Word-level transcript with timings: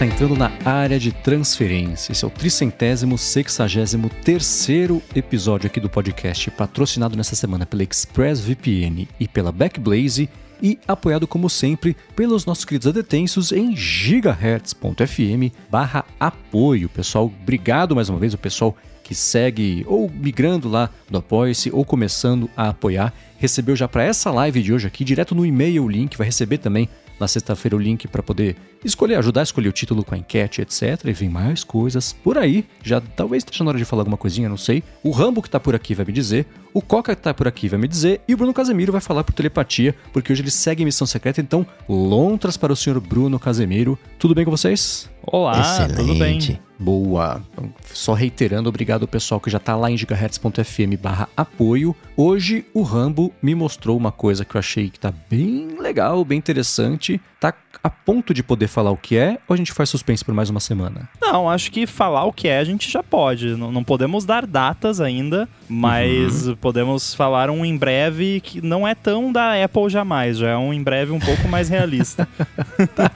está 0.00 0.06
entrando 0.06 0.34
na 0.34 0.50
área 0.64 0.98
de 0.98 1.12
transferência. 1.12 2.10
Esse 2.10 2.24
é 2.24 2.26
o 2.26 2.30
tricentésimo, 2.30 3.18
sexagésimo 3.18 4.08
terceiro 4.08 5.02
episódio 5.14 5.66
aqui 5.66 5.78
do 5.78 5.90
podcast, 5.90 6.50
patrocinado 6.52 7.18
nessa 7.18 7.36
semana 7.36 7.66
pela 7.66 7.82
ExpressVPN 7.82 9.06
e 9.20 9.28
pela 9.28 9.52
Backblaze 9.52 10.26
e 10.62 10.78
apoiado 10.88 11.26
como 11.26 11.50
sempre 11.50 11.94
pelos 12.16 12.46
nossos 12.46 12.64
queridos 12.64 12.88
adetensos 12.88 13.52
em 13.52 13.76
gigahertz.fm 13.76 15.54
barra 15.70 16.06
apoio. 16.18 16.88
Pessoal, 16.88 17.26
obrigado 17.42 17.94
mais 17.94 18.08
uma 18.08 18.18
vez 18.18 18.32
o 18.32 18.38
pessoal 18.38 18.74
que 19.10 19.14
segue 19.14 19.84
ou 19.86 20.08
migrando 20.08 20.66
lá 20.66 20.88
do 21.10 21.18
Apoia-se 21.18 21.70
ou 21.70 21.84
começando 21.84 22.48
a 22.56 22.70
apoiar, 22.70 23.12
recebeu 23.36 23.76
já 23.76 23.86
para 23.86 24.04
essa 24.04 24.30
live 24.30 24.62
de 24.62 24.72
hoje 24.72 24.86
aqui, 24.86 25.04
direto 25.04 25.34
no 25.34 25.44
e-mail 25.44 25.84
o 25.84 25.88
link, 25.88 26.16
vai 26.16 26.26
receber 26.26 26.56
também 26.56 26.88
na 27.20 27.28
sexta-feira 27.28 27.76
o 27.76 27.78
link 27.78 28.08
para 28.08 28.22
poder 28.22 28.56
escolher, 28.84 29.16
ajudar 29.16 29.42
a 29.42 29.44
escolher 29.44 29.68
o 29.68 29.72
título 29.72 30.02
com 30.02 30.14
a 30.14 30.18
enquete, 30.18 30.62
etc. 30.62 31.04
E 31.04 31.12
vem 31.12 31.28
mais 31.28 31.62
coisas 31.62 32.12
por 32.12 32.38
aí. 32.38 32.64
Já 32.82 33.00
talvez 33.00 33.42
esteja 33.42 33.62
na 33.62 33.70
hora 33.70 33.78
de 33.78 33.84
falar 33.84 34.00
alguma 34.00 34.16
coisinha, 34.16 34.48
não 34.48 34.56
sei. 34.56 34.82
O 35.04 35.10
Rambo 35.10 35.42
que 35.42 35.50
tá 35.50 35.60
por 35.60 35.74
aqui 35.74 35.94
vai 35.94 36.06
me 36.06 36.12
dizer, 36.12 36.46
o 36.72 36.80
Coca 36.80 37.14
que 37.14 37.22
tá 37.22 37.34
por 37.34 37.46
aqui 37.46 37.68
vai 37.68 37.78
me 37.78 37.86
dizer, 37.86 38.22
e 38.26 38.32
o 38.32 38.36
Bruno 38.36 38.54
Casemiro 38.54 38.90
vai 38.90 39.00
falar 39.00 39.22
por 39.22 39.34
telepatia, 39.34 39.94
porque 40.12 40.32
hoje 40.32 40.42
ele 40.42 40.50
segue 40.50 40.84
missão 40.84 41.06
secreta, 41.06 41.40
então 41.40 41.66
lontras 41.88 42.56
para 42.56 42.72
o 42.72 42.76
senhor 42.76 42.98
Bruno 43.00 43.38
Casemiro. 43.38 43.98
Tudo 44.18 44.34
bem 44.34 44.44
com 44.44 44.50
vocês? 44.50 45.10
Olá, 45.22 45.60
Excelente. 45.60 45.96
tudo 45.96 46.18
bem? 46.18 46.69
Boa. 46.80 47.42
Então, 47.52 47.70
só 47.92 48.14
reiterando, 48.14 48.70
obrigado 48.70 49.02
ao 49.02 49.08
pessoal 49.08 49.38
que 49.38 49.50
já 49.50 49.58
tá 49.58 49.76
lá 49.76 49.90
em 49.90 49.98
gigahertz.fm 49.98 50.96
barra 50.98 51.28
apoio. 51.36 51.94
Hoje 52.16 52.64
o 52.72 52.80
Rambo 52.80 53.34
me 53.42 53.54
mostrou 53.54 53.98
uma 53.98 54.10
coisa 54.10 54.46
que 54.46 54.56
eu 54.56 54.58
achei 54.58 54.88
que 54.88 54.98
tá 54.98 55.12
bem 55.28 55.76
legal, 55.78 56.24
bem 56.24 56.38
interessante. 56.38 57.20
Tá 57.38 57.54
a 57.82 57.90
ponto 57.90 58.32
de 58.32 58.42
poder 58.42 58.66
falar 58.66 58.90
o 58.90 58.96
que 58.96 59.16
é 59.16 59.38
ou 59.46 59.54
a 59.54 59.56
gente 59.56 59.72
faz 59.72 59.90
suspense 59.90 60.24
por 60.24 60.34
mais 60.34 60.48
uma 60.48 60.60
semana? 60.60 61.06
Não, 61.20 61.50
acho 61.50 61.70
que 61.70 61.86
falar 61.86 62.24
o 62.24 62.32
que 62.32 62.48
é 62.48 62.58
a 62.58 62.64
gente 62.64 62.90
já 62.90 63.02
pode. 63.02 63.56
Não, 63.56 63.70
não 63.70 63.84
podemos 63.84 64.24
dar 64.24 64.46
datas 64.46 65.02
ainda, 65.02 65.46
mas 65.68 66.48
uhum. 66.48 66.56
podemos 66.56 67.14
falar 67.14 67.50
um 67.50 67.62
em 67.62 67.76
breve 67.76 68.40
que 68.40 68.62
não 68.62 68.88
é 68.88 68.94
tão 68.94 69.30
da 69.30 69.62
Apple 69.62 69.90
jamais, 69.90 70.38
já 70.38 70.48
é 70.48 70.56
um 70.56 70.72
em 70.72 70.82
breve 70.82 71.12
um 71.12 71.20
pouco 71.20 71.46
mais 71.46 71.68
realista. 71.68 72.26
tá. 72.96 73.10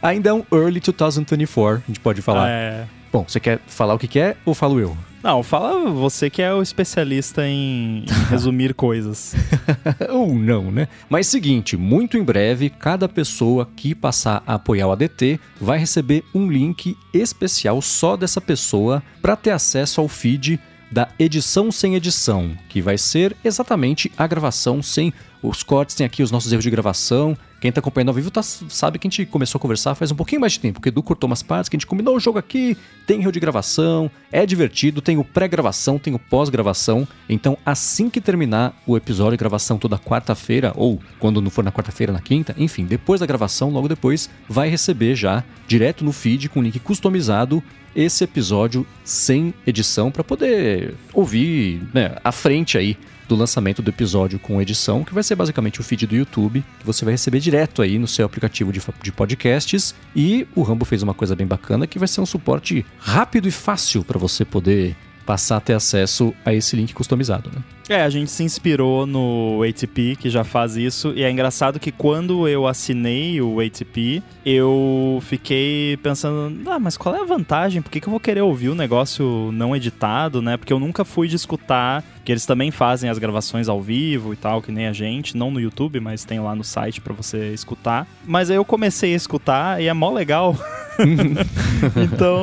Ainda 0.00 0.30
é 0.30 0.32
um 0.32 0.44
early 0.52 0.80
2024, 0.80 1.82
a 1.84 1.86
gente 1.88 2.00
pode 2.00 2.22
falar. 2.22 2.48
É. 2.48 2.86
Bom, 3.12 3.24
você 3.26 3.40
quer 3.40 3.60
falar 3.66 3.94
o 3.94 3.98
que 3.98 4.08
quer 4.08 4.36
ou 4.44 4.54
falo 4.54 4.78
eu? 4.78 4.96
Não, 5.22 5.42
fala 5.42 5.90
você 5.90 6.30
que 6.30 6.40
é 6.40 6.54
o 6.54 6.62
especialista 6.62 7.46
em, 7.46 8.04
em 8.04 8.06
resumir 8.30 8.72
coisas. 8.72 9.34
Ou 10.10 10.32
não, 10.32 10.70
né? 10.70 10.86
Mas 11.10 11.26
seguinte, 11.26 11.76
muito 11.76 12.16
em 12.16 12.22
breve, 12.22 12.70
cada 12.70 13.08
pessoa 13.08 13.68
que 13.74 13.96
passar 13.96 14.42
a 14.46 14.54
apoiar 14.54 14.86
o 14.86 14.92
ADT 14.92 15.40
vai 15.60 15.78
receber 15.78 16.22
um 16.32 16.48
link 16.48 16.96
especial 17.12 17.82
só 17.82 18.16
dessa 18.16 18.40
pessoa 18.40 19.02
para 19.20 19.34
ter 19.34 19.50
acesso 19.50 20.00
ao 20.00 20.06
feed 20.06 20.60
da 20.90 21.08
edição 21.18 21.70
sem 21.70 21.94
edição, 21.94 22.56
que 22.68 22.80
vai 22.80 22.96
ser 22.96 23.36
exatamente 23.44 24.10
a 24.16 24.26
gravação 24.26 24.82
sem 24.82 25.12
os 25.42 25.62
cortes, 25.62 25.94
tem 25.94 26.04
aqui 26.04 26.22
os 26.22 26.30
nossos 26.30 26.50
erros 26.52 26.64
de 26.64 26.70
gravação. 26.70 27.36
Quem 27.60 27.72
tá 27.72 27.80
acompanhando 27.80 28.08
ao 28.08 28.14
vivo 28.14 28.30
tá, 28.30 28.42
sabe 28.42 28.98
que 28.98 29.06
a 29.08 29.10
gente 29.10 29.26
começou 29.26 29.58
a 29.58 29.62
conversar 29.62 29.94
faz 29.96 30.12
um 30.12 30.16
pouquinho 30.16 30.40
mais 30.40 30.52
de 30.52 30.60
tempo, 30.60 30.74
porque 30.74 30.90
Edu 30.90 31.02
cortou 31.02 31.26
umas 31.26 31.42
partes, 31.42 31.68
que 31.68 31.76
a 31.76 31.78
gente 31.78 31.86
combinou 31.86 32.16
o 32.16 32.20
jogo 32.20 32.38
aqui, 32.38 32.76
tem 33.04 33.20
erro 33.20 33.32
de 33.32 33.40
gravação, 33.40 34.10
é 34.30 34.46
divertido, 34.46 35.00
tem 35.00 35.18
o 35.18 35.24
pré-gravação, 35.24 35.98
tem 35.98 36.14
o 36.14 36.18
pós-gravação. 36.18 37.06
Então, 37.28 37.58
assim 37.66 38.08
que 38.08 38.20
terminar 38.20 38.80
o 38.86 38.96
episódio 38.96 39.38
gravação 39.38 39.76
toda 39.76 39.98
quarta-feira, 39.98 40.72
ou 40.76 41.00
quando 41.18 41.40
não 41.40 41.50
for 41.50 41.64
na 41.64 41.72
quarta-feira, 41.72 42.12
na 42.12 42.20
quinta, 42.20 42.54
enfim, 42.56 42.84
depois 42.84 43.20
da 43.20 43.26
gravação, 43.26 43.70
logo 43.70 43.88
depois, 43.88 44.30
vai 44.48 44.68
receber 44.68 45.16
já, 45.16 45.42
direto 45.66 46.04
no 46.04 46.12
feed, 46.12 46.48
com 46.48 46.62
link 46.62 46.78
customizado, 46.78 47.62
esse 47.94 48.24
episódio 48.24 48.86
sem 49.04 49.52
edição 49.66 50.10
para 50.10 50.24
poder 50.24 50.94
ouvir 51.12 51.82
né, 51.92 52.16
à 52.22 52.32
frente 52.32 52.76
aí 52.76 52.96
do 53.28 53.36
lançamento 53.36 53.82
do 53.82 53.90
episódio 53.90 54.38
com 54.38 54.60
edição, 54.60 55.04
que 55.04 55.12
vai 55.12 55.22
ser 55.22 55.34
basicamente 55.34 55.80
o 55.80 55.84
feed 55.84 56.06
do 56.06 56.16
YouTube, 56.16 56.64
que 56.80 56.86
você 56.86 57.04
vai 57.04 57.12
receber 57.12 57.40
direto 57.40 57.82
aí 57.82 57.98
no 57.98 58.08
seu 58.08 58.24
aplicativo 58.24 58.72
de, 58.72 58.80
de 59.02 59.12
podcasts. 59.12 59.94
E 60.16 60.48
o 60.56 60.62
Rambo 60.62 60.86
fez 60.86 61.02
uma 61.02 61.12
coisa 61.12 61.36
bem 61.36 61.46
bacana, 61.46 61.86
que 61.86 61.98
vai 61.98 62.08
ser 62.08 62.22
um 62.22 62.26
suporte 62.26 62.86
rápido 62.98 63.46
e 63.46 63.50
fácil 63.50 64.02
para 64.02 64.18
você 64.18 64.44
poder 64.46 64.96
passar 65.28 65.58
a 65.58 65.60
ter 65.60 65.74
acesso 65.74 66.32
a 66.42 66.54
esse 66.54 66.74
link 66.74 66.94
customizado, 66.94 67.50
né? 67.54 67.62
É, 67.86 68.02
a 68.02 68.08
gente 68.08 68.30
se 68.30 68.42
inspirou 68.42 69.06
no 69.06 69.62
ATP, 69.62 70.16
que 70.16 70.30
já 70.30 70.42
faz 70.42 70.74
isso, 70.74 71.12
e 71.14 71.22
é 71.22 71.30
engraçado 71.30 71.78
que 71.78 71.92
quando 71.92 72.48
eu 72.48 72.66
assinei 72.66 73.40
o 73.40 73.60
ATP, 73.60 74.22
eu 74.44 75.22
fiquei 75.22 75.98
pensando, 76.02 76.70
ah, 76.70 76.78
mas 76.78 76.96
qual 76.96 77.14
é 77.14 77.20
a 77.20 77.24
vantagem? 77.24 77.82
Por 77.82 77.90
que, 77.90 78.00
que 78.00 78.06
eu 78.06 78.10
vou 78.10 78.20
querer 78.20 78.40
ouvir 78.40 78.70
o 78.70 78.74
negócio 78.74 79.50
não 79.52 79.76
editado, 79.76 80.40
né? 80.40 80.56
Porque 80.56 80.72
eu 80.72 80.78
nunca 80.78 81.04
fui 81.04 81.28
de 81.28 81.36
escutar, 81.36 82.02
que 82.28 82.32
eles 82.32 82.44
também 82.44 82.70
fazem 82.70 83.08
as 83.08 83.16
gravações 83.16 83.70
ao 83.70 83.80
vivo 83.80 84.34
e 84.34 84.36
tal, 84.36 84.60
que 84.60 84.70
nem 84.70 84.86
a 84.86 84.92
gente, 84.92 85.34
não 85.34 85.50
no 85.50 85.58
YouTube, 85.58 85.98
mas 85.98 86.26
tem 86.26 86.38
lá 86.38 86.54
no 86.54 86.62
site 86.62 87.00
para 87.00 87.14
você 87.14 87.54
escutar. 87.54 88.06
Mas 88.22 88.50
aí 88.50 88.56
eu 88.56 88.66
comecei 88.66 89.14
a 89.14 89.16
escutar 89.16 89.80
e 89.80 89.88
é 89.88 89.94
mó 89.94 90.10
legal. 90.12 90.54
então, 91.96 92.38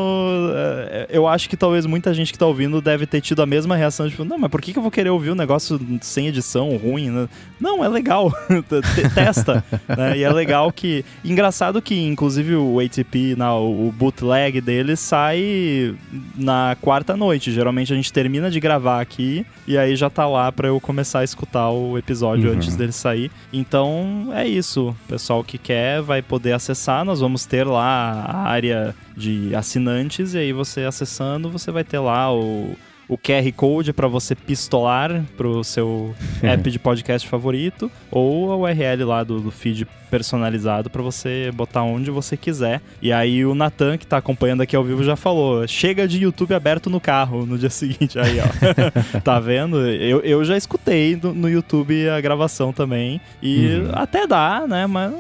é, 0.56 1.08
eu 1.10 1.28
acho 1.28 1.48
que 1.48 1.56
talvez 1.56 1.86
muita 1.86 2.16
gente 2.16 2.32
que 2.32 2.40
tá 2.40 2.48
ouvindo 2.48 2.82
deve 2.82 3.06
ter 3.06 3.22
tido 3.22 3.44
a 3.44 3.46
mesma 3.46 3.76
reação, 3.76 4.10
tipo, 4.10 4.24
não, 4.24 4.40
mas 4.40 4.50
por 4.50 4.60
que, 4.60 4.74
que 4.74 4.80
eu 4.80 4.82
vou 4.82 4.92
querer 4.92 5.10
ouvir 5.10 5.30
um 5.30 5.36
negócio 5.36 5.80
sem 6.02 6.28
edição, 6.28 6.76
ruim, 6.78 7.12
né? 7.12 7.30
Não, 7.60 7.84
é 7.84 7.88
legal. 7.88 8.34
Testa. 9.14 9.64
né? 9.88 10.18
E 10.18 10.24
é 10.24 10.32
legal 10.32 10.72
que. 10.72 11.06
Engraçado 11.24 11.82
que, 11.82 12.08
inclusive, 12.08 12.56
o 12.56 12.80
ATP, 12.80 13.36
na, 13.38 13.56
o 13.56 13.94
bootleg 13.96 14.62
dele 14.62 14.96
sai 14.96 15.94
na 16.36 16.76
quarta 16.82 17.16
noite. 17.16 17.52
Geralmente 17.52 17.94
a 17.94 17.96
gente 17.96 18.12
termina 18.12 18.50
de 18.50 18.60
gravar 18.60 19.00
aqui 19.00 19.46
e 19.68 19.75
aí 19.78 19.96
já 19.96 20.10
tá 20.10 20.28
lá 20.28 20.52
para 20.52 20.68
eu 20.68 20.80
começar 20.80 21.20
a 21.20 21.24
escutar 21.24 21.70
o 21.70 21.98
episódio 21.98 22.50
uhum. 22.50 22.56
antes 22.56 22.76
dele 22.76 22.92
sair. 22.92 23.32
Então 23.52 24.30
é 24.34 24.48
isso. 24.48 24.90
O 24.90 25.08
pessoal 25.08 25.44
que 25.44 25.58
quer 25.58 26.02
vai 26.02 26.22
poder 26.22 26.54
acessar. 26.54 27.06
Nós 27.06 27.20
vamos 27.20 27.46
ter 27.46 27.66
lá 27.66 28.26
a 28.28 28.48
área 28.48 28.96
de 29.16 29.56
assinantes 29.56 30.34
e 30.34 30.38
aí 30.38 30.54
você 30.54 30.82
acessando, 30.82 31.50
você 31.50 31.72
vai 31.72 31.84
ter 31.84 32.00
lá 32.00 32.34
o 32.34 32.76
o 33.08 33.18
QR 33.18 33.52
Code 33.56 33.94
para 33.94 34.08
você 34.08 34.36
pistolar 34.36 35.24
pro 35.38 35.64
seu 35.64 36.16
app 36.42 36.70
de 36.70 36.80
podcast 36.80 37.28
favorito, 37.28 37.92
ou 38.12 38.52
a 38.52 38.58
URL 38.58 39.06
lá 39.06 39.24
do, 39.24 39.40
do 39.40 39.52
feed 39.52 39.88
personalizado 40.10 40.90
para 40.90 41.02
você 41.02 41.52
botar 41.54 41.84
onde 41.84 42.10
você 42.10 42.38
quiser. 42.38 42.82
E 43.02 43.12
aí 43.12 43.46
o 43.46 43.54
Natan, 43.54 43.98
que 43.98 44.08
tá 44.08 44.18
acompanhando 44.18 44.62
aqui 44.62 44.76
ao 44.76 44.84
vivo, 44.84 45.04
já 45.04 45.16
falou: 45.16 45.68
chega 45.68 46.08
de 46.08 46.20
YouTube 46.20 46.54
aberto 46.54 46.90
no 46.90 47.00
carro 47.02 47.46
no 47.46 47.58
dia 47.58 47.70
seguinte. 47.72 48.18
Aí, 48.18 48.40
ó. 48.40 48.46
tá 49.22 49.40
vendo? 49.40 49.88
Eu, 49.90 50.22
eu 50.22 50.44
já 50.46 50.56
escutei 50.58 51.20
no, 51.22 51.34
no 51.34 51.50
YouTube 51.50 52.10
a 52.10 52.22
gravação 52.22 52.72
também. 52.72 53.20
E 53.42 53.68
uhum. 53.68 53.92
até 53.94 54.26
dá, 54.26 54.66
né? 54.68 54.88
Mas 54.88 55.12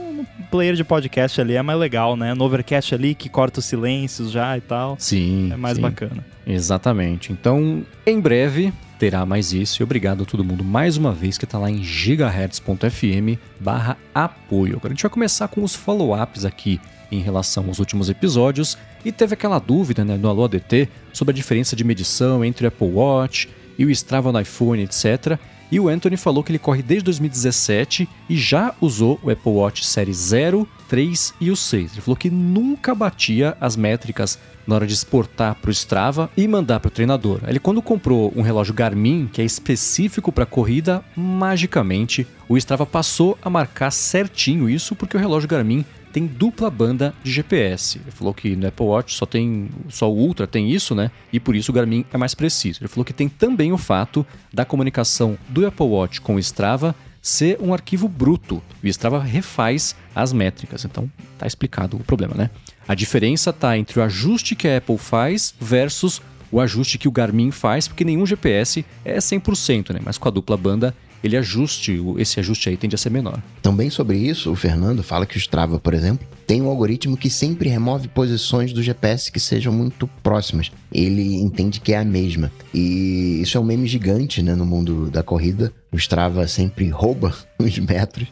player 0.55 0.73
de 0.73 0.85
podcast 0.85 1.41
ali 1.41 1.55
é 1.55 1.61
mais 1.61 1.77
legal, 1.77 2.15
né? 2.15 2.33
No 2.33 2.45
Overcast 2.45 2.95
ali 2.95 3.13
que 3.13 3.27
corta 3.27 3.59
os 3.59 3.65
silêncios 3.65 4.31
já 4.31 4.57
e 4.57 4.61
tal. 4.61 4.95
Sim. 4.97 5.49
É 5.51 5.57
mais 5.57 5.75
sim. 5.75 5.81
bacana. 5.81 6.25
Exatamente. 6.47 7.33
Então, 7.33 7.83
em 8.05 8.21
breve 8.21 8.71
terá 8.97 9.25
mais 9.25 9.51
isso. 9.51 9.81
E 9.81 9.83
obrigado 9.83 10.23
a 10.23 10.25
todo 10.25 10.45
mundo 10.45 10.63
mais 10.63 10.95
uma 10.95 11.11
vez 11.11 11.37
que 11.37 11.43
está 11.43 11.59
lá 11.59 11.69
em 11.69 11.83
gigahertz.fm 11.83 13.37
barra 13.59 13.97
apoio. 14.13 14.77
Agora 14.77 14.93
a 14.93 14.95
gente 14.95 15.03
vai 15.03 15.11
começar 15.11 15.49
com 15.49 15.61
os 15.61 15.75
follow-ups 15.75 16.45
aqui 16.45 16.79
em 17.11 17.19
relação 17.19 17.65
aos 17.67 17.79
últimos 17.79 18.09
episódios. 18.09 18.77
E 19.03 19.11
teve 19.11 19.33
aquela 19.33 19.59
dúvida 19.59 20.05
né, 20.05 20.15
no 20.15 20.29
Alô 20.29 20.45
ADT 20.45 20.87
sobre 21.11 21.33
a 21.33 21.35
diferença 21.35 21.75
de 21.75 21.83
medição 21.83 22.45
entre 22.45 22.65
o 22.65 22.69
Apple 22.69 22.87
Watch 22.87 23.49
e 23.77 23.85
o 23.85 23.89
Strava 23.89 24.31
no 24.31 24.39
iPhone, 24.39 24.83
etc. 24.83 25.37
E 25.75 25.79
o 25.79 25.89
Anthony 25.89 26.15
falou 26.15 26.41
que 26.41 26.53
ele 26.53 26.57
corre 26.57 26.81
desde 26.81 27.03
2017 27.03 28.07
e 28.29 28.37
já 28.37 28.73
usou 28.79 29.19
o 29.21 29.29
Apple 29.29 29.51
Watch 29.51 29.85
Série 29.85 30.13
0, 30.13 30.65
3 30.87 31.33
e 31.41 31.51
o 31.51 31.55
6. 31.57 31.91
Ele 31.91 32.01
falou 32.01 32.15
que 32.15 32.29
nunca 32.29 32.95
batia 32.95 33.57
as 33.59 33.75
métricas 33.75 34.39
na 34.65 34.75
hora 34.75 34.87
de 34.87 34.93
exportar 34.93 35.53
para 35.55 35.67
o 35.67 35.73
Strava 35.73 36.29
e 36.37 36.47
mandar 36.47 36.79
para 36.79 36.87
o 36.87 36.91
treinador. 36.91 37.41
Ele 37.45 37.59
quando 37.59 37.81
comprou 37.81 38.31
um 38.37 38.41
relógio 38.41 38.73
Garmin, 38.73 39.29
que 39.31 39.41
é 39.41 39.43
específico 39.43 40.31
para 40.31 40.45
corrida, 40.45 41.03
magicamente 41.13 42.25
o 42.47 42.55
Strava 42.55 42.85
passou 42.85 43.37
a 43.41 43.49
marcar 43.49 43.91
certinho 43.91 44.69
isso 44.69 44.95
porque 44.95 45.17
o 45.17 45.19
relógio 45.19 45.49
Garmin 45.49 45.83
tem 46.15 46.25
dupla 46.25 46.69
banda 46.69 47.13
de 47.21 47.29
GPS. 47.29 47.99
Ele 47.99 48.09
falou 48.09 48.33
que 48.33 48.55
no 48.55 48.65
Apple 48.65 48.85
Watch 48.85 49.15
só 49.15 49.25
tem 49.25 49.69
só 49.89 50.09
o 50.09 50.15
Ultra 50.15 50.47
tem 50.47 50.71
isso, 50.71 50.95
né? 50.95 51.11
E 51.33 51.41
por 51.41 51.57
isso 51.57 51.73
o 51.73 51.75
Garmin 51.75 52.05
é 52.13 52.17
mais 52.17 52.33
preciso. 52.33 52.79
Ele 52.79 52.87
falou 52.87 53.03
que 53.03 53.11
tem 53.11 53.27
também 53.27 53.73
o 53.73 53.77
fato 53.77 54.25
da 54.53 54.63
comunicação 54.63 55.37
do 55.49 55.67
Apple 55.67 55.85
Watch 55.85 56.21
com 56.21 56.35
o 56.35 56.39
Strava 56.39 56.95
ser 57.21 57.57
um 57.59 57.73
arquivo 57.73 58.07
bruto. 58.07 58.63
E 58.81 58.87
o 58.87 58.89
Strava 58.89 59.19
refaz 59.19 59.93
as 60.15 60.31
métricas. 60.31 60.85
Então, 60.85 61.11
tá 61.37 61.45
explicado 61.45 61.97
o 61.97 62.03
problema, 62.05 62.33
né? 62.33 62.49
A 62.87 62.95
diferença 62.95 63.51
tá 63.51 63.77
entre 63.77 63.99
o 63.99 64.01
ajuste 64.01 64.55
que 64.55 64.69
a 64.69 64.77
Apple 64.77 64.97
faz 64.97 65.53
versus 65.59 66.21
o 66.49 66.61
ajuste 66.61 66.97
que 66.97 67.09
o 67.09 67.11
Garmin 67.11 67.51
faz, 67.51 67.89
porque 67.89 68.05
nenhum 68.05 68.25
GPS 68.25 68.85
é 69.03 69.17
100%, 69.17 69.93
né? 69.93 69.99
Mas 70.01 70.17
com 70.17 70.29
a 70.29 70.31
dupla 70.31 70.55
banda, 70.55 70.95
ele 71.25 71.37
ajuste, 71.37 71.99
esse 72.17 72.39
ajuste 72.39 72.69
aí 72.69 72.77
tende 72.77 72.95
a 72.95 72.97
ser 72.97 73.09
menor. 73.09 73.41
Também 73.61 73.89
sobre 73.89 74.17
isso, 74.17 74.51
o 74.51 74.55
Fernando 74.55 75.01
fala 75.01 75.25
que 75.25 75.35
o 75.35 75.39
Strava, 75.39 75.79
por 75.79 75.93
exemplo, 75.93 76.25
tem 76.45 76.61
um 76.61 76.69
algoritmo 76.69 77.17
que 77.17 77.29
sempre 77.29 77.69
remove 77.69 78.07
posições 78.07 78.71
do 78.71 78.83
GPS 78.83 79.31
que 79.31 79.39
sejam 79.39 79.73
muito 79.73 80.07
próximas. 80.21 80.71
Ele 80.91 81.35
entende 81.35 81.79
que 81.79 81.93
é 81.93 81.97
a 81.97 82.05
mesma. 82.05 82.51
E 82.73 83.41
isso 83.41 83.57
é 83.57 83.61
um 83.61 83.63
meme 83.63 83.87
gigante 83.87 84.41
né, 84.41 84.55
no 84.55 84.65
mundo 84.65 85.09
da 85.09 85.23
corrida. 85.23 85.73
O 85.91 85.97
Strava 85.97 86.47
sempre 86.47 86.89
rouba 86.89 87.33
os 87.57 87.77
metros. 87.79 88.27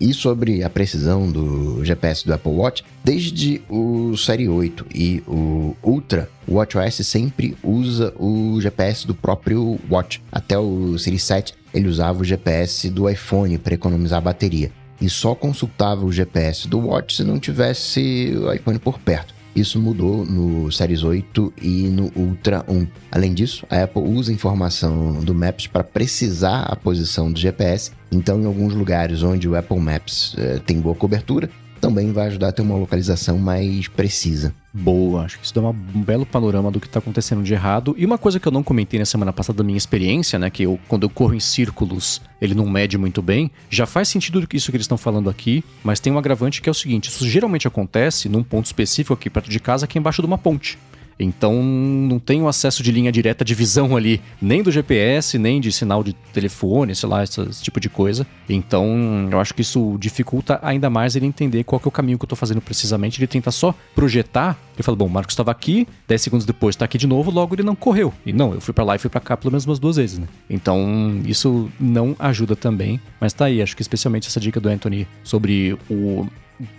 e 0.00 0.12
sobre 0.12 0.62
a 0.62 0.70
precisão 0.70 1.30
do 1.30 1.84
GPS 1.84 2.26
do 2.26 2.34
Apple 2.34 2.52
Watch, 2.52 2.84
desde 3.04 3.62
o 3.68 4.16
Série 4.16 4.48
8 4.48 4.86
e 4.94 5.22
o 5.26 5.76
Ultra, 5.82 6.28
o 6.46 6.54
WatchOS 6.54 7.06
sempre 7.06 7.56
usa 7.62 8.12
o 8.18 8.60
GPS 8.60 9.06
do 9.06 9.14
próprio 9.14 9.78
Watch. 9.90 10.22
Até 10.30 10.58
o 10.58 10.98
Series 10.98 11.22
7 11.24 11.54
ele 11.72 11.88
usava 11.88 12.20
o 12.20 12.24
GPS 12.24 12.88
do 12.90 13.08
iPhone 13.08 13.58
para 13.58 13.74
economizar 13.74 14.18
a 14.18 14.22
bateria 14.22 14.70
e 15.04 15.10
só 15.10 15.34
consultava 15.34 16.06
o 16.06 16.10
GPS 16.10 16.66
do 16.66 16.78
Watch 16.78 17.16
se 17.16 17.24
não 17.24 17.38
tivesse 17.38 18.34
o 18.38 18.50
iPhone 18.50 18.78
por 18.78 18.98
perto. 18.98 19.34
Isso 19.54 19.78
mudou 19.78 20.24
no 20.24 20.72
Series 20.72 21.04
8 21.04 21.52
e 21.60 21.88
no 21.88 22.10
Ultra 22.16 22.64
1. 22.66 22.86
Além 23.12 23.34
disso, 23.34 23.66
a 23.68 23.82
Apple 23.82 24.02
usa 24.02 24.32
informação 24.32 25.20
do 25.20 25.34
Maps 25.34 25.66
para 25.66 25.84
precisar 25.84 26.62
a 26.62 26.74
posição 26.74 27.30
do 27.30 27.38
GPS. 27.38 27.92
Então, 28.10 28.40
em 28.40 28.46
alguns 28.46 28.72
lugares 28.72 29.22
onde 29.22 29.46
o 29.46 29.54
Apple 29.54 29.78
Maps 29.78 30.34
eh, 30.38 30.58
tem 30.64 30.80
boa 30.80 30.94
cobertura, 30.94 31.50
também 31.84 32.12
vai 32.12 32.28
ajudar 32.28 32.48
a 32.48 32.52
ter 32.52 32.62
uma 32.62 32.76
localização 32.76 33.38
mais 33.38 33.88
precisa. 33.88 34.54
Boa, 34.72 35.22
acho 35.22 35.38
que 35.38 35.44
isso 35.44 35.54
dá 35.54 35.60
um 35.60 35.72
belo 36.02 36.24
panorama 36.24 36.70
do 36.70 36.80
que 36.80 36.86
está 36.86 36.98
acontecendo 36.98 37.42
de 37.42 37.52
errado. 37.52 37.94
E 37.98 38.06
uma 38.06 38.16
coisa 38.16 38.40
que 38.40 38.48
eu 38.48 38.52
não 38.52 38.62
comentei 38.62 38.98
na 38.98 39.04
semana 39.04 39.32
passada 39.34 39.58
da 39.58 39.64
minha 39.64 39.76
experiência, 39.76 40.38
né? 40.38 40.48
Que 40.48 40.62
eu, 40.62 40.80
quando 40.88 41.02
eu 41.02 41.10
corro 41.10 41.34
em 41.34 41.40
círculos, 41.40 42.22
ele 42.40 42.54
não 42.54 42.66
mede 42.66 42.96
muito 42.96 43.20
bem. 43.20 43.50
Já 43.68 43.84
faz 43.84 44.08
sentido 44.08 44.44
isso 44.52 44.70
que 44.70 44.76
eles 44.76 44.84
estão 44.84 44.96
falando 44.96 45.28
aqui, 45.28 45.62
mas 45.84 46.00
tem 46.00 46.12
um 46.12 46.18
agravante 46.18 46.62
que 46.62 46.68
é 46.68 46.72
o 46.72 46.74
seguinte: 46.74 47.10
isso 47.10 47.28
geralmente 47.28 47.68
acontece 47.68 48.28
num 48.28 48.42
ponto 48.42 48.64
específico 48.64 49.12
aqui 49.12 49.28
perto 49.28 49.50
de 49.50 49.60
casa, 49.60 49.86
que 49.86 49.98
é 49.98 50.00
embaixo 50.00 50.22
de 50.22 50.26
uma 50.26 50.38
ponte. 50.38 50.78
Então 51.18 51.62
não 51.62 52.18
tem 52.18 52.42
o 52.42 52.48
acesso 52.48 52.82
de 52.82 52.90
linha 52.90 53.12
direta 53.12 53.44
de 53.44 53.54
visão 53.54 53.96
ali, 53.96 54.20
nem 54.40 54.62
do 54.62 54.70
GPS, 54.70 55.38
nem 55.38 55.60
de 55.60 55.70
sinal 55.72 56.02
de 56.02 56.12
telefone, 56.32 56.94
sei 56.94 57.08
lá, 57.08 57.22
esse 57.22 57.62
tipo 57.62 57.80
de 57.80 57.88
coisa. 57.88 58.26
Então 58.48 59.28
eu 59.30 59.40
acho 59.40 59.54
que 59.54 59.62
isso 59.62 59.96
dificulta 59.98 60.58
ainda 60.62 60.90
mais 60.90 61.16
ele 61.16 61.26
entender 61.26 61.64
qual 61.64 61.80
é 61.84 61.88
o 61.88 61.90
caminho 61.90 62.18
que 62.18 62.24
eu 62.24 62.28
tô 62.28 62.36
fazendo 62.36 62.60
precisamente. 62.60 63.18
Ele 63.18 63.26
tenta 63.26 63.50
só 63.50 63.74
projetar. 63.94 64.58
Ele 64.74 64.82
fala, 64.82 64.96
bom, 64.96 65.06
o 65.06 65.10
Marcos 65.10 65.32
estava 65.32 65.52
aqui, 65.52 65.86
10 66.08 66.20
segundos 66.20 66.46
depois 66.46 66.74
está 66.74 66.84
aqui 66.84 66.98
de 66.98 67.06
novo, 67.06 67.30
logo 67.30 67.54
ele 67.54 67.62
não 67.62 67.76
correu. 67.76 68.12
E 68.26 68.32
não, 68.32 68.52
eu 68.52 68.60
fui 68.60 68.74
para 68.74 68.84
lá 68.84 68.96
e 68.96 68.98
fui 68.98 69.08
para 69.08 69.20
cá 69.20 69.36
pelo 69.36 69.52
menos 69.52 69.64
umas 69.64 69.78
duas 69.78 69.96
vezes, 69.96 70.18
né? 70.18 70.26
Então 70.50 71.20
isso 71.24 71.70
não 71.78 72.16
ajuda 72.18 72.56
também. 72.56 73.00
Mas 73.20 73.32
tá 73.32 73.44
aí, 73.46 73.62
acho 73.62 73.76
que 73.76 73.82
especialmente 73.82 74.26
essa 74.26 74.40
dica 74.40 74.60
do 74.60 74.68
Anthony 74.68 75.06
sobre 75.22 75.78
o 75.88 76.26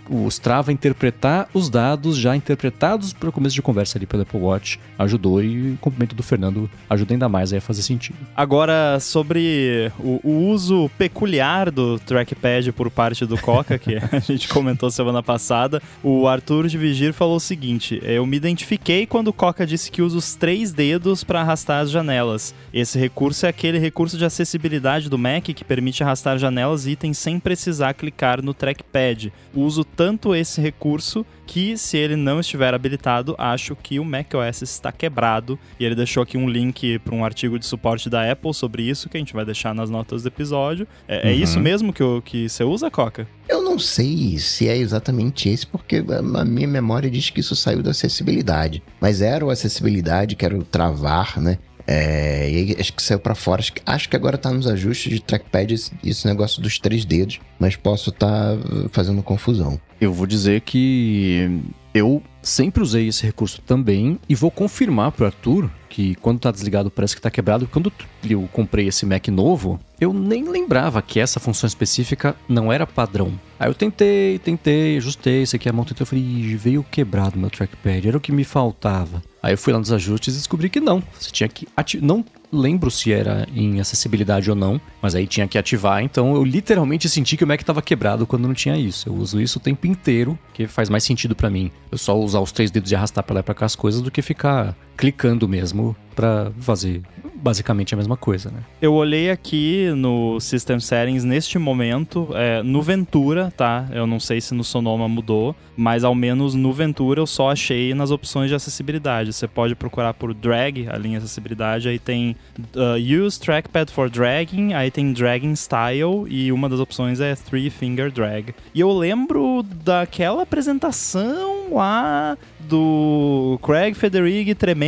o 0.08 0.26
Strava 0.28 0.72
interpretar 0.72 1.48
os 1.52 1.68
dados 1.68 2.16
já 2.16 2.34
interpretados 2.34 3.12
para 3.12 3.28
o 3.28 3.32
começo 3.32 3.54
de 3.54 3.62
conversa 3.62 3.98
ali 3.98 4.06
pelo 4.06 4.22
Apple 4.22 4.40
Watch 4.40 4.80
ajudou 4.98 5.42
e 5.42 5.72
o 5.72 5.78
cumprimento 5.78 6.14
do 6.14 6.22
Fernando 6.22 6.70
ajuda 6.88 7.14
ainda 7.14 7.28
mais 7.28 7.52
a 7.52 7.60
fazer 7.60 7.82
sentido. 7.82 8.16
Agora, 8.34 8.98
sobre 9.00 9.90
o, 9.98 10.20
o, 10.22 10.50
uso 10.50 10.90
peculiar 10.96 11.70
do 11.70 11.98
trackpad 11.98 12.72
por 12.72 12.90
parte 12.90 13.26
do 13.26 13.38
Coca, 13.38 13.78
que 13.78 13.96
a 13.96 14.18
gente 14.20 14.48
comentou 14.48 14.90
semana 14.90 15.22
passada, 15.22 15.82
o 16.02 16.26
Arthur 16.26 16.68
de 16.68 16.78
Vigir 16.78 17.12
falou 17.12 17.36
o 17.36 17.40
seguinte: 17.40 18.00
eu 18.02 18.24
me 18.26 18.36
identifiquei 18.36 19.06
quando 19.06 19.28
o 19.28 19.32
Coca 19.32 19.66
disse 19.66 19.90
que 19.90 20.02
usa 20.02 20.16
os 20.16 20.34
três 20.34 20.72
dedos 20.72 21.22
para 21.22 21.40
arrastar 21.40 21.82
as 21.82 21.90
janelas. 21.90 22.54
Esse 22.72 22.98
recurso 22.98 23.46
é 23.46 23.48
aquele 23.48 23.78
recurso 23.78 24.16
de 24.16 24.24
acessibilidade 24.24 25.10
do 25.10 25.18
Mac 25.18 25.44
que 25.44 25.64
permite 25.64 26.02
arrastar 26.02 26.38
janelas 26.38 26.86
e 26.86 26.92
itens 26.92 27.18
sem 27.18 27.38
precisar 27.38 27.94
clicar 27.94 28.42
no 28.42 28.54
trackpad. 28.54 29.32
O 29.54 29.65
uso 29.66 29.84
tanto 29.84 30.34
esse 30.34 30.60
recurso 30.60 31.26
que, 31.46 31.76
se 31.76 31.96
ele 31.96 32.16
não 32.16 32.40
estiver 32.40 32.74
habilitado, 32.74 33.34
acho 33.38 33.76
que 33.76 33.98
o 34.00 34.04
macOS 34.04 34.62
está 34.62 34.90
quebrado. 34.90 35.58
E 35.78 35.84
ele 35.84 35.94
deixou 35.94 36.22
aqui 36.22 36.36
um 36.36 36.48
link 36.48 36.98
para 37.00 37.14
um 37.14 37.24
artigo 37.24 37.58
de 37.58 37.66
suporte 37.66 38.10
da 38.10 38.30
Apple 38.30 38.52
sobre 38.54 38.82
isso, 38.82 39.08
que 39.08 39.16
a 39.16 39.20
gente 39.20 39.34
vai 39.34 39.44
deixar 39.44 39.74
nas 39.74 39.90
notas 39.90 40.22
do 40.22 40.28
episódio. 40.28 40.86
É, 41.06 41.16
é 41.16 41.22
uhum. 41.22 41.28
é 41.28 41.32
isso 41.34 41.60
mesmo 41.60 41.92
que, 41.92 42.02
que 42.24 42.48
você 42.48 42.64
usa, 42.64 42.90
Coca? 42.90 43.28
Eu 43.48 43.62
não 43.62 43.78
sei 43.78 44.38
se 44.38 44.68
é 44.68 44.76
exatamente 44.76 45.48
esse, 45.48 45.66
porque 45.66 46.04
a 46.34 46.44
minha 46.44 46.66
memória 46.66 47.10
diz 47.10 47.30
que 47.30 47.40
isso 47.40 47.54
saiu 47.54 47.82
da 47.82 47.92
acessibilidade. 47.92 48.82
Mas 49.00 49.22
era 49.22 49.44
o 49.44 49.50
acessibilidade, 49.50 50.34
que 50.34 50.44
era 50.44 50.56
o 50.56 50.64
travar, 50.64 51.40
né? 51.40 51.58
É, 51.86 52.50
e 52.50 52.76
acho 52.78 52.92
que 52.92 53.02
saiu 53.02 53.18
para 53.18 53.34
fora. 53.34 53.60
Acho 53.60 53.72
que, 53.72 53.82
acho 53.86 54.08
que 54.08 54.16
agora 54.16 54.36
tá 54.36 54.50
nos 54.50 54.66
ajustes 54.66 55.12
de 55.12 55.20
trackpad 55.20 55.72
esse, 55.72 55.92
esse 56.04 56.26
negócio 56.26 56.60
dos 56.60 56.78
três 56.78 57.04
dedos, 57.04 57.40
mas 57.58 57.76
posso 57.76 58.10
estar 58.10 58.56
tá 58.56 58.88
fazendo 58.90 59.22
confusão. 59.22 59.80
Eu 60.00 60.12
vou 60.12 60.26
dizer 60.26 60.62
que 60.62 61.62
eu 61.94 62.22
sempre 62.46 62.82
usei 62.82 63.08
esse 63.08 63.24
recurso 63.24 63.60
também 63.60 64.18
e 64.28 64.34
vou 64.34 64.50
confirmar 64.50 65.12
pro 65.12 65.26
Arthur 65.26 65.68
que 65.88 66.14
quando 66.16 66.40
tá 66.40 66.50
desligado 66.50 66.90
parece 66.90 67.16
que 67.16 67.22
tá 67.22 67.30
quebrado. 67.30 67.66
Quando 67.66 67.92
eu 68.28 68.48
comprei 68.52 68.88
esse 68.88 69.06
Mac 69.06 69.28
novo, 69.28 69.80
eu 70.00 70.12
nem 70.12 70.44
lembrava 70.44 71.00
que 71.00 71.18
essa 71.18 71.40
função 71.40 71.66
específica 71.66 72.36
não 72.48 72.72
era 72.72 72.86
padrão. 72.86 73.32
Aí 73.58 73.68
eu 73.68 73.74
tentei, 73.74 74.38
tentei, 74.38 74.98
ajustei, 74.98 75.42
isso 75.42 75.56
aqui 75.56 75.68
é 75.68 75.70
a 75.70 75.72
mão, 75.72 75.84
tentei, 75.84 76.02
eu 76.02 76.06
falei, 76.06 76.56
veio 76.56 76.84
quebrado 76.84 77.38
meu 77.38 77.48
trackpad, 77.48 78.08
era 78.08 78.16
o 78.16 78.20
que 78.20 78.30
me 78.30 78.44
faltava. 78.44 79.22
Aí 79.42 79.54
eu 79.54 79.58
fui 79.58 79.72
lá 79.72 79.78
nos 79.78 79.92
ajustes 79.92 80.34
e 80.34 80.38
descobri 80.38 80.68
que 80.68 80.80
não. 80.80 81.02
Você 81.18 81.30
tinha 81.30 81.48
que 81.48 81.66
ativar. 81.76 82.06
Não 82.06 82.24
lembro 82.52 82.90
se 82.90 83.12
era 83.12 83.46
em 83.54 83.80
acessibilidade 83.80 84.48
ou 84.50 84.56
não, 84.56 84.80
mas 85.00 85.14
aí 85.14 85.26
tinha 85.26 85.48
que 85.48 85.58
ativar. 85.58 86.02
Então 86.02 86.34
eu 86.34 86.44
literalmente 86.44 87.08
senti 87.08 87.36
que 87.36 87.44
o 87.44 87.46
Mac 87.46 87.60
estava 87.60 87.82
quebrado 87.82 88.26
quando 88.26 88.46
não 88.46 88.54
tinha 88.54 88.76
isso. 88.76 89.08
Eu 89.08 89.14
uso 89.14 89.40
isso 89.40 89.58
o 89.58 89.62
tempo 89.62 89.86
inteiro, 89.86 90.38
que 90.52 90.66
faz 90.66 90.88
mais 90.88 91.04
sentido 91.04 91.34
para 91.34 91.50
mim. 91.50 91.70
Eu 91.90 91.98
só 91.98 92.18
usar 92.18 92.40
os 92.40 92.52
três 92.52 92.70
dedos 92.70 92.90
e 92.90 92.96
arrastar 92.96 93.24
para 93.24 93.34
lá 93.34 93.40
e 93.40 93.42
pra 93.42 93.54
cá 93.54 93.66
as 93.66 93.76
coisas 93.76 94.00
do 94.00 94.10
que 94.10 94.22
ficar 94.22 94.76
clicando 94.96 95.48
mesmo 95.48 95.94
para 96.16 96.50
fazer 96.58 97.02
basicamente 97.34 97.92
a 97.92 97.96
mesma 97.96 98.16
coisa, 98.16 98.50
né? 98.50 98.60
Eu 98.80 98.94
olhei 98.94 99.30
aqui 99.30 99.92
no 99.94 100.40
System 100.40 100.80
Settings 100.80 101.22
neste 101.22 101.58
momento, 101.58 102.28
é, 102.32 102.62
no 102.62 102.80
Ventura, 102.80 103.52
tá? 103.54 103.86
Eu 103.92 104.06
não 104.06 104.18
sei 104.18 104.40
se 104.40 104.54
no 104.54 104.64
Sonoma 104.64 105.06
mudou, 105.06 105.54
mas 105.76 106.02
ao 106.02 106.14
menos 106.14 106.54
no 106.54 106.72
Ventura 106.72 107.20
eu 107.20 107.26
só 107.26 107.50
achei 107.50 107.92
nas 107.94 108.10
opções 108.10 108.48
de 108.48 108.54
acessibilidade. 108.54 109.32
Você 109.34 109.46
pode 109.46 109.74
procurar 109.74 110.14
por 110.14 110.32
drag, 110.32 110.88
a 110.88 110.96
linha 110.96 111.18
acessibilidade, 111.18 111.88
aí 111.88 111.98
tem 111.98 112.34
uh, 112.74 113.24
Use 113.24 113.38
Trackpad 113.38 113.92
for 113.92 114.08
Dragging, 114.08 114.72
aí 114.72 114.90
tem 114.90 115.12
Dragging 115.12 115.54
Style 115.54 116.24
e 116.28 116.50
uma 116.50 116.68
das 116.68 116.80
opções 116.80 117.20
é 117.20 117.34
Three 117.36 117.68
Finger 117.68 118.10
Drag. 118.10 118.54
E 118.74 118.80
eu 118.80 118.90
lembro 118.90 119.62
daquela 119.84 120.42
apresentação 120.42 121.74
lá 121.74 122.38
do 122.60 123.58
Craig 123.62 123.94
Federighi 123.94 124.54
tremendo 124.54 124.85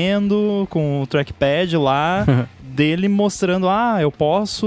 com 0.69 1.03
o 1.03 1.07
trackpad 1.07 1.77
lá, 1.77 2.25
dele 2.61 3.09
mostrando: 3.09 3.69
ah, 3.69 3.99
eu 4.01 4.13
posso 4.13 4.67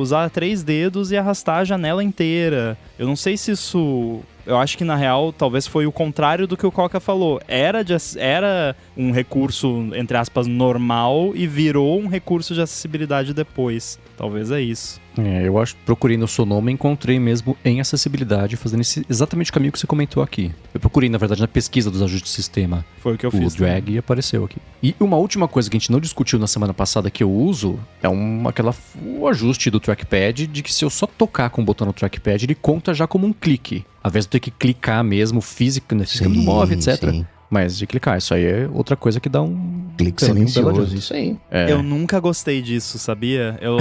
usar 0.00 0.30
três 0.30 0.62
dedos 0.62 1.12
e 1.12 1.16
arrastar 1.16 1.58
a 1.58 1.64
janela 1.64 2.02
inteira. 2.02 2.76
Eu 2.98 3.06
não 3.06 3.16
sei 3.16 3.36
se 3.36 3.52
isso 3.52 4.22
eu 4.46 4.56
acho 4.58 4.76
que 4.76 4.84
na 4.84 4.96
real 4.96 5.32
talvez 5.32 5.66
foi 5.66 5.86
o 5.86 5.92
contrário 5.92 6.46
do 6.46 6.56
que 6.56 6.66
o 6.66 6.72
Coca 6.72 7.00
falou. 7.00 7.40
Era, 7.46 7.82
de, 7.84 7.94
era 8.16 8.76
um 8.96 9.12
recurso, 9.12 9.90
entre 9.94 10.16
aspas, 10.16 10.46
normal 10.46 11.32
e 11.34 11.46
virou 11.46 12.00
um 12.00 12.08
recurso 12.08 12.54
de 12.54 12.60
acessibilidade 12.60 13.32
depois. 13.32 13.98
Talvez 14.16 14.50
é 14.50 14.60
isso. 14.60 15.01
É, 15.18 15.46
eu 15.46 15.58
acho 15.58 15.76
procurei 15.84 16.16
no 16.16 16.26
Sonoma 16.26 16.70
e 16.70 16.74
encontrei 16.74 17.18
mesmo 17.18 17.56
em 17.64 17.80
acessibilidade, 17.80 18.56
fazendo 18.56 18.80
esse, 18.80 19.04
exatamente 19.08 19.50
o 19.50 19.54
caminho 19.54 19.72
que 19.72 19.78
você 19.78 19.86
comentou 19.86 20.22
aqui. 20.22 20.52
Eu 20.72 20.80
procurei, 20.80 21.08
na 21.08 21.18
verdade, 21.18 21.40
na 21.40 21.48
pesquisa 21.48 21.90
dos 21.90 22.02
ajustes 22.02 22.30
de 22.30 22.36
sistema. 22.36 22.84
Foi 22.98 23.14
o 23.14 23.18
que 23.18 23.26
eu 23.26 23.28
o 23.28 23.32
fiz. 23.32 23.54
O 23.54 23.56
drag 23.58 23.80
também. 23.80 23.94
e 23.94 23.98
apareceu 23.98 24.44
aqui. 24.44 24.56
E 24.82 24.94
uma 24.98 25.16
última 25.16 25.46
coisa 25.46 25.68
que 25.68 25.76
a 25.76 25.80
gente 25.80 25.92
não 25.92 26.00
discutiu 26.00 26.38
na 26.38 26.46
semana 26.46 26.72
passada 26.72 27.10
que 27.10 27.22
eu 27.22 27.30
uso 27.30 27.78
é 28.02 28.08
um, 28.08 28.48
aquela, 28.48 28.74
o 29.04 29.28
ajuste 29.28 29.70
do 29.70 29.80
trackpad 29.80 30.46
de 30.46 30.62
que 30.62 30.72
se 30.72 30.84
eu 30.84 30.90
só 30.90 31.06
tocar 31.06 31.50
com 31.50 31.62
o 31.62 31.64
botão 31.64 31.86
no 31.86 31.92
trackpad, 31.92 32.44
ele 32.44 32.54
conta 32.54 32.94
já 32.94 33.06
como 33.06 33.26
um 33.26 33.32
clique. 33.32 33.84
Ao 34.02 34.10
invés 34.10 34.24
de 34.24 34.30
ter 34.30 34.40
que 34.40 34.50
clicar 34.50 35.04
mesmo 35.04 35.40
físico, 35.40 35.94
né, 35.94 36.04
sim, 36.04 36.26
move, 36.26 36.74
etc. 36.74 37.10
Sim. 37.10 37.26
Mas 37.52 37.76
de 37.76 37.86
clicar, 37.86 38.16
isso 38.16 38.32
aí 38.32 38.46
é 38.46 38.68
outra 38.72 38.96
coisa 38.96 39.20
que 39.20 39.28
dá 39.28 39.42
um. 39.42 39.84
Clique 39.98 40.24
silencioso, 40.24 40.96
isso 40.96 41.12
aí. 41.12 41.36
É. 41.50 41.70
Eu 41.70 41.82
nunca 41.82 42.18
gostei 42.18 42.62
disso, 42.62 42.98
sabia? 42.98 43.58
Eu, 43.60 43.76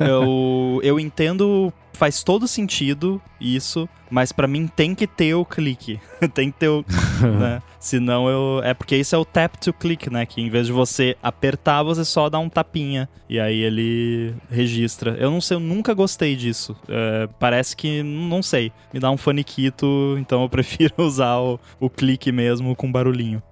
eu, 0.00 0.80
eu 0.82 0.98
entendo 0.98 1.70
faz 1.96 2.22
todo 2.22 2.46
sentido 2.46 3.20
isso, 3.40 3.88
mas 4.10 4.32
para 4.32 4.46
mim 4.46 4.66
tem 4.66 4.94
que 4.94 5.06
ter 5.06 5.34
o 5.34 5.44
clique. 5.44 6.00
tem 6.34 6.50
que 6.50 6.58
ter 6.58 6.68
o. 6.68 6.84
né? 7.38 7.62
Senão 7.78 8.28
eu. 8.28 8.60
É 8.62 8.74
porque 8.74 8.96
isso 8.96 9.14
é 9.14 9.18
o 9.18 9.24
tap 9.24 9.56
to 9.56 9.72
click, 9.72 10.10
né? 10.10 10.26
Que 10.26 10.40
em 10.40 10.50
vez 10.50 10.66
de 10.66 10.72
você 10.72 11.16
apertar, 11.22 11.82
você 11.82 12.04
só 12.04 12.28
dá 12.28 12.38
um 12.38 12.48
tapinha. 12.48 13.08
E 13.28 13.40
aí 13.40 13.60
ele 13.60 14.34
registra. 14.50 15.16
Eu 15.18 15.30
não 15.30 15.40
sei, 15.40 15.56
eu 15.56 15.60
nunca 15.60 15.94
gostei 15.94 16.36
disso. 16.36 16.76
É, 16.88 17.28
parece 17.38 17.76
que. 17.76 18.02
Não 18.02 18.42
sei. 18.42 18.72
Me 18.92 19.00
dá 19.00 19.10
um 19.10 19.16
faniquito, 19.16 20.16
então 20.18 20.42
eu 20.42 20.48
prefiro 20.50 20.94
usar 20.98 21.38
o, 21.38 21.58
o 21.80 21.90
clique 21.90 22.30
mesmo 22.30 22.76
com 22.76 22.90
barulhinho. 22.90 23.42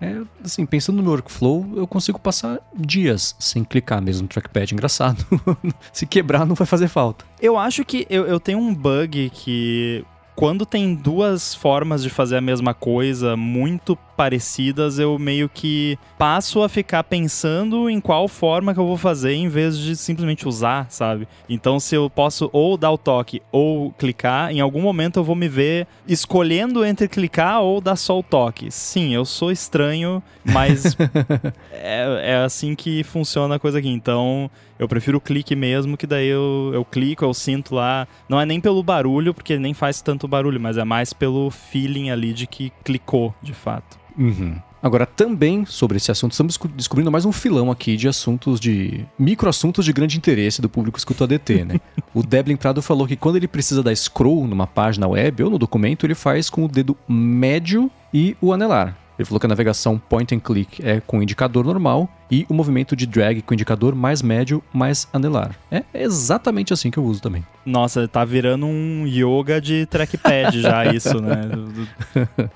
É, 0.00 0.20
assim, 0.44 0.66
pensando 0.66 0.96
no 0.96 1.02
meu 1.02 1.12
workflow, 1.12 1.66
eu 1.74 1.86
consigo 1.86 2.18
passar 2.18 2.60
dias 2.74 3.34
sem 3.38 3.64
clicar 3.64 4.02
mesmo 4.02 4.22
no 4.22 4.28
trackpad. 4.28 4.72
Engraçado. 4.72 5.24
Se 5.92 6.06
quebrar, 6.06 6.44
não 6.44 6.54
vai 6.54 6.66
fazer 6.66 6.88
falta. 6.88 7.24
Eu 7.40 7.56
acho 7.56 7.84
que 7.84 8.06
eu, 8.10 8.26
eu 8.26 8.38
tenho 8.38 8.58
um 8.58 8.74
bug 8.74 9.30
que 9.30 10.04
quando 10.34 10.66
tem 10.66 10.94
duas 10.94 11.54
formas 11.54 12.02
de 12.02 12.10
fazer 12.10 12.36
a 12.36 12.40
mesma 12.42 12.74
coisa 12.74 13.36
muito 13.36 13.98
parecidas, 14.16 14.98
eu 14.98 15.18
meio 15.18 15.48
que 15.48 15.98
passo 16.18 16.62
a 16.62 16.68
ficar 16.68 17.04
pensando 17.04 17.88
em 17.90 18.00
qual 18.00 18.26
forma 18.26 18.72
que 18.72 18.80
eu 18.80 18.86
vou 18.86 18.96
fazer 18.96 19.34
em 19.34 19.48
vez 19.48 19.78
de 19.78 19.94
simplesmente 19.94 20.48
usar, 20.48 20.90
sabe? 20.90 21.28
Então, 21.48 21.78
se 21.78 21.94
eu 21.94 22.08
posso 22.08 22.48
ou 22.52 22.76
dar 22.76 22.90
o 22.90 22.98
toque 22.98 23.42
ou 23.52 23.92
clicar, 23.92 24.50
em 24.50 24.60
algum 24.60 24.80
momento 24.80 25.18
eu 25.18 25.24
vou 25.24 25.36
me 25.36 25.48
ver 25.48 25.86
escolhendo 26.08 26.84
entre 26.84 27.08
clicar 27.08 27.62
ou 27.62 27.80
dar 27.80 27.96
só 27.96 28.18
o 28.18 28.22
toque. 28.22 28.70
Sim, 28.70 29.14
eu 29.14 29.24
sou 29.24 29.52
estranho, 29.52 30.22
mas 30.44 30.96
é, 31.70 32.32
é 32.32 32.36
assim 32.36 32.74
que 32.74 33.04
funciona 33.04 33.56
a 33.56 33.58
coisa 33.58 33.78
aqui. 33.78 33.88
Então, 33.88 34.50
eu 34.78 34.86
prefiro 34.88 35.18
o 35.18 35.20
clique 35.20 35.56
mesmo, 35.56 35.96
que 35.96 36.06
daí 36.06 36.28
eu, 36.28 36.70
eu 36.72 36.84
clico, 36.84 37.24
eu 37.24 37.32
sinto 37.32 37.74
lá. 37.74 38.06
Não 38.28 38.40
é 38.40 38.44
nem 38.44 38.60
pelo 38.60 38.82
barulho, 38.82 39.32
porque 39.32 39.58
nem 39.58 39.72
faz 39.72 40.00
tanto 40.02 40.28
barulho, 40.28 40.60
mas 40.60 40.76
é 40.76 40.84
mais 40.84 41.12
pelo 41.12 41.50
feeling 41.50 42.10
ali 42.10 42.32
de 42.32 42.46
que 42.46 42.70
clicou, 42.84 43.34
de 43.42 43.54
fato. 43.54 44.05
Uhum. 44.16 44.56
Agora, 44.82 45.04
também 45.04 45.64
sobre 45.64 45.96
esse 45.96 46.10
assunto, 46.10 46.32
estamos 46.32 46.58
descobrindo 46.74 47.10
mais 47.10 47.24
um 47.24 47.32
filão 47.32 47.70
aqui 47.70 47.96
de 47.96 48.06
assuntos 48.06 48.60
de. 48.60 49.04
microassuntos 49.18 49.84
de 49.84 49.92
grande 49.92 50.16
interesse 50.16 50.62
do 50.62 50.68
público 50.68 50.98
escuta 50.98 51.24
ADT, 51.24 51.64
né? 51.64 51.80
o 52.14 52.22
Deblin 52.22 52.56
Prado 52.56 52.80
falou 52.80 53.06
que 53.06 53.16
quando 53.16 53.36
ele 53.36 53.48
precisa 53.48 53.82
dar 53.82 53.94
scroll 53.96 54.46
numa 54.46 54.66
página 54.66 55.08
web 55.08 55.42
ou 55.42 55.50
no 55.50 55.58
documento, 55.58 56.06
ele 56.06 56.14
faz 56.14 56.48
com 56.48 56.64
o 56.64 56.68
dedo 56.68 56.96
médio 57.08 57.90
e 58.12 58.36
o 58.40 58.52
anelar. 58.52 58.96
Ele 59.18 59.26
falou 59.26 59.40
que 59.40 59.46
a 59.46 59.48
navegação 59.48 59.98
point 59.98 60.34
and 60.34 60.40
click 60.40 60.84
é 60.86 61.00
com 61.00 61.22
indicador 61.22 61.64
normal 61.64 62.08
e 62.30 62.44
o 62.48 62.54
movimento 62.54 62.94
de 62.94 63.06
drag 63.06 63.40
com 63.42 63.54
indicador 63.54 63.94
mais 63.94 64.20
médio, 64.20 64.62
mais 64.72 65.08
anelar. 65.12 65.56
É 65.70 65.84
exatamente 65.94 66.72
assim 66.72 66.90
que 66.90 66.98
eu 66.98 67.04
uso 67.04 67.22
também. 67.22 67.44
Nossa, 67.64 68.06
tá 68.06 68.24
virando 68.24 68.66
um 68.66 69.06
yoga 69.06 69.60
de 69.60 69.86
trackpad 69.86 70.60
já 70.60 70.86
isso, 70.92 71.20
né? 71.20 71.40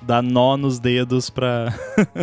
Dá 0.01 0.21
nó 0.21 0.57
nos 0.57 0.79
dedos 0.79 1.29
pra... 1.29 1.73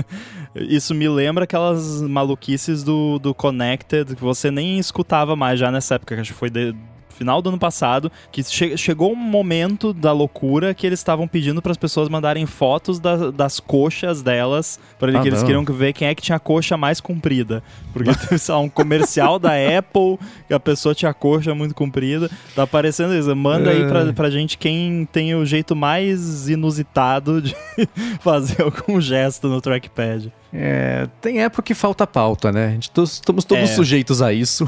isso 0.55 0.95
me 0.95 1.09
lembra 1.09 1.45
aquelas 1.45 2.03
maluquices 2.03 2.83
do, 2.85 3.19
do 3.19 3.35
Connected 3.35 4.15
que 4.15 4.23
você 4.23 4.51
nem 4.51 4.79
escutava 4.79 5.35
mais 5.35 5.59
já 5.59 5.71
nessa 5.71 5.97
época, 5.97 6.15
que 6.15 6.21
acho 6.21 6.33
que 6.33 6.39
foi 6.39 6.51
de 6.51 6.75
final 7.19 7.43
do 7.43 7.49
ano 7.49 7.59
passado, 7.59 8.11
que 8.31 8.43
che 8.45 8.77
chegou 8.77 9.13
um 9.13 9.17
momento 9.17 9.93
da 9.93 10.13
loucura 10.13 10.73
que 10.73 10.87
eles 10.87 11.01
estavam 11.01 11.27
pedindo 11.27 11.61
para 11.61 11.73
as 11.73 11.77
pessoas 11.77 12.09
mandarem 12.09 12.47
fotos 12.47 13.01
da, 13.01 13.31
das 13.31 13.59
coxas 13.59 14.23
delas, 14.23 14.79
para 14.99 15.19
ah, 15.19 15.21
que 15.21 15.29
eles 15.29 15.43
queriam 15.43 15.65
ver 15.65 15.93
quem 15.93 16.09
é 16.09 16.15
que 16.15 16.23
tinha 16.23 16.37
a 16.37 16.41
coxa 16.41 16.77
mais 16.77 17.01
comprida. 17.01 17.63
Porque 17.93 18.15
teve 18.15 18.39
só 18.39 18.63
um 18.63 18.69
comercial 18.69 19.39
da 19.39 19.51
Apple 19.79 20.19
que 20.47 20.55
a 20.55 20.61
pessoa 20.61 20.95
tinha 20.95 21.11
a 21.11 21.15
coxa 21.15 21.55
muito 21.55 21.75
comprida. 21.75 22.31
Tá 22.55 22.63
aparecendo 22.63 23.15
isso. 23.15 23.35
Manda 23.35 23.71
é. 23.71 23.77
aí 23.77 23.89
pra, 23.89 24.13
pra 24.13 24.31
gente 24.31 24.57
quem 24.57 25.07
tem 25.11 25.35
o 25.35 25.45
jeito 25.45 25.75
mais 25.75 26.49
inusitado 26.49 27.43
de 27.43 27.57
fazer 28.21 28.63
algum 28.63 29.01
gesto 29.01 29.49
no 29.49 29.61
trackpad. 29.61 30.33
É, 30.53 31.09
tem 31.21 31.43
época 31.43 31.63
que 31.63 31.75
falta 31.75 32.07
pauta, 32.07 32.51
né? 32.51 32.69
A 32.69 32.71
gente 32.71 32.91
estamos 33.05 33.45
todos 33.45 33.71
é. 33.71 33.75
sujeitos 33.75 34.23
a 34.23 34.33
isso. 34.33 34.67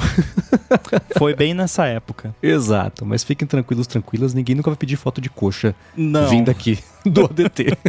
Foi 1.16 1.34
bem 1.34 1.54
nessa 1.54 1.86
época. 1.86 2.34
Exato, 2.42 3.04
mas 3.06 3.24
fiquem 3.24 3.46
tranquilos, 3.46 3.86
tranquilas, 3.86 4.34
ninguém 4.34 4.54
nunca 4.54 4.70
vai 4.70 4.76
pedir 4.76 4.96
foto 4.96 5.20
de 5.20 5.30
coxa 5.30 5.74
Não. 5.96 6.28
vindo 6.28 6.50
aqui 6.50 6.78
do 7.04 7.24
ADT. 7.24 7.76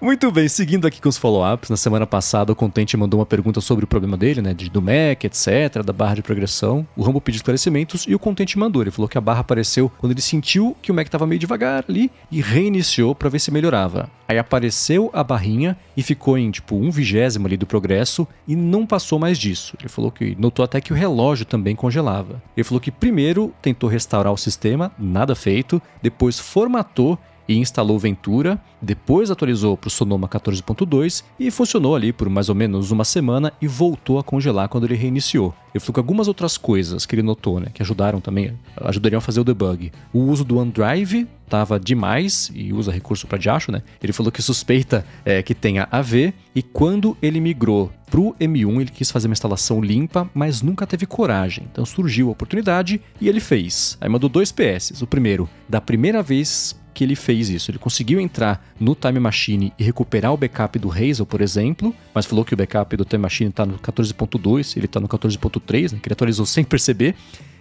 Muito 0.00 0.30
bem, 0.32 0.48
seguindo 0.48 0.86
aqui 0.86 0.98
com 0.98 1.10
os 1.10 1.18
follow-ups, 1.18 1.68
na 1.68 1.76
semana 1.76 2.06
passada 2.06 2.50
o 2.50 2.56
Contente 2.56 2.96
mandou 2.96 3.20
uma 3.20 3.26
pergunta 3.26 3.60
sobre 3.60 3.84
o 3.84 3.88
problema 3.88 4.16
dele, 4.16 4.40
né, 4.40 4.54
de, 4.54 4.70
do 4.70 4.80
Mac, 4.80 5.24
etc, 5.24 5.82
da 5.84 5.92
barra 5.92 6.14
de 6.14 6.22
progressão. 6.22 6.86
O 6.96 7.02
Rambo 7.02 7.20
pediu 7.20 7.36
esclarecimentos 7.36 8.06
e 8.08 8.14
o 8.14 8.18
Contente 8.18 8.58
mandou. 8.58 8.80
Ele 8.80 8.90
falou 8.90 9.06
que 9.06 9.18
a 9.18 9.20
barra 9.20 9.40
apareceu 9.40 9.92
quando 9.98 10.12
ele 10.12 10.22
sentiu 10.22 10.74
que 10.80 10.90
o 10.90 10.94
Mac 10.94 11.06
estava 11.06 11.26
meio 11.26 11.38
devagar 11.38 11.84
ali 11.86 12.10
e 12.32 12.40
reiniciou 12.40 13.14
para 13.14 13.28
ver 13.28 13.40
se 13.40 13.50
melhorava. 13.50 14.08
Aí 14.26 14.38
apareceu 14.38 15.10
a 15.12 15.22
barrinha 15.22 15.76
e 15.94 16.02
ficou 16.02 16.38
em 16.38 16.49
tipo 16.50 16.76
um 16.76 16.90
vigésimo 16.90 17.46
ali 17.46 17.56
do 17.56 17.66
progresso 17.66 18.26
e 18.46 18.54
não 18.56 18.86
passou 18.86 19.18
mais 19.18 19.38
disso. 19.38 19.76
Ele 19.80 19.88
falou 19.88 20.10
que 20.10 20.36
notou 20.38 20.64
até 20.64 20.80
que 20.80 20.92
o 20.92 20.96
relógio 20.96 21.44
também 21.44 21.76
congelava. 21.76 22.42
Ele 22.56 22.64
falou 22.64 22.80
que 22.80 22.90
primeiro 22.90 23.52
tentou 23.60 23.88
restaurar 23.88 24.32
o 24.32 24.36
sistema, 24.36 24.92
nada 24.98 25.34
feito, 25.34 25.80
depois 26.02 26.38
formatou 26.38 27.18
e 27.50 27.56
instalou 27.56 27.98
Ventura, 27.98 28.62
depois 28.80 29.28
atualizou 29.28 29.76
para 29.76 29.88
o 29.88 29.90
Sonoma 29.90 30.28
14.2 30.28 31.24
e 31.36 31.50
funcionou 31.50 31.96
ali 31.96 32.12
por 32.12 32.28
mais 32.28 32.48
ou 32.48 32.54
menos 32.54 32.92
uma 32.92 33.04
semana 33.04 33.52
e 33.60 33.66
voltou 33.66 34.20
a 34.20 34.22
congelar 34.22 34.68
quando 34.68 34.84
ele 34.84 34.94
reiniciou. 34.94 35.52
Ele 35.74 35.80
falou 35.80 35.94
que 35.94 36.00
algumas 36.00 36.28
outras 36.28 36.56
coisas 36.56 37.04
que 37.04 37.14
ele 37.16 37.22
notou, 37.22 37.58
né, 37.58 37.66
que 37.74 37.82
ajudaram 37.82 38.20
também, 38.20 38.56
ajudariam 38.76 39.18
a 39.18 39.20
fazer 39.20 39.40
o 39.40 39.44
debug. 39.44 39.90
O 40.12 40.20
uso 40.20 40.44
do 40.44 40.58
OneDrive 40.58 41.26
estava 41.44 41.80
demais 41.80 42.52
e 42.54 42.72
usa 42.72 42.92
recurso 42.92 43.26
para 43.26 43.36
diacho, 43.36 43.72
né? 43.72 43.82
Ele 44.00 44.12
falou 44.12 44.30
que 44.30 44.40
suspeita 44.40 45.04
é, 45.24 45.42
que 45.42 45.52
tenha 45.52 45.88
AV 45.90 46.32
e 46.54 46.62
quando 46.62 47.16
ele 47.20 47.40
migrou 47.40 47.90
pro 48.08 48.34
M1 48.40 48.80
ele 48.80 48.90
quis 48.90 49.10
fazer 49.10 49.26
uma 49.26 49.32
instalação 49.32 49.80
limpa, 49.80 50.30
mas 50.32 50.62
nunca 50.62 50.86
teve 50.86 51.06
coragem. 51.06 51.66
Então 51.70 51.84
surgiu 51.84 52.28
a 52.28 52.32
oportunidade 52.32 53.00
e 53.20 53.28
ele 53.28 53.40
fez. 53.40 53.98
Aí 54.00 54.08
mandou 54.08 54.28
dois 54.28 54.52
PS. 54.52 55.02
O 55.02 55.06
primeiro, 55.06 55.48
da 55.68 55.80
primeira 55.80 56.22
vez 56.22 56.79
que 57.00 57.04
ele 57.04 57.16
fez 57.16 57.48
isso. 57.48 57.70
Ele 57.70 57.78
conseguiu 57.78 58.20
entrar 58.20 58.62
no 58.78 58.94
Time 58.94 59.18
Machine 59.18 59.72
e 59.78 59.82
recuperar 59.82 60.34
o 60.34 60.36
backup 60.36 60.78
do 60.78 60.92
Hazel, 60.92 61.24
por 61.24 61.40
exemplo, 61.40 61.96
mas 62.14 62.26
falou 62.26 62.44
que 62.44 62.52
o 62.52 62.56
backup 62.58 62.94
do 62.94 63.06
Time 63.06 63.22
Machine 63.22 63.48
está 63.48 63.64
no 63.64 63.78
14.2, 63.78 64.76
ele 64.76 64.84
está 64.84 65.00
no 65.00 65.08
14.3, 65.08 65.92
né, 65.94 65.98
que 65.98 66.08
ele 66.08 66.12
atualizou 66.12 66.44
sem 66.44 66.62
perceber. 66.62 67.14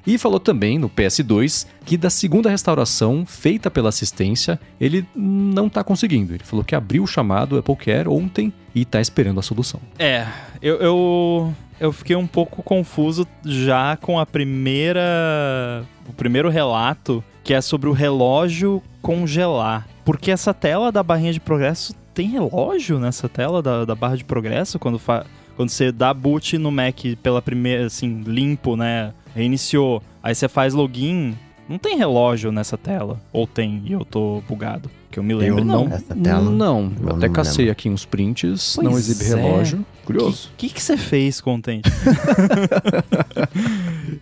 E 0.06 0.18
falou 0.18 0.42
também 0.42 0.78
no 0.78 0.90
PS2 0.90 1.66
que 1.86 1.96
da 1.96 2.10
segunda 2.10 2.50
restauração 2.50 3.26
feita 3.26 3.72
pela 3.72 3.88
assistência, 3.88 4.60
ele 4.80 5.06
não 5.16 5.68
está 5.68 5.86
conseguindo. 5.86 6.34
Ele 6.34 6.44
falou 6.44 6.66
que 6.66 6.76
abriu 6.76 7.04
o 7.04 7.08
chamado 7.08 7.58
Apple 7.58 7.78
Care 7.78 8.10
ontem 8.10 8.52
e 8.76 8.82
está 8.82 9.00
esperando 9.00 9.40
a 9.40 9.44
solução. 9.44 9.80
É, 9.98 10.28
eu, 10.62 10.76
eu, 10.82 11.56
eu 11.80 11.94
fiquei 11.94 12.18
um 12.18 12.28
pouco 12.28 12.62
confuso 12.62 13.26
já 13.46 13.96
com 13.96 14.20
a 14.20 14.26
primeira. 14.26 15.86
O 16.10 16.12
primeiro 16.12 16.50
relato 16.50 17.24
que 17.44 17.54
é 17.54 17.62
sobre 17.62 17.90
o 17.90 17.94
relógio 17.94 18.82
congelar. 19.02 19.88
Porque 20.06 20.32
essa 20.32 20.54
tela 20.54 20.92
da 20.92 21.04
barrinha 21.04 21.34
de 21.34 21.40
progresso 21.40 21.94
tem 22.14 22.28
relógio 22.28 23.00
nessa 23.00 23.30
tela 23.30 23.62
da, 23.62 23.86
da 23.86 23.96
barra 23.96 24.18
de 24.18 24.26
progresso 24.26 24.80
quando, 24.80 25.00
quando 25.56 25.70
você 25.70 25.92
dá 25.92 26.14
boot 26.14 26.58
no 26.58 26.72
Mac 26.72 27.00
pela 27.24 27.42
primeira, 27.42 27.86
assim, 27.86 28.22
limpo, 28.24 28.76
né? 28.76 29.14
Reiniciou. 29.36 30.04
Aí 30.22 30.36
você 30.36 30.48
faz 30.48 30.74
login. 30.74 31.36
Não 31.68 31.78
tem 31.78 31.98
relógio 31.98 32.52
nessa 32.52 32.78
tela. 32.78 33.22
Ou 33.32 33.46
tem 33.46 33.82
e 33.86 33.94
eu 33.94 34.04
tô 34.04 34.44
bugado. 34.48 34.90
Que 35.12 35.18
eu 35.18 35.24
me 35.24 35.34
lembro. 35.34 35.62
Eu 35.62 35.66
não. 35.66 35.88
Essa 35.88 36.16
tela, 36.16 36.52
não. 36.52 36.92
Eu, 37.02 37.16
até 37.16 37.28
cacei 37.28 37.66
lembro. 37.66 37.72
aqui 37.72 37.90
uns 37.90 38.06
prints. 38.06 38.74
Pois 38.76 38.88
não 38.88 38.98
exibe 38.98 39.24
é. 39.24 39.36
relógio. 39.36 39.86
Curioso. 40.06 40.50
O 40.54 40.58
que, 40.58 40.70
que, 40.70 40.82
você 40.82 40.98
fez, 40.98 41.42
Contente? 41.42 41.90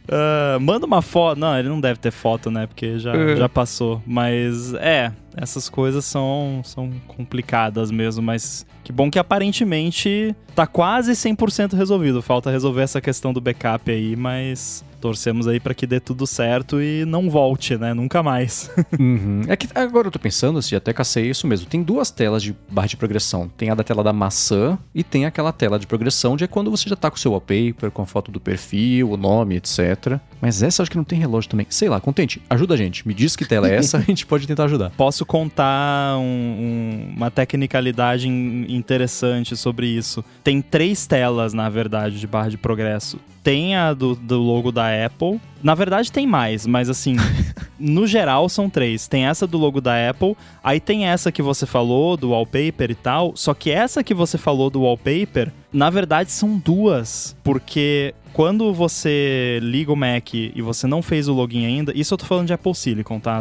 uh, 0.08 0.60
manda 0.62 0.86
uma 0.86 1.01
foto. 1.01 1.38
Não, 1.38 1.58
ele 1.58 1.67
não 1.67 1.82
deve 1.82 2.00
ter 2.00 2.12
foto, 2.12 2.50
né? 2.50 2.67
Porque 2.67 2.98
já, 3.00 3.13
é. 3.13 3.36
já 3.36 3.50
passou. 3.50 4.01
Mas 4.06 4.74
é, 4.75 5.12
essas 5.36 5.67
coisas 5.67 6.06
são, 6.06 6.62
são 6.63 6.91
complicadas 7.08 7.91
mesmo. 7.91 8.22
Mas 8.22 8.65
que 8.88 8.94
bom 8.94 9.12
que 9.12 9.20
aparentemente 9.20 10.34
tá 10.56 10.65
quase 10.65 11.12
100% 11.12 11.75
resolvido. 11.75 12.22
Falta 12.22 12.50
resolver 12.50 12.84
essa 12.84 13.01
questão 13.01 13.34
do 13.34 13.41
backup 13.41 13.91
aí, 13.91 14.15
mas 14.15 14.82
torcemos 15.01 15.46
aí 15.46 15.60
para 15.60 15.74
que 15.74 15.86
dê 15.86 16.00
tudo 16.00 16.25
certo 16.25 16.82
e 16.82 17.03
não 17.03 17.29
volte, 17.29 17.77
né? 17.77 17.94
Nunca 17.94 18.24
mais. 18.24 18.72
uhum. 18.98 19.41
É 19.50 19.58
que 19.58 19.67
agora 19.75 20.08
eu 20.08 20.12
tô 20.12 20.17
pensando, 20.17 20.58
assim, 20.58 20.74
até 20.74 20.94
cacei 20.94 21.29
isso 21.29 21.46
mesmo. 21.46 21.67
Tem 21.67 21.84
duas 21.84 22.10
telas 22.10 22.41
de 22.41 22.56
barra 22.70 22.88
de 22.88 22.96
progressão. 22.96 23.51
Tem 23.58 23.70
a 23.70 23.75
da 23.75 23.84
tela 23.84 24.01
da 24.01 24.13
maçã 24.13 24.79
e 24.96 25.03
tem 25.03 25.25
aquela 25.25 25.51
tela 25.51 25.77
de 25.77 25.86
progressão 25.86 26.38
de 26.38 26.46
é 26.46 26.48
quando 26.48 26.72
você 26.72 26.89
já 26.89 26.96
tá 26.96 27.12
com 27.12 27.17
o 27.17 27.20
seu 27.20 27.32
wallpaper, 27.32 27.91
com 27.91 28.03
a 28.03 28.06
foto 28.06 28.32
do 28.32 28.39
perfil, 28.39 29.12
o 29.12 29.17
nome, 29.17 29.58
etc. 29.58 30.17
Mas 30.41 30.62
essa 30.62 30.82
acho 30.82 30.91
que 30.91 30.98
não 30.98 31.03
tem 31.03 31.20
relógio 31.20 31.50
também. 31.50 31.65
Sei 31.70 31.89
lá, 31.89 32.00
contente. 32.00 32.41
Ajuda 32.50 32.74
a 32.74 32.77
gente. 32.77 33.08
Me 33.08 33.13
diz 33.13 33.36
que 33.36 33.46
tela 33.46 33.70
é 33.70 33.75
essa, 33.75 33.98
a 34.00 34.01
gente 34.01 34.25
pode 34.25 34.48
tentar 34.48 34.65
ajudar. 34.65 34.91
Posso 34.91 35.25
contar 35.25 36.17
um, 36.17 36.22
um, 36.22 37.13
uma 37.15 37.32
tecnicalidade 37.32 38.27
interessante 38.27 39.56
sobre 39.56 39.88
isso. 39.88 40.24
Tem 40.44 40.62
três 40.62 41.08
telas, 41.08 41.53
na 41.53 41.70
verdade, 41.70 42.20
de 42.20 42.27
barra 42.27 42.50
de 42.50 42.58
progresso. 42.58 43.20
Tem 43.48 43.77
a 43.77 43.94
do, 43.94 44.13
do 44.13 44.42
logo 44.42 44.74
da 44.74 44.88
Apple, 45.06 45.39
Na 45.63 45.74
verdade 45.74 46.12
tem 46.12 46.27
mais, 46.27 46.68
mas 46.68 46.89
assim, 46.89 47.16
no 47.80 48.06
geral 48.06 48.50
são 48.50 48.70
três. 48.70 49.08
Tem 49.08 49.25
essa 49.25 49.48
do 49.48 49.58
logo 49.58 49.80
da 49.80 50.10
Apple, 50.10 50.36
aí 50.62 50.82
tem 50.82 51.06
essa 51.08 51.32
que 51.32 51.42
você 51.42 51.66
falou 51.66 52.18
do 52.18 52.32
wallpaper 52.32 52.92
e 52.92 52.96
tal, 52.96 53.32
só 53.38 53.54
que 53.54 53.72
essa 53.72 54.04
que 54.04 54.13
você 54.13 54.38
falou 54.38 54.70
do 54.70 54.82
wallpaper, 54.82 55.50
na 55.72 55.89
verdade 55.89 56.30
são 56.30 56.58
duas, 56.58 57.38
porque 57.42 58.13
quando 58.34 58.74
você 58.74 59.60
liga 59.63 59.94
o 59.94 59.96
Mac 59.96 60.34
e 60.34 60.62
você 60.62 60.86
não 60.86 61.01
fez 61.01 61.30
o 61.30 61.34
login 61.34 61.66
ainda, 61.66 61.94
isso 61.96 62.13
eu 62.13 62.18
tô 62.18 62.25
falando 62.25 62.48
de 62.48 62.54
Apple 62.54 62.75
Silicon, 62.75 63.18
tá? 63.18 63.39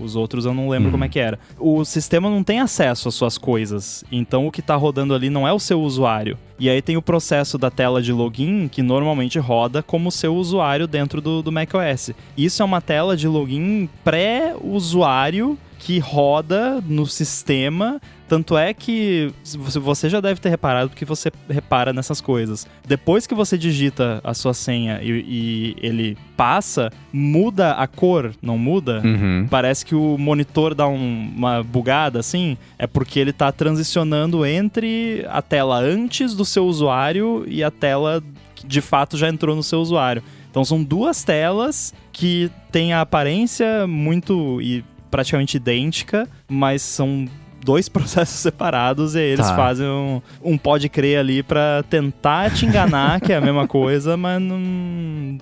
Os 0.00 0.14
outros 0.14 0.44
eu 0.44 0.54
não 0.54 0.68
lembro 0.68 0.86
Uhum. 0.86 0.92
como 0.92 1.04
é 1.04 1.08
que 1.08 1.18
era. 1.18 1.36
O 1.58 1.84
sistema 1.84 2.30
não 2.30 2.44
tem 2.44 2.60
acesso 2.60 3.08
às 3.08 3.14
suas 3.16 3.36
coisas, 3.36 4.04
então 4.12 4.46
o 4.46 4.52
que 4.52 4.62
tá 4.62 4.76
rodando 4.76 5.12
ali 5.14 5.28
não 5.28 5.48
é 5.48 5.52
o 5.52 5.58
seu 5.58 5.82
usuário. 5.82 6.38
E 6.58 6.68
aí 6.68 6.82
tem 6.82 6.96
o 6.96 7.02
processo 7.02 7.56
da 7.56 7.70
tela 7.70 8.02
de 8.02 8.12
login 8.12 8.66
que 8.66 8.82
normalmente 8.82 9.38
roda 9.38 9.82
como 9.82 10.10
seu 10.10 10.34
usuário 10.34 10.88
dentro 10.88 11.20
do, 11.20 11.40
do 11.40 11.52
macOS. 11.52 12.10
Isso 12.36 12.62
é 12.62 12.64
uma 12.64 12.80
tela 12.80 13.16
de 13.16 13.28
login 13.28 13.88
pré-usuário 14.02 15.56
que 15.78 16.00
roda 16.00 16.82
no 16.84 17.06
sistema. 17.06 18.00
Tanto 18.28 18.56
é 18.58 18.74
que 18.74 19.32
você- 19.42 20.08
já 20.10 20.20
deve 20.20 20.38
ter 20.40 20.50
reparado 20.50 20.90
porque 20.90 21.04
você 21.04 21.32
repara 21.48 21.92
nessas 21.92 22.20
coisas. 22.20 22.66
Depois 22.86 23.26
que 23.26 23.34
você 23.34 23.56
digita 23.56 24.20
a 24.22 24.34
sua 24.34 24.52
senha 24.52 25.00
e, 25.02 25.10
e 25.10 25.76
ele 25.80 26.16
passa, 26.36 26.90
muda 27.12 27.72
a 27.72 27.86
cor, 27.86 28.32
não 28.42 28.58
muda? 28.58 29.00
Uhum. 29.04 29.46
Parece 29.50 29.84
que 29.84 29.94
o 29.94 30.16
monitor 30.18 30.74
dá 30.74 30.86
um- 30.86 31.32
uma 31.36 31.62
bugada 31.62 32.18
assim, 32.20 32.56
é 32.78 32.86
porque 32.86 33.18
ele 33.18 33.32
tá 33.32 33.50
transicionando 33.50 34.44
entre 34.44 35.24
a 35.28 35.40
tela 35.42 35.78
antes 35.78 36.34
do 36.34 36.44
seu 36.44 36.66
usuário 36.66 37.44
e 37.48 37.64
a 37.64 37.70
tela 37.70 38.22
que 38.54 38.66
de 38.66 38.80
fato 38.80 39.16
já 39.16 39.28
entrou 39.28 39.56
no 39.56 39.62
seu 39.62 39.80
usuário. 39.80 40.22
Então 40.50 40.64
são 40.64 40.82
duas 40.82 41.22
telas 41.24 41.94
que 42.12 42.50
têm 42.72 42.92
a 42.92 43.00
aparência 43.00 43.86
muito 43.86 44.60
e 44.60 44.84
praticamente 45.10 45.56
idêntica, 45.56 46.28
mas 46.48 46.82
são 46.82 47.26
dois 47.64 47.88
processos 47.90 48.38
separados 48.38 49.14
e 49.14 49.20
eles 49.20 49.46
Tá. 49.46 49.56
fazem 49.56 49.86
um, 49.86 50.20
um 50.42 50.56
pode 50.58 50.88
crer 50.88 51.18
ali 51.18 51.42
pra 51.42 51.82
tentar 51.88 52.50
te 52.50 52.64
enganar 52.66 53.20
que 53.20 53.32
é 53.32 53.36
a 53.36 53.40
mesma 53.40 53.66
coisa, 53.66 54.16
mas 54.16 54.40
não, 54.40 54.58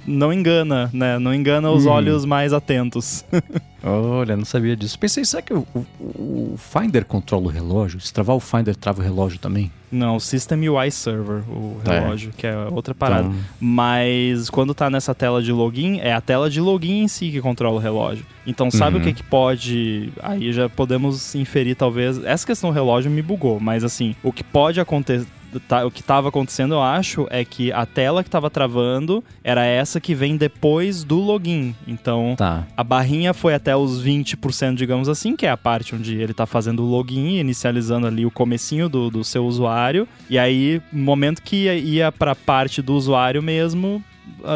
não 0.06 0.32
engana, 0.32 0.90
né? 0.92 1.18
Não 1.18 1.32
engana 1.34 1.70
os 1.70 1.86
Hum. 1.86 1.90
olhos 1.90 2.24
mais 2.24 2.52
atentos. 2.52 3.24
Olha, 3.88 4.36
não 4.36 4.44
sabia 4.44 4.76
disso. 4.76 4.98
Pensei, 4.98 5.24
será 5.24 5.40
que 5.42 5.54
o, 5.54 5.64
o- 5.74 5.86
o 6.00 6.56
Finder 6.58 7.04
controla 7.04 7.44
o 7.46 7.48
relógio? 7.48 8.00
Se 8.00 8.12
travar 8.12 8.34
o 8.34 8.40
Finder, 8.40 8.74
trava 8.74 9.00
o 9.00 9.04
relógio 9.04 9.38
também? 9.38 9.70
Não, 9.92 10.16
o 10.16 10.20
System 10.20 10.68
UI 10.68 10.90
Server, 10.90 11.42
o 11.48 11.80
É. 11.86 12.00
relógio, 12.00 12.32
que 12.36 12.46
é 12.46 12.56
outra 12.70 12.92
parada. 12.94 13.28
Então, 13.28 13.38
Mas 13.60 14.50
quando 14.50 14.74
tá 14.74 14.90
nessa 14.90 15.14
tela 15.14 15.40
de 15.42 15.52
login, 15.52 16.00
é 16.00 16.12
a 16.12 16.20
tela 16.20 16.50
de 16.50 16.60
login 16.60 17.02
em 17.04 17.08
si 17.08 17.30
que 17.30 17.40
controla 17.40 17.76
o 17.76 17.78
relógio. 17.80 18.26
Então 18.46 18.70
sabe 18.70 18.96
Uhum. 18.96 19.02
o 19.02 19.04
que 19.04 19.12
que 19.12 19.22
pode. 19.22 20.12
Aí 20.22 20.52
já 20.52 20.68
podemos 20.68 21.34
inferir, 21.36 21.76
talvez. 21.76 22.22
Essa 22.24 22.44
questão 22.44 22.70
do 22.70 22.74
relógio 22.74 23.10
me 23.10 23.22
bugou, 23.22 23.60
mas 23.60 23.84
assim, 23.84 24.16
o 24.22 24.32
que 24.32 24.42
pode 24.42 24.80
acontecer. 24.80 25.26
Tá- 25.60 25.84
o 25.84 25.90
que 25.90 26.00
estava 26.00 26.28
acontecendo, 26.28 26.74
eu 26.74 26.82
acho, 26.82 27.26
é 27.30 27.44
que 27.44 27.72
a 27.72 27.84
tela 27.86 28.22
que 28.22 28.28
estava 28.28 28.50
travando 28.50 29.22
era 29.42 29.64
essa 29.64 30.00
que 30.00 30.14
vem 30.14 30.36
depois 30.36 31.04
do 31.04 31.18
login. 31.18 31.74
Então, 31.86 32.34
tá. 32.36 32.66
a 32.76 32.84
barrinha 32.84 33.32
foi 33.34 33.54
até 33.54 33.76
os 33.76 34.02
20%, 34.02 34.74
digamos 34.74 35.08
assim, 35.08 35.36
que 35.36 35.46
é 35.46 35.50
a 35.50 35.56
parte 35.56 35.94
onde 35.94 36.16
ele 36.16 36.34
tá 36.34 36.46
fazendo 36.46 36.82
o 36.82 36.86
login, 36.86 37.38
inicializando 37.38 38.06
ali 38.06 38.24
o 38.26 38.30
comecinho 38.30 38.88
do, 38.88 39.10
do 39.10 39.24
seu 39.24 39.44
usuário. 39.46 40.08
E 40.28 40.38
aí, 40.38 40.80
no 40.92 41.02
momento 41.02 41.42
que 41.42 41.64
ia, 41.64 41.74
ia 41.74 42.12
pra 42.12 42.34
parte 42.34 42.82
do 42.82 42.94
usuário 42.94 43.42
mesmo, 43.42 44.02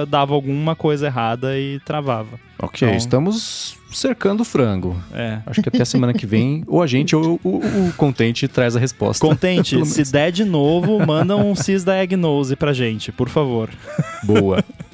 dava 0.09 0.35
alguma 0.35 0.75
coisa 0.77 1.07
errada 1.07 1.59
e 1.59 1.81
travava. 1.81 2.39
Ok, 2.59 2.87
Então- 2.87 2.97
estamos 2.97 3.77
cercando 3.91 4.43
o 4.43 4.45
frango. 4.45 4.97
É. 5.13 5.39
Acho 5.47 5.63
que 5.63 5.69
até 5.69 5.85
semana 5.85 6.13
que 6.13 6.27
vem, 6.27 6.63
ou 6.69 6.83
a 6.83 6.87
gente 6.87 7.17
ou 7.17 7.41
o, 7.43 7.57
o, 7.59 7.93
Contente 7.97 8.47
traz 8.47 8.77
a 8.77 8.79
resposta. 8.81 9.27
Contente, 9.27 9.85
se 9.87 10.11
der 10.13 10.31
de 10.31 10.45
novo, 10.45 11.05
manda 11.05 11.37
um 11.37 11.55
Cisdiagnose 11.55 12.55
pra 12.57 12.73
gente, 12.73 13.11
por 13.11 13.29
favor. 13.29 13.69
Boa. 14.23 14.63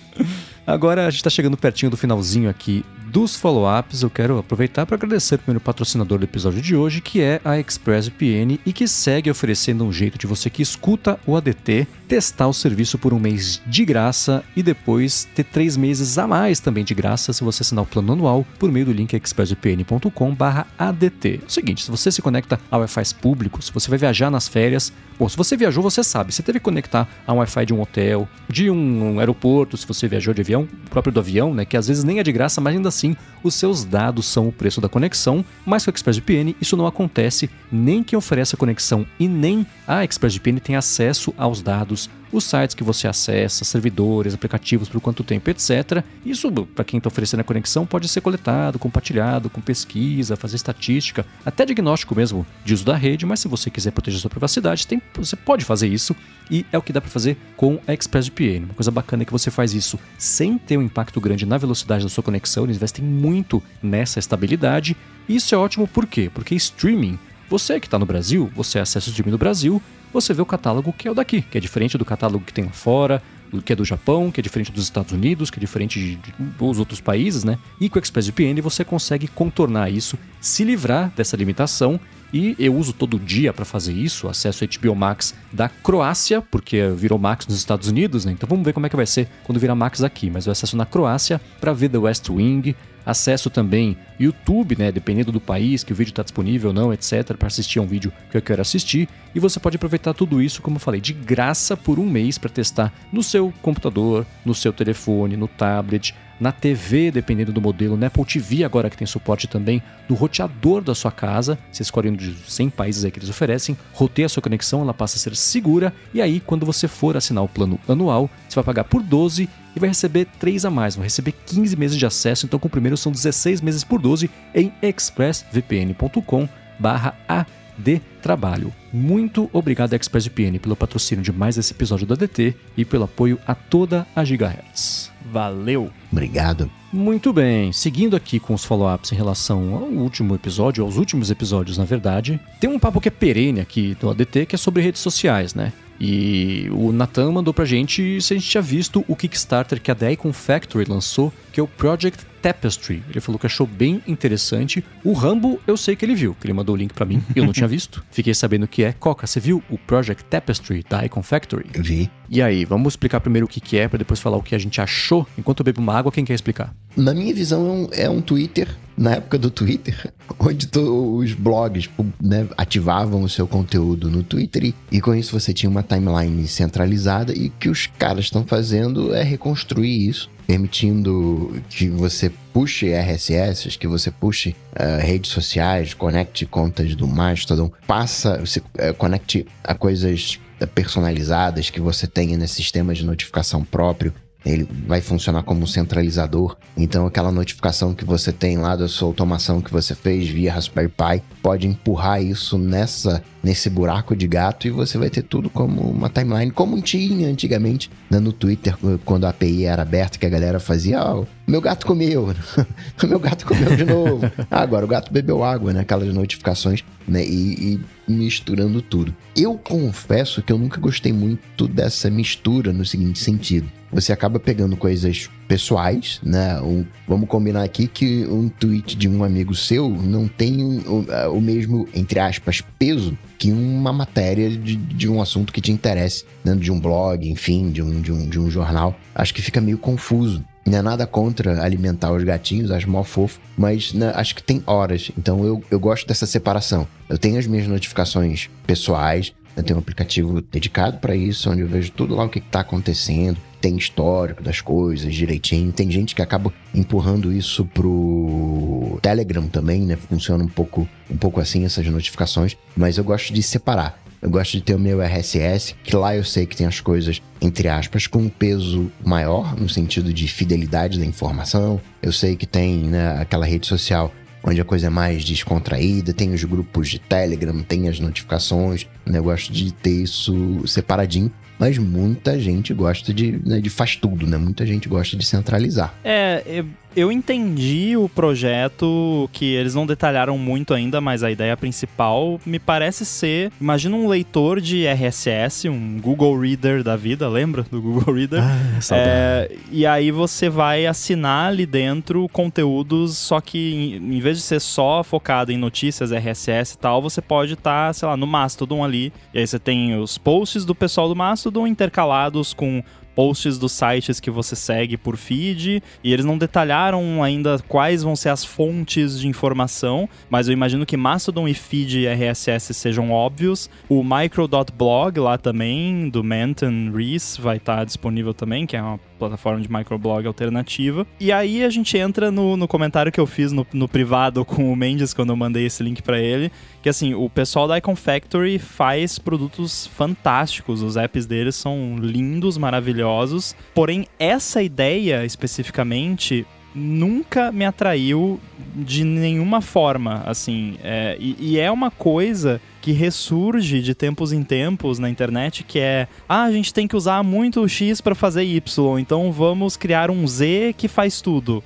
Agora 0.66 1.06
a 1.06 1.10
gente 1.10 1.22
tá 1.22 1.30
chegando 1.30 1.56
pertinho 1.56 1.90
do 1.90 1.96
finalzinho 1.96 2.50
aqui 2.50 2.84
dos 3.06 3.36
follow-ups. 3.36 4.02
Eu 4.02 4.10
quero 4.10 4.38
aproveitar 4.38 4.84
para 4.84 4.96
agradecer 4.96 5.36
o 5.36 5.38
primeiro 5.38 5.60
patrocinador 5.60 6.18
do 6.18 6.24
episódio 6.24 6.60
de 6.60 6.74
hoje, 6.74 7.00
que 7.00 7.22
é 7.22 7.40
a 7.44 7.56
ExpressVPN 7.58 8.58
e 8.66 8.72
que 8.72 8.88
segue 8.88 9.30
oferecendo 9.30 9.84
um 9.84 9.92
jeito 9.92 10.18
de 10.18 10.26
você 10.26 10.50
que 10.50 10.62
escuta 10.62 11.20
o 11.24 11.36
ADT 11.36 11.86
testar 12.06 12.46
o 12.46 12.52
serviço 12.52 12.98
por 12.98 13.12
um 13.12 13.18
mês 13.18 13.60
de 13.66 13.84
graça 13.84 14.44
e 14.54 14.62
depois 14.62 15.26
ter 15.34 15.42
três 15.44 15.76
meses 15.76 16.18
a 16.18 16.26
mais 16.26 16.60
também 16.60 16.84
de 16.84 16.94
graça 16.94 17.32
se 17.32 17.42
você 17.42 17.62
assinar 17.62 17.82
o 17.84 17.86
plano 17.86 18.12
anual 18.12 18.46
por 18.58 18.70
meio 18.70 18.84
do 18.86 18.92
link 18.92 19.14
expressvpn.com/adt. 19.14 21.40
É 21.42 21.46
o 21.46 21.50
seguinte, 21.50 21.84
se 21.84 21.90
você 21.90 22.12
se 22.12 22.22
conecta 22.22 22.60
a 22.70 22.78
Wi-Fi 22.78 23.14
públicos, 23.20 23.66
se 23.66 23.72
você 23.72 23.90
vai 23.90 23.98
viajar 23.98 24.30
nas 24.30 24.46
férias, 24.46 24.92
bom, 25.18 25.28
se 25.28 25.36
você 25.36 25.56
viajou, 25.56 25.82
você 25.82 26.04
sabe, 26.04 26.32
você 26.32 26.42
teve 26.42 26.60
que 26.60 26.64
conectar 26.64 27.08
a 27.26 27.32
um 27.32 27.38
Wi-Fi 27.38 27.66
de 27.66 27.74
um 27.74 27.80
hotel, 27.80 28.28
de 28.48 28.70
um 28.70 29.18
aeroporto, 29.18 29.76
se 29.76 29.84
você 29.86 30.06
viajou 30.06 30.32
de 30.32 30.42
avião, 30.42 30.55
o 30.64 30.90
próprio 30.90 31.12
do 31.12 31.20
avião, 31.20 31.54
né, 31.54 31.64
que 31.64 31.76
às 31.76 31.88
vezes 31.88 32.04
nem 32.04 32.18
é 32.18 32.22
de 32.22 32.32
graça, 32.32 32.60
mas 32.60 32.74
ainda 32.74 32.88
assim 32.88 33.16
os 33.42 33.54
seus 33.54 33.84
dados 33.84 34.26
são 34.26 34.48
o 34.48 34.52
preço 34.52 34.80
da 34.80 34.88
conexão, 34.88 35.44
mas 35.64 35.84
com 35.84 35.90
o 35.90 35.94
ExpressVPN 35.94 36.54
isso 36.60 36.76
não 36.76 36.86
acontece, 36.86 37.50
nem 37.70 38.02
quem 38.02 38.16
oferece 38.16 38.54
a 38.54 38.58
conexão 38.58 39.06
e 39.18 39.28
nem 39.28 39.66
a 39.86 40.04
ExpressVPN 40.04 40.60
tem 40.60 40.76
acesso 40.76 41.34
aos 41.36 41.62
dados, 41.62 42.10
os 42.32 42.44
sites 42.44 42.74
que 42.74 42.82
você 42.84 43.06
acessa, 43.08 43.64
servidores, 43.64 44.34
aplicativos, 44.34 44.88
por 44.88 45.00
quanto 45.00 45.22
tempo, 45.24 45.48
etc. 45.50 46.02
Isso, 46.24 46.50
para 46.50 46.84
quem 46.84 46.98
está 46.98 47.08
oferecendo 47.08 47.40
a 47.40 47.44
conexão, 47.44 47.86
pode 47.86 48.08
ser 48.08 48.20
coletado, 48.20 48.78
compartilhado, 48.78 49.48
com 49.48 49.60
pesquisa, 49.60 50.36
fazer 50.36 50.56
estatística, 50.56 51.24
até 51.44 51.64
diagnóstico 51.64 52.14
mesmo 52.14 52.46
de 52.64 52.74
uso 52.74 52.84
da 52.84 52.96
rede, 52.96 53.24
mas 53.24 53.40
se 53.40 53.48
você 53.48 53.70
quiser 53.70 53.90
proteger 53.92 54.20
sua 54.20 54.30
privacidade, 54.30 54.86
tem- 54.86 55.00
você 55.14 55.36
pode 55.36 55.64
fazer 55.64 55.88
isso 55.88 56.14
e 56.50 56.64
é 56.72 56.78
o 56.78 56.82
que 56.82 56.92
dá 56.92 57.00
para 57.00 57.10
fazer 57.10 57.36
com 57.56 57.78
a 57.86 57.92
ExpressVPN. 57.92 58.64
Uma 58.66 58.74
coisa 58.74 58.90
bacana 58.90 59.22
é 59.22 59.26
que 59.26 59.32
você 59.32 59.50
faz 59.50 59.72
isso 59.74 59.98
sem 60.18 60.58
ter 60.58 60.76
um 60.76 60.82
impacto 60.82 61.20
grande 61.20 61.46
na 61.46 61.58
velocidade 61.58 62.04
da 62.04 62.10
sua 62.10 62.22
conexão, 62.24 62.64
eles 62.64 62.76
investem 62.76 63.04
muito 63.04 63.62
nessa 63.82 64.18
estabilidade. 64.18 64.96
E 65.28 65.36
isso 65.36 65.54
é 65.54 65.58
ótimo 65.58 65.86
por 65.88 66.06
quê? 66.06 66.30
Porque 66.32 66.54
streaming, 66.54 67.18
você 67.48 67.78
que 67.80 67.86
está 67.86 67.98
no 67.98 68.06
Brasil, 68.06 68.50
você 68.54 68.78
acessa 68.78 69.08
o 69.08 69.10
streaming 69.10 69.30
do 69.32 69.38
Brasil, 69.38 69.80
você 70.20 70.34
vê 70.34 70.42
o 70.42 70.46
catálogo 70.46 70.92
que 70.92 71.06
é 71.06 71.10
o 71.10 71.14
daqui, 71.14 71.42
que 71.42 71.56
é 71.56 71.60
diferente 71.60 71.96
do 71.96 72.04
catálogo 72.04 72.44
que 72.44 72.52
tem 72.52 72.64
lá 72.64 72.72
fora, 72.72 73.22
que 73.64 73.72
é 73.72 73.76
do 73.76 73.84
Japão, 73.84 74.30
que 74.30 74.40
é 74.40 74.42
diferente 74.42 74.72
dos 74.72 74.82
Estados 74.84 75.12
Unidos, 75.12 75.50
que 75.50 75.58
é 75.58 75.60
diferente 75.60 75.98
de, 76.00 76.16
de- 76.16 76.34
dos 76.58 76.78
outros 76.78 77.00
países, 77.00 77.44
né? 77.44 77.58
E 77.80 77.88
com 77.88 77.98
o 77.98 78.02
ExpressVPN 78.02 78.60
você 78.60 78.84
consegue 78.84 79.28
contornar 79.28 79.88
isso, 79.90 80.18
se 80.40 80.64
livrar 80.64 81.12
dessa 81.16 81.36
limitação. 81.36 81.98
E 82.34 82.56
eu 82.58 82.74
uso 82.74 82.92
todo 82.92 83.20
dia 83.20 83.52
para 83.52 83.64
fazer 83.64 83.92
isso, 83.92 84.28
acesso 84.28 84.64
ao 84.64 84.68
HBO 84.68 84.96
Max 84.96 85.32
da 85.52 85.68
Croácia, 85.68 86.42
porque 86.42 86.88
virou 86.96 87.18
Max 87.20 87.46
nos 87.46 87.56
Estados 87.56 87.86
Unidos, 87.88 88.24
né? 88.24 88.32
Então 88.32 88.48
vamos 88.48 88.64
ver 88.64 88.72
como 88.72 88.84
é 88.84 88.88
que 88.88 88.96
vai 88.96 89.06
ser 89.06 89.28
quando 89.44 89.60
virar 89.60 89.76
Max 89.76 90.02
aqui. 90.02 90.28
Mas 90.28 90.44
eu 90.44 90.50
acesso 90.52 90.76
na 90.76 90.84
Croácia 90.84 91.40
para 91.60 91.72
ver 91.72 91.88
The 91.88 91.98
West 91.98 92.28
Wing, 92.28 92.74
acesso 93.06 93.48
também 93.48 93.96
YouTube, 94.18 94.76
né, 94.76 94.90
dependendo 94.90 95.30
do 95.30 95.40
país 95.40 95.84
que 95.84 95.92
o 95.92 95.96
vídeo 95.96 96.10
está 96.10 96.24
disponível 96.24 96.70
ou 96.70 96.74
não, 96.74 96.92
etc, 96.92 97.36
para 97.38 97.46
assistir 97.46 97.78
a 97.78 97.82
um 97.82 97.86
vídeo 97.86 98.12
que 98.30 98.36
eu 98.36 98.42
quero 98.42 98.60
assistir, 98.60 99.08
e 99.34 99.38
você 99.38 99.60
pode 99.60 99.76
aproveitar 99.76 100.12
tudo 100.12 100.42
isso, 100.42 100.60
como 100.60 100.76
eu 100.76 100.80
falei, 100.80 101.00
de 101.00 101.12
graça 101.12 101.76
por 101.76 102.00
um 102.00 102.06
mês 102.06 102.36
para 102.36 102.50
testar 102.50 102.92
no 103.12 103.22
seu 103.22 103.52
computador, 103.62 104.26
no 104.44 104.54
seu 104.54 104.72
telefone, 104.72 105.36
no 105.36 105.46
tablet, 105.46 106.14
na 106.38 106.52
TV, 106.52 107.10
dependendo 107.10 107.52
do 107.52 107.60
modelo, 107.60 107.96
na 107.96 108.08
Apple 108.08 108.24
TV 108.24 108.62
agora 108.64 108.90
que 108.90 108.96
tem 108.96 109.06
suporte 109.06 109.46
também, 109.46 109.82
no 110.08 110.14
roteador 110.14 110.82
da 110.82 110.94
sua 110.94 111.10
casa, 111.10 111.58
você 111.70 111.82
escolhe 111.82 112.10
um 112.10 112.14
dos 112.14 112.52
100 112.52 112.70
países 112.70 113.04
aí 113.04 113.10
que 113.10 113.18
eles 113.18 113.30
oferecem, 113.30 113.76
roteia 113.92 114.26
a 114.26 114.28
sua 114.28 114.42
conexão, 114.42 114.82
ela 114.82 114.92
passa 114.92 115.16
a 115.16 115.18
ser 115.18 115.34
segura, 115.34 115.94
e 116.12 116.20
aí 116.20 116.40
quando 116.40 116.66
você 116.66 116.86
for 116.86 117.16
assinar 117.16 117.42
o 117.42 117.48
plano 117.48 117.78
anual, 117.88 118.28
você 118.48 118.54
vai 118.54 118.64
pagar 118.64 118.84
por 118.84 119.02
12 119.02 119.48
e 119.76 119.78
vai 119.78 119.90
receber 119.90 120.26
3 120.40 120.64
a 120.64 120.70
mais, 120.70 120.96
vai 120.96 121.04
receber 121.04 121.32
15 121.32 121.76
meses 121.76 121.98
de 121.98 122.06
acesso, 122.06 122.46
então 122.46 122.58
com 122.58 122.66
o 122.66 122.70
primeiro 122.70 122.96
são 122.96 123.12
16 123.12 123.60
meses 123.60 123.84
por 123.84 124.00
12 124.00 124.30
em 124.54 124.72
expressvpn.com 124.80 126.48
barra 126.78 127.14
AD 127.28 128.00
Trabalho. 128.22 128.72
Muito 128.92 129.50
obrigado 129.52 129.92
ExpressVPN 129.92 130.58
pelo 130.58 130.74
patrocínio 130.74 131.22
de 131.22 131.30
mais 131.30 131.58
esse 131.58 131.72
episódio 131.72 132.06
do 132.06 132.14
ADT 132.14 132.56
e 132.76 132.84
pelo 132.84 133.04
apoio 133.04 133.38
a 133.46 133.54
toda 133.54 134.06
a 134.16 134.24
Gigahertz. 134.24 135.12
Valeu! 135.30 135.90
Obrigado. 136.10 136.70
Muito 136.92 137.32
bem, 137.32 137.72
seguindo 137.72 138.16
aqui 138.16 138.40
com 138.40 138.54
os 138.54 138.64
follow-ups 138.64 139.12
em 139.12 139.16
relação 139.16 139.74
ao 139.74 139.82
último 139.82 140.34
episódio, 140.34 140.82
aos 140.82 140.96
últimos 140.96 141.30
episódios, 141.30 141.76
na 141.76 141.84
verdade, 141.84 142.40
tem 142.58 142.70
um 142.70 142.78
papo 142.78 143.00
que 143.00 143.08
é 143.08 143.10
perene 143.10 143.60
aqui 143.60 143.94
do 144.00 144.08
ADT, 144.08 144.46
que 144.46 144.54
é 144.54 144.58
sobre 144.58 144.82
redes 144.82 145.02
sociais, 145.02 145.54
né? 145.54 145.72
E 146.00 146.68
o 146.72 146.92
Nathan 146.92 147.32
mandou 147.32 147.54
pra 147.54 147.64
gente 147.64 148.20
se 148.20 148.34
a 148.34 148.36
gente 148.36 148.48
tinha 148.48 148.62
visto 148.62 149.04
o 149.08 149.16
Kickstarter 149.16 149.80
que 149.80 149.90
a 149.90 149.94
The 149.94 150.12
Icon 150.12 150.32
Factory 150.32 150.88
lançou, 150.88 151.32
que 151.52 151.60
é 151.60 151.62
o 151.62 151.66
Project 151.66 152.24
Tapestry. 152.42 153.02
Ele 153.10 153.20
falou 153.20 153.38
que 153.38 153.46
achou 153.46 153.66
bem 153.66 154.02
interessante. 154.06 154.84
O 155.02 155.12
Rambo, 155.12 155.60
eu 155.66 155.76
sei 155.76 155.96
que 155.96 156.04
ele 156.04 156.14
viu, 156.14 156.36
que 156.38 156.46
ele 156.46 156.52
mandou 156.52 156.74
o 156.74 156.78
link 156.78 156.92
para 156.92 157.04
mim, 157.04 157.22
eu 157.34 157.44
não 157.44 157.52
tinha 157.52 157.66
visto. 157.68 158.04
Fiquei 158.10 158.34
sabendo 158.34 158.68
que 158.68 158.84
é. 158.84 158.92
Coca, 158.92 159.26
você 159.26 159.40
viu 159.40 159.62
o 159.68 159.76
Project 159.78 160.24
Tapestry 160.24 160.84
da 160.88 161.04
Icon 161.04 161.22
Factory? 161.22 161.66
Vi. 161.74 162.10
E 162.28 162.40
aí, 162.42 162.64
vamos 162.64 162.92
explicar 162.92 163.20
primeiro 163.20 163.46
o 163.46 163.48
que, 163.48 163.60
que 163.60 163.76
é, 163.76 163.88
para 163.88 163.98
depois 163.98 164.20
falar 164.20 164.36
o 164.36 164.42
que 164.42 164.54
a 164.54 164.58
gente 164.58 164.80
achou. 164.80 165.26
Enquanto 165.36 165.60
eu 165.60 165.64
bebo 165.64 165.80
uma 165.80 165.94
água, 165.94 166.12
quem 166.12 166.24
quer 166.24 166.34
explicar? 166.34 166.74
Na 166.96 167.12
minha 167.12 167.34
visão, 167.34 167.66
é 167.66 167.70
um, 167.70 167.88
é 168.04 168.10
um 168.10 168.20
Twitter, 168.20 168.68
na 168.96 169.14
época 169.14 169.38
do 169.38 169.50
Twitter, 169.50 170.12
onde 170.38 170.68
os 170.78 171.32
blogs 171.34 171.88
né, 172.20 172.48
ativavam 172.56 173.22
o 173.22 173.28
seu 173.28 173.46
conteúdo 173.46 174.10
no 174.10 174.22
Twitter 174.22 174.74
e, 174.90 175.00
com 175.00 175.14
isso 175.14 175.38
você 175.38 175.52
tinha 175.52 175.70
uma 175.70 175.82
timeline 175.82 176.46
centralizada 176.48 177.32
e 177.36 177.48
o 177.48 177.50
que 177.50 177.68
os 177.68 177.86
caras 177.98 178.26
estão 178.26 178.44
fazendo 178.44 179.14
é 179.14 179.22
reconstruir 179.22 180.08
isso 180.08 180.30
permitindo 180.46 181.60
que 181.68 181.88
você 181.88 182.30
puxe 182.52 182.94
RSS, 182.94 183.76
que 183.76 183.88
você 183.88 184.12
puxe 184.12 184.50
uh, 184.50 185.04
redes 185.04 185.32
sociais, 185.32 185.92
conecte 185.92 186.46
contas 186.46 186.94
do 186.94 187.06
Mastodon, 187.08 187.70
passa, 187.84 188.44
se 188.46 188.60
uh, 188.60 188.94
conecte 188.96 189.44
a 189.64 189.74
coisas 189.74 190.38
personalizadas 190.74 191.68
que 191.68 191.80
você 191.80 192.06
tenha 192.06 192.36
nesse 192.36 192.54
sistema 192.54 192.94
de 192.94 193.04
notificação 193.04 193.64
próprio 193.64 194.14
ele 194.46 194.68
vai 194.86 195.00
funcionar 195.00 195.42
como 195.42 195.62
um 195.62 195.66
centralizador. 195.66 196.56
Então, 196.76 197.06
aquela 197.06 197.32
notificação 197.32 197.92
que 197.92 198.04
você 198.04 198.32
tem 198.32 198.56
lá 198.56 198.76
da 198.76 198.86
sua 198.86 199.08
automação 199.08 199.60
que 199.60 199.72
você 199.72 199.94
fez 199.94 200.28
via 200.28 200.52
Raspberry 200.52 200.88
Pi 200.88 201.22
pode 201.42 201.66
empurrar 201.66 202.22
isso 202.22 202.56
nessa 202.56 203.22
nesse 203.46 203.70
buraco 203.70 204.16
de 204.16 204.26
gato 204.26 204.66
e 204.66 204.70
você 204.70 204.98
vai 204.98 205.08
ter 205.08 205.22
tudo 205.22 205.48
como 205.48 205.80
uma 205.82 206.08
timeline, 206.08 206.50
como 206.50 206.82
tinha 206.82 207.28
antigamente 207.28 207.88
né, 208.10 208.18
no 208.18 208.32
Twitter, 208.32 208.76
quando 209.04 209.24
a 209.24 209.28
API 209.28 209.64
era 209.66 209.82
aberta, 209.82 210.18
que 210.18 210.26
a 210.26 210.28
galera 210.28 210.58
fazia, 210.58 211.00
oh, 211.00 211.24
meu 211.46 211.60
gato 211.60 211.86
comeu, 211.86 212.34
meu 213.04 213.20
gato 213.20 213.46
comeu 213.46 213.76
de 213.76 213.84
novo. 213.84 214.26
Ah, 214.50 214.62
agora 214.62 214.84
o 214.84 214.88
gato 214.88 215.12
bebeu 215.12 215.44
água, 215.44 215.72
né? 215.72 215.80
Aquelas 215.80 216.12
notificações, 216.12 216.82
né? 217.06 217.24
E, 217.24 217.80
e, 218.08 218.12
misturando 218.12 218.80
tudo. 218.80 219.14
Eu 219.36 219.54
confesso 219.56 220.42
que 220.42 220.52
eu 220.52 220.58
nunca 220.58 220.80
gostei 220.80 221.12
muito 221.12 221.68
dessa 221.68 222.08
mistura 222.10 222.72
no 222.72 222.84
seguinte 222.84 223.18
sentido. 223.18 223.68
Você 223.92 224.12
acaba 224.12 224.38
pegando 224.38 224.76
coisas 224.76 225.30
pessoais, 225.46 226.20
né? 226.22 226.60
Um, 226.60 226.84
vamos 227.06 227.28
combinar 227.28 227.62
aqui 227.62 227.86
que 227.86 228.26
um 228.26 228.48
tweet 228.48 228.96
de 228.96 229.08
um 229.08 229.22
amigo 229.22 229.54
seu 229.54 229.88
não 229.88 230.26
tem 230.28 230.62
o, 230.86 231.06
o 231.32 231.40
mesmo, 231.40 231.88
entre 231.94 232.18
aspas, 232.18 232.62
peso 232.78 233.16
que 233.38 233.52
uma 233.52 233.92
matéria 233.92 234.50
de, 234.50 234.76
de 234.76 235.08
um 235.08 235.20
assunto 235.20 235.52
que 235.52 235.60
te 235.60 235.70
interesse, 235.70 236.24
dentro 236.44 236.60
de 236.60 236.72
um 236.72 236.80
blog, 236.80 237.28
enfim, 237.28 237.70
de 237.70 237.82
um, 237.82 238.00
de 238.00 238.12
um, 238.12 238.28
de 238.28 238.40
um 238.40 238.50
jornal. 238.50 238.98
Acho 239.14 239.34
que 239.34 239.42
fica 239.42 239.60
meio 239.60 239.78
confuso. 239.78 240.44
Não 240.66 240.78
é 240.78 240.82
nada 240.82 241.06
contra 241.06 241.62
alimentar 241.62 242.12
os 242.12 242.24
gatinhos, 242.24 242.72
acho 242.72 242.90
mó 242.90 243.04
fofo, 243.04 243.38
mas 243.56 243.92
né, 243.92 244.12
acho 244.16 244.34
que 244.34 244.42
tem 244.42 244.62
horas. 244.66 245.12
Então 245.16 245.44
eu, 245.44 245.62
eu 245.70 245.78
gosto 245.78 246.08
dessa 246.08 246.26
separação. 246.26 246.88
Eu 247.08 247.16
tenho 247.16 247.38
as 247.38 247.46
minhas 247.46 247.68
notificações 247.68 248.50
pessoais, 248.66 249.32
eu 249.56 249.62
tenho 249.62 249.78
um 249.78 249.80
aplicativo 249.80 250.42
dedicado 250.42 250.98
para 250.98 251.14
isso, 251.14 251.50
onde 251.50 251.62
eu 251.62 251.68
vejo 251.68 251.92
tudo 251.92 252.14
lá 252.14 252.24
o 252.24 252.28
que 252.28 252.40
está 252.40 252.60
acontecendo, 252.60 253.38
tem 253.60 253.76
histórico 253.76 254.42
das 254.42 254.60
coisas 254.60 255.14
direitinho. 255.14 255.72
Tem 255.72 255.90
gente 255.90 256.14
que 256.14 256.22
acaba 256.22 256.52
empurrando 256.74 257.32
isso 257.32 257.64
pro 257.64 258.98
Telegram 259.02 259.46
também, 259.48 259.82
né? 259.82 259.96
Funciona 259.96 260.44
um 260.44 260.48
pouco, 260.48 260.88
um 261.10 261.16
pouco 261.16 261.40
assim 261.40 261.64
essas 261.64 261.86
notificações, 261.86 262.56
mas 262.76 262.98
eu 262.98 263.04
gosto 263.04 263.32
de 263.32 263.42
separar. 263.42 264.00
Eu 264.20 264.30
gosto 264.30 264.52
de 264.52 264.62
ter 264.62 264.74
o 264.74 264.78
meu 264.78 265.00
RSS, 265.00 265.74
que 265.84 265.94
lá 265.94 266.16
eu 266.16 266.24
sei 266.24 266.46
que 266.46 266.56
tem 266.56 266.66
as 266.66 266.80
coisas, 266.80 267.20
entre 267.40 267.68
aspas, 267.68 268.06
com 268.06 268.20
um 268.20 268.28
peso 268.28 268.90
maior, 269.04 269.54
no 269.54 269.68
sentido 269.68 270.12
de 270.12 270.26
fidelidade 270.26 270.98
da 270.98 271.04
informação. 271.04 271.80
Eu 272.02 272.12
sei 272.12 272.34
que 272.34 272.46
tem 272.46 272.78
né, 272.84 273.20
aquela 273.20 273.46
rede 273.46 273.66
social 273.66 274.12
onde 274.42 274.60
a 274.60 274.64
coisa 274.64 274.86
é 274.86 274.90
mais 274.90 275.24
descontraída, 275.24 276.12
tem 276.12 276.32
os 276.32 276.44
grupos 276.44 276.88
de 276.88 277.00
Telegram, 277.00 277.60
tem 277.62 277.88
as 277.88 277.98
notificações. 277.98 278.86
Né, 279.04 279.18
eu 279.18 279.24
gosto 279.24 279.52
de 279.52 279.72
ter 279.72 280.02
isso 280.02 280.66
separadinho 280.66 281.30
mas 281.58 281.78
muita 281.78 282.38
gente 282.38 282.72
gosta 282.74 283.12
de, 283.12 283.40
né, 283.44 283.60
de 283.60 283.70
faz 283.70 283.96
tudo, 283.96 284.26
né? 284.26 284.36
Muita 284.36 284.66
gente 284.66 284.88
gosta 284.88 285.16
de 285.16 285.24
centralizar. 285.24 285.94
É, 286.04 286.42
eu 286.46 286.66
entendi 287.12 287.94
o 287.94 288.08
projeto, 288.08 289.28
que 289.30 289.44
eles 289.44 289.74
não 289.74 289.86
detalharam 289.86 290.38
muito 290.38 290.72
ainda, 290.72 290.98
mas 290.98 291.22
a 291.22 291.30
ideia 291.30 291.54
principal 291.56 292.40
me 292.46 292.58
parece 292.58 293.04
ser. 293.04 293.52
Imagina 293.60 293.94
um 293.94 294.08
leitor 294.08 294.62
de 294.62 294.86
RSS, 294.86 295.68
um 295.68 296.00
Google 296.00 296.40
Reader 296.40 296.82
da 296.82 296.96
vida, 296.96 297.28
lembra 297.28 297.62
do 297.70 297.82
Google 297.82 298.14
Reader? 298.14 298.42
Ah, 298.42 298.80
é, 298.92 299.56
e 299.70 299.84
aí 299.84 300.10
você 300.10 300.48
vai 300.48 300.86
assinar 300.86 301.48
ali 301.48 301.66
dentro 301.66 302.26
conteúdos, 302.30 303.18
só 303.18 303.42
que 303.42 303.98
em, 304.00 304.16
em 304.16 304.20
vez 304.20 304.38
de 304.38 304.42
ser 304.42 304.60
só 304.60 305.04
focado 305.04 305.52
em 305.52 305.58
notícias, 305.58 306.12
RSS 306.12 306.74
e 306.74 306.78
tal, 306.78 307.02
você 307.02 307.20
pode 307.20 307.52
estar, 307.52 307.88
tá, 307.88 307.92
sei 307.92 308.08
lá, 308.08 308.16
no 308.16 308.26
Mastodon 308.26 308.82
ali. 308.82 309.12
E 309.34 309.38
aí 309.38 309.46
você 309.46 309.58
tem 309.58 309.98
os 309.98 310.16
posts 310.16 310.64
do 310.64 310.74
pessoal 310.74 311.08
do 311.08 311.14
Mastodon 311.14 311.66
intercalados 311.66 312.54
com 312.54 312.82
posts 313.16 313.56
dos 313.58 313.72
sites 313.72 314.20
que 314.20 314.30
você 314.30 314.54
segue 314.54 314.98
por 314.98 315.16
feed, 315.16 315.82
e 316.04 316.12
eles 316.12 316.24
não 316.24 316.36
detalharam 316.36 317.22
ainda 317.22 317.58
quais 317.66 318.02
vão 318.02 318.14
ser 318.14 318.28
as 318.28 318.44
fontes 318.44 319.18
de 319.18 319.26
informação, 319.26 320.06
mas 320.28 320.46
eu 320.46 320.52
imagino 320.52 320.84
que 320.84 320.96
Mastodon 320.96 321.48
e 321.48 321.54
feed 321.54 322.06
RSS 322.06 322.74
sejam 322.74 323.10
óbvios. 323.10 323.70
O 323.88 324.04
micro.blog 324.04 325.18
lá 325.18 325.38
também, 325.38 326.10
do 326.10 326.22
Manton 326.22 326.92
Reese, 326.94 327.40
vai 327.40 327.56
estar 327.56 327.84
disponível 327.84 328.34
também, 328.34 328.66
que 328.66 328.76
é 328.76 328.82
uma 328.82 329.00
plataforma 329.16 329.60
de 329.60 329.70
microblog 329.70 330.26
alternativa. 330.26 331.06
E 331.18 331.32
aí 331.32 331.64
a 331.64 331.70
gente 331.70 331.96
entra 331.96 332.30
no, 332.30 332.56
no 332.56 332.68
comentário 332.68 333.10
que 333.10 333.20
eu 333.20 333.26
fiz 333.26 333.52
no, 333.52 333.66
no 333.72 333.88
privado 333.88 334.44
com 334.44 334.72
o 334.72 334.76
Mendes 334.76 335.12
quando 335.12 335.30
eu 335.30 335.36
mandei 335.36 335.66
esse 335.66 335.82
link 335.82 336.02
para 336.02 336.18
ele, 336.18 336.50
que 336.82 336.88
assim, 336.88 337.14
o 337.14 337.28
pessoal 337.28 337.66
da 337.66 337.78
Icon 337.78 337.96
Factory 337.96 338.58
faz 338.58 339.18
produtos 339.18 339.86
fantásticos, 339.86 340.82
os 340.82 340.96
apps 340.96 341.26
deles 341.26 341.56
são 341.56 341.96
lindos, 341.98 342.58
maravilhosos, 342.58 343.56
porém 343.74 344.06
essa 344.18 344.62
ideia 344.62 345.24
especificamente 345.24 346.46
nunca 346.76 347.50
me 347.50 347.64
atraiu 347.64 348.38
de 348.74 349.02
nenhuma 349.02 349.62
forma, 349.62 350.22
assim, 350.26 350.76
é, 350.84 351.16
e, 351.18 351.36
e 351.40 351.58
é 351.58 351.70
uma 351.70 351.90
coisa 351.90 352.60
que 352.82 352.92
ressurge 352.92 353.80
de 353.80 353.94
tempos 353.94 354.30
em 354.30 354.44
tempos 354.44 354.98
na 354.98 355.08
internet, 355.08 355.64
que 355.64 355.78
é, 355.78 356.06
ah, 356.28 356.44
a 356.44 356.52
gente 356.52 356.72
tem 356.72 356.86
que 356.86 356.94
usar 356.94 357.22
muito 357.22 357.62
o 357.62 357.68
X 357.68 358.00
para 358.00 358.14
fazer 358.14 358.44
Y, 358.44 358.98
então 358.98 359.32
vamos 359.32 359.76
criar 359.76 360.10
um 360.10 360.26
Z 360.28 360.74
que 360.76 360.86
faz 360.86 361.20
tudo. 361.22 361.64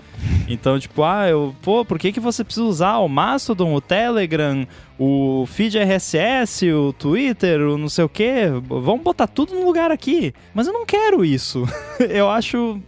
Então, 0.49 0.79
tipo, 0.79 1.03
ah, 1.03 1.29
eu, 1.29 1.55
pô, 1.61 1.85
por 1.85 1.99
que, 1.99 2.13
que 2.13 2.21
você 2.21 2.45
precisa 2.45 2.65
usar 2.65 2.99
o 2.99 3.09
Mastodon, 3.09 3.75
o 3.75 3.81
Telegram, 3.81 4.67
o 4.99 5.45
feed 5.47 5.77
RSS, 5.77 6.71
o 6.73 6.93
Twitter, 6.93 7.61
o 7.61 7.77
não 7.77 7.89
sei 7.89 8.05
o 8.05 8.09
quê? 8.09 8.45
Vamos 8.69 9.03
botar 9.03 9.27
tudo 9.27 9.55
no 9.55 9.65
lugar 9.65 9.91
aqui. 9.91 10.33
Mas 10.55 10.67
eu 10.67 10.73
não 10.73 10.87
quero 10.87 11.25
isso. 11.25 11.65
eu 11.99 12.31
acho. 12.31 12.81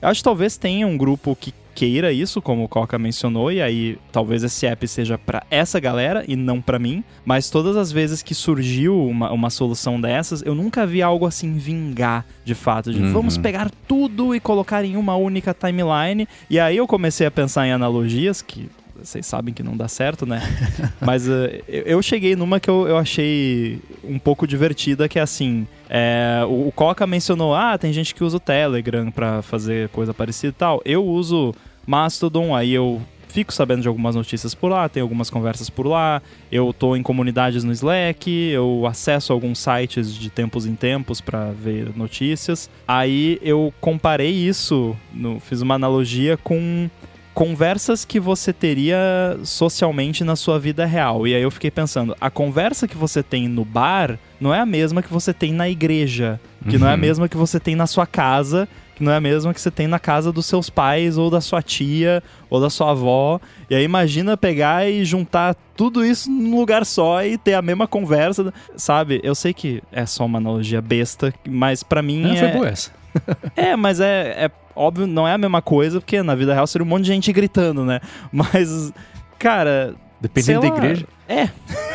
Eu 0.00 0.08
acho 0.08 0.20
que 0.20 0.24
talvez 0.24 0.58
tenha 0.58 0.86
um 0.86 0.98
grupo 0.98 1.34
que 1.34 1.52
queira 1.74 2.12
isso, 2.12 2.40
como 2.40 2.64
o 2.64 2.68
Coca 2.68 2.98
mencionou, 2.98 3.50
e 3.50 3.60
aí 3.60 3.98
talvez 4.12 4.42
esse 4.44 4.66
app 4.66 4.86
seja 4.86 5.18
para 5.18 5.42
essa 5.50 5.80
galera 5.80 6.24
e 6.28 6.36
não 6.36 6.60
para 6.60 6.78
mim. 6.78 7.02
Mas 7.24 7.50
todas 7.50 7.76
as 7.76 7.90
vezes 7.90 8.22
que 8.22 8.34
surgiu 8.34 9.06
uma, 9.06 9.32
uma 9.32 9.50
solução 9.50 10.00
dessas, 10.00 10.42
eu 10.42 10.54
nunca 10.54 10.86
vi 10.86 11.02
algo 11.02 11.26
assim 11.26 11.54
vingar 11.54 12.24
de 12.44 12.54
fato. 12.54 12.92
De 12.92 13.02
uhum. 13.02 13.12
vamos 13.12 13.36
pegar 13.36 13.70
tudo 13.88 14.34
e 14.34 14.40
colocar 14.40 14.84
em 14.84 14.96
uma 14.96 15.16
única 15.16 15.52
timeline. 15.52 16.28
E 16.48 16.58
aí 16.60 16.76
eu 16.76 16.86
comecei 16.86 17.26
a 17.26 17.30
pensar 17.30 17.66
em 17.66 17.72
analogias 17.72 18.40
que 18.40 18.68
vocês 19.04 19.26
sabem 19.26 19.52
que 19.52 19.62
não 19.62 19.76
dá 19.76 19.88
certo, 19.88 20.26
né? 20.26 20.42
Mas 21.00 21.28
uh, 21.28 21.48
eu 21.68 22.00
cheguei 22.02 22.34
numa 22.34 22.58
que 22.58 22.68
eu, 22.68 22.88
eu 22.88 22.96
achei 22.96 23.80
um 24.02 24.18
pouco 24.18 24.46
divertida, 24.46 25.08
que 25.08 25.18
é 25.18 25.22
assim. 25.22 25.66
É, 25.88 26.42
o, 26.46 26.68
o, 26.68 26.72
Coca 26.72 27.06
mencionou, 27.06 27.54
ah, 27.54 27.76
tem 27.78 27.92
gente 27.92 28.14
que 28.14 28.24
usa 28.24 28.38
o 28.38 28.40
Telegram 28.40 29.10
para 29.10 29.42
fazer 29.42 29.88
coisa 29.90 30.14
parecida 30.14 30.48
e 30.48 30.52
tal. 30.52 30.82
Eu 30.84 31.04
uso 31.04 31.54
Mastodon, 31.86 32.54
aí 32.56 32.72
eu 32.72 33.00
fico 33.34 33.52
sabendo 33.52 33.82
de 33.82 33.88
algumas 33.88 34.14
notícias 34.14 34.54
por 34.54 34.68
lá, 34.68 34.88
tem 34.88 35.02
algumas 35.02 35.28
conversas 35.28 35.68
por 35.68 35.88
lá, 35.88 36.22
eu 36.52 36.72
tô 36.72 36.94
em 36.94 37.02
comunidades 37.02 37.64
no 37.64 37.72
Slack, 37.72 38.30
eu 38.30 38.86
acesso 38.86 39.32
alguns 39.32 39.58
sites 39.58 40.14
de 40.14 40.30
tempos 40.30 40.66
em 40.66 40.76
tempos 40.76 41.20
para 41.20 41.50
ver 41.50 41.90
notícias. 41.96 42.70
Aí 42.86 43.40
eu 43.42 43.74
comparei 43.80 44.30
isso, 44.30 44.96
no, 45.12 45.40
fiz 45.40 45.60
uma 45.62 45.74
analogia 45.74 46.36
com 46.36 46.88
conversas 47.34 48.04
que 48.04 48.20
você 48.20 48.52
teria 48.52 49.36
socialmente 49.42 50.22
na 50.22 50.36
sua 50.36 50.58
vida 50.58 50.86
real. 50.86 51.26
E 51.26 51.34
aí 51.34 51.42
eu 51.42 51.50
fiquei 51.50 51.70
pensando, 51.70 52.16
a 52.20 52.30
conversa 52.30 52.86
que 52.86 52.96
você 52.96 53.22
tem 53.22 53.48
no 53.48 53.64
bar 53.64 54.18
não 54.40 54.54
é 54.54 54.60
a 54.60 54.66
mesma 54.66 55.02
que 55.02 55.12
você 55.12 55.32
tem 55.34 55.52
na 55.52 55.68
igreja, 55.68 56.40
que 56.70 56.78
não 56.78 56.86
é 56.86 56.92
a 56.92 56.94
Uhum. 56.94 57.00
mesma 57.00 57.28
que 57.28 57.36
você 57.36 57.58
tem 57.58 57.74
na 57.74 57.86
sua 57.86 58.06
casa, 58.06 58.68
que 58.94 59.02
não 59.02 59.10
é 59.10 59.16
a 59.16 59.20
mesma 59.20 59.52
que 59.52 59.60
você 59.60 59.70
tem 59.70 59.88
na 59.88 59.98
casa 59.98 60.30
dos 60.30 60.46
seus 60.46 60.70
pais, 60.70 61.18
ou 61.18 61.28
da 61.28 61.40
sua 61.40 61.60
tia, 61.60 62.22
ou 62.48 62.60
da 62.60 62.70
sua 62.70 62.92
avó. 62.92 63.40
E 63.68 63.74
aí 63.74 63.82
imagina 63.82 64.36
pegar 64.36 64.88
e 64.88 65.04
juntar 65.04 65.56
tudo 65.76 66.04
isso 66.06 66.30
num 66.30 66.56
lugar 66.56 66.86
só 66.86 67.24
e 67.24 67.36
ter 67.36 67.54
a 67.54 67.62
mesma 67.62 67.88
conversa, 67.88 68.54
sabe? 68.76 69.20
Eu 69.24 69.34
sei 69.34 69.52
que 69.52 69.82
é 69.90 70.06
só 70.06 70.24
uma 70.24 70.38
analogia 70.38 70.80
besta, 70.80 71.34
mas 71.48 71.82
pra 71.82 72.00
mim 72.00 72.36
é... 72.36 72.36
foi 72.36 72.48
boa 72.48 72.68
essa. 72.68 72.90
É, 73.56 73.76
mas 73.76 74.00
é, 74.00 74.34
é 74.44 74.50
óbvio, 74.74 75.06
não 75.06 75.26
é 75.26 75.32
a 75.32 75.38
mesma 75.38 75.62
coisa, 75.62 76.00
porque 76.00 76.22
na 76.22 76.34
vida 76.34 76.52
real 76.54 76.66
seria 76.66 76.84
um 76.84 76.88
monte 76.88 77.02
de 77.02 77.08
gente 77.08 77.32
gritando, 77.32 77.84
né? 77.84 78.00
Mas, 78.32 78.92
cara, 79.38 79.94
Dependendo 80.20 80.62
da 80.62 80.68
igreja. 80.68 81.06
É. 81.28 81.48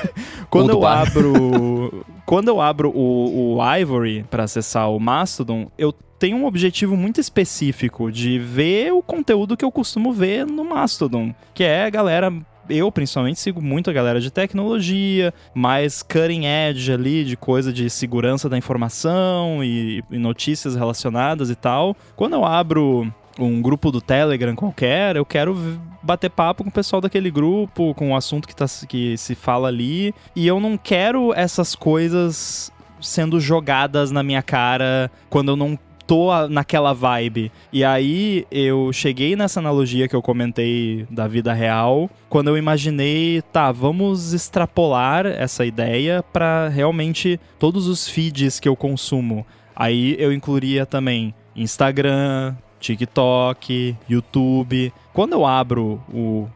quando 0.50 0.68
do 0.68 0.80
eu 0.80 0.86
abro. 0.86 2.06
quando 2.26 2.48
eu 2.48 2.62
abro 2.62 2.92
o, 2.92 3.58
o 3.58 3.76
Ivory 3.78 4.24
pra 4.30 4.44
acessar 4.44 4.92
o 4.92 5.00
Mastodon, 5.00 5.72
eu 5.78 5.92
tenho 5.92 6.38
um 6.38 6.46
objetivo 6.46 6.96
muito 6.96 7.20
específico 7.20 8.12
de 8.12 8.38
ver 8.38 8.92
o 8.94 9.02
conteúdo 9.02 9.58
que 9.58 9.66
eu 9.66 9.72
costumo 9.72 10.14
ver 10.14 10.46
no 10.46 10.64
Mastodon, 10.64 11.34
que 11.54 11.64
é 11.64 11.86
a 11.86 11.90
galera. 11.90 12.32
Eu, 12.70 12.92
principalmente, 12.92 13.40
sigo 13.40 13.62
muito 13.62 13.90
a 13.90 13.94
galera 13.94 14.22
de 14.22 14.30
tecnologia, 14.30 15.34
mais 15.54 16.04
cutting 16.04 16.46
edge 16.46 16.92
ali, 16.92 17.26
de 17.26 17.36
coisa 17.36 17.74
de 17.74 17.90
segurança 17.90 18.48
da 18.48 18.58
informação 18.58 19.64
e, 19.64 20.04
e 20.12 20.18
notícias 20.18 20.76
relacionadas 20.76 21.50
e 21.50 21.56
tal. 21.56 21.96
Quando 22.16 22.34
eu 22.34 22.46
abro 22.46 23.12
um 23.40 23.62
grupo 23.62 23.92
do 23.92 24.02
Telegram 24.02 24.56
qualquer, 24.56 25.16
eu 25.16 25.26
quero 25.26 25.58
bater 26.02 26.30
papo 26.30 26.64
com 26.64 26.70
o 26.70 26.74
pessoal 26.74 27.02
daquele 27.02 27.32
grupo, 27.32 27.94
com 27.96 28.12
o 28.12 28.16
assunto 28.16 28.48
que, 28.48 28.56
tá, 28.56 28.66
que 28.88 29.18
se 29.18 29.34
fala 29.34 29.68
ali. 29.68 30.14
E 30.36 30.46
eu 30.46 30.60
não 30.60 30.78
quero 30.78 31.34
essas 31.34 31.76
coisas 31.76 32.72
sendo 33.02 33.40
jogadas 33.40 34.12
na 34.12 34.22
minha 34.22 34.42
cara 34.42 35.10
quando 35.30 35.50
eu 35.52 35.56
não 35.56 35.80
tô 36.10 36.48
naquela 36.48 36.92
vibe. 36.92 37.52
E 37.72 37.86
aí 37.86 38.44
eu 38.50 38.92
cheguei 38.92 39.36
nessa 39.36 39.60
analogia 39.60 40.08
que 40.08 40.16
eu 40.16 40.24
comentei 40.24 41.06
da 41.08 41.28
vida 41.28 41.54
real, 41.54 42.10
quando 42.28 42.48
eu 42.48 42.58
imaginei, 42.58 43.44
tá, 43.54 43.72
vamos 43.72 44.34
extrapolar 44.34 45.28
essa 45.28 45.64
ideia 45.64 46.24
para 46.34 46.68
realmente 46.68 47.40
todos 47.60 47.88
os 47.88 48.10
feeds 48.10 48.60
que 48.60 48.68
eu 48.68 48.76
consumo. 48.76 49.46
Aí 49.76 50.16
eu 50.18 50.34
incluiria 50.34 50.84
também 50.84 51.32
Instagram, 51.56 52.56
TikTok, 52.80 53.96
YouTube. 54.10 54.92
Quando 55.14 55.34
eu 55.34 55.46
abro 55.46 56.02
o 56.12 56.48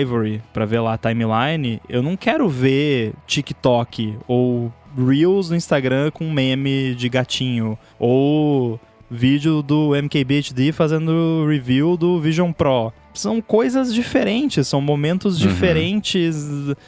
Ivory 0.00 0.40
pra 0.52 0.64
ver 0.64 0.78
lá 0.78 0.94
a 0.94 0.98
timeline, 0.98 1.80
eu 1.88 2.00
não 2.00 2.16
quero 2.16 2.48
ver 2.48 3.12
TikTok 3.26 4.16
ou 4.28 4.72
Reels 4.96 5.50
no 5.50 5.56
Instagram 5.56 6.12
com 6.12 6.30
meme 6.30 6.94
de 6.94 7.08
gatinho 7.08 7.76
ou 7.98 8.78
vídeo 9.10 9.62
do 9.62 9.90
MKBHD 9.94 10.72
fazendo 10.72 11.44
review 11.48 11.96
do 11.96 12.20
Vision 12.20 12.52
Pro. 12.52 12.92
São 13.12 13.40
coisas 13.42 13.92
diferentes, 13.92 14.68
são 14.68 14.80
momentos 14.80 15.42
Uhum. 15.42 15.48
diferentes, 15.48 16.36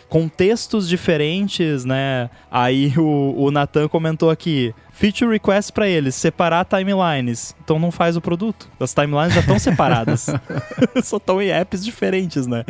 contextos 0.09 0.89
diferentes, 0.89 1.85
né? 1.85 2.31
Aí 2.49 2.93
o, 2.97 3.35
o 3.37 3.51
Nathan 3.51 3.89
comentou 3.89 4.31
aqui: 4.31 4.73
feature 4.93 5.29
request 5.33 5.73
pra 5.73 5.89
eles, 5.89 6.15
separar 6.15 6.65
timelines. 6.65 7.57
Então 7.65 7.77
não 7.79 7.91
faz 7.91 8.17
o 8.17 8.21
produto. 8.21 8.69
As 8.79 8.95
timelines 8.95 9.35
já 9.35 9.41
estão 9.41 9.59
separadas. 9.59 10.27
Só 11.03 11.17
estão 11.17 11.43
em 11.43 11.49
apps 11.51 11.85
diferentes, 11.85 12.47
né? 12.47 12.65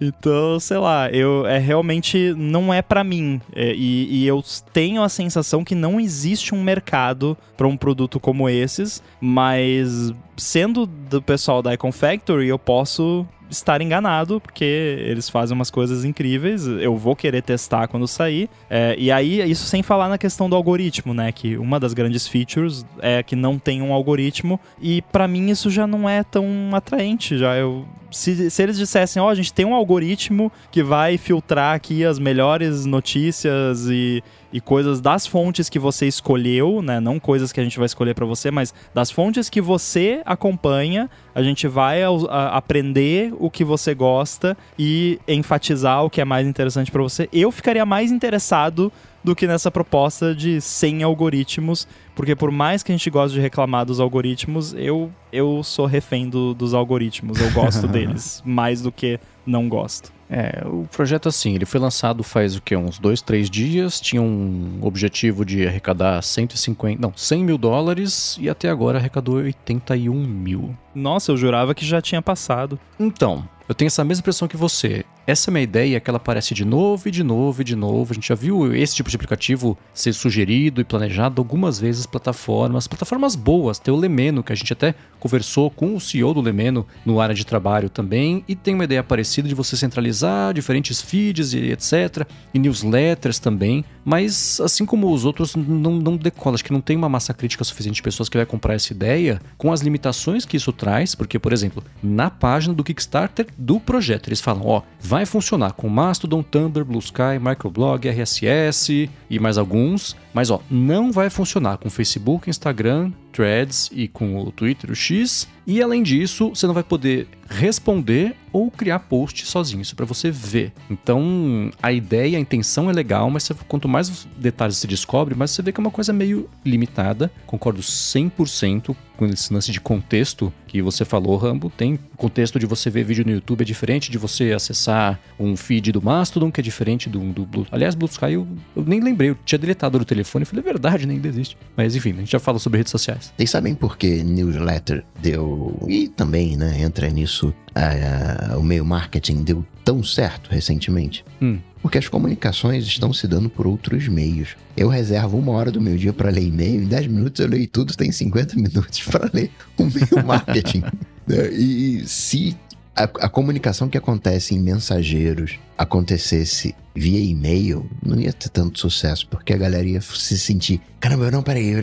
Então, 0.00 0.58
sei 0.58 0.78
lá, 0.78 1.10
eu 1.10 1.46
é 1.46 1.58
realmente 1.58 2.34
não 2.36 2.72
é 2.72 2.82
pra 2.82 3.04
mim. 3.04 3.40
É, 3.54 3.72
e, 3.74 4.22
e 4.22 4.26
eu 4.26 4.42
tenho 4.72 5.02
a 5.02 5.08
sensação 5.08 5.64
que 5.64 5.74
não 5.74 6.00
existe 6.00 6.54
um 6.54 6.62
mercado 6.62 7.36
pra 7.56 7.66
um 7.66 7.76
produto 7.76 8.18
como 8.18 8.48
esses, 8.48 9.02
mas 9.20 10.12
sendo 10.36 10.86
do 10.86 11.22
pessoal 11.22 11.62
da 11.62 11.72
Icon 11.74 11.92
Factory, 11.92 12.48
eu 12.48 12.58
posso 12.58 13.26
estar 13.52 13.80
enganado, 13.80 14.40
porque 14.40 14.64
eles 14.64 15.28
fazem 15.28 15.54
umas 15.54 15.70
coisas 15.70 16.04
incríveis. 16.04 16.66
Eu 16.66 16.96
vou 16.96 17.14
querer 17.14 17.42
testar 17.42 17.86
quando 17.86 18.08
sair. 18.08 18.48
É, 18.68 18.94
e 18.98 19.12
aí, 19.12 19.48
isso 19.50 19.66
sem 19.66 19.82
falar 19.82 20.08
na 20.08 20.18
questão 20.18 20.48
do 20.48 20.56
algoritmo, 20.56 21.14
né? 21.14 21.30
Que 21.30 21.56
uma 21.56 21.78
das 21.78 21.92
grandes 21.92 22.26
features 22.26 22.84
é 22.98 23.22
que 23.22 23.36
não 23.36 23.58
tem 23.58 23.82
um 23.82 23.92
algoritmo. 23.92 24.58
E 24.80 25.02
pra 25.02 25.28
mim 25.28 25.50
isso 25.50 25.70
já 25.70 25.86
não 25.86 26.08
é 26.08 26.24
tão 26.24 26.46
atraente. 26.72 27.36
Já 27.36 27.54
eu. 27.56 27.84
Se, 28.12 28.50
se 28.50 28.62
eles 28.62 28.76
dissessem, 28.76 29.20
ó, 29.20 29.28
a 29.30 29.34
gente 29.34 29.52
tem 29.52 29.64
um 29.64 29.74
algoritmo 29.74 30.52
que 30.70 30.82
vai 30.82 31.18
filtrar 31.18 31.74
aqui 31.74 32.04
as 32.04 32.18
melhores 32.18 32.84
notícias 32.84 33.86
e, 33.88 34.22
e 34.52 34.60
coisas 34.60 35.00
das 35.00 35.26
fontes 35.26 35.68
que 35.68 35.78
você 35.78 36.06
escolheu, 36.06 36.82
né? 36.82 37.00
Não 37.00 37.18
coisas 37.18 37.52
que 37.52 37.60
a 37.60 37.64
gente 37.64 37.78
vai 37.78 37.86
escolher 37.86 38.14
pra 38.14 38.26
você, 38.26 38.50
mas 38.50 38.74
das 38.92 39.10
fontes 39.10 39.48
que 39.48 39.60
você 39.60 40.20
acompanha, 40.26 41.08
a 41.34 41.42
gente 41.42 41.66
vai 41.66 42.02
au- 42.02 42.28
a- 42.28 42.56
aprender 42.56 43.32
o 43.38 43.50
que 43.50 43.64
você 43.64 43.94
gosta 43.94 44.56
e 44.78 45.18
enfatizar 45.26 46.04
o 46.04 46.10
que 46.10 46.20
é 46.20 46.24
mais 46.24 46.46
interessante 46.46 46.90
pra 46.90 47.02
você. 47.02 47.28
Eu 47.32 47.50
ficaria 47.50 47.86
mais 47.86 48.12
interessado 48.12 48.92
do 49.24 49.34
que 49.36 49.46
nessa 49.46 49.70
proposta 49.70 50.34
de 50.34 50.60
100 50.60 51.02
algoritmos, 51.04 51.86
porque 52.14 52.34
por 52.34 52.50
mais 52.50 52.82
que 52.82 52.90
a 52.92 52.94
gente 52.96 53.08
goste 53.08 53.34
de 53.36 53.40
reclamar 53.40 53.86
dos 53.86 54.00
algoritmos, 54.00 54.74
eu, 54.74 55.10
eu 55.32 55.62
sou 55.62 55.86
refém 55.86 56.28
do- 56.28 56.52
dos 56.52 56.74
algoritmos, 56.74 57.40
eu 57.40 57.50
gosto 57.52 57.86
deles, 57.88 58.42
mais 58.44 58.82
do 58.82 58.90
que 58.90 59.18
não 59.46 59.68
gosto. 59.68 60.12
É, 60.34 60.66
o 60.66 60.88
projeto 60.90 61.28
assim, 61.28 61.54
ele 61.54 61.66
foi 61.66 61.78
lançado 61.78 62.22
faz 62.22 62.56
o 62.56 62.62
quê? 62.62 62.74
Uns 62.74 62.98
dois, 62.98 63.20
três 63.20 63.50
dias, 63.50 64.00
tinha 64.00 64.22
um 64.22 64.78
objetivo 64.80 65.44
de 65.44 65.66
arrecadar 65.66 66.22
150, 66.22 66.98
não, 66.98 67.12
100 67.14 67.44
mil 67.44 67.58
dólares 67.58 68.38
e 68.40 68.48
até 68.48 68.70
agora 68.70 68.98
arrecadou 68.98 69.34
81 69.34 70.14
mil. 70.14 70.74
Nossa, 70.94 71.32
eu 71.32 71.36
jurava 71.36 71.74
que 71.74 71.84
já 71.84 72.00
tinha 72.00 72.20
passado. 72.20 72.78
Então, 72.98 73.48
eu 73.68 73.74
tenho 73.74 73.86
essa 73.86 74.04
mesma 74.04 74.20
impressão 74.20 74.48
que 74.48 74.56
você. 74.56 75.04
Essa 75.26 75.50
é 75.50 75.52
minha 75.52 75.62
ideia, 75.62 76.00
que 76.00 76.10
ela 76.10 76.16
aparece 76.16 76.52
de 76.52 76.64
novo 76.64 77.08
e 77.08 77.10
de 77.10 77.22
novo 77.22 77.62
e 77.62 77.64
de 77.64 77.76
novo. 77.76 78.12
A 78.12 78.14
gente 78.14 78.28
já 78.28 78.34
viu 78.34 78.74
esse 78.74 78.94
tipo 78.94 79.08
de 79.08 79.14
aplicativo 79.14 79.78
ser 79.94 80.12
sugerido 80.12 80.80
e 80.80 80.84
planejado 80.84 81.40
algumas 81.40 81.78
vezes 81.78 82.04
plataformas, 82.04 82.88
plataformas 82.88 83.36
boas. 83.36 83.78
Tem 83.78 83.94
o 83.94 83.96
Lemeno, 83.96 84.42
que 84.42 84.52
a 84.52 84.56
gente 84.56 84.72
até 84.72 84.94
conversou 85.20 85.70
com 85.70 85.94
o 85.94 86.00
CEO 86.00 86.34
do 86.34 86.40
Lemeno 86.40 86.84
no 87.06 87.20
área 87.20 87.36
de 87.36 87.46
trabalho 87.46 87.88
também, 87.88 88.44
e 88.48 88.56
tem 88.56 88.74
uma 88.74 88.82
ideia 88.82 89.04
parecida 89.04 89.48
de 89.48 89.54
você 89.54 89.76
centralizar 89.76 90.52
diferentes 90.52 91.00
feeds 91.00 91.54
e 91.54 91.70
etc, 91.70 92.26
e 92.52 92.58
newsletters 92.58 93.38
também, 93.38 93.84
mas 94.04 94.60
assim 94.60 94.84
como 94.84 95.08
os 95.12 95.24
outros 95.24 95.54
não, 95.54 95.92
não 95.92 96.16
decola, 96.16 96.56
acho 96.56 96.64
que 96.64 96.72
não 96.72 96.80
tem 96.80 96.96
uma 96.96 97.08
massa 97.08 97.32
crítica 97.32 97.62
suficiente 97.62 97.96
de 97.96 98.02
pessoas 98.02 98.28
que 98.28 98.36
vai 98.36 98.44
comprar 98.44 98.74
essa 98.74 98.92
ideia, 98.92 99.40
com 99.56 99.72
as 99.72 99.80
limitações 99.80 100.44
que 100.44 100.56
isso 100.56 100.72
porque, 101.14 101.38
por 101.38 101.52
exemplo, 101.52 101.82
na 102.02 102.30
página 102.30 102.74
do 102.74 102.84
Kickstarter 102.84 103.46
do 103.56 103.78
projeto, 103.78 104.28
eles 104.28 104.40
falam, 104.40 104.66
ó, 104.66 104.82
vai 105.00 105.24
funcionar 105.24 105.72
com 105.72 105.88
Mastodon, 105.88 106.42
Tumblr, 106.42 106.84
Blue 106.84 106.98
Sky, 106.98 107.38
Microblog, 107.40 108.08
RSS 108.08 109.08
e 109.30 109.38
mais 109.38 109.58
alguns, 109.58 110.16
mas 110.34 110.50
ó, 110.50 110.60
não 110.70 111.12
vai 111.12 111.30
funcionar 111.30 111.78
com 111.78 111.88
Facebook, 111.90 112.48
Instagram, 112.48 113.12
Threads 113.32 113.90
e 113.92 114.06
com 114.06 114.36
o 114.36 114.52
Twitter, 114.52 114.90
o 114.90 114.94
X. 114.94 115.48
E 115.66 115.82
além 115.82 116.02
disso, 116.02 116.50
você 116.50 116.66
não 116.66 116.74
vai 116.74 116.82
poder 116.82 117.26
responder 117.52 118.34
ou 118.52 118.70
criar 118.70 118.98
post 118.98 119.46
sozinho, 119.46 119.80
isso 119.80 119.94
é 119.94 119.96
para 119.96 120.04
você 120.04 120.30
ver. 120.30 120.72
Então, 120.90 121.70
a 121.82 121.90
ideia, 121.90 122.36
a 122.36 122.40
intenção 122.40 122.90
é 122.90 122.92
legal, 122.92 123.30
mas 123.30 123.44
você- 123.44 123.54
quanto 123.66 123.88
mais 123.88 124.26
detalhes 124.36 124.76
você 124.76 124.86
descobre, 124.86 125.34
mais 125.34 125.50
você 125.52 125.62
vê 125.62 125.72
que 125.72 125.80
é 125.80 125.82
uma 125.82 125.90
coisa 125.90 126.12
meio 126.12 126.48
limitada. 126.64 127.30
Concordo 127.46 127.82
100% 127.82 128.94
com 129.16 129.26
esse 129.26 129.52
lance 129.52 129.70
de 129.72 129.80
contexto 129.80 130.52
que 130.66 130.82
você 130.82 131.04
falou, 131.04 131.36
Rambo. 131.36 131.70
Tem 131.70 131.98
contexto 132.16 132.58
de 132.58 132.66
você 132.66 132.90
ver 132.90 133.04
vídeo 133.04 133.24
no 133.24 133.32
YouTube 133.32 133.62
é 133.62 133.64
diferente 133.64 134.10
de 134.10 134.18
você 134.18 134.52
acessar 134.52 135.18
um 135.38 135.56
feed 135.56 135.92
do 135.92 136.02
Mastodon, 136.02 136.50
que 136.50 136.60
é 136.60 136.62
diferente 136.64 137.08
do, 137.08 137.20
do 137.32 137.46
Blue. 137.46 137.66
Aliás, 137.70 137.94
Blue 137.94 138.08
Sky 138.08 138.32
eu, 138.32 138.46
eu 138.76 138.84
nem 138.84 139.00
lembrei, 139.00 139.30
eu 139.30 139.36
tinha 139.46 139.58
deletado 139.58 139.98
no 139.98 140.04
telefone. 140.04 140.42
Eu 140.42 140.46
falei, 140.46 140.60
é 140.60 140.64
verdade, 140.64 141.06
nem 141.06 141.20
existe. 141.24 141.56
Mas 141.76 141.94
enfim, 141.96 142.10
a 142.12 142.16
gente 142.16 142.32
já 142.32 142.38
fala 142.38 142.58
sobre 142.58 142.78
redes 142.78 142.90
sociais. 142.90 143.32
Vocês 143.36 143.50
sabem 143.50 143.74
por 143.74 143.96
que 143.96 144.22
newsletter 144.22 145.04
deu. 145.20 145.78
E 145.88 146.08
também, 146.08 146.56
né? 146.56 146.80
Entra 146.82 147.08
nisso 147.08 147.41
ah, 147.74 148.56
o 148.58 148.62
meio 148.62 148.84
marketing 148.84 149.42
deu 149.42 149.64
tão 149.84 150.02
certo 150.02 150.50
recentemente? 150.50 151.24
Hum. 151.40 151.58
Porque 151.80 151.98
as 151.98 152.06
comunicações 152.06 152.84
estão 152.84 153.12
se 153.12 153.26
dando 153.26 153.48
por 153.50 153.66
outros 153.66 154.06
meios. 154.06 154.56
Eu 154.76 154.88
reservo 154.88 155.36
uma 155.38 155.52
hora 155.52 155.70
do 155.70 155.80
meu 155.80 155.96
dia 155.96 156.12
para 156.12 156.30
ler 156.30 156.44
e-mail, 156.44 156.82
em 156.82 156.86
10 156.86 157.06
minutos 157.08 157.40
eu 157.40 157.48
leio 157.48 157.66
tudo, 157.66 157.96
tem 157.96 158.12
50 158.12 158.54
minutos 158.60 159.00
para 159.02 159.30
ler 159.32 159.50
o 159.78 159.84
meio 159.84 160.26
marketing. 160.26 160.84
Né? 161.24 161.52
e 161.52 162.02
se 162.04 162.56
a, 162.96 163.04
a 163.04 163.28
comunicação 163.28 163.88
que 163.88 163.96
acontece 163.96 164.56
em 164.56 164.60
mensageiros 164.60 165.58
acontecesse 165.78 166.74
via 166.94 167.18
e-mail, 167.18 167.88
não 168.04 168.20
ia 168.20 168.32
ter 168.32 168.48
tanto 168.48 168.78
sucesso, 168.78 169.26
porque 169.28 169.52
a 169.52 169.56
galera 169.56 169.86
ia 169.86 170.00
se 170.00 170.38
sentir: 170.38 170.80
caramba, 171.00 171.30
não, 171.30 171.42
peraí, 171.42 171.74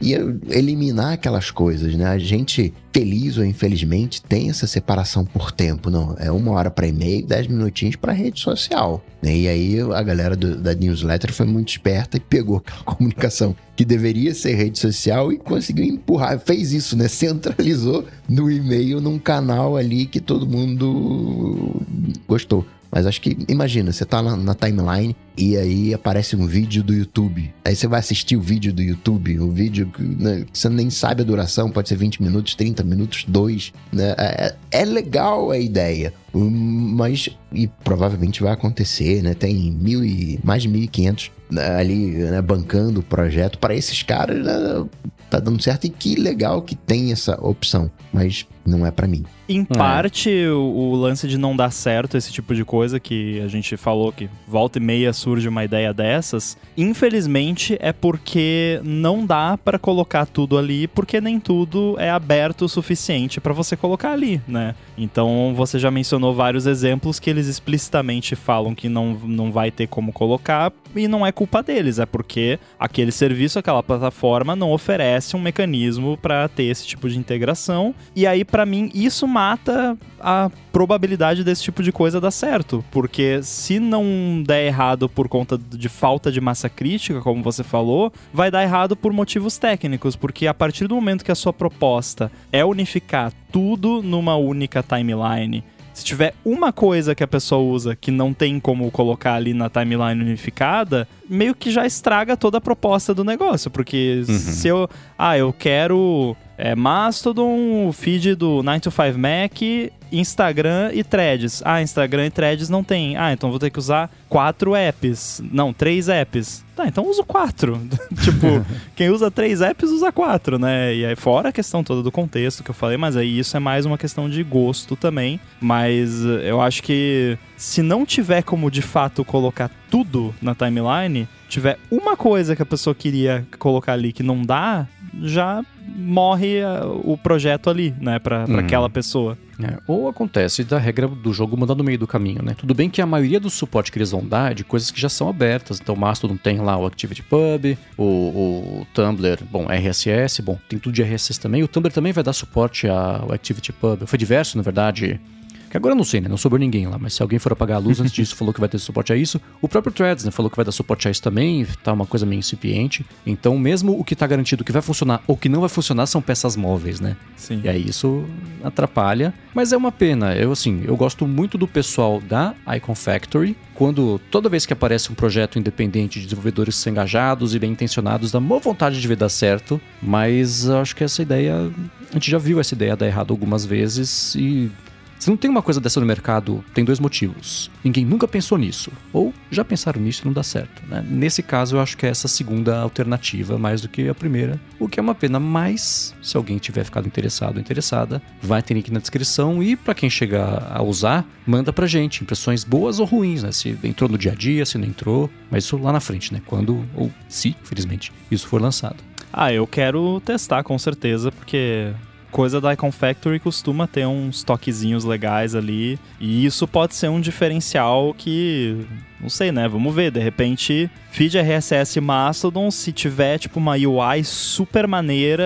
ia 0.00 0.20
eliminar 0.48 1.14
aquelas 1.14 1.50
coisas, 1.50 1.94
né? 1.94 2.06
A 2.06 2.18
gente, 2.18 2.72
feliz 2.92 3.36
ou 3.36 3.44
infelizmente, 3.44 4.22
tem 4.22 4.48
essa 4.50 4.66
separação 4.66 5.24
por 5.24 5.50
tempo, 5.50 5.90
não. 5.90 6.14
É 6.18 6.30
uma 6.30 6.52
hora 6.52 6.70
para 6.70 6.86
e-mail, 6.86 7.26
dez 7.26 7.46
minutinhos 7.46 7.96
para 7.96 8.12
rede 8.12 8.40
social. 8.40 9.04
Né? 9.22 9.36
E 9.36 9.48
aí 9.48 9.80
a 9.80 10.02
galera 10.02 10.36
do, 10.36 10.56
da 10.56 10.74
newsletter 10.74 11.32
foi 11.32 11.46
muito 11.46 11.70
esperta 11.70 12.16
e 12.16 12.20
pegou 12.20 12.58
aquela 12.58 12.82
comunicação 12.84 13.54
que 13.74 13.84
deveria 13.84 14.34
ser 14.34 14.54
rede 14.54 14.78
social 14.78 15.32
e 15.32 15.38
conseguiu 15.38 15.84
empurrar, 15.84 16.38
fez 16.38 16.72
isso, 16.72 16.96
né? 16.96 17.08
Centralizou 17.08 18.04
no 18.28 18.50
e-mail 18.50 19.00
num 19.00 19.18
canal 19.18 19.76
ali 19.76 20.06
que 20.06 20.20
todo 20.20 20.46
mundo 20.46 21.82
gostou. 22.26 22.64
Mas 22.90 23.06
acho 23.06 23.20
que, 23.20 23.36
imagina, 23.48 23.92
você 23.92 24.04
tá 24.04 24.22
na, 24.22 24.36
na, 24.36 24.54
timeline 24.54 25.14
e 25.38 25.56
aí 25.56 25.94
aparece 25.94 26.34
um 26.34 26.46
vídeo 26.46 26.82
do 26.82 26.92
YouTube. 26.92 27.54
Aí 27.64 27.76
você 27.76 27.86
vai 27.86 28.00
assistir 28.00 28.36
o 28.36 28.40
vídeo 28.40 28.72
do 28.72 28.82
YouTube, 28.82 29.38
o 29.38 29.52
vídeo 29.52 29.88
né, 29.96 30.44
que 30.50 30.58
você 30.58 30.68
nem 30.68 30.90
sabe 30.90 31.22
a 31.22 31.24
duração, 31.24 31.70
pode 31.70 31.88
ser 31.88 31.94
20 31.94 32.20
minutos, 32.20 32.56
30 32.56 32.82
minutos, 32.82 33.24
2. 33.28 33.72
Né? 33.92 34.14
É, 34.18 34.56
é 34.72 34.84
legal 34.84 35.52
a 35.52 35.58
ideia, 35.58 36.12
mas 36.34 37.28
e 37.52 37.68
provavelmente 37.84 38.42
vai 38.42 38.52
acontecer, 38.52 39.22
né? 39.22 39.32
Tem 39.32 39.70
mil 39.70 40.04
e, 40.04 40.40
mais 40.42 40.64
de 40.64 40.68
1.500 40.68 41.30
né, 41.50 41.76
ali 41.76 42.08
né, 42.08 42.42
bancando 42.42 43.00
o 43.00 43.02
projeto. 43.02 43.58
Para 43.58 43.74
esses 43.74 44.02
caras, 44.02 44.44
né, 44.44 44.84
tá 45.30 45.38
dando 45.38 45.62
certo 45.62 45.86
e 45.86 45.90
que 45.90 46.14
legal 46.16 46.62
que 46.62 46.74
tem 46.74 47.12
essa 47.12 47.38
opção. 47.40 47.90
Mas 48.12 48.46
não 48.66 48.86
é 48.86 48.90
para 48.90 49.06
mim. 49.06 49.24
Em 49.48 49.62
é. 49.62 49.64
parte, 49.64 50.30
o, 50.46 50.60
o, 50.60 50.96
lance 50.96 51.26
de 51.26 51.38
não 51.38 51.56
dar 51.56 51.70
certo, 51.70 52.16
esse 52.16 52.30
tipo 52.30 52.54
de 52.54 52.64
coisa 52.64 53.00
que 53.00 53.40
a 53.40 53.48
gente 53.48 53.76
falou 53.76 54.12
que 54.12 54.28
volta 54.46 54.78
e 54.78 54.82
meia 54.82 55.12
surge 55.28 55.46
uma 55.46 55.62
ideia 55.62 55.92
dessas, 55.92 56.56
infelizmente 56.74 57.76
é 57.80 57.92
porque 57.92 58.80
não 58.82 59.26
dá 59.26 59.58
para 59.62 59.78
colocar 59.78 60.24
tudo 60.24 60.56
ali, 60.56 60.88
porque 60.88 61.20
nem 61.20 61.38
tudo 61.38 61.96
é 61.98 62.08
aberto 62.08 62.62
o 62.62 62.68
suficiente 62.68 63.38
para 63.38 63.52
você 63.52 63.76
colocar 63.76 64.12
ali, 64.12 64.40
né? 64.48 64.74
Então 64.98 65.52
você 65.54 65.78
já 65.78 65.90
mencionou 65.90 66.34
vários 66.34 66.66
exemplos 66.66 67.20
que 67.20 67.30
eles 67.30 67.46
explicitamente 67.46 68.34
falam 68.34 68.74
que 68.74 68.88
não, 68.88 69.14
não 69.24 69.52
vai 69.52 69.70
ter 69.70 69.86
como 69.86 70.12
colocar 70.12 70.72
e 70.96 71.06
não 71.06 71.24
é 71.24 71.30
culpa 71.30 71.62
deles, 71.62 71.98
é 71.98 72.06
porque 72.06 72.58
aquele 72.78 73.12
serviço, 73.12 73.58
aquela 73.58 73.82
plataforma 73.82 74.56
não 74.56 74.72
oferece 74.72 75.36
um 75.36 75.40
mecanismo 75.40 76.16
para 76.16 76.48
ter 76.48 76.64
esse 76.64 76.86
tipo 76.86 77.08
de 77.08 77.18
integração. 77.18 77.94
E 78.16 78.26
aí, 78.26 78.44
para 78.44 78.66
mim, 78.66 78.90
isso 78.92 79.26
mata 79.26 79.96
a 80.20 80.50
probabilidade 80.72 81.44
desse 81.44 81.62
tipo 81.62 81.82
de 81.82 81.92
coisa 81.92 82.20
dar 82.20 82.30
certo. 82.30 82.84
Porque 82.90 83.40
se 83.42 83.78
não 83.78 84.42
der 84.46 84.66
errado 84.66 85.08
por 85.08 85.28
conta 85.28 85.58
de 85.58 85.88
falta 85.88 86.30
de 86.32 86.40
massa 86.40 86.68
crítica, 86.68 87.20
como 87.20 87.42
você 87.42 87.62
falou, 87.62 88.12
vai 88.32 88.50
dar 88.50 88.62
errado 88.62 88.96
por 88.96 89.12
motivos 89.12 89.58
técnicos. 89.58 90.16
Porque 90.16 90.46
a 90.46 90.54
partir 90.54 90.86
do 90.86 90.94
momento 90.94 91.24
que 91.24 91.32
a 91.32 91.36
sua 91.36 91.52
proposta 91.52 92.30
é 92.52 92.64
unificar 92.64 93.32
tudo 93.50 94.02
numa 94.02 94.36
única 94.36 94.82
timeline 94.88 95.62
se 95.98 96.04
tiver 96.04 96.32
uma 96.44 96.72
coisa 96.72 97.12
que 97.12 97.24
a 97.24 97.26
pessoa 97.26 97.60
usa 97.60 97.96
que 97.96 98.12
não 98.12 98.32
tem 98.32 98.60
como 98.60 98.88
colocar 98.88 99.34
ali 99.34 99.52
na 99.52 99.68
timeline 99.68 100.22
unificada, 100.22 101.08
meio 101.28 101.56
que 101.56 101.72
já 101.72 101.84
estraga 101.84 102.36
toda 102.36 102.58
a 102.58 102.60
proposta 102.60 103.12
do 103.12 103.24
negócio. 103.24 103.68
Porque 103.68 104.22
uhum. 104.28 104.38
se 104.38 104.68
eu. 104.68 104.88
Ah, 105.18 105.36
eu 105.36 105.52
quero 105.52 106.36
é, 106.58 106.74
Mastodon, 106.74 107.86
o 107.86 107.92
feed 107.92 108.34
do 108.34 108.64
9 108.64 108.80
to 108.80 108.90
5 108.90 109.16
Mac, 109.16 109.62
Instagram 110.10 110.90
e 110.92 111.04
Threads. 111.04 111.62
Ah, 111.64 111.80
Instagram 111.80 112.26
e 112.26 112.30
Threads 112.30 112.68
não 112.68 112.82
tem. 112.82 113.16
Ah, 113.16 113.32
então 113.32 113.50
vou 113.50 113.60
ter 113.60 113.70
que 113.70 113.78
usar 113.78 114.10
quatro 114.28 114.74
apps. 114.74 115.40
Não, 115.52 115.72
três 115.72 116.08
apps. 116.08 116.64
Tá, 116.74 116.86
então 116.86 117.06
uso 117.06 117.24
quatro. 117.24 117.80
tipo, 118.22 118.64
quem 118.96 119.08
usa 119.08 119.30
três 119.30 119.60
apps 119.60 119.90
usa 119.90 120.10
quatro, 120.10 120.58
né? 120.58 120.94
E 120.94 121.06
aí, 121.06 121.14
fora 121.16 121.50
a 121.50 121.52
questão 121.52 121.84
toda 121.84 122.02
do 122.02 122.10
contexto 122.10 122.64
que 122.64 122.70
eu 122.70 122.74
falei, 122.74 122.96
mas 122.96 123.16
aí 123.16 123.38
isso 123.38 123.56
é 123.56 123.60
mais 123.60 123.86
uma 123.86 123.98
questão 123.98 124.28
de 124.28 124.42
gosto 124.42 124.96
também. 124.96 125.40
Mas 125.60 126.24
eu 126.24 126.60
acho 126.60 126.82
que 126.82 127.38
se 127.56 127.82
não 127.82 128.04
tiver 128.04 128.42
como 128.42 128.70
de 128.70 128.82
fato 128.82 129.24
colocar 129.24 129.70
tudo 129.90 130.34
na 130.40 130.54
timeline, 130.54 131.28
tiver 131.48 131.78
uma 131.90 132.16
coisa 132.16 132.54
que 132.54 132.62
a 132.62 132.66
pessoa 132.66 132.94
queria 132.94 133.46
colocar 133.58 133.94
ali 133.94 134.12
que 134.12 134.22
não 134.22 134.42
dá, 134.42 134.86
já 135.22 135.64
morre 135.96 136.62
uh, 136.62 137.00
o 137.04 137.16
projeto 137.16 137.70
ali, 137.70 137.94
né, 138.00 138.18
pra, 138.18 138.44
pra 138.44 138.54
uhum. 138.54 138.60
aquela 138.60 138.90
pessoa. 138.90 139.36
É, 139.60 139.76
ou 139.88 140.08
acontece 140.08 140.62
da 140.62 140.78
regra 140.78 141.08
do 141.08 141.32
jogo 141.32 141.56
mudar 141.56 141.74
no 141.74 141.82
meio 141.82 141.98
do 141.98 142.06
caminho, 142.06 142.40
né? 142.44 142.54
Tudo 142.56 142.74
bem 142.74 142.88
que 142.88 143.02
a 143.02 143.06
maioria 143.06 143.40
do 143.40 143.50
suporte 143.50 143.90
que 143.90 143.98
eles 143.98 144.12
vão 144.12 144.24
dar 144.24 144.52
é 144.52 144.54
de 144.54 144.62
coisas 144.62 144.88
que 144.92 145.00
já 145.00 145.08
são 145.08 145.28
abertas. 145.28 145.80
Então 145.80 145.96
o 145.96 145.98
Mastodon 145.98 146.36
tem 146.36 146.60
lá 146.60 146.76
o 146.76 146.86
ActivityPub, 146.86 147.76
o, 147.96 148.04
o 148.04 148.86
Tumblr, 148.94 149.38
bom, 149.50 149.66
RSS, 149.68 150.42
bom, 150.42 150.56
tem 150.68 150.78
tudo 150.78 150.94
de 150.94 151.02
RSS 151.02 151.40
também. 151.40 151.64
O 151.64 151.68
Tumblr 151.68 151.92
também 151.92 152.12
vai 152.12 152.22
dar 152.22 152.32
suporte 152.32 152.86
ao 152.86 153.32
ActivityPub. 153.32 154.06
Foi 154.06 154.18
diverso, 154.18 154.56
na 154.56 154.62
verdade, 154.62 155.20
que 155.68 155.76
agora 155.76 155.92
eu 155.92 155.96
não 155.96 156.04
sei, 156.04 156.20
né? 156.20 156.28
Não 156.28 156.36
sobrou 156.36 156.58
ninguém 156.58 156.86
lá, 156.86 156.98
mas 156.98 157.14
se 157.14 157.22
alguém 157.22 157.38
for 157.38 157.52
apagar 157.52 157.76
a 157.76 157.80
luz 157.80 158.00
antes 158.00 158.12
disso, 158.12 158.34
falou 158.34 158.52
que 158.52 158.60
vai 158.60 158.68
ter 158.68 158.78
suporte 158.78 159.12
a 159.12 159.16
isso. 159.16 159.40
O 159.60 159.68
próprio 159.68 159.92
Threads, 159.92 160.24
né? 160.24 160.30
Falou 160.30 160.50
que 160.50 160.56
vai 160.56 160.64
dar 160.64 160.72
suporte 160.72 161.08
a 161.08 161.10
isso 161.10 161.22
também, 161.22 161.66
tá 161.82 161.92
uma 161.92 162.06
coisa 162.06 162.24
meio 162.24 162.38
incipiente. 162.38 163.04
Então, 163.26 163.58
mesmo 163.58 163.98
o 163.98 164.04
que 164.04 164.16
tá 164.16 164.26
garantido 164.26 164.64
que 164.64 164.72
vai 164.72 164.82
funcionar 164.82 165.22
ou 165.26 165.36
que 165.36 165.48
não 165.48 165.60
vai 165.60 165.68
funcionar 165.68 166.06
são 166.06 166.22
peças 166.22 166.56
móveis, 166.56 167.00
né? 167.00 167.16
Sim. 167.36 167.60
E 167.64 167.68
aí 167.68 167.88
isso 167.88 168.24
atrapalha. 168.62 169.32
Mas 169.54 169.72
é 169.72 169.76
uma 169.76 169.92
pena. 169.92 170.34
Eu, 170.34 170.52
assim, 170.52 170.82
eu 170.86 170.96
gosto 170.96 171.26
muito 171.26 171.58
do 171.58 171.66
pessoal 171.66 172.20
da 172.20 172.54
Icon 172.76 172.94
Factory. 172.94 173.56
Quando 173.74 174.20
toda 174.30 174.48
vez 174.48 174.66
que 174.66 174.72
aparece 174.72 175.10
um 175.10 175.14
projeto 175.14 175.58
independente 175.58 176.18
de 176.18 176.26
desenvolvedores 176.26 176.84
engajados 176.86 177.54
e 177.54 177.58
bem 177.58 177.72
intencionados, 177.72 178.32
dá 178.32 178.38
uma 178.38 178.58
vontade 178.58 179.00
de 179.00 179.08
ver 179.08 179.16
dar 179.16 179.28
certo. 179.28 179.80
Mas 180.02 180.68
acho 180.68 180.96
que 180.96 181.04
essa 181.04 181.22
ideia. 181.22 181.70
A 182.10 182.14
gente 182.14 182.30
já 182.30 182.38
viu 182.38 182.58
essa 182.58 182.74
ideia 182.74 182.96
dar 182.96 183.06
errado 183.06 183.32
algumas 183.32 183.64
vezes 183.64 184.34
e 184.34 184.70
se 185.18 185.28
não 185.28 185.36
tem 185.36 185.50
uma 185.50 185.62
coisa 185.62 185.80
dessa 185.80 186.00
no 186.00 186.06
mercado, 186.06 186.64
tem 186.72 186.84
dois 186.84 187.00
motivos. 187.00 187.70
Ninguém 187.82 188.04
nunca 188.04 188.28
pensou 188.28 188.56
nisso, 188.56 188.90
ou 189.12 189.34
já 189.50 189.64
pensaram 189.64 190.00
nisso 190.00 190.22
e 190.22 190.26
não 190.26 190.32
dá 190.32 190.42
certo. 190.42 190.82
Né? 190.86 191.04
Nesse 191.08 191.42
caso, 191.42 191.76
eu 191.76 191.80
acho 191.80 191.96
que 191.96 192.06
é 192.06 192.08
essa 192.08 192.28
segunda 192.28 192.80
alternativa 192.80 193.58
mais 193.58 193.80
do 193.80 193.88
que 193.88 194.08
a 194.08 194.14
primeira, 194.14 194.60
o 194.78 194.88
que 194.88 195.00
é 195.00 195.02
uma 195.02 195.14
pena, 195.14 195.40
mas 195.40 196.14
se 196.22 196.36
alguém 196.36 196.58
tiver 196.58 196.84
ficado 196.84 197.06
interessado 197.06 197.56
ou 197.56 197.60
interessada, 197.60 198.22
vai 198.40 198.62
ter 198.62 198.74
link 198.74 198.90
na 198.92 199.00
descrição 199.00 199.62
e 199.62 199.76
para 199.76 199.94
quem 199.94 200.08
chegar 200.08 200.70
a 200.72 200.82
usar, 200.82 201.26
manda 201.46 201.72
pra 201.72 201.86
gente 201.86 202.22
impressões 202.22 202.64
boas 202.64 203.00
ou 203.00 203.06
ruins, 203.06 203.42
né? 203.42 203.52
Se 203.52 203.76
entrou 203.82 204.08
no 204.08 204.18
dia 204.18 204.32
a 204.32 204.34
dia, 204.34 204.64
se 204.64 204.78
não 204.78 204.86
entrou, 204.86 205.30
mas 205.50 205.64
isso 205.64 205.76
lá 205.76 205.92
na 205.92 206.00
frente, 206.00 206.32
né? 206.32 206.40
Quando 206.46 206.84
ou 206.94 207.10
se, 207.28 207.56
felizmente, 207.64 208.12
isso 208.30 208.46
for 208.46 208.60
lançado. 208.60 208.96
Ah, 209.32 209.52
eu 209.52 209.66
quero 209.66 210.20
testar 210.20 210.62
com 210.62 210.78
certeza, 210.78 211.30
porque 211.30 211.92
coisa 212.30 212.60
da 212.60 212.72
Icon 212.72 212.92
Factory 212.92 213.38
costuma 213.38 213.86
ter 213.86 214.06
uns 214.06 214.42
toquezinhos 214.42 215.04
legais 215.04 215.54
ali. 215.54 215.98
E 216.20 216.44
isso 216.44 216.66
pode 216.66 216.94
ser 216.94 217.08
um 217.08 217.20
diferencial 217.20 218.14
que. 218.16 218.86
Não 219.20 219.28
sei, 219.28 219.50
né? 219.50 219.66
Vamos 219.68 219.94
ver. 219.94 220.10
De 220.10 220.20
repente, 220.20 220.90
feed 221.10 221.36
RSS 221.38 222.00
Mastodon, 222.00 222.70
se 222.70 222.92
tiver 222.92 223.38
tipo 223.38 223.58
uma 223.58 223.72
UI 223.72 224.22
super 224.24 224.86
maneira, 224.86 225.44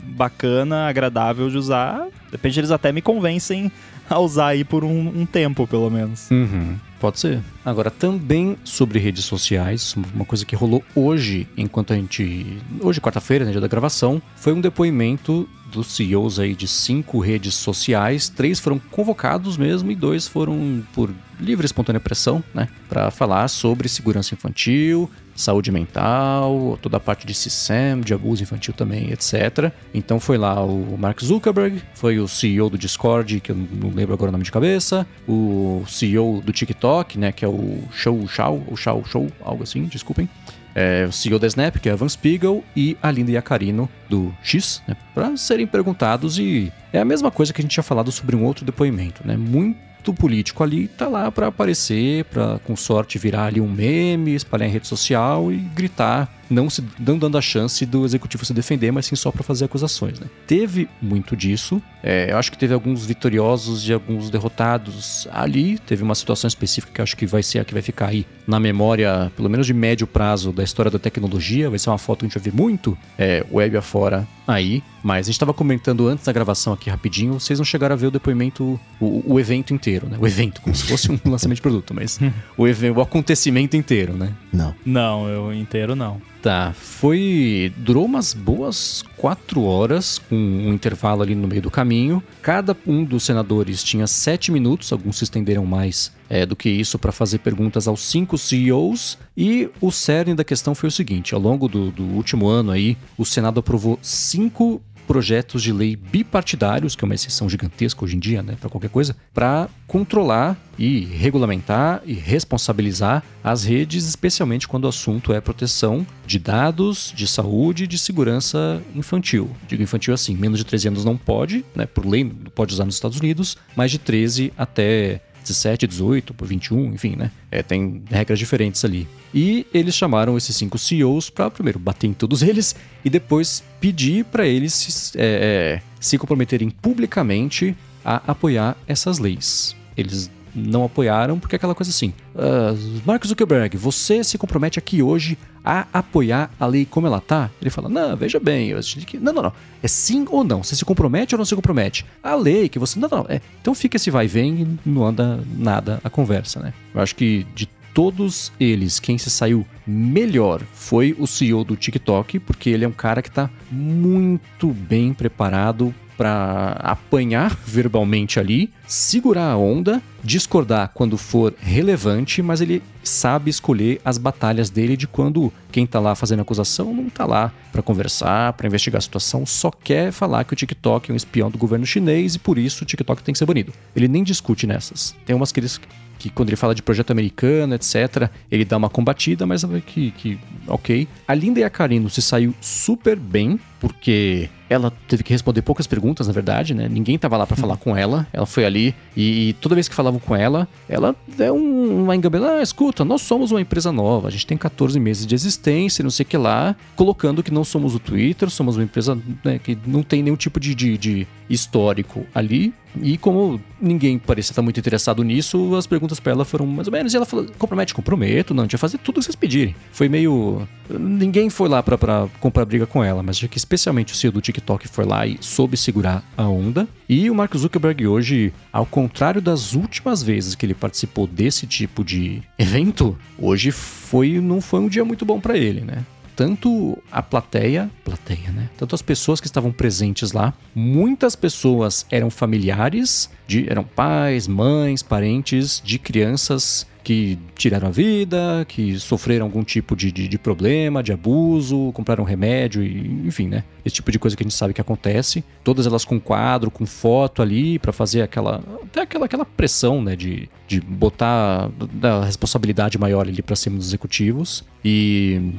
bacana, 0.00 0.88
agradável 0.88 1.50
de 1.50 1.58
usar, 1.58 2.06
de 2.26 2.32
repente 2.32 2.60
eles 2.60 2.70
até 2.70 2.92
me 2.92 3.02
convencem 3.02 3.70
a 4.08 4.18
usar 4.18 4.48
aí 4.48 4.64
por 4.64 4.84
um, 4.84 5.08
um 5.08 5.26
tempo, 5.26 5.66
pelo 5.66 5.90
menos. 5.90 6.30
Uhum. 6.30 6.76
Pode 7.04 7.20
ser. 7.20 7.42
Agora, 7.62 7.90
também 7.90 8.56
sobre 8.64 8.98
redes 8.98 9.26
sociais, 9.26 9.94
uma 10.14 10.24
coisa 10.24 10.42
que 10.46 10.56
rolou 10.56 10.82
hoje, 10.94 11.46
enquanto 11.54 11.92
a 11.92 11.96
gente. 11.96 12.56
Hoje, 12.80 12.98
quarta-feira, 12.98 13.44
né, 13.44 13.50
dia 13.50 13.60
da 13.60 13.68
gravação, 13.68 14.22
foi 14.36 14.54
um 14.54 14.60
depoimento 14.62 15.46
dos 15.70 15.88
CEOs 15.88 16.38
aí 16.38 16.54
de 16.54 16.66
cinco 16.66 17.18
redes 17.18 17.56
sociais. 17.56 18.30
Três 18.30 18.58
foram 18.58 18.78
convocados 18.78 19.58
mesmo 19.58 19.90
e 19.90 19.94
dois 19.94 20.26
foram 20.26 20.82
por 20.94 21.10
livre 21.38 21.64
e 21.64 21.66
espontânea 21.66 22.00
pressão, 22.00 22.42
né? 22.54 22.70
Para 22.88 23.10
falar 23.10 23.48
sobre 23.48 23.86
segurança 23.86 24.32
infantil, 24.32 25.10
saúde 25.34 25.70
mental, 25.70 26.78
toda 26.80 26.96
a 26.96 27.00
parte 27.00 27.26
de 27.26 27.34
CISAM, 27.34 28.00
de 28.00 28.14
abuso 28.14 28.42
infantil 28.42 28.74
também, 28.74 29.10
etc. 29.10 29.72
Então 29.92 30.20
foi 30.20 30.38
lá 30.38 30.64
o 30.64 30.96
Mark 30.98 31.20
Zuckerberg, 31.22 31.82
foi 31.94 32.18
o 32.18 32.28
CEO 32.28 32.70
do 32.70 32.78
Discord, 32.78 33.40
que 33.40 33.52
eu 33.52 33.56
não 33.56 33.90
lembro 33.90 34.14
agora 34.14 34.28
o 34.28 34.32
nome 34.32 34.44
de 34.44 34.52
cabeça, 34.52 35.06
o 35.26 35.84
CEO 35.88 36.40
do 36.40 36.52
TikTok, 36.52 37.18
né, 37.18 37.32
que 37.32 37.44
é 37.44 37.48
o 37.48 37.82
Show 37.92 38.26
Shao, 38.28 38.62
o 38.68 38.76
Shao 38.76 39.04
Show, 39.04 39.28
algo 39.42 39.62
assim, 39.62 39.84
desculpem 39.84 40.28
é, 40.74 41.06
o 41.08 41.12
CEO 41.12 41.38
da 41.38 41.46
Snap, 41.46 41.76
que 41.76 41.88
é 41.88 41.92
Evan 41.92 42.08
Spiegel, 42.08 42.64
e 42.76 42.96
a 43.00 43.10
Linda 43.10 43.30
Yacarino, 43.30 43.88
do 44.08 44.34
X, 44.42 44.82
né, 44.88 44.96
para 45.14 45.36
serem 45.36 45.66
perguntados. 45.66 46.38
E 46.38 46.72
é 46.92 46.98
a 46.98 47.04
mesma 47.04 47.30
coisa 47.30 47.52
que 47.52 47.60
a 47.60 47.62
gente 47.62 47.72
tinha 47.72 47.84
falado 47.84 48.10
sobre 48.10 48.34
um 48.34 48.44
outro 48.44 48.64
depoimento, 48.64 49.22
né? 49.24 49.36
Muito 49.36 49.78
político 50.12 50.62
ali 50.62 50.88
tá 50.88 51.08
lá 51.08 51.30
para 51.30 51.46
aparecer, 51.46 52.24
para 52.24 52.58
com 52.64 52.76
sorte 52.76 53.18
virar 53.18 53.46
ali 53.46 53.60
um 53.60 53.70
meme, 53.70 54.34
espalhar 54.34 54.68
em 54.68 54.72
rede 54.72 54.86
social 54.86 55.50
e 55.50 55.56
gritar 55.56 56.43
não, 56.50 56.68
se, 56.68 56.82
não 56.98 57.18
dando 57.18 57.38
a 57.38 57.40
chance 57.40 57.84
do 57.86 58.04
executivo 58.04 58.44
se 58.44 58.52
defender, 58.52 58.90
mas 58.90 59.06
sim 59.06 59.16
só 59.16 59.30
para 59.30 59.42
fazer 59.42 59.64
acusações. 59.64 60.18
Né? 60.18 60.26
Teve 60.46 60.88
muito 61.00 61.36
disso. 61.36 61.82
É, 62.02 62.30
eu 62.30 62.38
acho 62.38 62.50
que 62.50 62.58
teve 62.58 62.74
alguns 62.74 63.06
vitoriosos 63.06 63.88
e 63.88 63.92
alguns 63.92 64.30
derrotados 64.30 65.26
ali. 65.32 65.78
Teve 65.78 66.02
uma 66.02 66.14
situação 66.14 66.48
específica 66.48 66.92
que 66.92 67.00
eu 67.00 67.02
acho 67.02 67.16
que 67.16 67.26
vai 67.26 67.42
ser 67.42 67.60
a 67.60 67.64
que 67.64 67.72
vai 67.72 67.82
ficar 67.82 68.08
aí 68.08 68.26
na 68.46 68.60
memória, 68.60 69.32
pelo 69.36 69.48
menos 69.48 69.66
de 69.66 69.74
médio 69.74 70.06
prazo, 70.06 70.52
da 70.52 70.62
história 70.62 70.90
da 70.90 70.98
tecnologia. 70.98 71.70
Vai 71.70 71.78
ser 71.78 71.90
uma 71.90 71.98
foto 71.98 72.20
que 72.20 72.26
a 72.26 72.28
gente 72.28 72.38
vai 72.38 72.50
ver 72.50 72.56
muito 72.56 72.96
é, 73.18 73.44
web 73.50 73.76
afora 73.76 74.26
aí. 74.46 74.82
Mas 75.02 75.26
a 75.26 75.28
gente 75.28 75.34
estava 75.34 75.52
comentando 75.52 76.08
antes 76.08 76.24
da 76.24 76.32
gravação 76.32 76.72
aqui 76.72 76.88
rapidinho, 76.88 77.34
vocês 77.34 77.58
não 77.58 77.64
chegaram 77.64 77.92
a 77.92 77.96
ver 77.96 78.06
o 78.06 78.10
depoimento, 78.10 78.80
o, 78.98 79.34
o 79.34 79.40
evento 79.40 79.74
inteiro, 79.74 80.08
né? 80.08 80.16
O 80.18 80.26
evento, 80.26 80.62
como 80.62 80.74
se 80.74 80.84
fosse 80.84 81.12
um 81.12 81.18
lançamento 81.26 81.56
de 81.56 81.62
produto, 81.62 81.92
mas 81.92 82.18
o, 82.56 82.64
o 82.64 83.00
acontecimento 83.02 83.76
inteiro, 83.76 84.14
né? 84.14 84.32
Não. 84.52 84.74
Não, 84.84 85.28
eu 85.28 85.52
inteiro 85.52 85.94
não. 85.94 86.20
Tá, 86.44 86.74
foi. 86.74 87.72
Durou 87.74 88.04
umas 88.04 88.34
boas 88.34 89.02
quatro 89.16 89.62
horas, 89.62 90.18
com 90.18 90.36
um 90.36 90.74
intervalo 90.74 91.22
ali 91.22 91.34
no 91.34 91.48
meio 91.48 91.62
do 91.62 91.70
caminho. 91.70 92.22
Cada 92.42 92.76
um 92.86 93.02
dos 93.02 93.22
senadores 93.22 93.82
tinha 93.82 94.06
sete 94.06 94.52
minutos, 94.52 94.92
alguns 94.92 95.16
se 95.16 95.24
estenderam 95.24 95.64
mais 95.64 96.12
é, 96.28 96.44
do 96.44 96.54
que 96.54 96.68
isso 96.68 96.98
para 96.98 97.12
fazer 97.12 97.38
perguntas 97.38 97.88
aos 97.88 98.02
cinco 98.02 98.36
CEOs. 98.36 99.16
E 99.34 99.70
o 99.80 99.90
cerne 99.90 100.34
da 100.34 100.44
questão 100.44 100.74
foi 100.74 100.90
o 100.90 100.92
seguinte: 100.92 101.34
ao 101.34 101.40
longo 101.40 101.66
do, 101.66 101.90
do 101.90 102.02
último 102.02 102.46
ano 102.46 102.72
aí, 102.72 102.98
o 103.16 103.24
Senado 103.24 103.60
aprovou 103.60 103.98
cinco 104.02 104.82
projetos 105.06 105.62
de 105.62 105.72
lei 105.72 105.96
bipartidários, 105.96 106.96
que 106.96 107.04
é 107.04 107.06
uma 107.06 107.14
exceção 107.14 107.48
gigantesca 107.48 108.04
hoje 108.04 108.16
em 108.16 108.18
dia, 108.18 108.42
né, 108.42 108.56
para 108.60 108.70
qualquer 108.70 108.90
coisa, 108.90 109.16
para 109.32 109.68
controlar 109.86 110.56
e 110.78 111.00
regulamentar 111.00 112.02
e 112.04 112.14
responsabilizar 112.14 113.22
as 113.42 113.64
redes, 113.64 114.06
especialmente 114.06 114.66
quando 114.66 114.84
o 114.84 114.88
assunto 114.88 115.32
é 115.32 115.40
proteção 115.40 116.06
de 116.26 116.38
dados, 116.38 117.12
de 117.14 117.26
saúde 117.26 117.84
e 117.84 117.86
de 117.86 117.98
segurança 117.98 118.82
infantil. 118.94 119.50
Digo 119.68 119.82
infantil 119.82 120.14
assim, 120.14 120.34
menos 120.34 120.58
de 120.58 120.64
13 120.64 120.88
anos 120.88 121.04
não 121.04 121.16
pode, 121.16 121.64
né, 121.74 121.86
por 121.86 122.06
lei 122.06 122.24
não 122.24 122.50
pode 122.54 122.74
usar 122.74 122.84
nos 122.84 122.94
Estados 122.94 123.18
Unidos, 123.18 123.56
mas 123.76 123.90
de 123.90 123.98
13 123.98 124.52
até 124.56 125.20
17, 125.44 125.86
18, 125.86 126.34
21, 126.42 126.94
enfim, 126.94 127.16
né? 127.16 127.30
É, 127.50 127.62
tem 127.62 128.02
regras 128.10 128.38
diferentes 128.38 128.84
ali. 128.84 129.06
E 129.34 129.66
eles 129.74 129.96
chamaram 129.96 130.36
esses 130.36 130.54
cinco 130.54 130.78
CEOs 130.78 131.28
para 131.28 131.50
primeiro 131.50 131.78
bater 131.78 132.06
em 132.06 132.12
todos 132.12 132.40
eles 132.40 132.76
e 133.04 133.10
depois 133.10 133.64
pedir 133.80 134.24
para 134.24 134.46
eles 134.46 134.72
se, 134.72 135.18
é, 135.18 135.80
é, 135.80 135.82
se 135.98 136.16
comprometerem 136.16 136.70
publicamente 136.70 137.76
a 138.04 138.22
apoiar 138.28 138.76
essas 138.86 139.18
leis. 139.18 139.74
Eles 139.96 140.30
não 140.54 140.84
apoiaram, 140.84 141.38
porque 141.38 141.56
é 141.56 141.58
aquela 141.58 141.74
coisa 141.74 141.90
assim: 141.90 142.12
uh, 142.36 143.02
Mark 143.04 143.26
Zuckerberg, 143.26 143.76
você 143.76 144.22
se 144.22 144.38
compromete 144.38 144.78
aqui 144.78 145.02
hoje 145.02 145.36
a 145.64 145.86
apoiar 145.92 146.50
a 146.60 146.66
lei 146.66 146.84
como 146.84 147.06
ela 147.06 147.20
tá? 147.20 147.50
Ele 147.60 147.70
fala: 147.70 147.88
Não, 147.88 148.16
veja 148.16 148.38
bem, 148.38 148.68
eu 148.68 148.78
que. 149.04 149.18
Não, 149.18 149.32
não, 149.32 149.42
não. 149.42 149.52
É 149.82 149.88
sim 149.88 150.24
ou 150.30 150.44
não. 150.44 150.62
Você 150.62 150.76
se 150.76 150.84
compromete 150.84 151.34
ou 151.34 151.38
não 151.38 151.44
se 151.44 151.56
compromete? 151.56 152.06
A 152.22 152.36
lei 152.36 152.68
que 152.68 152.78
você. 152.78 153.00
Não, 153.00 153.08
não. 153.08 153.26
É. 153.28 153.40
Então 153.60 153.74
fica 153.74 153.96
esse 153.96 154.10
vai 154.10 154.26
e 154.26 154.28
vem 154.28 154.62
e 154.62 154.88
não 154.88 155.04
anda 155.04 155.42
nada 155.56 156.00
a 156.04 156.10
conversa, 156.10 156.60
né? 156.60 156.72
Eu 156.94 157.00
acho 157.00 157.16
que 157.16 157.44
de 157.54 157.68
todos 157.94 158.52
eles, 158.58 158.98
quem 158.98 159.16
se 159.16 159.30
saiu 159.30 159.64
melhor 159.86 160.60
foi 160.74 161.14
o 161.16 161.26
CEO 161.26 161.62
do 161.62 161.76
TikTok, 161.76 162.40
porque 162.40 162.68
ele 162.68 162.84
é 162.84 162.88
um 162.88 162.92
cara 162.92 163.22
que 163.22 163.28
está 163.28 163.48
muito 163.70 164.68
bem 164.68 165.14
preparado 165.14 165.94
para 166.16 166.72
apanhar 166.80 167.56
verbalmente 167.64 168.38
ali, 168.38 168.70
segurar 168.86 169.50
a 169.50 169.56
onda, 169.56 170.02
discordar 170.22 170.90
quando 170.94 171.16
for 171.16 171.54
relevante, 171.58 172.42
mas 172.42 172.60
ele 172.60 172.82
sabe 173.02 173.50
escolher 173.50 174.00
as 174.04 174.16
batalhas 174.16 174.70
dele 174.70 174.96
de 174.96 175.06
quando 175.06 175.52
quem 175.70 175.86
tá 175.86 176.00
lá 176.00 176.14
fazendo 176.14 176.40
acusação 176.40 176.94
não 176.94 177.10
tá 177.10 177.26
lá 177.26 177.52
para 177.72 177.82
conversar, 177.82 178.52
para 178.54 178.66
investigar 178.66 178.98
a 178.98 179.02
situação, 179.02 179.44
só 179.44 179.70
quer 179.70 180.12
falar 180.12 180.44
que 180.44 180.52
o 180.52 180.56
TikTok 180.56 181.10
é 181.10 181.14
um 181.14 181.16
espião 181.16 181.50
do 181.50 181.58
governo 181.58 181.84
chinês 181.84 182.34
e 182.34 182.38
por 182.38 182.58
isso 182.58 182.84
o 182.84 182.86
TikTok 182.86 183.22
tem 183.22 183.32
que 183.32 183.38
ser 183.38 183.46
banido. 183.46 183.72
Ele 183.94 184.08
nem 184.08 184.22
discute 184.22 184.66
nessas. 184.66 185.14
Tem 185.26 185.34
umas 185.34 185.52
que 185.52 185.60
eles 185.60 185.80
que 186.24 186.30
quando 186.30 186.48
ele 186.48 186.56
fala 186.56 186.74
de 186.74 186.82
projeto 186.82 187.10
americano, 187.10 187.74
etc., 187.74 188.30
ele 188.50 188.64
dá 188.64 188.78
uma 188.78 188.88
combatida, 188.88 189.44
mas 189.44 189.62
que, 189.86 190.10
que 190.12 190.38
ok. 190.66 191.06
A 191.28 191.34
Linda 191.34 191.60
e 191.60 191.64
a 191.64 191.68
Karino 191.68 192.08
se 192.08 192.22
saiu 192.22 192.54
super 192.62 193.18
bem, 193.18 193.60
porque 193.84 194.48
ela 194.70 194.90
teve 195.06 195.22
que 195.22 195.30
responder 195.30 195.60
poucas 195.60 195.86
perguntas, 195.86 196.26
na 196.26 196.32
verdade, 196.32 196.72
né? 196.72 196.88
Ninguém 196.88 197.18
tava 197.18 197.36
lá 197.36 197.46
para 197.46 197.54
falar 197.54 197.76
com 197.76 197.94
ela. 197.94 198.26
Ela 198.32 198.46
foi 198.46 198.64
ali 198.64 198.94
e, 199.14 199.50
e, 199.50 199.52
toda 199.52 199.74
vez 199.74 199.88
que 199.88 199.94
falavam 199.94 200.18
com 200.18 200.34
ela, 200.34 200.66
ela 200.88 201.14
é 201.38 201.52
um, 201.52 202.04
uma 202.04 202.16
engabelada. 202.16 202.60
Ah, 202.60 202.62
escuta, 202.62 203.04
nós 203.04 203.20
somos 203.20 203.50
uma 203.50 203.60
empresa 203.60 203.92
nova, 203.92 204.28
a 204.28 204.30
gente 204.30 204.46
tem 204.46 204.56
14 204.56 204.98
meses 204.98 205.26
de 205.26 205.34
existência, 205.34 206.02
não 206.02 206.10
sei 206.10 206.24
o 206.24 206.26
que 206.26 206.36
lá, 206.38 206.74
colocando 206.96 207.42
que 207.42 207.50
não 207.50 207.62
somos 207.62 207.94
o 207.94 207.98
Twitter, 207.98 208.48
somos 208.48 208.76
uma 208.78 208.84
empresa 208.84 209.18
né, 209.44 209.58
que 209.58 209.76
não 209.86 210.02
tem 210.02 210.22
nenhum 210.22 210.36
tipo 210.36 210.58
de, 210.58 210.74
de, 210.74 210.96
de 210.96 211.26
histórico 211.50 212.26
ali. 212.34 212.72
E 213.02 213.18
como 213.18 213.60
ninguém 213.80 214.18
parecia 214.18 214.52
estar 214.52 214.62
muito 214.62 214.78
interessado 214.78 215.22
nisso, 215.24 215.74
as 215.74 215.86
perguntas 215.86 216.20
para 216.20 216.32
ela 216.32 216.44
foram 216.44 216.64
mais 216.66 216.86
ou 216.86 216.92
menos. 216.92 217.12
E 217.12 217.16
ela 217.16 217.26
falou: 217.26 217.46
compromete, 217.58 217.92
comprometo, 217.92 218.54
não, 218.54 218.62
a 218.62 218.64
gente 218.66 218.72
vai 218.72 218.78
fazer 218.78 218.98
tudo 218.98 219.16
o 219.16 219.18
que 219.18 219.24
vocês 219.24 219.34
pedirem. 219.34 219.74
Foi 219.90 220.08
meio. 220.08 220.66
Ninguém 220.88 221.50
foi 221.50 221.68
lá 221.68 221.82
para 221.82 222.28
comprar 222.40 222.64
briga 222.64 222.86
com 222.86 223.02
ela, 223.02 223.22
mas 223.22 223.36
acho 223.36 223.48
que 223.48 223.58
especialmente 223.74 224.12
o 224.12 224.16
CEO 224.16 224.32
do 224.32 224.40
TikTok 224.40 224.88
foi 224.88 225.04
lá 225.04 225.26
e 225.26 225.36
soube 225.40 225.76
segurar 225.76 226.22
a 226.36 226.46
onda. 226.48 226.88
E 227.08 227.28
o 227.28 227.34
Mark 227.34 227.54
Zuckerberg 227.56 228.06
hoje, 228.06 228.52
ao 228.72 228.86
contrário 228.86 229.42
das 229.42 229.74
últimas 229.74 230.22
vezes 230.22 230.54
que 230.54 230.64
ele 230.64 230.74
participou 230.74 231.26
desse 231.26 231.66
tipo 231.66 232.04
de 232.04 232.42
evento, 232.58 233.18
hoje 233.38 233.70
foi 233.70 234.40
não 234.40 234.60
foi 234.60 234.80
um 234.80 234.88
dia 234.88 235.04
muito 235.04 235.24
bom 235.24 235.40
para 235.40 235.56
ele, 235.56 235.80
né? 235.80 236.04
tanto 236.36 237.00
a 237.12 237.22
plateia, 237.22 237.88
plateia, 238.04 238.50
né? 238.50 238.68
Tanto 238.76 238.92
as 238.92 239.02
pessoas 239.02 239.40
que 239.40 239.46
estavam 239.46 239.70
presentes 239.70 240.32
lá, 240.32 240.52
muitas 240.74 241.36
pessoas 241.36 242.04
eram 242.10 242.28
familiares, 242.28 243.30
de, 243.46 243.70
eram 243.70 243.84
pais, 243.84 244.48
mães, 244.48 245.00
parentes 245.00 245.80
de 245.84 245.96
crianças 245.96 246.88
que 247.04 247.38
tiraram 247.54 247.88
a 247.88 247.90
vida, 247.90 248.64
que 248.66 248.98
sofreram 248.98 249.44
algum 249.44 249.62
tipo 249.62 249.94
de, 249.94 250.10
de, 250.10 250.26
de, 250.26 250.38
problema, 250.38 251.02
de 251.02 251.12
abuso, 251.12 251.92
compraram 251.92 252.24
remédio, 252.24 252.82
e, 252.82 253.26
enfim, 253.26 253.46
né? 253.46 253.62
Esse 253.84 253.96
tipo 253.96 254.10
de 254.10 254.18
coisa 254.18 254.34
que 254.34 254.42
a 254.42 254.46
gente 254.46 254.54
sabe 254.54 254.72
que 254.72 254.80
acontece. 254.80 255.44
Todas 255.62 255.86
elas 255.86 256.04
com 256.04 256.18
quadro, 256.18 256.70
com 256.70 256.86
foto 256.86 257.42
ali, 257.42 257.78
para 257.78 257.92
fazer 257.92 258.22
aquela. 258.22 258.62
Até 258.82 259.02
aquela, 259.02 259.26
aquela 259.26 259.44
pressão, 259.44 260.02
né? 260.02 260.16
De, 260.16 260.48
de 260.66 260.80
botar 260.80 261.70
a 262.02 262.24
responsabilidade 262.24 262.98
maior 262.98 263.28
ali 263.28 263.42
pra 263.42 263.54
cima 263.54 263.76
dos 263.76 263.86
executivos. 263.86 264.64
E 264.82 265.52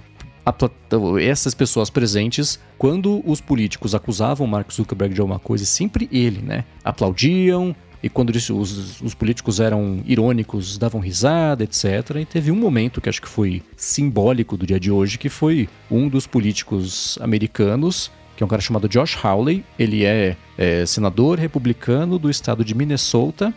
essas 1.21 1.53
pessoas 1.53 1.89
presentes, 1.89 2.59
quando 2.77 3.23
os 3.29 3.41
políticos 3.41 3.95
acusavam 3.95 4.45
Mark 4.45 4.71
Zuckerberg 4.71 5.13
de 5.13 5.21
alguma 5.21 5.39
coisa, 5.39 5.65
sempre 5.65 6.07
ele, 6.11 6.41
né? 6.41 6.63
Aplaudiam, 6.83 7.75
e 8.05 8.09
quando 8.09 8.29
os, 8.29 9.01
os, 9.01 9.15
políticos 9.15 9.59
eram 9.59 9.99
irônicos, 10.05 10.77
davam 10.77 11.01
risada, 11.01 11.63
etc. 11.63 12.17
E 12.21 12.25
teve 12.25 12.51
um 12.51 12.55
momento 12.55 13.01
que 13.01 13.09
acho 13.09 13.19
que 13.19 13.27
foi 13.27 13.63
simbólico 13.75 14.55
do 14.55 14.63
dia 14.63 14.79
de 14.79 14.91
hoje, 14.91 15.17
que 15.17 15.27
foi 15.27 15.67
um 15.89 16.07
dos 16.07 16.27
políticos 16.27 17.17
americanos, 17.19 18.11
que 18.37 18.43
é 18.43 18.45
um 18.45 18.47
cara 18.47 18.61
chamado 18.61 18.87
Josh 18.87 19.17
Hawley. 19.23 19.65
Ele 19.79 20.05
é, 20.05 20.37
é 20.55 20.85
senador 20.85 21.39
republicano 21.39 22.19
do 22.19 22.29
estado 22.29 22.63
de 22.63 22.75
Minnesota 22.75 23.51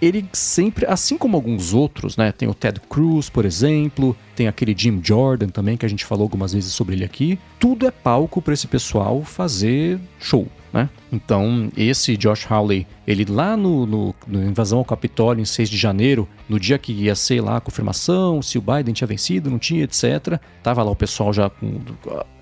ele 0.00 0.26
sempre, 0.32 0.86
assim 0.86 1.18
como 1.18 1.36
alguns 1.36 1.74
outros, 1.74 2.16
né? 2.16 2.32
Tem 2.32 2.48
o 2.48 2.54
Ted 2.54 2.80
Cruz, 2.88 3.28
por 3.28 3.44
exemplo, 3.44 4.16
tem 4.34 4.48
aquele 4.48 4.74
Jim 4.74 4.98
Jordan 5.04 5.48
também, 5.48 5.76
que 5.76 5.84
a 5.84 5.88
gente 5.90 6.06
falou 6.06 6.22
algumas 6.22 6.54
vezes 6.54 6.72
sobre 6.72 6.94
ele 6.94 7.04
aqui. 7.04 7.38
Tudo 7.58 7.86
é 7.86 7.90
palco 7.90 8.40
para 8.40 8.54
esse 8.54 8.66
pessoal 8.66 9.22
fazer 9.22 10.00
show. 10.18 10.48
Né? 10.72 10.88
Então, 11.10 11.68
esse 11.76 12.16
Josh 12.16 12.46
Hawley, 12.48 12.86
ele 13.06 13.24
lá 13.24 13.56
no, 13.56 13.86
no, 13.86 14.14
no, 14.26 14.44
invasão 14.44 14.78
ao 14.78 14.84
Capitólio 14.84 15.42
em 15.42 15.44
6 15.44 15.68
de 15.68 15.76
janeiro, 15.76 16.28
no 16.48 16.60
dia 16.60 16.78
que 16.78 16.92
ia 16.92 17.14
ser 17.16 17.40
lá 17.40 17.56
a 17.56 17.60
confirmação, 17.60 18.40
se 18.40 18.56
o 18.56 18.60
Biden 18.60 18.94
tinha 18.94 19.08
vencido, 19.08 19.50
não 19.50 19.58
tinha, 19.58 19.82
etc. 19.82 20.38
Tava 20.62 20.82
lá 20.82 20.90
o 20.90 20.96
pessoal 20.96 21.32
já 21.32 21.50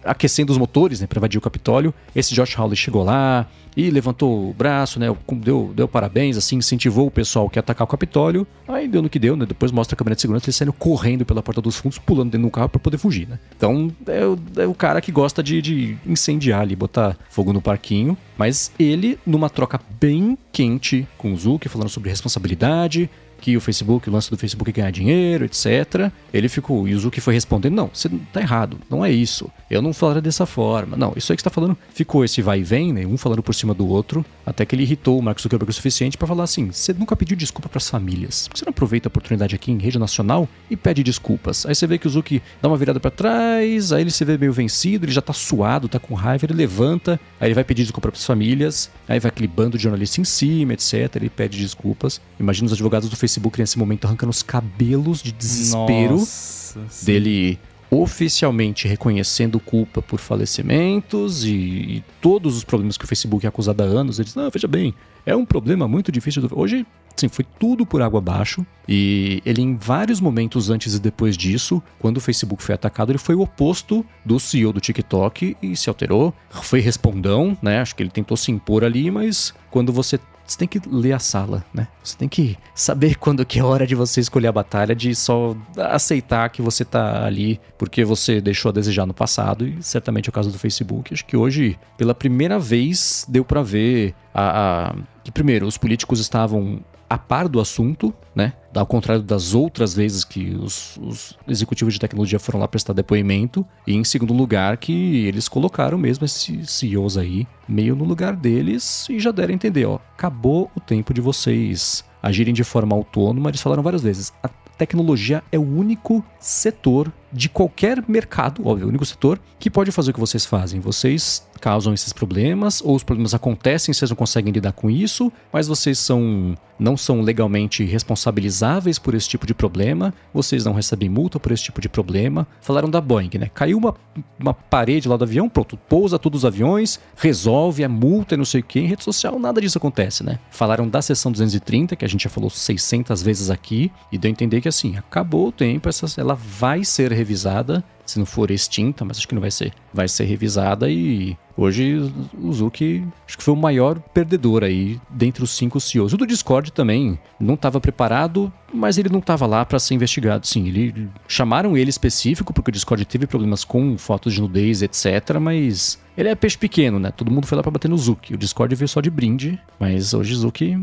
aquecendo 0.04 0.52
os 0.52 0.58
motores, 0.58 1.00
né, 1.00 1.06
para 1.06 1.18
invadir 1.18 1.38
o 1.38 1.40
Capitólio. 1.40 1.94
Esse 2.14 2.34
Josh 2.34 2.58
Hawley 2.58 2.76
chegou 2.76 3.02
lá 3.02 3.46
e 3.78 3.90
levantou 3.90 4.50
o 4.50 4.52
braço, 4.52 4.98
né, 4.98 5.06
deu, 5.34 5.72
deu 5.72 5.86
parabéns, 5.86 6.36
assim, 6.36 6.56
incentivou 6.56 7.06
o 7.06 7.10
pessoal 7.12 7.48
que 7.48 7.58
ia 7.58 7.60
atacar 7.60 7.84
o 7.84 7.88
Capitólio. 7.88 8.44
Aí 8.66 8.88
deu 8.88 9.00
no 9.00 9.08
que 9.08 9.20
deu, 9.20 9.36
né? 9.36 9.46
Depois 9.46 9.70
mostra 9.70 9.94
a 9.94 9.96
câmera 9.96 10.16
de 10.16 10.20
segurança 10.20 10.46
ele 10.46 10.52
saindo 10.52 10.72
correndo 10.72 11.24
pela 11.24 11.40
porta 11.40 11.60
dos 11.60 11.76
fundos, 11.76 11.96
pulando 11.96 12.32
dentro 12.32 12.48
do 12.48 12.50
carro 12.50 12.68
para 12.68 12.80
poder 12.80 12.98
fugir, 12.98 13.28
né? 13.28 13.38
Então, 13.56 13.88
é 14.08 14.26
o, 14.26 14.38
é 14.56 14.66
o 14.66 14.74
cara 14.74 15.00
que 15.00 15.12
gosta 15.12 15.44
de, 15.44 15.62
de 15.62 15.96
incendiar 16.04 16.62
ali, 16.62 16.74
botar 16.74 17.16
fogo 17.30 17.52
no 17.52 17.62
parquinho. 17.62 18.18
Mas 18.36 18.72
ele, 18.80 19.16
numa 19.24 19.48
troca 19.48 19.80
bem 20.00 20.36
quente 20.50 21.06
com 21.16 21.32
o 21.32 21.36
Zuki, 21.36 21.68
falando 21.68 21.88
sobre 21.88 22.10
responsabilidade, 22.10 23.08
que 23.40 23.56
o 23.56 23.60
Facebook, 23.60 24.08
o 24.08 24.12
lance 24.12 24.30
do 24.30 24.36
Facebook 24.36 24.70
é 24.70 24.72
ganhar 24.72 24.90
dinheiro, 24.90 25.44
etc. 25.44 26.10
Ele 26.32 26.48
ficou, 26.48 26.82
o 26.82 26.88
Yuzuki 26.88 27.20
foi 27.20 27.34
respondendo: 27.34 27.74
não, 27.74 27.90
você 27.92 28.08
tá 28.32 28.40
errado, 28.40 28.78
não 28.90 29.04
é 29.04 29.10
isso. 29.10 29.50
Eu 29.70 29.82
não 29.82 29.92
falaria 29.92 30.22
dessa 30.22 30.46
forma. 30.46 30.96
Não, 30.96 31.12
isso 31.16 31.32
aí 31.32 31.36
que 31.36 31.42
você 31.42 31.48
tá 31.48 31.54
falando 31.54 31.76
ficou 31.92 32.24
esse 32.24 32.42
vai 32.42 32.60
e 32.60 32.62
vem, 32.62 32.92
né? 32.92 33.06
Um 33.06 33.16
falando 33.16 33.42
por 33.42 33.54
cima 33.54 33.74
do 33.74 33.86
outro, 33.86 34.24
Até 34.44 34.64
que 34.64 34.74
ele 34.74 34.82
irritou 34.82 35.18
o 35.18 35.22
Mark 35.22 35.40
Zuckerberg 35.40 35.70
o 35.70 35.74
suficiente 35.74 36.16
para 36.16 36.26
falar 36.26 36.44
assim: 36.44 36.70
você 36.70 36.92
nunca 36.92 37.14
pediu 37.16 37.36
desculpa 37.36 37.68
para 37.68 37.78
as 37.78 37.88
famílias. 37.88 38.48
Por 38.48 38.54
que 38.54 38.58
você 38.60 38.64
não 38.64 38.70
aproveita 38.70 39.08
a 39.08 39.10
oportunidade 39.10 39.54
aqui 39.54 39.70
em 39.70 39.78
rede 39.78 39.98
nacional 39.98 40.48
e 40.70 40.76
pede 40.76 41.02
desculpas? 41.02 41.66
Aí 41.66 41.74
você 41.74 41.86
vê 41.86 41.98
que 41.98 42.06
o 42.06 42.10
Zuki 42.10 42.42
dá 42.60 42.68
uma 42.68 42.76
virada 42.76 42.98
para 42.98 43.10
trás, 43.10 43.92
aí 43.92 44.02
ele 44.02 44.10
se 44.10 44.24
vê 44.24 44.38
meio 44.38 44.52
vencido, 44.52 45.04
ele 45.04 45.12
já 45.12 45.22
tá 45.22 45.32
suado, 45.32 45.88
tá 45.88 45.98
com 45.98 46.14
raiva, 46.14 46.46
ele 46.46 46.54
levanta, 46.54 47.20
aí 47.40 47.48
ele 47.48 47.54
vai 47.54 47.64
pedir 47.64 47.82
desculpa 47.82 48.08
para 48.08 48.18
as 48.18 48.26
famílias, 48.26 48.90
aí 49.08 49.20
vai 49.20 49.28
aquele 49.28 49.48
bando 49.48 49.76
de 49.76 49.82
jornalistas 49.82 50.18
em 50.18 50.24
cima, 50.24 50.72
etc. 50.72 51.16
Ele 51.16 51.30
pede 51.30 51.58
desculpas. 51.58 52.20
Imagina 52.40 52.66
os 52.66 52.72
advogados 52.72 53.08
do 53.08 53.16
Facebook 53.16 53.27
nesse 53.58 53.78
momento 53.78 54.06
arrancando 54.06 54.30
os 54.30 54.42
cabelos 54.42 55.22
de 55.22 55.32
desespero 55.32 56.16
Nossa, 56.16 56.80
dele 57.02 57.58
oficialmente 57.90 58.86
reconhecendo 58.86 59.58
culpa 59.58 60.02
por 60.02 60.20
falecimentos 60.20 61.44
e, 61.44 61.50
e 61.50 62.04
todos 62.20 62.56
os 62.56 62.64
problemas 62.64 62.96
que 62.96 63.04
o 63.04 63.08
Facebook 63.08 63.46
é 63.46 63.48
acusado 63.48 63.82
há 63.82 63.86
anos. 63.86 64.18
Eles, 64.18 64.34
não, 64.34 64.50
veja 64.50 64.68
bem, 64.68 64.94
é 65.24 65.34
um 65.34 65.44
problema 65.44 65.88
muito 65.88 66.12
difícil. 66.12 66.42
Do... 66.42 66.58
Hoje, 66.58 66.86
sim, 67.16 67.28
foi 67.28 67.46
tudo 67.58 67.86
por 67.86 68.02
água 68.02 68.18
abaixo. 68.18 68.64
E 68.86 69.42
ele, 69.44 69.62
em 69.62 69.76
vários 69.76 70.20
momentos 70.20 70.68
antes 70.70 70.94
e 70.94 71.00
depois 71.00 71.36
disso, 71.36 71.82
quando 71.98 72.18
o 72.18 72.20
Facebook 72.20 72.62
foi 72.62 72.74
atacado, 72.74 73.10
ele 73.10 73.18
foi 73.18 73.34
o 73.34 73.40
oposto 73.40 74.04
do 74.24 74.38
CEO 74.38 74.72
do 74.72 74.80
TikTok 74.80 75.56
e 75.62 75.76
se 75.76 75.88
alterou. 75.88 76.34
Foi 76.50 76.80
respondão, 76.80 77.56
né? 77.62 77.80
Acho 77.80 77.96
que 77.96 78.02
ele 78.02 78.10
tentou 78.10 78.36
se 78.36 78.50
impor 78.50 78.84
ali, 78.84 79.10
mas 79.10 79.54
quando 79.70 79.92
você 79.92 80.18
você 80.48 80.58
tem 80.58 80.68
que 80.68 80.80
ler 80.88 81.12
a 81.12 81.18
sala, 81.18 81.64
né? 81.72 81.88
Você 82.02 82.16
tem 82.16 82.28
que 82.28 82.56
saber 82.74 83.16
quando 83.20 83.44
que 83.44 83.58
é 83.58 83.64
hora 83.64 83.86
de 83.86 83.94
você 83.94 84.20
escolher 84.20 84.48
a 84.48 84.52
batalha, 84.52 84.94
de 84.94 85.14
só 85.14 85.54
aceitar 85.76 86.48
que 86.48 86.62
você 86.62 86.84
tá 86.84 87.24
ali 87.24 87.60
porque 87.76 88.04
você 88.04 88.40
deixou 88.40 88.70
a 88.70 88.72
desejar 88.72 89.06
no 89.06 89.14
passado, 89.14 89.66
e 89.66 89.82
certamente 89.82 90.28
é 90.28 90.30
o 90.30 90.32
caso 90.32 90.50
do 90.50 90.58
Facebook. 90.58 91.12
Acho 91.12 91.24
que 91.24 91.36
hoje, 91.36 91.78
pela 91.96 92.14
primeira 92.14 92.58
vez, 92.58 93.26
deu 93.28 93.44
para 93.44 93.62
ver 93.62 94.14
a, 94.32 94.88
a... 94.88 94.94
que, 95.22 95.30
primeiro, 95.30 95.66
os 95.66 95.76
políticos 95.76 96.18
estavam 96.18 96.80
a 97.08 97.16
par 97.16 97.48
do 97.48 97.60
assunto, 97.60 98.12
né? 98.34 98.52
Ao 98.74 98.86
contrário 98.86 99.22
das 99.22 99.54
outras 99.54 99.94
vezes 99.94 100.24
que 100.24 100.54
os, 100.54 100.98
os, 100.98 101.36
executivos 101.48 101.94
de 101.94 102.00
tecnologia 102.00 102.38
foram 102.38 102.60
lá 102.60 102.68
prestar 102.68 102.92
depoimento. 102.92 103.66
E 103.86 103.94
em 103.94 104.04
segundo 104.04 104.32
lugar, 104.32 104.76
que 104.76 105.26
eles 105.26 105.48
colocaram 105.48 105.98
mesmo 105.98 106.24
esses 106.24 106.70
CEOs 106.70 107.16
aí 107.16 107.46
meio 107.66 107.96
no 107.96 108.04
lugar 108.04 108.36
deles 108.36 109.08
e 109.08 109.18
já 109.18 109.32
deram 109.32 109.52
a 109.52 109.54
entender, 109.54 109.86
ó, 109.86 109.96
acabou 110.14 110.70
o 110.76 110.80
tempo 110.80 111.12
de 111.12 111.20
vocês 111.20 112.04
agirem 112.22 112.54
de 112.54 112.62
forma 112.62 112.94
autônoma. 112.94 113.50
Eles 113.50 113.62
falaram 113.62 113.82
várias 113.82 114.02
vezes, 114.02 114.32
a 114.42 114.48
tecnologia 114.78 115.42
é 115.50 115.58
o 115.58 115.62
único 115.62 116.24
setor 116.38 117.12
de 117.32 117.48
qualquer 117.48 118.02
mercado, 118.08 118.66
óbvio, 118.66 118.86
o 118.86 118.88
único 118.88 119.04
setor 119.04 119.40
que 119.58 119.68
pode 119.68 119.90
fazer 119.90 120.12
o 120.12 120.14
que 120.14 120.20
vocês 120.20 120.46
fazem. 120.46 120.80
Vocês 120.80 121.47
causam 121.58 121.92
esses 121.92 122.12
problemas, 122.12 122.80
ou 122.82 122.94
os 122.94 123.02
problemas 123.02 123.34
acontecem, 123.34 123.92
vocês 123.92 124.10
não 124.10 124.16
conseguem 124.16 124.52
lidar 124.52 124.72
com 124.72 124.90
isso, 124.90 125.32
mas 125.52 125.68
vocês 125.68 125.98
são 125.98 126.56
não 126.78 126.96
são 126.96 127.20
legalmente 127.20 127.84
responsabilizáveis 127.84 128.98
por 128.98 129.14
esse 129.14 129.28
tipo 129.28 129.46
de 129.46 129.52
problema, 129.52 130.14
vocês 130.32 130.64
não 130.64 130.72
recebem 130.72 131.08
multa 131.08 131.40
por 131.40 131.50
esse 131.50 131.64
tipo 131.64 131.80
de 131.80 131.88
problema. 131.88 132.46
Falaram 132.60 132.88
da 132.88 133.00
Boeing, 133.00 133.30
né? 133.38 133.50
Caiu 133.52 133.78
uma, 133.78 133.94
uma 134.38 134.54
parede 134.54 135.08
lá 135.08 135.16
do 135.16 135.24
avião, 135.24 135.48
pronto, 135.48 135.76
pousa 135.76 136.18
todos 136.18 136.42
os 136.42 136.44
aviões, 136.44 137.00
resolve 137.16 137.82
a 137.82 137.88
multa 137.88 138.34
e 138.34 138.38
não 138.38 138.44
sei 138.44 138.60
o 138.60 138.64
que. 138.64 138.78
Em 138.78 138.86
rede 138.86 139.02
social 139.02 139.38
nada 139.38 139.60
disso 139.60 139.78
acontece, 139.78 140.22
né? 140.22 140.38
Falaram 140.50 140.88
da 140.88 141.02
seção 141.02 141.32
230, 141.32 141.96
que 141.96 142.04
a 142.04 142.08
gente 142.08 142.24
já 142.24 142.30
falou 142.30 142.48
600 142.48 143.22
vezes 143.22 143.50
aqui, 143.50 143.90
e 144.12 144.18
deu 144.18 144.28
a 144.28 144.32
entender 144.32 144.60
que 144.60 144.68
assim, 144.68 144.96
acabou 144.96 145.48
o 145.48 145.52
tempo, 145.52 145.88
essa, 145.88 146.06
ela 146.20 146.34
vai 146.34 146.84
ser 146.84 147.12
revisada 147.12 147.82
se 148.06 148.18
não 148.18 148.26
for 148.26 148.50
extinta, 148.50 149.04
mas 149.04 149.18
acho 149.18 149.28
que 149.28 149.34
não 149.34 149.40
vai 149.40 149.50
ser. 149.50 149.72
Vai 149.92 150.08
ser 150.08 150.24
revisada 150.24 150.90
e 150.90 151.36
hoje 151.58 152.10
o 152.40 152.52
Zuki 152.52 153.04
acho 153.26 153.36
que 153.36 153.42
foi 153.42 153.52
o 153.52 153.56
maior 153.56 153.98
perdedor 153.98 154.62
aí 154.62 155.00
dentre 155.10 155.42
os 155.42 155.50
cinco 155.50 155.80
CEOs. 155.80 156.12
O 156.12 156.16
do 156.16 156.26
Discord 156.26 156.72
também 156.72 157.18
não 157.38 157.54
estava 157.54 157.80
preparado, 157.80 158.52
mas 158.72 158.96
ele 158.96 159.08
não 159.08 159.18
estava 159.18 159.46
lá 159.46 159.64
para 159.64 159.78
ser 159.78 159.94
investigado. 159.94 160.46
Sim, 160.46 160.68
ele 160.68 161.08
chamaram 161.26 161.76
ele 161.76 161.90
específico 161.90 162.54
porque 162.54 162.70
o 162.70 162.72
Discord 162.72 163.04
teve 163.04 163.26
problemas 163.26 163.64
com 163.64 163.98
fotos 163.98 164.32
de 164.32 164.40
nudez, 164.40 164.82
etc, 164.82 165.38
mas 165.40 165.98
ele 166.18 166.28
é 166.28 166.34
peixe 166.34 166.58
pequeno, 166.58 166.98
né? 166.98 167.12
Todo 167.12 167.30
mundo 167.30 167.46
foi 167.46 167.54
lá 167.54 167.62
para 167.62 167.70
bater 167.70 167.88
no 167.88 167.96
Zuki. 167.96 168.34
O 168.34 168.36
Discord 168.36 168.74
veio 168.74 168.88
só 168.88 169.00
de 169.00 169.08
brinde, 169.08 169.56
mas 169.78 170.12
hoje 170.12 170.32
o 170.34 170.36
Zuki 170.36 170.76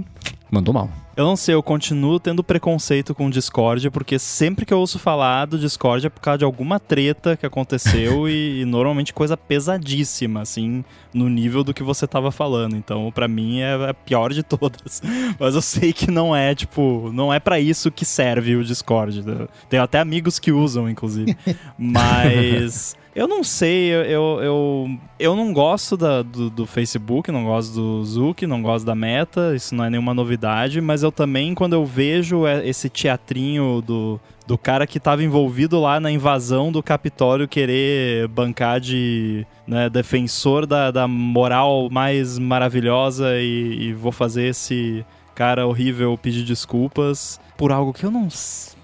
mandou 0.49 0.73
mal. 0.73 0.89
Eu 1.17 1.25
não 1.25 1.35
sei, 1.35 1.53
eu 1.53 1.61
continuo 1.61 2.21
tendo 2.21 2.41
preconceito 2.41 3.13
com 3.13 3.27
o 3.27 3.29
Discord, 3.29 3.89
porque 3.89 4.17
sempre 4.17 4.65
que 4.65 4.73
eu 4.73 4.79
ouço 4.79 4.97
falar 4.97 5.45
do 5.45 5.59
Discord 5.59 6.07
é 6.07 6.09
por 6.09 6.21
causa 6.21 6.37
de 6.37 6.45
alguma 6.45 6.79
treta 6.79 7.35
que 7.35 7.45
aconteceu 7.45 8.27
e, 8.29 8.61
e, 8.61 8.65
normalmente 8.65 9.13
coisa 9.13 9.35
pesadíssima, 9.35 10.41
assim, 10.41 10.85
no 11.13 11.27
nível 11.27 11.65
do 11.65 11.73
que 11.73 11.83
você 11.83 12.07
tava 12.07 12.31
falando. 12.31 12.77
Então, 12.77 13.11
para 13.13 13.27
mim, 13.27 13.59
é 13.59 13.89
a 13.89 13.93
pior 13.93 14.31
de 14.31 14.41
todas. 14.41 15.01
Mas 15.37 15.53
eu 15.53 15.61
sei 15.61 15.91
que 15.91 16.09
não 16.09 16.33
é, 16.33 16.55
tipo, 16.55 17.11
não 17.13 17.33
é 17.33 17.41
para 17.41 17.59
isso 17.59 17.91
que 17.91 18.05
serve 18.05 18.55
o 18.55 18.63
Discord. 18.63 19.21
Tenho 19.69 19.83
até 19.83 19.99
amigos 19.99 20.39
que 20.39 20.53
usam, 20.53 20.89
inclusive. 20.89 21.35
Mas. 21.77 22.95
Eu 23.15 23.29
não 23.29 23.45
sei, 23.45 23.93
eu, 23.93 24.03
eu, 24.03 24.43
eu, 24.43 24.99
eu 25.17 25.35
não 25.37 25.53
gosto 25.53 25.95
da, 25.95 26.21
do, 26.21 26.49
do, 26.49 26.65
Facebook, 26.65 27.31
não 27.31 27.45
gosto 27.45 27.73
do 27.73 28.03
Zuki, 28.03 28.45
não 28.45 28.61
gosto 28.61 28.85
da 28.85 28.93
Meta, 28.93 29.55
isso 29.55 29.73
não 29.73 29.85
é 29.85 29.89
nenhuma 29.89 30.13
novidade, 30.13 30.81
mas 30.81 31.01
eu 31.01 31.13
também, 31.13 31.55
quando 31.55 31.71
eu 31.71 31.85
vejo 31.85 32.45
esse 32.45 32.89
teatrinho 32.89 33.81
do, 33.81 34.19
do 34.45 34.57
cara 34.57 34.85
que 34.85 34.97
estava 34.97 35.23
envolvido 35.23 35.79
lá 35.79 35.97
na 35.97 36.11
invasão 36.11 36.73
do 36.73 36.83
Capitólio 36.83 37.47
querer 37.47 38.27
bancar 38.27 38.81
de 38.81 39.47
né, 39.65 39.89
defensor 39.89 40.65
da, 40.65 40.91
da 40.91 41.07
moral 41.07 41.87
mais 41.89 42.37
maravilhosa 42.37 43.37
e, 43.37 43.77
e 43.79 43.93
vou 43.93 44.11
fazer 44.11 44.47
esse 44.47 45.05
cara 45.33 45.65
horrível 45.65 46.17
pedir 46.17 46.43
desculpas 46.43 47.39
por 47.55 47.71
algo 47.71 47.93
que 47.93 48.05
eu 48.05 48.11
não. 48.11 48.27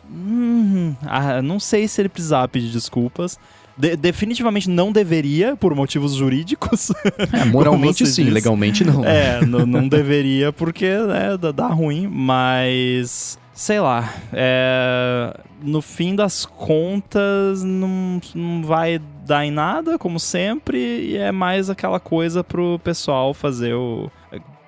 Hum, 0.10 0.96
ah, 1.04 1.42
não 1.42 1.60
sei 1.60 1.86
se 1.88 2.02
ele 2.02 2.10
precisava 2.10 2.48
pedir 2.48 2.70
desculpas. 2.70 3.38
De 3.82 3.96
definitivamente 3.96 4.70
não 4.70 4.92
deveria, 4.92 5.56
por 5.56 5.74
motivos 5.74 6.14
jurídicos. 6.14 6.92
É, 7.34 7.46
moralmente 7.46 8.06
sim, 8.06 8.24
disse. 8.24 8.24
legalmente 8.24 8.84
não. 8.84 9.04
É, 9.04 9.44
não 9.66 9.88
deveria 9.88 10.54
porque 10.54 10.86
né, 10.86 11.38
dá 11.54 11.68
ruim, 11.68 12.08
mas 12.08 13.40
sei 13.54 13.80
lá, 13.80 14.14
é, 14.34 15.36
no 15.62 15.82
fim 15.82 16.16
das 16.16 16.46
contas 16.46 17.64
não, 17.64 18.22
não 18.36 18.64
vai 18.64 19.02
dar 19.26 19.46
em 19.46 19.52
nada, 19.52 19.98
como 19.98 20.20
sempre, 20.20 20.78
e 20.78 21.18
é 21.18 21.32
mais 21.32 21.70
aquela 21.70 22.00
coisa 22.00 22.44
pro 22.44 22.80
pessoal 22.84 23.34
fazer 23.34 23.74
o 23.74 24.12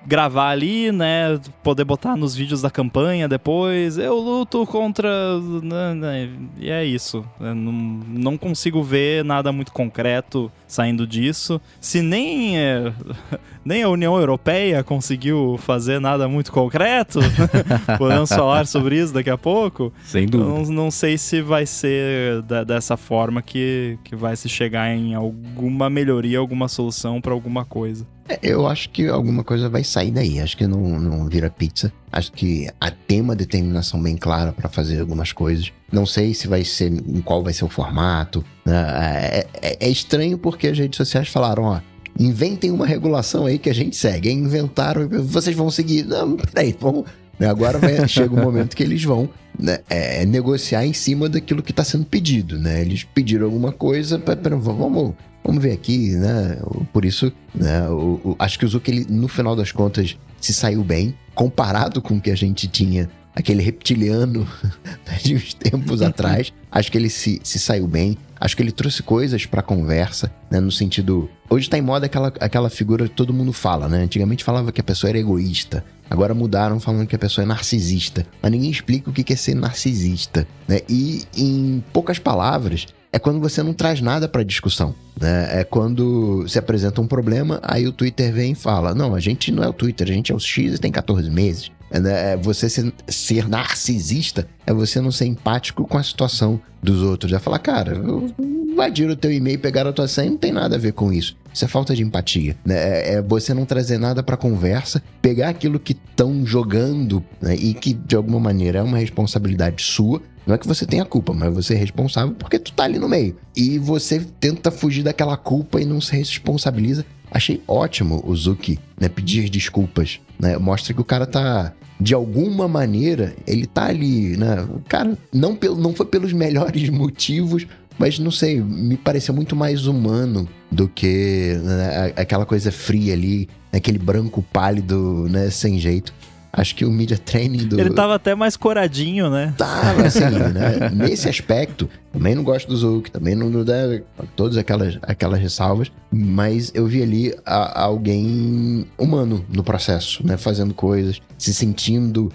gravar 0.06 0.50
ali, 0.50 0.92
né? 0.92 1.40
Poder 1.62 1.84
botar 1.84 2.16
nos 2.16 2.34
vídeos 2.34 2.62
da 2.62 2.70
campanha 2.70 3.28
depois. 3.28 3.98
Eu 3.98 4.18
luto 4.18 4.66
contra. 4.66 5.38
Né, 5.40 5.94
né, 5.94 6.30
e 6.58 6.70
é 6.70 6.84
isso. 6.84 7.24
Eu 7.40 7.54
não, 7.54 8.36
consigo 8.36 8.82
ver 8.82 9.24
nada 9.24 9.52
muito 9.52 9.72
concreto 9.72 10.50
saindo 10.66 11.06
disso. 11.06 11.60
Se 11.80 12.02
nem, 12.02 12.58
é, 12.58 12.92
nem 13.64 13.82
a 13.82 13.88
União 13.88 14.16
Europeia 14.16 14.82
conseguiu 14.82 15.56
fazer 15.58 16.00
nada 16.00 16.28
muito 16.28 16.52
concreto, 16.52 17.20
podemos 17.98 18.28
falar 18.28 18.66
sobre 18.66 18.98
isso 19.00 19.12
daqui 19.12 19.30
a 19.30 19.38
pouco. 19.38 19.92
Sem 20.04 20.26
dúvida. 20.26 20.50
Não, 20.50 20.84
não 20.84 20.90
sei 20.90 21.16
se 21.16 21.40
vai 21.40 21.64
ser 21.66 22.42
da, 22.42 22.64
dessa 22.64 22.96
forma 22.96 23.40
que, 23.40 23.98
que 24.04 24.16
vai 24.16 24.36
se 24.36 24.48
chegar 24.48 24.88
em 24.94 25.14
alguma 25.14 25.88
melhoria, 25.88 26.38
alguma 26.38 26.68
solução 26.68 27.20
para 27.20 27.32
alguma 27.32 27.64
coisa. 27.64 28.06
É, 28.28 28.38
eu 28.42 28.66
acho 28.66 28.88
que 28.90 29.06
alguma 29.08 29.44
coisa 29.44 29.68
vai 29.68 29.84
sair 29.84 30.10
daí. 30.10 30.40
Acho 30.40 30.56
que 30.56 30.66
não, 30.66 30.98
não 30.98 31.28
vira 31.28 31.50
pizza. 31.50 31.92
Acho 32.10 32.32
que 32.32 32.68
tem 33.06 33.20
uma 33.20 33.36
determinação 33.36 34.00
bem 34.02 34.16
clara 34.16 34.52
para 34.52 34.68
fazer 34.68 35.00
algumas 35.00 35.32
coisas. 35.32 35.72
Não 35.92 36.06
sei 36.06 36.32
se 36.32 36.48
vai 36.48 36.64
ser 36.64 36.92
em 36.92 37.20
qual 37.20 37.42
vai 37.42 37.52
ser 37.52 37.64
o 37.64 37.68
formato. 37.68 38.44
Né? 38.64 38.74
É, 38.74 39.46
é, 39.62 39.76
é, 39.80 39.88
estranho 39.88 40.38
porque 40.38 40.68
as 40.68 40.78
redes 40.78 40.96
sociais 40.96 41.28
falaram, 41.28 41.64
ó. 41.64 41.80
Inventem 42.18 42.70
uma 42.70 42.86
regulação 42.86 43.46
aí 43.46 43.58
que 43.58 43.68
a 43.68 43.74
gente 43.74 43.96
segue. 43.96 44.30
Inventaram, 44.30 45.08
vocês 45.08 45.56
vão 45.56 45.70
seguir. 45.70 46.04
Não, 46.04 46.36
peraí, 46.36 46.74
vamos. 46.78 47.04
Né? 47.38 47.48
Agora 47.48 47.78
vai, 47.78 48.06
chega 48.08 48.34
o 48.34 48.36
momento 48.42 48.76
que 48.76 48.82
eles 48.82 49.02
vão 49.02 49.28
né, 49.58 49.78
é, 49.88 50.24
negociar 50.24 50.84
em 50.84 50.92
cima 50.92 51.28
daquilo 51.28 51.62
que 51.62 51.70
está 51.72 51.84
sendo 51.84 52.04
pedido, 52.04 52.58
né? 52.58 52.80
Eles 52.80 53.04
pediram 53.04 53.46
alguma 53.46 53.72
coisa, 53.72 54.18
pera, 54.18 54.56
vamos 54.56 55.14
Vamos 55.44 55.62
ver 55.62 55.72
aqui, 55.72 56.12
né? 56.12 56.56
Por 56.90 57.04
isso, 57.04 57.30
né? 57.54 57.86
O, 57.90 58.18
o, 58.24 58.36
acho 58.38 58.58
que 58.58 58.64
o 58.64 58.68
Zuck, 58.68 58.90
ele, 58.90 59.06
no 59.10 59.28
final 59.28 59.54
das 59.54 59.70
contas, 59.70 60.16
se 60.40 60.54
saiu 60.54 60.82
bem, 60.82 61.14
comparado 61.34 62.00
com 62.00 62.16
o 62.16 62.20
que 62.20 62.30
a 62.30 62.34
gente 62.34 62.66
tinha, 62.66 63.10
aquele 63.34 63.62
reptiliano 63.62 64.46
né, 65.06 65.18
de 65.22 65.34
uns 65.34 65.54
tempos 65.54 66.00
atrás. 66.02 66.52
Acho 66.70 66.90
que 66.90 66.98
ele 66.98 67.10
se, 67.10 67.40
se 67.42 67.58
saiu 67.58 67.86
bem. 67.86 68.16
Acho 68.40 68.56
que 68.56 68.62
ele 68.62 68.72
trouxe 68.72 69.02
coisas 69.02 69.46
pra 69.46 69.62
conversa, 69.62 70.30
né? 70.50 70.60
No 70.60 70.70
sentido. 70.70 71.28
Hoje 71.48 71.68
tá 71.68 71.78
em 71.78 71.82
moda 71.82 72.06
aquela, 72.06 72.32
aquela 72.40 72.68
figura 72.68 73.08
que 73.08 73.14
todo 73.14 73.32
mundo 73.32 73.52
fala, 73.52 73.88
né? 73.88 74.02
Antigamente 74.02 74.44
falava 74.44 74.70
que 74.70 74.80
a 74.80 74.84
pessoa 74.84 75.08
era 75.08 75.18
egoísta. 75.18 75.84
Agora 76.10 76.34
mudaram 76.34 76.78
falando 76.78 77.06
que 77.06 77.16
a 77.16 77.18
pessoa 77.18 77.44
é 77.44 77.46
narcisista. 77.46 78.26
Mas 78.42 78.52
ninguém 78.52 78.70
explica 78.70 79.08
o 79.08 79.12
que 79.12 79.32
é 79.32 79.36
ser 79.36 79.54
narcisista, 79.54 80.46
né? 80.68 80.80
E, 80.88 81.22
em 81.34 81.82
poucas 81.92 82.18
palavras, 82.18 82.86
é 83.10 83.18
quando 83.18 83.40
você 83.40 83.62
não 83.62 83.72
traz 83.72 84.00
nada 84.00 84.28
para 84.28 84.42
discussão. 84.42 84.94
Né? 85.20 85.60
É 85.60 85.64
quando 85.64 86.46
se 86.48 86.58
apresenta 86.58 87.00
um 87.00 87.06
problema, 87.06 87.60
aí 87.62 87.86
o 87.86 87.92
Twitter 87.92 88.32
vem 88.32 88.52
e 88.52 88.56
fala: 88.56 88.94
Não, 88.94 89.14
a 89.14 89.20
gente 89.20 89.52
não 89.52 89.62
é 89.62 89.68
o 89.68 89.72
Twitter, 89.72 90.08
a 90.08 90.12
gente 90.12 90.32
é 90.32 90.34
o 90.34 90.40
X 90.40 90.74
e 90.74 90.78
tem 90.78 90.90
14 90.90 91.30
meses. 91.30 91.70
Né? 92.00 92.32
é 92.32 92.36
você 92.36 92.68
ser, 92.68 92.92
ser, 93.06 93.48
narcisista 93.48 94.46
é 94.66 94.72
você 94.72 95.00
não 95.00 95.12
ser 95.12 95.26
empático 95.26 95.86
com 95.86 95.98
a 95.98 96.02
situação 96.02 96.60
dos 96.82 97.02
outros. 97.02 97.32
É 97.32 97.38
falar, 97.38 97.58
cara, 97.58 98.00
invadir 98.38 99.08
o 99.08 99.16
teu 99.16 99.32
e-mail, 99.32 99.58
pegar 99.58 99.86
a 99.86 99.92
tua 99.92 100.08
senha, 100.08 100.30
não 100.30 100.36
tem 100.36 100.52
nada 100.52 100.76
a 100.76 100.78
ver 100.78 100.92
com 100.92 101.12
isso. 101.12 101.36
Isso 101.52 101.64
é 101.64 101.68
falta 101.68 101.94
de 101.94 102.02
empatia. 102.02 102.56
Né? 102.64 102.74
É, 102.74 103.14
é 103.14 103.22
você 103.22 103.54
não 103.54 103.64
trazer 103.64 103.98
nada 103.98 104.22
pra 104.22 104.36
conversa, 104.36 105.02
pegar 105.22 105.48
aquilo 105.48 105.78
que 105.78 105.92
estão 105.92 106.44
jogando 106.44 107.24
né? 107.40 107.54
e 107.54 107.72
que, 107.72 107.94
de 107.94 108.16
alguma 108.16 108.40
maneira, 108.40 108.80
é 108.80 108.82
uma 108.82 108.98
responsabilidade 108.98 109.82
sua. 109.82 110.20
Não 110.46 110.54
é 110.54 110.58
que 110.58 110.66
você 110.66 110.84
tenha 110.84 111.04
culpa, 111.04 111.32
mas 111.32 111.54
você 111.54 111.74
é 111.74 111.76
responsável 111.76 112.34
porque 112.34 112.58
tu 112.58 112.72
tá 112.72 112.84
ali 112.84 112.98
no 112.98 113.08
meio. 113.08 113.36
E 113.56 113.78
você 113.78 114.20
tenta 114.40 114.70
fugir 114.70 115.02
daquela 115.02 115.36
culpa 115.36 115.80
e 115.80 115.84
não 115.84 116.00
se 116.00 116.14
responsabiliza. 116.16 117.06
Achei 117.30 117.62
ótimo 117.66 118.22
o 118.26 118.36
Zuki 118.36 118.78
né, 119.00 119.08
pedir 119.08 119.48
desculpas. 119.48 120.20
Né? 120.38 120.58
Mostra 120.58 120.92
que 120.92 121.00
o 121.00 121.04
cara 121.04 121.24
tá 121.24 121.72
de 122.00 122.14
alguma 122.14 122.66
maneira, 122.66 123.34
ele 123.46 123.66
tá 123.66 123.86
ali, 123.86 124.36
né? 124.36 124.62
O 124.62 124.80
cara 124.88 125.16
não, 125.32 125.54
pelo, 125.54 125.76
não 125.76 125.94
foi 125.94 126.06
pelos 126.06 126.32
melhores 126.32 126.88
motivos, 126.90 127.66
mas 127.98 128.18
não 128.18 128.30
sei, 128.30 128.60
me 128.60 128.96
pareceu 128.96 129.34
muito 129.34 129.54
mais 129.54 129.86
humano 129.86 130.48
do 130.70 130.88
que 130.88 131.58
né, 131.62 132.12
aquela 132.16 132.44
coisa 132.44 132.72
fria 132.72 133.14
ali, 133.14 133.48
aquele 133.72 133.98
branco 133.98 134.44
pálido, 134.52 135.28
né, 135.30 135.48
sem 135.50 135.78
jeito. 135.78 136.12
Acho 136.52 136.74
que 136.76 136.84
o 136.84 136.90
media 136.90 137.18
training 137.18 137.66
do. 137.66 137.80
Ele 137.80 137.90
tava 137.90 138.14
até 138.14 138.32
mais 138.34 138.56
coradinho, 138.56 139.28
né? 139.28 139.52
Tava, 139.58 140.06
assim, 140.06 140.20
né? 140.20 140.88
Nesse 140.94 141.28
aspecto, 141.28 141.90
também 142.14 142.36
não 142.36 142.44
gosto 142.44 142.68
do 142.68 142.76
Zouk, 142.76 143.10
também 143.10 143.34
não, 143.34 143.50
não 143.50 143.64
deve. 143.64 144.04
Todas 144.36 144.56
aquelas, 144.56 144.96
aquelas 145.02 145.40
ressalvas. 145.40 145.90
Mas 146.12 146.70
eu 146.72 146.86
vi 146.86 147.02
ali 147.02 147.34
a, 147.44 147.82
alguém 147.82 148.86
humano 148.96 149.44
no 149.52 149.64
processo, 149.64 150.24
né? 150.24 150.36
Fazendo 150.36 150.72
coisas, 150.72 151.20
se 151.36 151.52
sentindo 151.52 152.32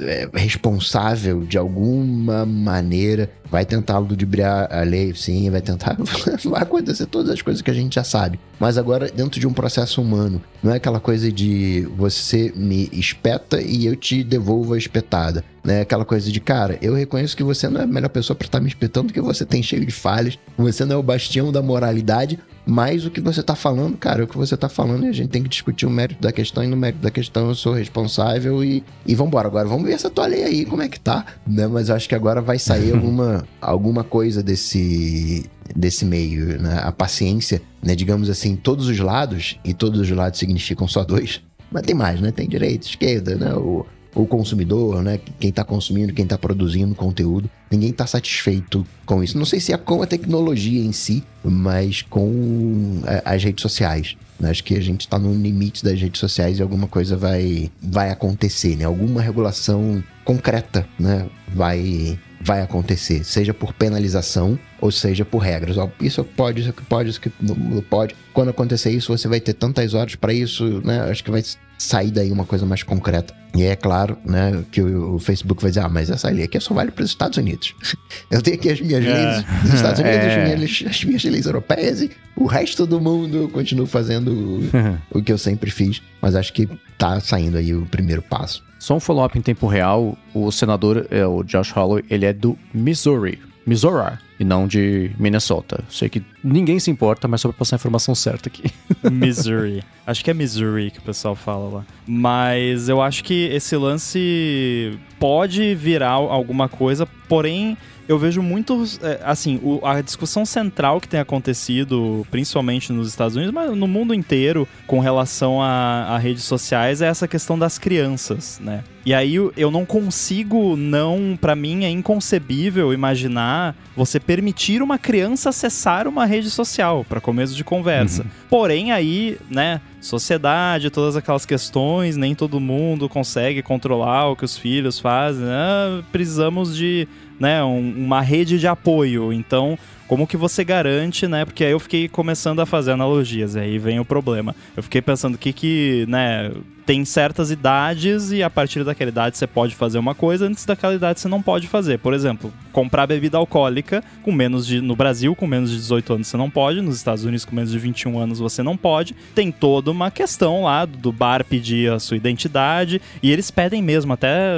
é, 0.00 0.26
responsável 0.32 1.44
de 1.44 1.58
alguma 1.58 2.46
maneira. 2.46 3.30
Vai 3.50 3.66
tentar 3.66 3.98
ludibriar 3.98 4.72
a 4.72 4.82
lei, 4.82 5.12
sim, 5.14 5.50
vai 5.50 5.60
tentar. 5.60 5.98
vai 6.42 6.62
acontecer 6.62 7.04
todas 7.04 7.30
as 7.30 7.42
coisas 7.42 7.60
que 7.60 7.70
a 7.70 7.74
gente 7.74 7.96
já 7.96 8.04
sabe. 8.04 8.40
Mas 8.58 8.78
agora, 8.78 9.10
dentro 9.10 9.38
de 9.38 9.46
um 9.46 9.52
processo 9.52 10.00
humano, 10.00 10.40
não 10.62 10.72
é 10.72 10.76
aquela 10.76 11.00
coisa 11.00 11.30
de 11.30 11.86
você 11.94 12.54
me 12.56 12.88
espeta 12.90 13.60
e 13.60 13.84
eu 13.84 13.94
te 13.96 14.24
devolvo 14.24 14.72
a 14.72 14.78
espetada 14.78 15.44
né? 15.64 15.82
Aquela 15.82 16.04
coisa 16.04 16.30
de, 16.30 16.40
cara, 16.40 16.78
eu 16.80 16.94
reconheço 16.94 17.36
que 17.36 17.42
você 17.42 17.68
não 17.68 17.80
é 17.80 17.84
a 17.84 17.86
melhor 17.86 18.08
pessoa 18.08 18.36
para 18.36 18.46
estar 18.46 18.58
tá 18.58 18.62
me 18.62 18.68
espetando, 18.68 19.12
que 19.12 19.20
você 19.20 19.44
tem 19.44 19.62
cheio 19.62 19.84
de 19.84 19.92
falhas, 19.92 20.38
você 20.56 20.84
não 20.84 20.96
é 20.96 20.98
o 20.98 21.02
bastião 21.02 21.52
da 21.52 21.62
moralidade, 21.62 22.38
mas 22.66 23.04
o 23.04 23.10
que 23.10 23.20
você 23.20 23.42
tá 23.42 23.54
falando, 23.54 23.96
cara, 23.96 24.20
é 24.20 24.24
o 24.24 24.28
que 24.28 24.36
você 24.36 24.56
tá 24.56 24.68
falando 24.68 25.04
e 25.04 25.08
a 25.08 25.12
gente 25.12 25.30
tem 25.30 25.42
que 25.42 25.48
discutir 25.48 25.86
o 25.86 25.90
mérito 25.90 26.20
da 26.20 26.32
questão, 26.32 26.62
e 26.62 26.66
no 26.66 26.76
mérito 26.76 27.02
da 27.02 27.10
questão 27.10 27.48
eu 27.48 27.54
sou 27.54 27.72
responsável 27.72 28.62
e, 28.62 28.84
e 29.06 29.14
vambora. 29.14 29.48
Agora 29.48 29.68
vamos 29.68 29.84
ver 29.84 29.94
essa 29.94 30.10
tua 30.10 30.26
lei 30.26 30.44
aí, 30.44 30.64
como 30.64 30.82
é 30.82 30.88
que 30.88 31.00
tá, 31.00 31.24
né? 31.46 31.66
Mas 31.66 31.88
eu 31.88 31.96
acho 31.96 32.08
que 32.08 32.14
agora 32.14 32.40
vai 32.40 32.58
sair 32.58 32.92
alguma, 32.94 33.44
alguma 33.60 34.04
coisa 34.04 34.42
desse, 34.42 35.44
desse 35.74 36.04
meio, 36.04 36.60
né? 36.60 36.80
A 36.82 36.92
paciência, 36.92 37.60
né? 37.82 37.94
Digamos 37.94 38.30
assim, 38.30 38.56
todos 38.56 38.88
os 38.88 38.98
lados, 38.98 39.58
e 39.64 39.74
todos 39.74 40.00
os 40.00 40.10
lados 40.10 40.38
significam 40.38 40.86
só 40.86 41.02
dois, 41.02 41.42
mas 41.70 41.82
tem 41.82 41.94
mais, 41.94 42.20
né? 42.20 42.30
Tem 42.30 42.48
direita, 42.48 42.86
esquerda, 42.86 43.36
né? 43.36 43.54
O, 43.54 43.86
o 44.14 44.26
consumidor, 44.26 45.02
né? 45.02 45.20
Quem 45.38 45.50
está 45.50 45.64
consumindo, 45.64 46.12
quem 46.12 46.24
está 46.24 46.36
produzindo 46.36 46.94
conteúdo. 46.94 47.50
Ninguém 47.70 47.90
está 47.90 48.06
satisfeito 48.06 48.86
com 49.06 49.22
isso. 49.22 49.38
Não 49.38 49.44
sei 49.44 49.60
se 49.60 49.72
é 49.72 49.76
com 49.76 50.02
a 50.02 50.06
tecnologia 50.06 50.84
em 50.84 50.92
si, 50.92 51.22
mas 51.44 52.02
com 52.02 53.02
é, 53.06 53.22
as 53.24 53.42
redes 53.42 53.62
sociais. 53.62 54.16
Né? 54.38 54.50
Acho 54.50 54.64
que 54.64 54.74
a 54.74 54.80
gente 54.80 55.02
está 55.02 55.18
no 55.18 55.32
limite 55.34 55.84
das 55.84 56.00
redes 56.00 56.18
sociais 56.18 56.58
e 56.58 56.62
alguma 56.62 56.88
coisa 56.88 57.16
vai, 57.16 57.70
vai 57.80 58.10
acontecer, 58.10 58.76
né? 58.76 58.84
Alguma 58.84 59.20
regulação 59.20 60.02
concreta, 60.24 60.86
né? 60.98 61.26
Vai, 61.54 62.18
vai 62.40 62.62
acontecer, 62.62 63.24
seja 63.24 63.52
por 63.52 63.72
penalização 63.74 64.58
ou 64.80 64.90
seja 64.90 65.24
por 65.24 65.38
regras. 65.38 65.76
Isso 66.00 66.24
pode, 66.24 66.60
isso 66.60 66.72
pode, 66.88 67.10
isso 67.10 67.20
não 67.40 67.82
pode. 67.82 68.14
Quando 68.32 68.48
acontecer 68.48 68.90
isso, 68.90 69.16
você 69.16 69.28
vai 69.28 69.40
ter 69.40 69.54
tantas 69.54 69.94
horas 69.94 70.14
para 70.14 70.32
isso, 70.32 70.80
né? 70.84 71.00
Acho 71.10 71.22
que 71.22 71.30
vai 71.30 71.42
sair 71.78 72.10
daí 72.10 72.30
uma 72.30 72.44
coisa 72.44 72.66
mais 72.66 72.82
concreta. 72.82 73.34
E 73.54 73.64
é 73.64 73.74
claro, 73.74 74.16
né, 74.24 74.62
que 74.70 74.80
o, 74.80 75.18
Facebook 75.18 75.60
vai 75.60 75.72
dizer, 75.72 75.80
ah, 75.80 75.88
mas 75.88 76.08
essa 76.08 76.28
lei 76.28 76.44
aqui 76.44 76.60
só 76.60 76.72
vale 76.72 76.92
para 76.92 77.02
os 77.02 77.10
Estados 77.10 77.36
Unidos. 77.36 77.74
Eu 78.30 78.40
tenho 78.40 78.56
aqui 78.56 78.70
as 78.70 78.80
minhas 78.80 79.04
é. 79.04 79.12
leis 79.12 79.44
dos 79.62 79.74
Estados 79.74 79.98
Unidos, 79.98 80.18
é. 80.18 80.36
as, 80.36 80.58
minhas, 80.58 80.82
as, 80.86 81.04
minhas, 81.04 81.24
leis 81.24 81.46
europeias 81.46 82.02
e 82.02 82.10
o 82.36 82.46
resto 82.46 82.86
do 82.86 83.00
mundo 83.00 83.36
eu 83.38 83.48
continuo 83.48 83.86
fazendo 83.86 84.30
o, 85.12 85.18
o 85.18 85.22
que 85.22 85.32
eu 85.32 85.38
sempre 85.38 85.68
fiz. 85.70 86.00
Mas 86.22 86.36
acho 86.36 86.52
que 86.52 86.68
tá 86.96 87.18
saindo 87.18 87.58
aí 87.58 87.74
o 87.74 87.84
primeiro 87.86 88.22
passo. 88.22 88.62
Só 88.78 88.94
um 88.94 89.00
follow-up 89.00 89.36
em 89.36 89.42
tempo 89.42 89.66
real, 89.66 90.16
o 90.32 90.52
senador, 90.52 91.06
é, 91.10 91.26
o 91.26 91.42
Josh 91.42 91.72
Holloway, 91.72 92.04
ele 92.08 92.26
é 92.26 92.32
do 92.32 92.56
Missouri. 92.72 93.40
Missouri 93.66 94.16
e 94.40 94.44
não 94.44 94.66
de 94.66 95.10
Minnesota. 95.18 95.84
Sei 95.90 96.08
que 96.08 96.22
ninguém 96.42 96.80
se 96.80 96.90
importa, 96.90 97.28
mas 97.28 97.42
só 97.42 97.48
pra 97.50 97.58
passar 97.58 97.76
a 97.76 97.78
informação 97.78 98.14
certa 98.14 98.48
aqui. 98.48 98.64
Missouri. 99.12 99.84
Acho 100.06 100.24
que 100.24 100.30
é 100.30 100.34
Missouri 100.34 100.90
que 100.90 100.98
o 100.98 101.02
pessoal 101.02 101.36
fala 101.36 101.68
lá. 101.68 101.84
Mas 102.06 102.88
eu 102.88 103.02
acho 103.02 103.22
que 103.22 103.44
esse 103.52 103.76
lance 103.76 104.98
pode 105.18 105.74
virar 105.74 106.12
alguma 106.12 106.70
coisa, 106.70 107.04
porém 107.28 107.76
eu 108.10 108.18
vejo 108.18 108.42
muito, 108.42 108.82
é, 109.02 109.20
assim, 109.22 109.60
a 109.84 110.00
discussão 110.00 110.44
central 110.44 111.00
que 111.00 111.06
tem 111.06 111.20
acontecido, 111.20 112.26
principalmente 112.28 112.92
nos 112.92 113.06
Estados 113.06 113.36
Unidos, 113.36 113.54
mas 113.54 113.70
no 113.70 113.86
mundo 113.86 114.12
inteiro, 114.12 114.66
com 114.84 114.98
relação 114.98 115.62
a, 115.62 116.06
a 116.08 116.18
redes 116.18 116.42
sociais, 116.42 117.00
é 117.00 117.06
essa 117.06 117.28
questão 117.28 117.56
das 117.56 117.78
crianças, 117.78 118.58
né? 118.60 118.82
E 119.06 119.14
aí 119.14 119.34
eu 119.34 119.70
não 119.70 119.86
consigo, 119.86 120.76
não, 120.76 121.38
para 121.40 121.54
mim 121.54 121.84
é 121.84 121.88
inconcebível 121.88 122.92
imaginar 122.92 123.76
você 123.96 124.18
permitir 124.18 124.82
uma 124.82 124.98
criança 124.98 125.50
acessar 125.50 126.06
uma 126.06 126.26
rede 126.26 126.50
social 126.50 127.04
para 127.08 127.20
começo 127.20 127.54
de 127.54 127.64
conversa. 127.64 128.22
Uhum. 128.22 128.28
Porém 128.50 128.92
aí, 128.92 129.38
né, 129.48 129.80
sociedade, 130.00 130.90
todas 130.90 131.16
aquelas 131.16 131.46
questões, 131.46 132.16
nem 132.16 132.34
todo 132.34 132.60
mundo 132.60 133.08
consegue 133.08 133.62
controlar 133.62 134.28
o 134.28 134.36
que 134.36 134.44
os 134.44 134.58
filhos 134.58 134.98
fazem. 134.98 135.44
Né? 135.44 136.02
Precisamos 136.12 136.76
de 136.76 137.08
né, 137.40 137.64
um, 137.64 137.92
uma 137.96 138.20
rede 138.20 138.58
de 138.58 138.68
apoio. 138.68 139.32
Então, 139.32 139.78
como 140.10 140.26
que 140.26 140.36
você 140.36 140.64
garante, 140.64 141.28
né? 141.28 141.44
Porque 141.44 141.64
aí 141.64 141.70
eu 141.70 141.78
fiquei 141.78 142.08
começando 142.08 142.58
a 142.58 142.66
fazer 142.66 142.90
analogias, 142.90 143.54
e 143.54 143.60
aí 143.60 143.78
vem 143.78 144.00
o 144.00 144.04
problema. 144.04 144.56
Eu 144.76 144.82
fiquei 144.82 145.00
pensando 145.00 145.38
que 145.38 145.52
que, 145.52 146.04
né, 146.08 146.50
tem 146.84 147.04
certas 147.04 147.52
idades 147.52 148.32
e 148.32 148.42
a 148.42 148.50
partir 148.50 148.82
daquela 148.82 149.08
idade 149.08 149.38
você 149.38 149.46
pode 149.46 149.76
fazer 149.76 150.00
uma 150.00 150.12
coisa, 150.12 150.48
antes 150.48 150.64
daquela 150.64 150.94
idade 150.96 151.20
você 151.20 151.28
não 151.28 151.40
pode 151.40 151.68
fazer. 151.68 152.00
Por 152.00 152.12
exemplo, 152.12 152.52
comprar 152.72 153.06
bebida 153.06 153.38
alcoólica 153.38 154.02
com 154.24 154.32
menos 154.32 154.66
de 154.66 154.80
no 154.80 154.96
Brasil 154.96 155.32
com 155.36 155.46
menos 155.46 155.70
de 155.70 155.76
18 155.76 156.14
anos 156.14 156.26
você 156.26 156.36
não 156.36 156.50
pode, 156.50 156.80
nos 156.80 156.96
Estados 156.96 157.24
Unidos 157.24 157.44
com 157.44 157.54
menos 157.54 157.70
de 157.70 157.78
21 157.78 158.18
anos 158.18 158.40
você 158.40 158.64
não 158.64 158.76
pode. 158.76 159.14
Tem 159.32 159.52
toda 159.52 159.92
uma 159.92 160.10
questão 160.10 160.64
lá 160.64 160.86
do 160.86 161.12
bar 161.12 161.44
pedir 161.44 161.92
a 161.92 162.00
sua 162.00 162.16
identidade 162.16 163.00
e 163.22 163.30
eles 163.30 163.48
pedem 163.48 163.80
mesmo 163.80 164.12
até 164.12 164.56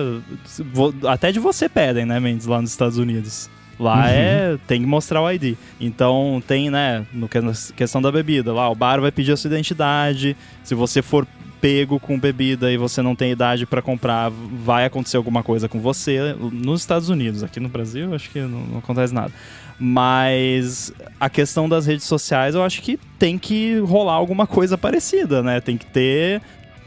até 1.06 1.30
de 1.30 1.38
você 1.38 1.68
pedem, 1.68 2.06
né, 2.06 2.18
Mendes, 2.18 2.46
lá 2.46 2.58
nos 2.58 2.70
Estados 2.70 2.96
Unidos. 2.96 3.50
Lá 3.82 4.02
uhum. 4.02 4.06
é. 4.06 4.58
tem 4.66 4.80
que 4.80 4.86
mostrar 4.86 5.20
o 5.20 5.30
ID. 5.30 5.56
Então 5.80 6.40
tem, 6.46 6.70
né, 6.70 7.04
no 7.12 7.28
questão 7.74 8.00
da 8.00 8.12
bebida, 8.12 8.52
lá 8.52 8.70
o 8.70 8.74
bar 8.76 9.00
vai 9.00 9.10
pedir 9.10 9.32
a 9.32 9.36
sua 9.36 9.48
identidade. 9.48 10.36
Se 10.62 10.72
você 10.72 11.02
for 11.02 11.26
pego 11.60 11.98
com 11.98 12.18
bebida 12.18 12.72
e 12.72 12.76
você 12.76 13.02
não 13.02 13.16
tem 13.16 13.32
idade 13.32 13.66
para 13.66 13.82
comprar, 13.82 14.30
vai 14.30 14.84
acontecer 14.84 15.16
alguma 15.16 15.42
coisa 15.42 15.68
com 15.68 15.80
você 15.80 16.34
nos 16.52 16.80
Estados 16.80 17.08
Unidos. 17.08 17.42
Aqui 17.42 17.58
no 17.58 17.68
Brasil, 17.68 18.14
acho 18.14 18.30
que 18.30 18.40
não, 18.40 18.60
não 18.60 18.78
acontece 18.78 19.12
nada. 19.12 19.32
Mas 19.78 20.92
a 21.18 21.28
questão 21.28 21.68
das 21.68 21.86
redes 21.86 22.04
sociais, 22.04 22.54
eu 22.54 22.62
acho 22.62 22.80
que 22.82 22.98
tem 23.18 23.36
que 23.36 23.78
rolar 23.80 24.14
alguma 24.14 24.46
coisa 24.46 24.78
parecida, 24.78 25.42
né? 25.42 25.60
Tem 25.60 25.76
que 25.76 25.86
ter 25.86 26.40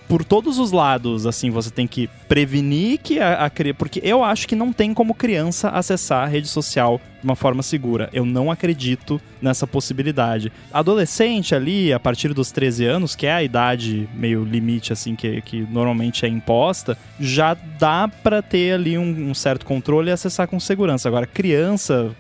por 0.08 0.24
todos 0.24 0.60
os 0.60 0.72
lados, 0.72 1.26
assim, 1.26 1.50
você 1.50 1.70
tem 1.72 1.88
que 1.88 2.10
prevenir 2.28 3.00
que 3.00 3.20
a, 3.20 3.46
a 3.46 3.52
porque 3.78 4.00
eu 4.04 4.24
acho 4.24 4.48
que 4.48 4.56
não 4.56 4.72
tem 4.72 4.94
como 4.94 5.14
criança 5.14 5.70
acessar 5.70 6.24
a 6.24 6.28
rede 6.28 6.48
social 6.48 7.02
de 7.20 7.26
uma 7.26 7.36
forma 7.36 7.64
segura. 7.64 8.10
Eu 8.14 8.26
não 8.26 8.52
acredito 8.52 9.20
nessa 9.42 9.66
possibilidade. 9.66 10.52
Adolescente 10.72 11.56
ali, 11.56 11.92
a 11.92 12.00
partir 12.00 12.34
dos 12.34 12.52
13 12.52 12.86
anos, 12.86 13.16
que 13.16 13.26
é 13.26 13.34
a 13.34 13.44
idade 13.44 14.08
meio 14.14 14.44
limite 14.44 14.94
assim 14.94 15.16
que, 15.16 15.42
que 15.42 15.62
normalmente 15.72 16.26
é 16.26 16.30
imposta, 16.30 16.98
já 17.20 17.56
dá 17.80 18.08
para 18.08 18.42
ter 18.42 18.74
ali 18.74 18.98
um, 18.98 19.30
um 19.30 19.34
certo 19.34 19.66
controle 19.66 20.10
e 20.10 20.14
acessar 20.14 20.48
com 20.48 20.60
segurança. 20.60 21.08
Agora, 21.08 21.26
criança 21.26 22.16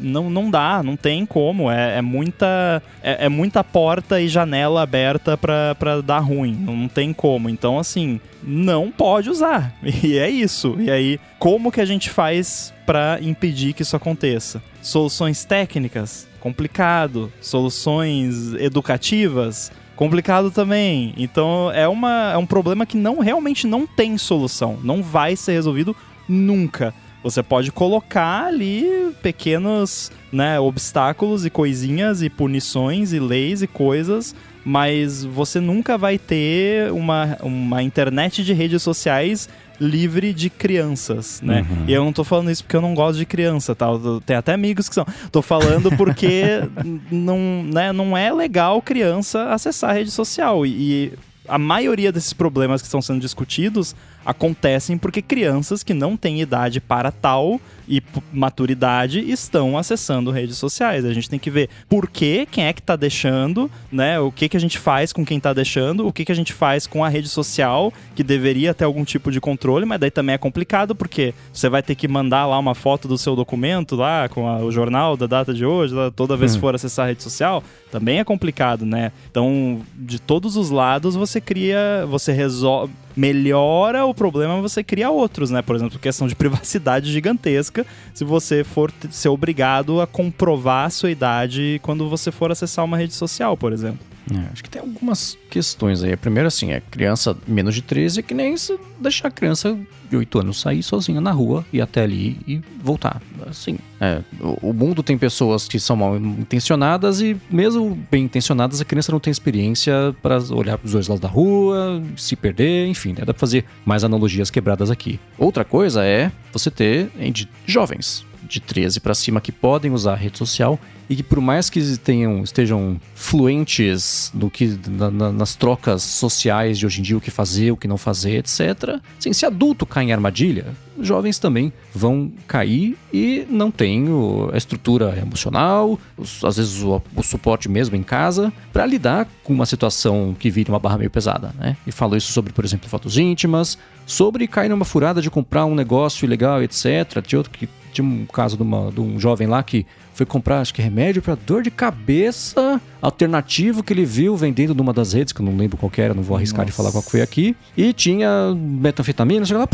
não, 0.00 0.30
não 0.30 0.50
dá, 0.50 0.82
não 0.82 0.96
tem 0.96 1.24
como. 1.26 1.70
É, 1.70 1.98
é 1.98 2.02
muita 2.02 2.82
é, 3.02 3.26
é, 3.26 3.28
muita 3.28 3.62
porta 3.62 4.20
e 4.20 4.28
janela 4.28 4.82
aberta 4.82 5.36
para 5.36 6.00
dar 6.02 6.20
ruim. 6.20 6.52
Não, 6.52 6.88
tem 6.88 7.12
como. 7.12 7.48
Então, 7.48 7.78
assim, 7.78 8.20
não 8.42 8.90
pode 8.90 9.30
usar. 9.30 9.74
E 10.02 10.16
é 10.16 10.30
isso. 10.30 10.76
E 10.78 10.90
aí, 10.90 11.20
como 11.38 11.70
que 11.70 11.80
a 11.80 11.84
gente 11.84 12.08
faz 12.08 12.72
para 12.86 13.18
impedir 13.20 13.74
que 13.74 13.82
isso 13.82 13.96
aconteça? 13.96 14.62
Soluções 14.80 15.44
técnicas? 15.44 16.26
Complicado. 16.40 17.30
Soluções 17.40 18.54
educativas? 18.54 19.70
complicado 20.00 20.50
também. 20.50 21.12
Então 21.18 21.70
é, 21.72 21.86
uma, 21.86 22.32
é 22.32 22.36
um 22.38 22.46
problema 22.46 22.86
que 22.86 22.96
não 22.96 23.18
realmente 23.18 23.66
não 23.66 23.86
tem 23.86 24.16
solução. 24.16 24.78
Não 24.82 25.02
vai 25.02 25.36
ser 25.36 25.52
resolvido 25.52 25.94
nunca. 26.26 26.94
Você 27.22 27.42
pode 27.42 27.70
colocar 27.70 28.46
ali 28.46 29.14
pequenos 29.22 30.10
né, 30.32 30.58
obstáculos 30.58 31.44
e 31.44 31.50
coisinhas 31.50 32.22
e 32.22 32.30
punições 32.30 33.12
e 33.12 33.20
leis 33.20 33.60
e 33.60 33.66
coisas, 33.66 34.34
mas 34.64 35.24
você 35.24 35.60
nunca 35.60 35.98
vai 35.98 36.18
ter 36.18 36.90
uma, 36.92 37.36
uma 37.42 37.82
internet 37.82 38.42
de 38.42 38.52
redes 38.52 38.82
sociais 38.82 39.48
livre 39.80 40.34
de 40.34 40.50
crianças, 40.50 41.40
né? 41.42 41.66
Uhum. 41.68 41.84
E 41.88 41.92
eu 41.92 42.04
não 42.04 42.12
tô 42.12 42.22
falando 42.22 42.50
isso 42.50 42.62
porque 42.62 42.76
eu 42.76 42.82
não 42.82 42.94
gosto 42.94 43.18
de 43.18 43.24
criança, 43.24 43.74
tá? 43.74 43.86
Tem 44.26 44.36
até 44.36 44.52
amigos 44.52 44.88
que 44.88 44.94
são. 44.94 45.06
Tô 45.32 45.40
falando 45.40 45.90
porque 45.96 46.62
não, 47.10 47.62
né, 47.62 47.90
não 47.90 48.14
é 48.14 48.30
legal 48.30 48.82
criança 48.82 49.50
acessar 49.50 49.90
a 49.90 49.92
rede 49.94 50.10
social. 50.10 50.66
E, 50.66 50.70
e 50.70 51.12
a 51.48 51.58
maioria 51.58 52.12
desses 52.12 52.34
problemas 52.34 52.82
que 52.82 52.86
estão 52.86 53.00
sendo 53.00 53.20
discutidos 53.20 53.96
acontecem 54.24 54.98
porque 54.98 55.22
crianças 55.22 55.82
que 55.82 55.94
não 55.94 56.16
têm 56.16 56.40
idade 56.40 56.80
para 56.80 57.10
tal 57.10 57.60
e 57.90 58.00
maturidade 58.32 59.18
estão 59.28 59.76
acessando 59.76 60.30
redes 60.30 60.56
sociais. 60.56 61.04
A 61.04 61.12
gente 61.12 61.28
tem 61.28 61.40
que 61.40 61.50
ver 61.50 61.68
por 61.88 62.08
que, 62.08 62.46
quem 62.46 62.64
é 62.64 62.72
que 62.72 62.80
está 62.80 62.94
deixando, 62.94 63.68
né? 63.90 64.20
O 64.20 64.30
que, 64.30 64.48
que 64.48 64.56
a 64.56 64.60
gente 64.60 64.78
faz 64.78 65.12
com 65.12 65.24
quem 65.24 65.38
está 65.38 65.52
deixando, 65.52 66.06
o 66.06 66.12
que, 66.12 66.24
que 66.24 66.30
a 66.30 66.34
gente 66.34 66.52
faz 66.52 66.86
com 66.86 67.04
a 67.04 67.08
rede 67.08 67.28
social, 67.28 67.92
que 68.14 68.22
deveria 68.22 68.72
ter 68.72 68.84
algum 68.84 69.04
tipo 69.04 69.32
de 69.32 69.40
controle, 69.40 69.84
mas 69.84 69.98
daí 69.98 70.10
também 70.10 70.34
é 70.34 70.38
complicado, 70.38 70.94
porque 70.94 71.34
você 71.52 71.68
vai 71.68 71.82
ter 71.82 71.96
que 71.96 72.06
mandar 72.06 72.46
lá 72.46 72.58
uma 72.58 72.76
foto 72.76 73.08
do 73.08 73.18
seu 73.18 73.34
documento 73.34 73.96
lá, 73.96 74.28
com 74.28 74.46
a, 74.46 74.58
o 74.58 74.70
jornal 74.70 75.16
da 75.16 75.26
data 75.26 75.52
de 75.52 75.66
hoje, 75.66 75.92
lá, 75.92 76.12
toda 76.12 76.36
vez 76.36 76.52
hum. 76.52 76.54
que 76.54 76.60
for 76.60 76.74
acessar 76.76 77.06
a 77.06 77.08
rede 77.08 77.24
social, 77.24 77.64
também 77.90 78.20
é 78.20 78.24
complicado, 78.24 78.86
né? 78.86 79.10
Então, 79.28 79.80
de 79.96 80.20
todos 80.20 80.56
os 80.56 80.70
lados, 80.70 81.16
você 81.16 81.40
cria, 81.40 82.06
você 82.08 82.30
resolve 82.30 82.92
melhora 83.20 84.06
o 84.06 84.14
problema, 84.14 84.62
você 84.62 84.82
cria 84.82 85.10
outros, 85.10 85.50
né? 85.50 85.60
Por 85.60 85.76
exemplo, 85.76 85.98
questão 85.98 86.26
de 86.26 86.34
privacidade 86.36 87.12
gigantesca, 87.12 87.86
se 88.14 88.24
você 88.24 88.64
for 88.64 88.90
ser 89.10 89.28
obrigado 89.28 90.00
a 90.00 90.06
comprovar 90.06 90.86
a 90.86 90.90
sua 90.90 91.10
idade 91.10 91.78
quando 91.82 92.08
você 92.08 92.32
for 92.32 92.50
acessar 92.50 92.82
uma 92.82 92.96
rede 92.96 93.12
social, 93.12 93.58
por 93.58 93.74
exemplo. 93.74 94.00
É, 94.32 94.52
acho 94.52 94.62
que 94.62 94.70
tem 94.70 94.80
algumas 94.80 95.36
questões 95.50 96.02
aí. 96.02 96.16
Primeiro, 96.16 96.46
assim, 96.46 96.72
é 96.72 96.80
criança 96.80 97.36
menos 97.46 97.74
de 97.74 97.82
13 97.82 98.20
é 98.20 98.22
que 98.22 98.34
nem 98.34 98.56
se 98.56 98.78
deixar 98.98 99.28
a 99.28 99.30
criança 99.30 99.76
de 100.08 100.16
8 100.16 100.40
anos 100.40 100.60
sair 100.60 100.82
sozinha 100.82 101.20
na 101.20 101.32
rua 101.32 101.64
e 101.72 101.80
até 101.80 102.02
ali 102.02 102.38
e 102.46 102.60
voltar. 102.82 103.20
Assim, 103.46 103.78
é, 104.00 104.22
o 104.40 104.72
mundo 104.72 105.02
tem 105.02 105.18
pessoas 105.18 105.66
que 105.66 105.80
são 105.80 105.96
mal 105.96 106.16
intencionadas 106.16 107.20
e, 107.20 107.36
mesmo 107.50 107.98
bem 108.10 108.24
intencionadas, 108.24 108.80
a 108.80 108.84
criança 108.84 109.10
não 109.12 109.20
tem 109.20 109.30
experiência 109.30 110.14
para 110.22 110.38
olhar 110.52 110.78
para 110.78 110.86
os 110.86 110.92
dois 110.92 111.08
lados 111.08 111.20
da 111.20 111.28
rua, 111.28 112.02
se 112.16 112.36
perder, 112.36 112.86
enfim, 112.86 113.10
né? 113.10 113.24
dá 113.24 113.32
para 113.32 113.40
fazer 113.40 113.64
mais 113.84 114.04
analogias 114.04 114.50
quebradas 114.50 114.90
aqui. 114.90 115.18
Outra 115.38 115.64
coisa 115.64 116.04
é 116.04 116.30
você 116.52 116.70
ter 116.70 117.10
de 117.32 117.48
jovens 117.66 118.29
de 118.50 118.60
13 118.60 119.00
para 119.00 119.14
cima 119.14 119.40
que 119.40 119.52
podem 119.52 119.92
usar 119.92 120.12
a 120.12 120.16
rede 120.16 120.36
social 120.38 120.78
e 121.10 121.16
que 121.16 121.24
por 121.24 121.40
mais 121.40 121.68
que 121.68 121.98
tenham, 121.98 122.44
estejam 122.44 123.00
fluentes 123.16 124.30
no 124.32 124.48
que 124.48 124.78
na, 124.88 125.10
na, 125.10 125.32
nas 125.32 125.56
trocas 125.56 126.04
sociais 126.04 126.78
de 126.78 126.86
hoje 126.86 127.00
em 127.00 127.02
dia, 127.02 127.16
o 127.16 127.20
que 127.20 127.32
fazer, 127.32 127.72
o 127.72 127.76
que 127.76 127.88
não 127.88 127.98
fazer, 127.98 128.36
etc. 128.36 129.00
Assim, 129.18 129.32
se 129.32 129.44
adulto 129.44 129.84
cai 129.84 130.04
em 130.04 130.12
armadilha, 130.12 130.66
jovens 131.00 131.40
também 131.40 131.72
vão 131.92 132.30
cair 132.46 132.96
e 133.12 133.44
não 133.50 133.72
tem 133.72 134.06
a 134.52 134.56
estrutura 134.56 135.18
emocional, 135.20 135.98
os, 136.16 136.44
às 136.44 136.58
vezes 136.58 136.80
o, 136.80 137.02
o, 137.16 137.22
suporte 137.24 137.68
mesmo 137.68 137.96
em 137.96 138.04
casa, 138.04 138.52
para 138.72 138.86
lidar 138.86 139.26
com 139.42 139.52
uma 139.52 139.66
situação 139.66 140.36
que 140.38 140.48
vira 140.48 140.70
uma 140.70 140.78
barra 140.78 140.98
meio 140.98 141.10
pesada, 141.10 141.52
né? 141.58 141.76
E 141.84 141.90
falou 141.90 142.16
isso 142.16 142.30
sobre, 142.30 142.52
por 142.52 142.64
exemplo, 142.64 142.88
fotos 142.88 143.18
íntimas, 143.18 143.76
sobre 144.06 144.46
cair 144.46 144.68
numa 144.68 144.84
furada 144.84 145.20
de 145.20 145.28
comprar 145.28 145.64
um 145.64 145.74
negócio 145.74 146.24
ilegal, 146.24 146.62
etc. 146.62 147.20
Tinha 147.26 147.40
outro 147.40 147.52
que 147.52 147.68
tinha 147.92 148.06
um 148.06 148.26
caso 148.26 148.56
de, 148.56 148.62
uma, 148.62 148.90
de 148.90 149.00
um 149.00 149.18
jovem 149.18 149.46
lá 149.46 149.62
que 149.62 149.86
foi 150.14 150.26
comprar, 150.26 150.60
acho 150.60 150.74
que 150.74 150.82
remédio 150.82 151.22
para 151.22 151.34
dor 151.34 151.62
de 151.62 151.70
cabeça 151.70 152.80
alternativo 153.00 153.82
que 153.82 153.92
ele 153.92 154.04
viu 154.04 154.36
vendendo 154.36 154.74
numa 154.74 154.92
das 154.92 155.12
redes, 155.12 155.32
que 155.32 155.40
eu 155.40 155.46
não 155.46 155.56
lembro 155.56 155.76
qual 155.76 155.90
era, 155.96 156.14
não 156.14 156.22
vou 156.22 156.36
arriscar 156.36 156.60
Nossa. 156.60 156.70
de 156.70 156.76
falar 156.76 156.92
qual 156.92 157.02
foi 157.02 157.20
aqui. 157.20 157.56
E 157.76 157.92
tinha 157.92 158.54
metanfetamina, 158.54 159.44
chega 159.44 159.60
lá, 159.60 159.68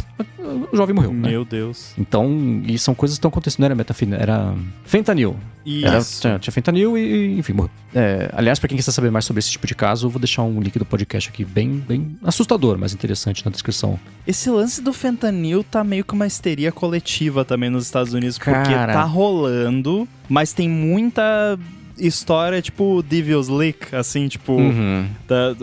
o 0.73 0.77
jovem 0.77 0.95
morreu. 0.95 1.13
Né? 1.13 1.31
Meu 1.31 1.41
né? 1.41 1.47
Deus. 1.49 1.93
Então, 1.99 2.63
e 2.67 2.79
são 2.79 2.95
coisas 2.95 3.17
que 3.17 3.19
estão 3.19 3.29
acontecendo, 3.29 3.61
não 3.61 3.67
era 3.67 3.75
metanfetamina, 3.75 4.23
era 4.23 4.55
fentanil. 4.85 5.37
Isso. 5.65 5.87
Era, 5.87 6.03
tinha, 6.03 6.39
tinha 6.39 6.53
fentanil 6.53 6.97
e, 6.97 7.39
enfim, 7.39 7.53
morreu. 7.53 7.71
É, 7.95 8.31
aliás, 8.33 8.59
para 8.59 8.69
quem 8.69 8.77
quiser 8.77 8.93
saber 8.93 9.11
mais 9.11 9.25
sobre 9.25 9.41
esse 9.41 9.51
tipo 9.51 9.67
de 9.67 9.75
caso, 9.75 10.07
eu 10.07 10.11
vou 10.11 10.21
deixar 10.21 10.43
um 10.43 10.61
link 10.61 10.79
do 10.79 10.85
podcast 10.85 11.29
aqui 11.29 11.45
bem, 11.45 11.79
bem 11.79 12.17
assustador, 12.23 12.79
mas 12.79 12.93
interessante 12.93 13.45
na 13.45 13.51
descrição. 13.51 13.99
Esse 14.27 14.51
lance 14.51 14.81
do 14.81 14.93
fentanil 14.93 15.65
tá 15.65 15.83
meio 15.83 16.05
que 16.05 16.15
uma 16.15 16.27
histeria 16.27 16.71
coletiva 16.71 17.45
também 17.45 17.71
nos 17.71 17.85
Estados 17.85 18.13
Unidos, 18.13 18.39
Cara... 18.39 18.61
porque 18.61 18.75
tá 18.75 19.03
rolando 19.03 20.07
mas 20.29 20.53
tem 20.53 20.69
muita 20.69 21.59
história 21.99 22.61
tipo 22.61 23.03
Devil's 23.03 23.49
Leak, 23.49 23.95
assim, 23.95 24.29
tipo. 24.29 24.53
Uhum. 24.53 25.07
Da, 25.27 25.55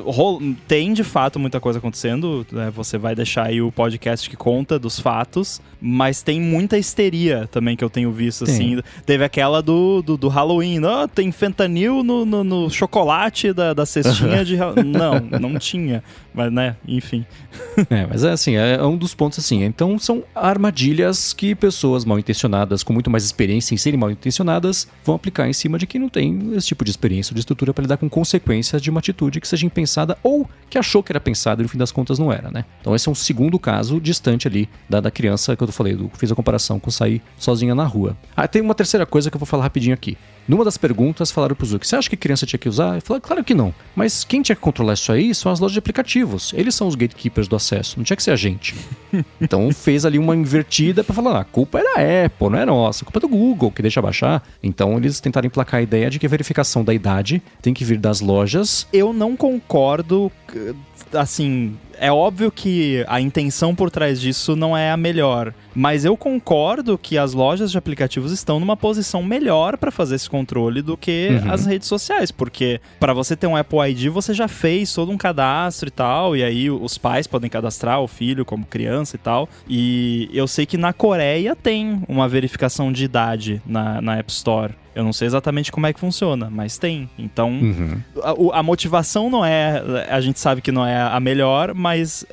tem 0.68 0.94
de 0.94 1.04
fato 1.04 1.40
muita 1.40 1.60
coisa 1.60 1.80
acontecendo. 1.80 2.46
Né? 2.52 2.72
Você 2.76 2.98
vai 2.98 3.16
deixar 3.16 3.48
aí 3.48 3.62
o 3.62 3.72
podcast 3.72 4.30
que 4.30 4.36
conta 4.36 4.80
dos 4.80 5.00
fatos, 5.00 5.62
mas 5.80 6.22
tem 6.22 6.42
muita 6.42 6.78
histeria 6.78 7.48
também 7.52 7.76
que 7.76 7.84
eu 7.84 7.90
tenho 7.90 8.12
visto, 8.12 8.44
assim. 8.44 8.80
Teve 9.06 9.24
aquela 9.24 9.62
do, 9.62 10.02
do, 10.02 10.18
do 10.18 10.28
Halloween, 10.28 10.82
oh, 10.84 11.08
tem 11.08 11.32
fentanil 11.32 12.04
no, 12.04 12.26
no, 12.26 12.44
no 12.44 12.70
chocolate 12.70 13.54
da, 13.54 13.74
da 13.74 13.86
cestinha 13.86 14.38
uhum. 14.38 14.44
de. 14.44 14.54
Não, 14.94 15.20
não 15.40 15.60
tinha. 15.60 16.04
Mas, 16.34 16.52
né, 16.52 16.76
enfim. 16.88 17.26
é, 17.90 18.06
mas 18.06 18.24
é 18.24 18.32
assim, 18.32 18.56
é, 18.56 18.76
é 18.76 18.84
um 18.84 18.98
dos 18.98 19.14
pontos 19.14 19.40
assim. 19.40 19.64
Então 19.64 19.98
são 20.00 20.24
armadilhas 20.34 21.34
que 21.34 21.54
pessoas 21.54 22.06
mal 22.06 22.18
intencionadas, 22.18 22.84
com 22.84 22.94
muito 22.94 23.10
mais 23.10 23.24
experiência 23.24 23.74
em 23.74 23.78
serem 23.78 24.00
mal 24.00 24.10
intencionadas, 24.10 24.88
vão 25.04 25.16
aplicar 25.16 25.48
em 25.48 25.54
cima 25.54 25.78
de 25.78 25.86
quem 25.86 26.00
não 26.00 26.10
tem 26.10 26.22
tem 26.24 26.55
esse 26.55 26.67
tipo 26.67 26.86
de 26.86 26.91
experiência 26.91 27.34
de 27.34 27.39
estrutura 27.41 27.74
para 27.74 27.82
lidar 27.82 27.97
com 27.97 28.09
consequências 28.09 28.82
de 28.82 28.89
uma 28.89 28.99
atitude 28.99 29.41
que 29.41 29.47
seja 29.47 29.65
impensada 29.65 30.17
ou 30.24 30.47
que 30.69 30.78
achou 30.78 31.03
que 31.03 31.11
era 31.11 31.19
pensada 31.19 31.61
e 31.61 31.63
no 31.63 31.69
fim 31.69 31.78
das 31.78 31.91
contas 31.91 32.17
não 32.17 32.32
era, 32.32 32.49
né? 32.49 32.63
Então 32.80 32.95
esse 32.95 33.09
é 33.09 33.11
um 33.11 33.15
segundo 33.15 33.59
caso 33.59 33.99
distante 33.99 34.47
ali 34.47 34.69
da, 34.89 35.01
da 35.01 35.11
criança 35.11 35.55
que 35.55 35.63
eu 35.63 35.67
falei, 35.67 35.95
do, 35.95 36.09
fiz 36.13 36.32
a 36.32 36.36
comparação 36.36 36.80
com 36.80 36.89
sair 36.89 37.21
sozinha 37.38 37.76
na 37.76 37.84
rua. 37.84 38.17
Ah, 38.36 38.47
tem 38.47 38.61
uma 38.61 38.74
terceira 38.74 39.05
coisa 39.05 39.30
que 39.30 39.36
eu 39.36 39.39
vou 39.39 39.45
falar 39.45 39.63
rapidinho 39.63 39.93
aqui. 39.93 40.17
Numa 40.48 40.66
das 40.66 40.78
perguntas, 40.78 41.32
falaram 41.32 41.56
pro 41.56 41.66
Zuck: 41.66 41.88
você 41.88 41.96
acha 41.96 42.10
que 42.10 42.18
criança 42.18 42.46
tinha 42.46 42.60
que 42.60 42.70
usar? 42.70 42.94
Ele 42.94 43.02
falou: 43.02 43.22
claro 43.22 43.44
que 43.44 43.54
não. 43.54 43.74
Mas 43.96 44.24
quem 44.24 44.41
tinha 44.41 44.56
que 44.56 44.62
controlar 44.62 44.94
isso 44.94 45.12
aí 45.12 45.34
são 45.34 45.52
as 45.52 45.60
lojas 45.60 45.74
de 45.74 45.80
aplicativos. 45.80 46.54
Eles 46.54 46.76
são 46.76 46.88
os 46.88 46.96
gatekeepers 46.96 47.48
do 47.48 47.56
acesso, 47.56 47.98
não 47.98 48.04
tinha 48.04 48.18
que 48.18 48.24
ser 48.24 48.32
a 48.32 48.36
gente. 48.36 48.76
então 49.39 49.72
fez 49.72 50.06
ali 50.06 50.20
uma 50.20 50.36
invertida 50.36 51.04
para 51.04 51.16
falar: 51.16 51.38
ah, 51.38 51.41
a 51.41 51.46
culpa 51.46 51.80
é 51.80 51.84
da 51.84 52.26
Apple, 52.26 52.50
não 52.50 52.60
é 52.60 52.66
nossa, 52.66 53.04
a 53.04 53.06
culpa 53.06 53.20
é 53.20 53.22
do 53.22 53.28
Google 53.28 53.72
que 53.72 53.82
deixa 53.82 54.02
baixar. 54.02 54.44
Então 54.62 54.98
eles 54.98 55.20
tentaram 55.20 55.48
emplacar 55.48 55.80
a 55.80 55.84
ideia 55.84 56.10
de 56.10 56.20
que 56.20 56.26
a 56.26 56.30
verificação 56.30 56.84
da 56.84 56.94
idade 56.94 57.41
tem 57.62 57.74
que 57.74 57.86
vir 57.86 57.98
das 57.98 58.20
lojas. 58.20 58.88
Eu 58.91 59.14
não 59.14 59.38
concordo, 59.38 60.32
assim, 61.14 61.78
é 61.98 62.12
óbvio 62.12 62.52
que 62.52 63.04
a 63.08 63.20
intenção 63.20 63.74
por 63.76 63.89
trás 63.89 64.20
disso 64.20 64.56
não 64.56 64.76
é 64.76 64.91
a 64.91 64.98
melhor, 64.98 65.54
mas 65.74 66.06
eu 66.06 66.16
concordo 66.16 66.98
que 66.98 67.18
as 67.18 67.34
lojas 67.34 67.72
de 67.72 67.78
aplicativos 67.78 68.32
estão 68.32 68.60
numa 68.60 68.78
posição 68.78 69.24
melhor 69.24 69.78
para 69.78 69.91
fazer 69.91 70.16
esse 70.16 70.30
controle 70.30 70.82
do 70.82 70.96
que 70.98 71.30
uhum. 71.44 71.52
as 71.52 71.66
redes 71.66 71.88
sociais, 71.88 72.32
porque 72.32 72.80
para 73.00 73.14
você 73.14 73.36
ter 73.36 73.48
um 73.48 73.56
Apple 73.56 73.80
ID 73.89 74.08
você 74.08 74.34
já 74.34 74.48
fez 74.48 74.94
todo 74.94 75.12
um 75.12 75.18
cadastro 75.18 75.88
e 75.88 75.91
tal, 75.91 76.36
e 76.36 76.44
aí 76.44 76.70
os 76.70 76.98
pais 76.98 77.28
podem 77.28 77.50
cadastrar 77.50 78.02
o 78.02 78.08
filho 78.08 78.46
como 78.46 78.66
criança 78.66 79.16
e 79.16 79.20
tal. 79.20 79.50
E 79.68 80.30
eu 80.34 80.48
sei 80.48 80.66
que 80.66 80.78
na 80.78 80.94
Coreia 80.94 81.56
tem 81.56 82.04
uma 82.08 82.28
verificação 82.28 82.91
de 82.91 83.06
idade 83.06 83.62
na, 83.66 84.02
na 84.02 84.18
App 84.18 84.32
Store. 84.32 84.74
Eu 84.96 85.04
não 85.04 85.14
sei 85.14 85.28
exatamente 85.28 85.72
como 85.72 85.88
é 85.88 85.94
que 85.94 86.00
funciona, 86.00 86.50
mas 86.50 86.78
tem. 86.78 87.10
Então, 87.18 87.50
uhum. 87.50 87.98
a, 88.52 88.60
a, 88.60 88.64
motivação 88.64 89.30
não 89.30 89.44
é. 89.44 90.08
A 90.10 90.22
gente 90.22 90.39
sabe 90.39 90.62
que 90.62 90.72
não 90.72 90.86
é 90.86 91.02
a 91.02 91.20
melhor, 91.20 91.74
mas 91.74 92.26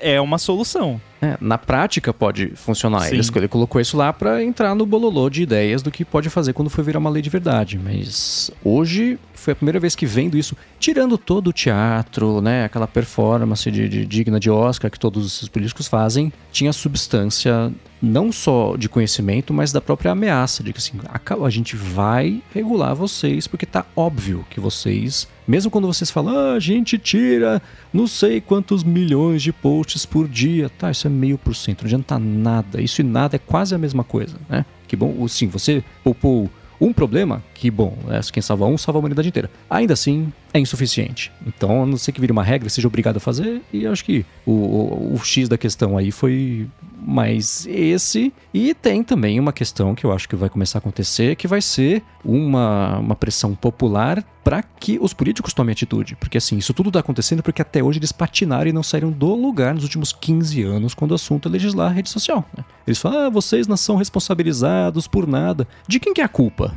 é 0.00 0.20
uma 0.20 0.38
solução. 0.38 1.00
É, 1.20 1.36
na 1.40 1.58
prática 1.58 2.12
pode 2.12 2.50
funcionar. 2.54 3.08
Ele, 3.12 3.20
ele, 3.34 3.48
colocou 3.48 3.80
isso 3.80 3.96
lá 3.96 4.12
para 4.12 4.42
entrar 4.42 4.74
no 4.74 4.86
bololô 4.86 5.28
de 5.28 5.42
ideias 5.42 5.82
do 5.82 5.90
que 5.90 6.04
pode 6.04 6.30
fazer 6.30 6.52
quando 6.52 6.70
for 6.70 6.84
virar 6.84 6.98
uma 6.98 7.10
lei 7.10 7.22
de 7.22 7.30
verdade. 7.30 7.78
Mas 7.78 8.50
hoje 8.62 9.18
foi 9.38 9.52
a 9.52 9.56
primeira 9.56 9.80
vez 9.80 9.94
que 9.94 10.06
vendo 10.06 10.36
isso, 10.36 10.56
tirando 10.78 11.16
todo 11.16 11.48
o 11.48 11.52
teatro, 11.52 12.40
né, 12.40 12.64
aquela 12.64 12.86
performance 12.86 13.70
de, 13.70 13.88
de 13.88 14.04
digna 14.04 14.38
de 14.38 14.50
Oscar 14.50 14.90
que 14.90 14.98
todos 14.98 15.26
esses 15.26 15.48
políticos 15.48 15.86
fazem, 15.86 16.32
tinha 16.52 16.72
substância 16.72 17.72
não 18.00 18.30
só 18.30 18.76
de 18.76 18.88
conhecimento, 18.88 19.52
mas 19.52 19.72
da 19.72 19.80
própria 19.80 20.12
ameaça 20.12 20.62
de 20.62 20.72
que 20.72 20.78
assim, 20.78 20.98
a, 21.08 21.44
a 21.44 21.50
gente 21.50 21.76
vai 21.76 22.42
regular 22.54 22.94
vocês 22.94 23.46
porque 23.46 23.66
tá 23.66 23.84
óbvio 23.96 24.46
que 24.48 24.60
vocês, 24.60 25.26
mesmo 25.46 25.70
quando 25.70 25.86
vocês 25.86 26.10
falam, 26.10 26.36
ah, 26.36 26.52
a 26.52 26.60
gente 26.60 26.96
tira 26.98 27.60
não 27.92 28.06
sei 28.06 28.40
quantos 28.40 28.84
milhões 28.84 29.42
de 29.42 29.52
posts 29.52 30.06
por 30.06 30.28
dia, 30.28 30.68
tá, 30.68 30.90
isso 30.90 31.06
é 31.06 31.10
meio 31.10 31.36
por 31.36 31.54
cento, 31.54 31.82
não 31.82 31.86
adianta 31.86 32.18
nada, 32.18 32.80
isso 32.80 33.00
e 33.00 33.04
nada 33.04 33.36
é 33.36 33.38
quase 33.38 33.74
a 33.74 33.78
mesma 33.78 34.04
coisa, 34.04 34.36
né? 34.48 34.64
Que 34.86 34.96
bom, 34.96 35.26
sim, 35.28 35.48
você 35.48 35.84
poupou 36.02 36.50
um 36.80 36.92
problema, 36.92 37.42
que 37.54 37.70
bom, 37.70 37.96
né? 38.06 38.20
quem 38.32 38.42
salva 38.42 38.66
um 38.66 38.78
salva 38.78 38.98
a 38.98 39.00
humanidade 39.00 39.28
inteira. 39.28 39.50
Ainda 39.68 39.94
assim, 39.94 40.32
é 40.52 40.58
insuficiente. 40.58 41.30
Então, 41.46 41.82
a 41.82 41.86
não 41.86 41.96
ser 41.96 42.12
que 42.12 42.20
vire 42.20 42.32
uma 42.32 42.42
regra, 42.42 42.68
seja 42.68 42.88
obrigado 42.88 43.18
a 43.18 43.20
fazer, 43.20 43.62
e 43.72 43.86
acho 43.86 44.04
que 44.04 44.24
o, 44.46 44.52
o, 44.52 45.14
o 45.14 45.24
X 45.24 45.48
da 45.48 45.58
questão 45.58 45.96
aí 45.96 46.10
foi 46.10 46.68
mais 47.00 47.66
esse. 47.66 48.32
E 48.52 48.74
tem 48.74 49.02
também 49.02 49.38
uma 49.38 49.52
questão 49.52 49.94
que 49.94 50.04
eu 50.04 50.12
acho 50.12 50.28
que 50.28 50.36
vai 50.36 50.48
começar 50.48 50.78
a 50.78 50.80
acontecer, 50.80 51.36
que 51.36 51.46
vai 51.46 51.60
ser 51.60 52.02
uma, 52.24 52.98
uma 52.98 53.14
pressão 53.14 53.54
popular 53.54 54.24
para 54.48 54.62
que 54.62 54.98
os 55.00 55.12
políticos 55.12 55.52
tomem 55.52 55.72
atitude. 55.72 56.16
Porque 56.16 56.38
assim, 56.38 56.56
isso 56.56 56.72
tudo 56.72 56.88
está 56.88 57.00
acontecendo 57.00 57.42
porque 57.42 57.60
até 57.60 57.82
hoje 57.82 57.98
eles 57.98 58.12
patinaram 58.12 58.68
e 58.68 58.72
não 58.72 58.82
saíram 58.82 59.10
do 59.10 59.34
lugar 59.34 59.74
nos 59.74 59.84
últimos 59.84 60.12
15 60.12 60.62
anos, 60.62 60.94
quando 60.94 61.12
o 61.12 61.14
assunto 61.14 61.48
é 61.48 61.52
legislar 61.52 61.90
a 61.90 61.94
rede 61.94 62.08
social. 62.08 62.44
Né? 62.56 62.64
Eles 62.86 62.98
falam, 62.98 63.26
ah, 63.26 63.28
vocês 63.30 63.66
não 63.66 63.76
são 63.76 63.96
responsabilizados 63.96 65.06
por 65.06 65.26
nada. 65.26 65.68
De 65.86 66.00
quem 66.00 66.14
que 66.14 66.20
é 66.20 66.24
a 66.24 66.28
culpa? 66.28 66.74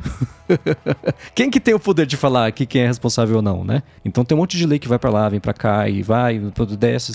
quem 1.34 1.50
que 1.50 1.58
tem 1.58 1.72
o 1.72 1.80
poder 1.80 2.06
de 2.06 2.16
falar 2.16 2.52
que 2.52 2.66
quem 2.66 2.82
é 2.82 2.86
responsável 2.86 3.36
ou 3.36 3.42
não, 3.42 3.61
né? 3.64 3.82
Então 4.04 4.24
tem 4.24 4.36
um 4.36 4.40
monte 4.40 4.56
de 4.56 4.66
lei 4.66 4.78
que 4.78 4.88
vai 4.88 4.98
para 4.98 5.10
lá, 5.10 5.28
vem 5.28 5.40
para 5.40 5.52
cá 5.52 5.88
e 5.88 6.02
vai, 6.02 6.40
desce, 6.78 7.12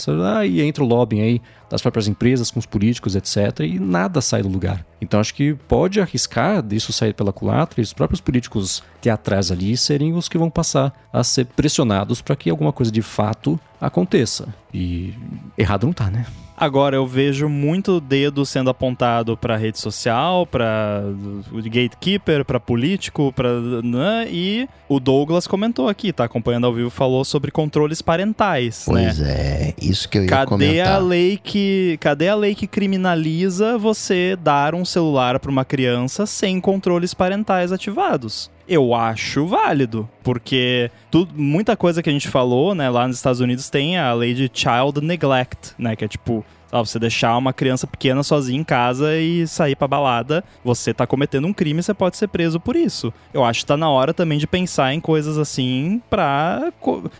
e 0.47 0.61
entra 0.61 0.83
o 0.83 0.87
lobbying 0.87 1.21
aí 1.21 1.41
das 1.69 1.81
próprias 1.81 2.07
empresas 2.07 2.49
com 2.49 2.59
os 2.59 2.65
políticos, 2.65 3.15
etc. 3.15 3.59
E 3.61 3.79
nada 3.79 4.21
sai 4.21 4.41
do 4.41 4.49
lugar. 4.49 4.85
Então 5.01 5.19
acho 5.19 5.33
que 5.33 5.53
pode 5.67 5.99
arriscar 5.99 6.61
disso 6.61 6.93
sair 6.93 7.13
pela 7.13 7.33
culatra 7.33 7.81
e 7.81 7.83
os 7.83 7.93
próprios 7.93 8.21
políticos 8.21 8.83
teatrais 9.01 9.51
ali 9.51 9.75
serem 9.77 10.13
os 10.13 10.29
que 10.29 10.37
vão 10.37 10.49
passar 10.49 10.93
a 11.11 11.23
ser 11.23 11.45
pressionados 11.45 12.21
para 12.21 12.35
que 12.35 12.49
alguma 12.49 12.71
coisa 12.71 12.91
de 12.91 13.01
fato 13.01 13.59
aconteça. 13.79 14.47
E 14.73 15.13
errado 15.57 15.85
não 15.85 15.93
tá, 15.93 16.09
né? 16.09 16.25
Agora 16.59 16.95
eu 16.95 17.05
vejo 17.05 17.47
muito 17.47 18.01
dedo 18.01 18.43
sendo 18.43 18.71
apontado 18.71 19.37
para 19.37 19.55
rede 19.55 19.77
social, 19.79 20.47
para 20.47 21.03
o 21.51 21.61
gatekeeper, 21.61 22.43
para 22.43 22.59
político, 22.59 23.31
para 23.31 23.61
né? 23.83 24.27
e 24.31 24.67
o 24.89 24.99
Douglas 24.99 25.45
comentou 25.45 25.87
aqui, 25.87 26.11
tá 26.11 26.23
acompanhando 26.23 26.65
ao 26.65 26.73
vivo, 26.73 26.89
falou 26.89 27.23
sobre 27.23 27.51
controles 27.51 28.01
parentais, 28.01 28.85
pois 28.87 29.19
né? 29.19 29.29
é, 29.29 29.73
isso 29.79 30.09
que 30.09 30.17
eu 30.17 30.23
ia 30.23 30.29
cadê 30.29 30.45
comentar. 30.47 30.95
a 30.95 30.97
lei 30.97 31.37
que 31.37 31.95
cadê 31.99 32.27
a 32.27 32.35
lei 32.35 32.55
que 32.55 32.65
criminaliza 32.65 33.77
você 33.77 34.35
dar 34.35 34.73
um 34.73 34.83
celular 34.83 35.39
para 35.39 35.51
uma 35.51 35.63
criança 35.63 36.25
sem 36.25 36.59
controles 36.59 37.13
parentais 37.13 37.71
ativados? 37.71 38.49
Eu 38.67 38.93
acho 38.93 39.45
válido, 39.45 40.09
porque 40.23 40.91
muita 41.33 41.75
coisa 41.77 42.03
que 42.03 42.09
a 42.09 42.13
gente 42.13 42.27
falou, 42.27 42.75
né, 42.75 42.89
lá 42.89 43.07
nos 43.07 43.17
Estados 43.17 43.39
Unidos 43.39 43.69
tem 43.69 43.97
a 43.97 44.13
lei 44.13 44.33
de 44.33 44.49
child 44.53 45.01
neglect, 45.01 45.73
né, 45.77 45.95
que 45.95 46.05
é 46.05 46.07
tipo 46.07 46.45
você 46.71 46.99
deixar 46.99 47.37
uma 47.37 47.53
criança 47.53 47.87
pequena 47.87 48.23
sozinha 48.23 48.59
em 48.59 48.63
casa 48.63 49.15
e 49.17 49.47
sair 49.47 49.75
pra 49.75 49.87
balada, 49.87 50.43
você 50.63 50.93
tá 50.93 51.07
cometendo 51.07 51.47
um 51.47 51.53
crime, 51.53 51.81
você 51.81 51.93
pode 51.93 52.17
ser 52.17 52.27
preso 52.27 52.59
por 52.59 52.75
isso. 52.75 53.13
Eu 53.33 53.43
acho 53.43 53.61
que 53.61 53.65
tá 53.65 53.77
na 53.77 53.89
hora 53.89 54.13
também 54.13 54.37
de 54.37 54.47
pensar 54.47 54.93
em 54.93 54.99
coisas 54.99 55.37
assim 55.37 56.01
pra. 56.09 56.71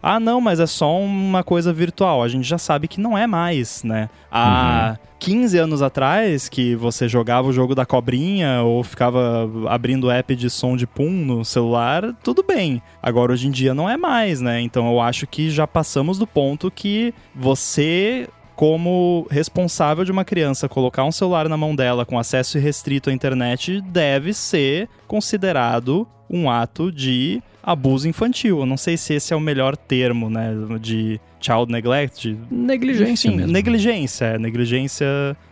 Ah, 0.01 0.19
não, 0.19 0.41
mas 0.41 0.59
é 0.59 0.67
só 0.67 0.99
uma 0.99 1.43
coisa 1.43 1.71
virtual. 1.71 2.23
A 2.23 2.27
gente 2.27 2.47
já 2.47 2.57
sabe 2.57 2.87
que 2.87 2.99
não 2.99 3.17
é 3.17 3.27
mais, 3.27 3.83
né? 3.83 4.09
Há 4.31 4.97
uhum. 4.99 5.07
15 5.19 5.57
anos 5.57 5.81
atrás, 5.81 6.47
que 6.47 6.75
você 6.75 7.07
jogava 7.07 7.47
o 7.47 7.53
jogo 7.53 7.73
da 7.73 7.85
cobrinha 7.85 8.61
ou 8.61 8.83
ficava 8.83 9.49
abrindo 9.67 10.11
app 10.11 10.35
de 10.35 10.49
som 10.49 10.75
de 10.75 10.85
pum 10.85 11.09
no 11.09 11.43
celular, 11.43 12.13
tudo 12.23 12.43
bem. 12.43 12.81
Agora, 13.01 13.31
hoje 13.31 13.47
em 13.47 13.51
dia, 13.51 13.73
não 13.73 13.89
é 13.89 13.97
mais, 13.97 14.41
né? 14.41 14.61
Então 14.61 14.91
eu 14.91 14.99
acho 14.99 15.25
que 15.25 15.49
já 15.49 15.65
passamos 15.65 16.19
do 16.19 16.27
ponto 16.27 16.69
que 16.69 17.13
você 17.33 18.27
como 18.57 19.27
responsável 19.29 20.03
de 20.03 20.11
uma 20.11 20.25
criança 20.25 20.67
colocar 20.67 21.03
um 21.03 21.11
celular 21.11 21.47
na 21.47 21.55
mão 21.55 21.75
dela 21.75 22.07
com 22.07 22.17
acesso 22.17 22.57
restrito 22.57 23.11
à 23.11 23.13
internet 23.13 23.79
deve 23.81 24.33
ser 24.33 24.89
considerado 25.07 26.07
um 26.27 26.49
ato 26.49 26.91
de 26.91 27.39
abuso 27.61 28.09
infantil. 28.09 28.59
Eu 28.61 28.65
não 28.65 28.75
sei 28.75 28.97
se 28.97 29.13
esse 29.13 29.31
é 29.31 29.35
o 29.35 29.39
melhor 29.39 29.77
termo, 29.77 30.27
né, 30.27 30.51
de 30.81 31.21
child 31.39 31.71
neglect, 31.71 32.33
de... 32.33 32.39
negligência 32.49 33.27
Enfim, 33.27 33.37
mesmo. 33.37 33.53
negligência, 33.53 34.25
é, 34.25 34.39
negligência 34.39 35.05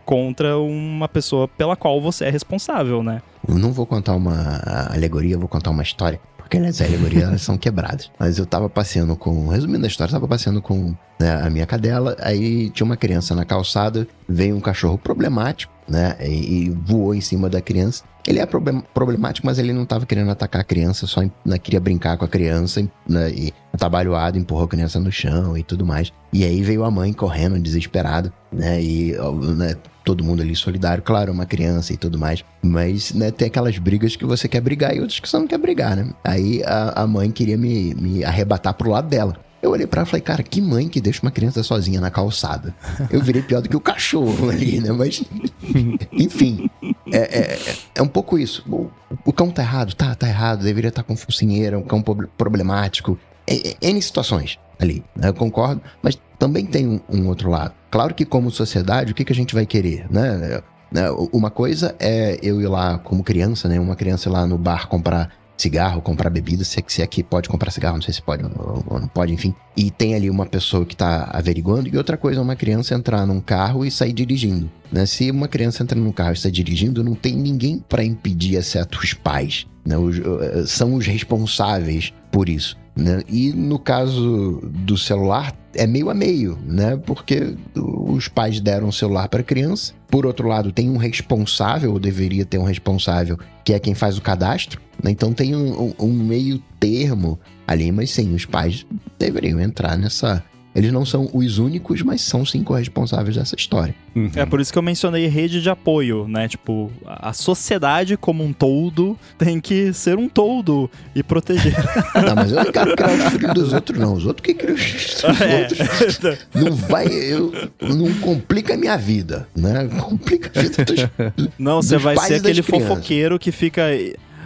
contra 0.04 0.58
uma 0.58 1.08
pessoa 1.08 1.46
pela 1.46 1.76
qual 1.76 2.00
você 2.00 2.24
é 2.24 2.30
responsável, 2.30 3.04
né? 3.04 3.22
Eu 3.48 3.56
não 3.56 3.72
vou 3.72 3.86
contar 3.86 4.16
uma 4.16 4.60
alegoria, 4.92 5.38
vou 5.38 5.48
contar 5.48 5.70
uma 5.70 5.82
história 5.84 6.20
porque 6.46 6.58
as 6.58 6.80
alegorias 6.80 7.42
são 7.42 7.58
quebradas. 7.58 8.10
Mas 8.18 8.38
eu 8.38 8.46
tava 8.46 8.70
passeando 8.70 9.16
com. 9.16 9.48
Resumindo 9.48 9.84
a 9.84 9.88
história, 9.88 10.12
tava 10.12 10.28
passeando 10.28 10.62
com 10.62 10.94
né, 11.18 11.42
a 11.42 11.50
minha 11.50 11.66
cadela, 11.66 12.16
aí 12.20 12.70
tinha 12.70 12.84
uma 12.84 12.96
criança 12.96 13.34
na 13.34 13.44
calçada, 13.44 14.06
veio 14.28 14.56
um 14.56 14.60
cachorro 14.60 14.96
problemático, 14.96 15.72
né? 15.88 16.16
E, 16.20 16.66
e 16.66 16.70
voou 16.70 17.14
em 17.14 17.20
cima 17.20 17.50
da 17.50 17.60
criança. 17.60 18.04
Ele 18.26 18.40
é 18.40 18.46
problem, 18.46 18.82
problemático, 18.92 19.46
mas 19.46 19.58
ele 19.58 19.72
não 19.72 19.86
tava 19.86 20.04
querendo 20.04 20.30
atacar 20.30 20.60
a 20.60 20.64
criança, 20.64 21.06
só 21.06 21.22
né, 21.44 21.58
queria 21.58 21.78
brincar 21.78 22.16
com 22.16 22.24
a 22.24 22.28
criança, 22.28 22.86
né, 23.08 23.30
e 23.30 23.52
atabalhoado, 23.72 24.38
empurrou 24.38 24.64
a 24.64 24.68
criança 24.68 24.98
no 24.98 25.12
chão 25.12 25.56
e 25.56 25.62
tudo 25.62 25.86
mais. 25.86 26.12
E 26.32 26.44
aí 26.44 26.62
veio 26.62 26.84
a 26.84 26.90
mãe 26.90 27.12
correndo, 27.12 27.58
desesperada, 27.58 28.32
né? 28.52 28.82
E 28.82 29.14
né, 29.56 29.76
todo 30.04 30.24
mundo 30.24 30.42
ali 30.42 30.54
solidário, 30.56 31.02
claro, 31.02 31.32
uma 31.32 31.46
criança 31.46 31.92
e 31.92 31.96
tudo 31.96 32.18
mais. 32.18 32.44
Mas, 32.62 33.12
né, 33.12 33.30
tem 33.30 33.48
aquelas 33.48 33.78
brigas 33.78 34.16
que 34.16 34.24
você 34.24 34.48
quer 34.48 34.60
brigar 34.60 34.94
e 34.94 35.00
outras 35.00 35.20
que 35.20 35.28
você 35.28 35.38
não 35.38 35.46
quer 35.46 35.58
brigar, 35.58 35.96
né? 35.96 36.10
Aí 36.24 36.62
a, 36.64 37.02
a 37.02 37.06
mãe 37.06 37.30
queria 37.30 37.56
me, 37.56 37.94
me 37.94 38.24
arrebatar 38.24 38.74
pro 38.74 38.90
lado 38.90 39.08
dela. 39.08 39.36
Eu 39.62 39.70
olhei 39.70 39.86
pra 39.86 40.00
ela 40.00 40.06
e 40.06 40.10
falei, 40.10 40.22
cara, 40.22 40.42
que 40.42 40.60
mãe 40.60 40.88
que 40.88 41.00
deixa 41.00 41.22
uma 41.22 41.30
criança 41.30 41.62
sozinha 41.62 42.00
na 42.00 42.10
calçada? 42.10 42.74
Eu 43.10 43.20
virei 43.22 43.42
pior 43.42 43.62
do 43.62 43.68
que 43.68 43.76
o 43.76 43.80
cachorro 43.80 44.48
ali, 44.50 44.80
né? 44.80 44.92
Mas, 44.92 45.24
enfim, 46.12 46.70
é, 47.12 47.40
é, 47.40 47.58
é 47.94 48.02
um 48.02 48.08
pouco 48.08 48.38
isso. 48.38 48.62
O, 48.68 48.90
o, 49.24 49.32
cão 49.32 49.50
tá 49.50 49.62
errado? 49.62 49.94
Tá, 49.94 50.14
tá 50.14 50.28
errado. 50.28 50.62
Deveria 50.62 50.88
estar 50.88 51.02
tá 51.02 51.06
com 51.06 51.16
focinheira, 51.16 51.78
um 51.78 51.82
cão 51.82 52.02
problemático. 52.02 53.18
É, 53.46 53.70
é, 53.70 53.76
N 53.80 54.00
situações 54.02 54.58
ali, 54.78 55.02
né? 55.14 55.28
eu 55.28 55.34
concordo. 55.34 55.80
Mas 56.02 56.18
também 56.38 56.66
tem 56.66 56.86
um, 56.86 57.00
um, 57.08 57.28
outro 57.28 57.50
lado. 57.50 57.74
Claro 57.90 58.14
que 58.14 58.24
como 58.24 58.50
sociedade, 58.50 59.12
o 59.12 59.14
que, 59.14 59.24
que 59.24 59.32
a 59.32 59.36
gente 59.36 59.54
vai 59.54 59.64
querer, 59.64 60.06
né? 60.10 60.62
né 60.92 61.10
uma 61.32 61.50
coisa 61.50 61.94
é 61.98 62.38
eu 62.42 62.60
ir 62.60 62.68
lá 62.68 62.98
como 62.98 63.24
criança, 63.24 63.68
né? 63.68 63.80
Uma 63.80 63.96
criança 63.96 64.28
ir 64.28 64.32
lá 64.32 64.46
no 64.46 64.58
bar 64.58 64.88
comprar 64.88 65.30
cigarro, 65.56 66.02
comprar 66.02 66.30
bebida, 66.30 66.64
se, 66.64 66.82
se 66.86 67.02
aqui 67.02 67.22
pode 67.22 67.48
comprar 67.48 67.70
cigarro, 67.70 67.96
não 67.96 68.02
sei 68.02 68.14
se 68.14 68.22
pode 68.22 68.44
ou, 68.44 68.84
ou 68.86 69.00
não 69.00 69.08
pode, 69.08 69.32
enfim. 69.32 69.54
E 69.76 69.90
tem 69.90 70.14
ali 70.14 70.28
uma 70.30 70.46
pessoa 70.46 70.84
que 70.84 70.94
está 70.94 71.30
averiguando, 71.32 71.88
e 71.88 71.96
outra 71.96 72.16
coisa 72.16 72.40
é 72.40 72.42
uma 72.42 72.56
criança 72.56 72.94
entrar 72.94 73.26
num 73.26 73.40
carro 73.40 73.84
e 73.84 73.90
sair 73.90 74.12
dirigindo. 74.12 74.70
Né? 74.90 75.06
Se 75.06 75.30
uma 75.30 75.48
criança 75.48 75.82
entra 75.82 75.98
num 75.98 76.12
carro 76.12 76.30
e 76.30 76.34
está 76.34 76.50
dirigindo, 76.50 77.02
não 77.02 77.14
tem 77.14 77.36
ninguém 77.36 77.82
para 77.88 78.04
impedir, 78.04 78.56
exceto 78.56 78.98
os 79.02 79.14
pais. 79.14 79.66
Né? 79.84 79.96
Os, 79.96 80.18
uh, 80.18 80.66
são 80.66 80.94
os 80.94 81.06
responsáveis 81.06 82.12
por 82.36 82.50
isso. 82.50 82.76
Né? 82.94 83.22
E 83.26 83.50
no 83.50 83.78
caso 83.78 84.60
do 84.62 84.98
celular, 84.98 85.56
é 85.74 85.86
meio 85.86 86.10
a 86.10 86.14
meio, 86.14 86.58
né? 86.66 86.94
Porque 86.94 87.56
os 87.74 88.28
pais 88.28 88.60
deram 88.60 88.88
o 88.88 88.92
celular 88.92 89.26
para 89.30 89.40
a 89.40 89.42
criança. 89.42 89.94
Por 90.06 90.26
outro 90.26 90.46
lado, 90.46 90.70
tem 90.70 90.90
um 90.90 90.98
responsável, 90.98 91.94
ou 91.94 91.98
deveria 91.98 92.44
ter 92.44 92.58
um 92.58 92.64
responsável, 92.64 93.38
que 93.64 93.72
é 93.72 93.78
quem 93.78 93.94
faz 93.94 94.18
o 94.18 94.20
cadastro. 94.20 94.82
Né? 95.02 95.12
Então 95.12 95.32
tem 95.32 95.56
um, 95.56 95.94
um 95.98 96.12
meio 96.12 96.62
termo 96.78 97.40
ali, 97.66 97.90
mas 97.90 98.10
sim, 98.10 98.34
os 98.34 98.44
pais 98.44 98.84
deveriam 99.18 99.58
entrar 99.58 99.96
nessa 99.96 100.44
eles 100.76 100.92
não 100.92 101.06
são 101.06 101.30
os 101.32 101.58
únicos, 101.58 102.02
mas 102.02 102.20
são 102.20 102.44
sim 102.44 102.62
corresponsáveis 102.62 103.36
dessa 103.36 103.56
história. 103.56 103.94
Uhum. 104.14 104.30
É 104.36 104.44
por 104.44 104.60
isso 104.60 104.70
que 104.70 104.78
eu 104.78 104.82
mencionei 104.82 105.26
rede 105.26 105.62
de 105.62 105.70
apoio, 105.70 106.28
né? 106.28 106.46
Tipo, 106.48 106.92
a 107.06 107.32
sociedade 107.32 108.14
como 108.14 108.44
um 108.44 108.52
todo 108.52 109.18
tem 109.38 109.58
que 109.58 109.90
ser 109.94 110.18
um 110.18 110.28
todo 110.28 110.90
e 111.14 111.22
proteger. 111.22 111.74
não, 112.14 112.34
mas 112.34 112.52
eu 112.52 112.62
não 112.62 112.70
quero 112.70 112.94
criar 112.94 113.10
os 113.10 113.32
filhos 113.32 113.54
dos 113.54 113.72
outros, 113.72 113.98
não. 113.98 114.12
Os 114.12 114.26
outros 114.26 114.44
que 114.44 114.52
criam 114.52 114.74
os 114.74 115.24
é. 115.40 115.62
outros. 115.62 116.20
Não 116.54 116.72
vai. 116.76 117.06
Eu, 117.06 117.52
não 117.80 118.12
complica 118.20 118.74
a 118.74 118.76
minha 118.76 118.98
vida, 118.98 119.48
né? 119.56 119.88
Complica 119.98 120.50
a 120.54 120.62
vida 120.62 120.84
dos. 120.84 121.48
Não, 121.58 121.80
você 121.80 121.96
vai 121.96 122.18
ser 122.18 122.34
aquele 122.34 122.62
fofoqueiro 122.62 123.38
que 123.38 123.50
fica. 123.50 123.84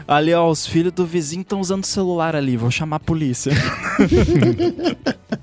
Ali, 0.07 0.33
ó, 0.33 0.49
os 0.49 0.65
filhos 0.65 0.93
do 0.93 1.05
vizinho 1.05 1.43
estão 1.43 1.61
usando 1.61 1.85
celular 1.85 2.37
ali, 2.37 2.57
vou 2.57 2.71
chamar 2.71 2.97
a 2.97 3.01
polícia. 3.01 3.53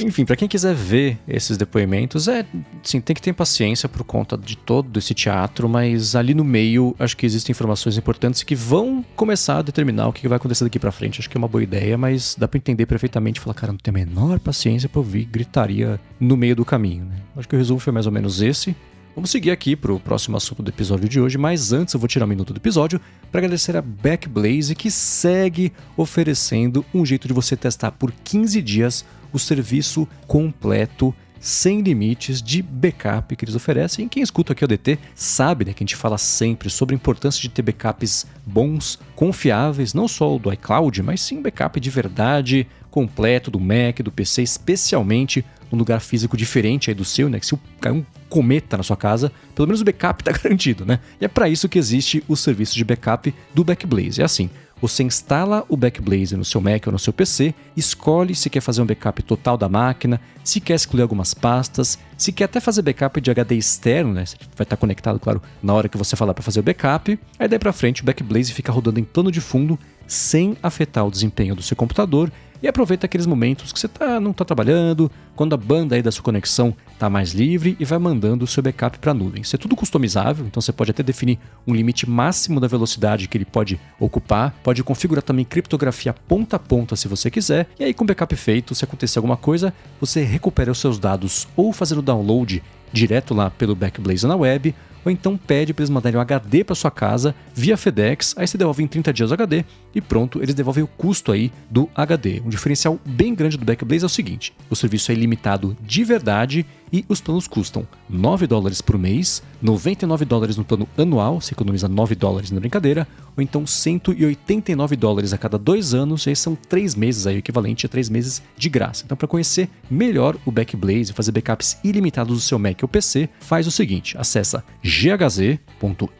Enfim, 0.00 0.24
para 0.24 0.36
quem 0.36 0.48
quiser 0.48 0.74
ver 0.74 1.18
esses 1.28 1.56
depoimentos, 1.56 2.28
é, 2.28 2.46
sim, 2.82 3.00
tem 3.00 3.14
que 3.14 3.20
ter 3.20 3.32
paciência 3.32 3.88
por 3.88 4.04
conta 4.04 4.36
de 4.36 4.56
todo 4.56 4.98
esse 4.98 5.14
teatro, 5.14 5.68
mas 5.68 6.16
ali 6.16 6.34
no 6.34 6.44
meio 6.44 6.94
acho 6.98 7.16
que 7.16 7.26
existem 7.26 7.52
informações 7.52 7.96
importantes 7.96 8.42
que 8.42 8.54
vão 8.54 9.04
começar 9.14 9.58
a 9.58 9.62
determinar 9.62 10.08
o 10.08 10.12
que 10.12 10.26
vai 10.26 10.36
acontecer 10.36 10.64
daqui 10.64 10.78
para 10.78 10.90
frente. 10.90 11.20
Acho 11.20 11.28
que 11.28 11.36
é 11.36 11.38
uma 11.38 11.48
boa 11.48 11.62
ideia, 11.62 11.98
mas 11.98 12.34
dá 12.38 12.48
para 12.48 12.58
entender 12.58 12.86
perfeitamente, 12.86 13.40
falar, 13.40 13.54
cara, 13.54 13.72
não 13.72 13.78
tem 13.78 13.92
a 13.92 13.94
menor 13.94 14.38
paciência 14.38 14.88
para 14.88 15.00
ouvir 15.00 15.24
gritaria 15.24 16.00
no 16.18 16.36
meio 16.36 16.56
do 16.56 16.64
caminho, 16.64 17.04
né? 17.04 17.16
Acho 17.36 17.48
que 17.48 17.54
o 17.54 17.58
resumo 17.58 17.78
foi 17.78 17.92
mais 17.92 18.06
ou 18.06 18.12
menos 18.12 18.40
esse. 18.40 18.74
Vamos 19.14 19.30
seguir 19.30 19.52
aqui 19.52 19.76
para 19.76 19.92
o 19.92 20.00
próximo 20.00 20.36
assunto 20.36 20.60
do 20.60 20.68
episódio 20.68 21.08
de 21.08 21.20
hoje, 21.20 21.38
mas 21.38 21.72
antes 21.72 21.94
eu 21.94 22.00
vou 22.00 22.08
tirar 22.08 22.24
um 22.24 22.28
minuto 22.28 22.52
do 22.52 22.56
episódio 22.56 23.00
para 23.30 23.38
agradecer 23.38 23.76
a 23.76 23.82
Backblaze 23.82 24.74
que 24.74 24.90
segue 24.90 25.72
oferecendo 25.96 26.84
um 26.92 27.06
jeito 27.06 27.28
de 27.28 27.32
você 27.32 27.56
testar 27.56 27.92
por 27.92 28.10
15 28.10 28.60
dias 28.60 29.04
o 29.34 29.38
serviço 29.38 30.08
completo 30.26 31.14
sem 31.40 31.82
limites 31.82 32.40
de 32.40 32.62
backup 32.62 33.36
que 33.36 33.44
eles 33.44 33.54
oferecem. 33.54 34.08
Quem 34.08 34.22
escuta 34.22 34.54
aqui 34.54 34.64
o 34.64 34.68
DT 34.68 34.98
sabe 35.14 35.66
né, 35.66 35.74
que 35.74 35.84
a 35.84 35.86
gente 35.86 35.96
fala 35.96 36.16
sempre 36.16 36.70
sobre 36.70 36.94
a 36.94 36.96
importância 36.96 37.42
de 37.42 37.50
ter 37.50 37.60
backups 37.60 38.26
bons, 38.46 38.98
confiáveis, 39.14 39.92
não 39.92 40.08
só 40.08 40.38
do 40.38 40.50
iCloud, 40.50 41.02
mas 41.02 41.20
sim 41.20 41.42
backup 41.42 41.78
de 41.78 41.90
verdade, 41.90 42.66
completo 42.90 43.50
do 43.50 43.60
Mac, 43.60 44.00
do 44.02 44.10
PC, 44.10 44.42
especialmente 44.42 45.44
um 45.70 45.76
lugar 45.76 46.00
físico 46.00 46.34
diferente 46.34 46.90
aí 46.90 46.94
do 46.94 47.04
seu, 47.04 47.28
né? 47.28 47.38
Que 47.38 47.46
se 47.46 47.58
cair 47.78 47.92
um 47.92 48.04
cometa 48.30 48.76
na 48.76 48.82
sua 48.82 48.96
casa, 48.96 49.30
pelo 49.54 49.68
menos 49.68 49.82
o 49.82 49.84
backup 49.84 50.22
está 50.22 50.32
garantido, 50.42 50.86
né? 50.86 50.98
E 51.20 51.24
é 51.24 51.28
para 51.28 51.48
isso 51.48 51.68
que 51.68 51.78
existe 51.78 52.24
o 52.26 52.36
serviço 52.36 52.74
de 52.74 52.84
backup 52.84 53.34
do 53.52 53.62
Backblaze. 53.62 54.22
É 54.22 54.24
assim, 54.24 54.48
você 54.80 55.02
instala 55.02 55.64
o 55.68 55.76
Backblaze 55.76 56.36
no 56.36 56.44
seu 56.44 56.60
Mac 56.60 56.86
ou 56.86 56.92
no 56.92 56.98
seu 56.98 57.12
PC, 57.12 57.54
escolhe 57.76 58.34
se 58.34 58.50
quer 58.50 58.60
fazer 58.60 58.82
um 58.82 58.86
backup 58.86 59.22
total 59.22 59.56
da 59.56 59.68
máquina, 59.68 60.20
se 60.42 60.60
quer 60.60 60.74
excluir 60.74 61.02
algumas 61.02 61.32
pastas, 61.32 61.98
se 62.16 62.32
quer 62.32 62.44
até 62.44 62.60
fazer 62.60 62.82
backup 62.82 63.20
de 63.20 63.30
HD 63.30 63.56
externo, 63.56 64.12
né? 64.12 64.24
Vai 64.56 64.64
estar 64.64 64.76
conectado, 64.76 65.18
claro, 65.18 65.42
na 65.62 65.72
hora 65.72 65.88
que 65.88 65.96
você 65.96 66.16
falar 66.16 66.34
para 66.34 66.42
fazer 66.42 66.60
o 66.60 66.62
backup. 66.62 67.18
Aí 67.38 67.48
daí 67.48 67.58
para 67.58 67.72
frente 67.72 68.02
o 68.02 68.04
Backblaze 68.04 68.52
fica 68.52 68.70
rodando 68.70 69.00
em 69.00 69.04
plano 69.04 69.30
de 69.30 69.40
fundo 69.40 69.78
sem 70.06 70.56
afetar 70.62 71.06
o 71.06 71.10
desempenho 71.10 71.54
do 71.54 71.62
seu 71.62 71.76
computador 71.76 72.30
e 72.64 72.68
aproveita 72.68 73.04
aqueles 73.04 73.26
momentos 73.26 73.74
que 73.74 73.78
você 73.78 73.86
tá, 73.86 74.18
não 74.18 74.30
está 74.30 74.42
trabalhando, 74.42 75.10
quando 75.36 75.52
a 75.52 75.56
banda 75.56 75.96
aí 75.96 76.02
da 76.02 76.10
sua 76.10 76.24
conexão 76.24 76.74
está 76.94 77.10
mais 77.10 77.32
livre 77.32 77.76
e 77.78 77.84
vai 77.84 77.98
mandando 77.98 78.42
o 78.42 78.48
seu 78.48 78.62
backup 78.62 78.98
para 78.98 79.10
a 79.10 79.14
nuvem. 79.14 79.42
Isso 79.42 79.54
é 79.54 79.58
tudo 79.58 79.76
customizável, 79.76 80.46
então 80.46 80.62
você 80.62 80.72
pode 80.72 80.90
até 80.90 81.02
definir 81.02 81.38
um 81.66 81.74
limite 81.74 82.08
máximo 82.08 82.58
da 82.58 82.66
velocidade 82.66 83.28
que 83.28 83.36
ele 83.36 83.44
pode 83.44 83.78
ocupar, 84.00 84.54
pode 84.62 84.82
configurar 84.82 85.22
também 85.22 85.44
criptografia 85.44 86.14
ponta 86.14 86.56
a 86.56 86.58
ponta 86.58 86.96
se 86.96 87.06
você 87.06 87.30
quiser, 87.30 87.68
e 87.78 87.84
aí 87.84 87.92
com 87.92 88.04
o 88.04 88.06
backup 88.06 88.34
feito, 88.34 88.74
se 88.74 88.82
acontecer 88.82 89.18
alguma 89.18 89.36
coisa, 89.36 89.70
você 90.00 90.22
recupera 90.22 90.72
os 90.72 90.78
seus 90.78 90.98
dados 90.98 91.46
ou 91.54 91.70
fazendo 91.70 92.00
download 92.00 92.62
direto 92.90 93.34
lá 93.34 93.50
pelo 93.50 93.74
Backblaze 93.74 94.26
na 94.26 94.36
web, 94.36 94.74
ou 95.04 95.10
então 95.10 95.36
pede 95.36 95.72
para 95.72 95.82
eles 95.82 95.90
mandarem 95.90 96.18
um 96.18 96.22
HD 96.22 96.64
para 96.64 96.74
sua 96.74 96.90
casa 96.90 97.34
via 97.54 97.76
FedEx, 97.76 98.34
aí 98.36 98.46
você 98.46 98.56
devolve 98.56 98.82
em 98.82 98.86
30 98.86 99.12
dias 99.12 99.30
o 99.30 99.34
HD 99.34 99.64
e 99.94 100.00
pronto, 100.00 100.42
eles 100.42 100.54
devolvem 100.54 100.82
o 100.82 100.86
custo 100.88 101.32
aí 101.32 101.52
do 101.70 101.88
HD. 101.94 102.42
Um 102.44 102.48
diferencial 102.48 102.98
bem 103.04 103.34
grande 103.34 103.56
do 103.56 103.64
Backblaze 103.64 104.04
é 104.04 104.06
o 104.06 104.10
seguinte: 104.10 104.52
o 104.70 104.76
serviço 104.76 105.10
é 105.10 105.14
ilimitado 105.14 105.76
de 105.80 106.04
verdade 106.04 106.66
e 106.94 107.04
os 107.08 107.20
planos 107.20 107.48
custam 107.48 107.84
9 108.08 108.46
dólares 108.46 108.80
por 108.80 108.96
mês, 108.96 109.42
99 109.60 110.24
dólares 110.24 110.56
no 110.56 110.64
plano 110.64 110.88
anual, 110.96 111.40
você 111.40 111.52
economiza 111.52 111.88
9 111.88 112.14
dólares 112.14 112.52
na 112.52 112.60
brincadeira, 112.60 113.04
ou 113.36 113.42
então 113.42 113.66
189 113.66 114.94
dólares 114.94 115.32
a 115.32 115.38
cada 115.38 115.58
dois 115.58 115.92
anos, 115.92 116.24
e 116.24 116.28
aí 116.28 116.36
são 116.36 116.54
três 116.54 116.94
meses 116.94 117.26
aí, 117.26 117.34
o 117.34 117.38
equivalente 117.38 117.84
a 117.84 117.88
três 117.88 118.08
meses 118.08 118.40
de 118.56 118.68
graça. 118.68 119.02
Então, 119.04 119.16
para 119.16 119.26
conhecer 119.26 119.68
melhor 119.90 120.36
o 120.46 120.52
Backblaze 120.52 121.10
e 121.10 121.14
fazer 121.14 121.32
backups 121.32 121.78
ilimitados 121.82 122.36
do 122.36 122.40
seu 122.40 122.60
Mac 122.60 122.80
ou 122.80 122.88
PC, 122.88 123.28
faz 123.40 123.66
o 123.66 123.72
seguinte: 123.72 124.16
acessa 124.16 124.62
ghz.fm 124.80 126.14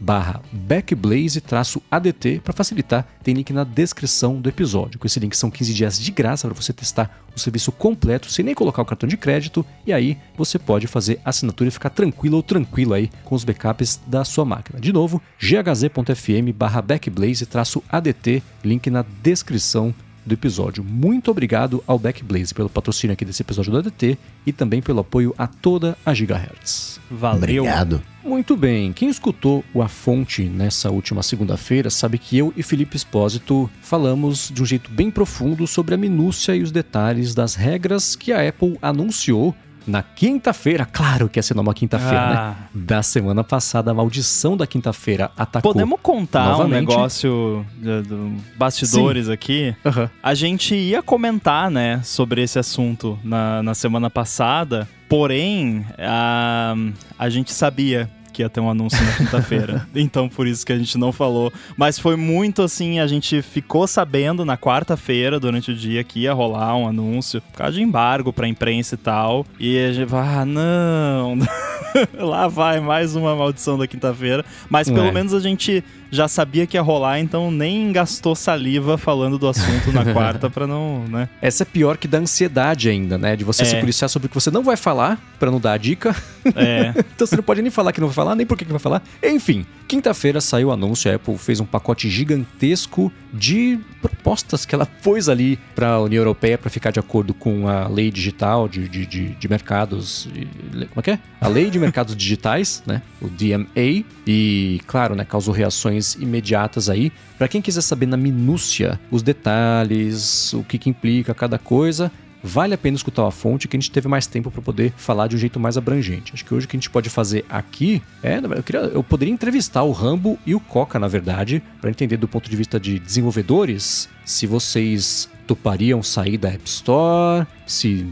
barra 0.00 0.40
backblaze-adt 0.50 2.40
para 2.42 2.52
facilitar, 2.54 3.06
tem 3.22 3.34
link 3.34 3.52
na 3.52 3.62
descrição 3.62 4.40
do 4.40 4.48
episódio. 4.48 4.98
Com 4.98 5.06
esse 5.06 5.20
link 5.20 5.36
são 5.36 5.50
15 5.50 5.74
dias 5.74 6.00
de 6.00 6.10
graça 6.10 6.48
para 6.48 6.60
você 6.60 6.72
testar 6.72 7.22
o 7.36 7.38
serviço 7.38 7.70
completo 7.70 8.30
sem 8.30 8.44
nem 8.44 8.54
colocar 8.54 8.82
o 8.82 8.86
cartão 8.86 9.08
de 9.08 9.16
crédito 9.16 9.64
e 9.86 9.92
aí 9.92 10.16
você 10.36 10.58
pode 10.58 10.86
fazer 10.86 11.20
assinatura 11.24 11.68
e 11.68 11.70
ficar 11.70 11.90
tranquilo 11.90 12.36
ou 12.36 12.42
tranquilo 12.42 12.94
aí 12.94 13.10
com 13.24 13.34
os 13.34 13.44
backups 13.44 14.00
da 14.06 14.24
sua 14.24 14.44
máquina. 14.44 14.80
De 14.80 14.92
novo, 14.92 15.20
ghz.fm 15.38 16.52
barra 16.54 16.80
backblaze-adt, 16.82 18.42
link 18.64 18.90
na 18.90 19.04
descrição 19.22 19.94
do 20.24 20.34
episódio. 20.34 20.84
Muito 20.84 21.30
obrigado 21.30 21.82
ao 21.86 21.98
Backblaze 21.98 22.54
pelo 22.54 22.68
patrocínio 22.68 23.14
aqui 23.14 23.24
desse 23.24 23.42
episódio 23.42 23.72
do 23.72 23.78
ADT 23.78 24.18
e 24.46 24.52
também 24.52 24.82
pelo 24.82 25.00
apoio 25.00 25.34
a 25.36 25.46
toda 25.46 25.96
a 26.04 26.12
Gigahertz. 26.14 26.99
Valeu. 27.10 27.62
Obrigado. 27.62 28.02
Muito 28.22 28.56
bem, 28.56 28.92
quem 28.92 29.08
escutou 29.08 29.64
o 29.72 29.82
A 29.82 29.88
Fonte 29.88 30.44
nessa 30.44 30.90
última 30.90 31.22
segunda-feira 31.22 31.88
sabe 31.88 32.18
que 32.18 32.36
eu 32.36 32.52
e 32.56 32.62
Felipe 32.62 32.96
Espósito 32.96 33.68
falamos 33.80 34.50
de 34.52 34.62
um 34.62 34.66
jeito 34.66 34.90
bem 34.90 35.10
profundo 35.10 35.66
sobre 35.66 35.94
a 35.94 35.98
minúcia 35.98 36.54
e 36.54 36.62
os 36.62 36.70
detalhes 36.70 37.34
das 37.34 37.54
regras 37.54 38.14
que 38.14 38.30
a 38.30 38.46
Apple 38.46 38.78
anunciou 38.82 39.54
na 39.86 40.02
quinta-feira, 40.02 40.84
claro 40.86 41.28
que 41.28 41.38
ia 41.38 41.42
ser 41.42 41.54
numa 41.54 41.72
quinta-feira, 41.74 42.20
Ah. 42.20 42.48
né? 42.50 42.56
Da 42.74 43.02
semana 43.02 43.42
passada, 43.42 43.90
a 43.90 43.94
maldição 43.94 44.56
da 44.56 44.66
quinta-feira 44.66 45.30
atacou. 45.36 45.72
Podemos 45.72 45.98
contar 46.02 46.44
novamente. 46.50 46.76
um 46.76 46.80
negócio 46.88 47.66
de, 47.78 48.02
de 48.02 48.32
bastidores 48.56 49.28
aqui? 49.28 49.74
Aham. 49.84 50.10
A 50.22 50.34
gente 50.34 50.74
ia 50.74 51.02
comentar, 51.02 51.70
né, 51.70 52.00
sobre 52.04 52.42
esse 52.42 52.58
assunto 52.58 53.18
na, 53.24 53.62
na 53.62 53.74
semana 53.74 54.08
passada, 54.10 54.88
porém, 55.08 55.84
a, 55.98 56.74
a 57.18 57.28
gente 57.28 57.52
sabia 57.52 58.08
que 58.40 58.42
ia 58.42 58.48
ter 58.48 58.60
um 58.60 58.70
anúncio 58.70 58.98
na 59.04 59.12
quinta-feira. 59.12 59.86
então, 59.94 60.28
por 60.28 60.46
isso 60.46 60.64
que 60.64 60.72
a 60.72 60.78
gente 60.78 60.96
não 60.96 61.12
falou. 61.12 61.52
Mas 61.76 61.98
foi 61.98 62.16
muito 62.16 62.62
assim, 62.62 62.98
a 62.98 63.06
gente 63.06 63.42
ficou 63.42 63.86
sabendo 63.86 64.44
na 64.44 64.56
quarta-feira, 64.56 65.38
durante 65.38 65.70
o 65.70 65.74
dia, 65.74 66.02
que 66.02 66.20
ia 66.20 66.32
rolar 66.32 66.74
um 66.76 66.88
anúncio, 66.88 67.42
por 67.42 67.58
causa 67.58 67.74
de 67.74 67.82
embargo 67.82 68.32
pra 68.32 68.48
imprensa 68.48 68.94
e 68.94 68.98
tal. 68.98 69.44
E 69.58 69.78
a 69.78 69.92
gente, 69.92 70.14
ah, 70.14 70.44
não. 70.46 71.36
Lá 72.18 72.48
vai 72.48 72.80
mais 72.80 73.14
uma 73.14 73.36
maldição 73.36 73.76
da 73.76 73.86
quinta-feira. 73.86 74.44
Mas 74.70 74.88
pelo 74.88 75.06
É. 75.08 75.12
menos 75.12 75.34
a 75.34 75.40
gente 75.40 75.84
já 76.10 76.26
sabia 76.28 76.66
que 76.66 76.76
ia 76.76 76.82
rolar, 76.82 77.18
então 77.20 77.50
nem 77.50 77.92
gastou 77.92 78.34
saliva 78.34 78.98
falando 78.98 79.38
do 79.38 79.48
assunto 79.48 79.92
na 79.92 80.04
quarta 80.12 80.50
pra 80.50 80.66
não, 80.66 81.04
né? 81.08 81.28
Essa 81.40 81.62
é 81.62 81.66
pior 81.66 81.96
que 81.96 82.08
da 82.08 82.18
ansiedade 82.18 82.88
ainda, 82.88 83.16
né? 83.16 83.36
De 83.36 83.44
você 83.44 83.62
É. 83.62 83.64
se 83.66 83.76
policiar 83.76 84.08
sobre 84.08 84.26
o 84.26 84.28
que 84.28 84.34
você 84.34 84.50
não 84.50 84.62
vai 84.62 84.76
falar, 84.76 85.18
pra 85.38 85.50
não 85.50 85.60
dar 85.60 85.72
a 85.72 85.76
dica. 85.78 86.14
É. 86.54 86.92
então 87.14 87.26
você 87.26 87.36
não 87.36 87.42
pode 87.42 87.62
nem 87.62 87.70
falar 87.70 87.92
que 87.92 88.00
não 88.00 88.08
vai 88.08 88.14
falar, 88.14 88.34
nem 88.34 88.46
por 88.46 88.56
que 88.58 88.64
vai 88.64 88.78
falar. 88.78 89.02
Enfim, 89.22 89.64
quinta-feira 89.90 90.40
saiu 90.40 90.68
o 90.68 90.70
anúncio, 90.70 91.10
a 91.10 91.16
Apple 91.16 91.36
fez 91.36 91.58
um 91.58 91.66
pacote 91.66 92.08
gigantesco 92.08 93.12
de 93.32 93.76
propostas 94.00 94.64
que 94.64 94.72
ela 94.72 94.86
pôs 94.86 95.28
ali 95.28 95.58
para 95.74 95.88
a 95.88 96.00
União 96.00 96.20
Europeia 96.20 96.56
para 96.56 96.70
ficar 96.70 96.92
de 96.92 97.00
acordo 97.00 97.34
com 97.34 97.66
a 97.66 97.88
lei 97.88 98.08
digital 98.08 98.68
de, 98.68 98.88
de, 98.88 99.04
de, 99.04 99.28
de 99.30 99.48
mercados. 99.48 100.28
Como 100.72 101.00
é 101.00 101.02
que 101.02 101.10
é? 101.10 101.18
A 101.40 101.48
lei 101.48 101.70
de 101.70 101.78
mercados 101.80 102.14
digitais, 102.16 102.84
né? 102.86 103.02
O 103.20 103.28
DMA. 103.28 104.04
E, 104.24 104.80
claro, 104.86 105.16
né, 105.16 105.24
causou 105.24 105.52
reações 105.52 106.14
imediatas 106.14 106.88
aí. 106.88 107.10
Para 107.36 107.48
quem 107.48 107.60
quiser 107.60 107.80
saber 107.80 108.06
na 108.06 108.16
minúcia 108.16 109.00
os 109.10 109.24
detalhes, 109.24 110.52
o 110.52 110.62
que, 110.62 110.78
que 110.78 110.88
implica 110.88 111.34
cada 111.34 111.58
coisa, 111.58 112.12
vale 112.42 112.74
a 112.74 112.78
pena 112.78 112.96
escutar 112.96 113.26
a 113.26 113.30
fonte 113.30 113.68
que 113.68 113.76
a 113.76 113.80
gente 113.80 113.90
teve 113.90 114.08
mais 114.08 114.26
tempo 114.26 114.50
para 114.50 114.62
poder 114.62 114.92
falar 114.96 115.26
de 115.26 115.36
um 115.36 115.38
jeito 115.38 115.60
mais 115.60 115.76
abrangente. 115.76 116.32
Acho 116.34 116.44
que 116.44 116.54
hoje 116.54 116.66
o 116.66 116.68
que 116.68 116.76
a 116.76 116.78
gente 116.78 116.90
pode 116.90 117.10
fazer 117.10 117.44
aqui 117.48 118.02
é, 118.22 118.38
eu, 118.38 118.62
queria, 118.62 118.80
eu 118.80 119.02
poderia 119.02 119.32
entrevistar 119.32 119.82
o 119.82 119.92
Rambo 119.92 120.38
e 120.46 120.54
o 120.54 120.60
Coca, 120.60 120.98
na 120.98 121.08
verdade, 121.08 121.62
para 121.80 121.90
entender 121.90 122.16
do 122.16 122.28
ponto 122.28 122.48
de 122.48 122.56
vista 122.56 122.78
de 122.78 122.98
desenvolvedores 122.98 124.08
se 124.24 124.46
vocês 124.46 125.28
topariam 125.46 126.02
sair 126.02 126.38
da 126.38 126.48
App 126.48 126.62
Store, 126.64 127.46
se 127.66 128.06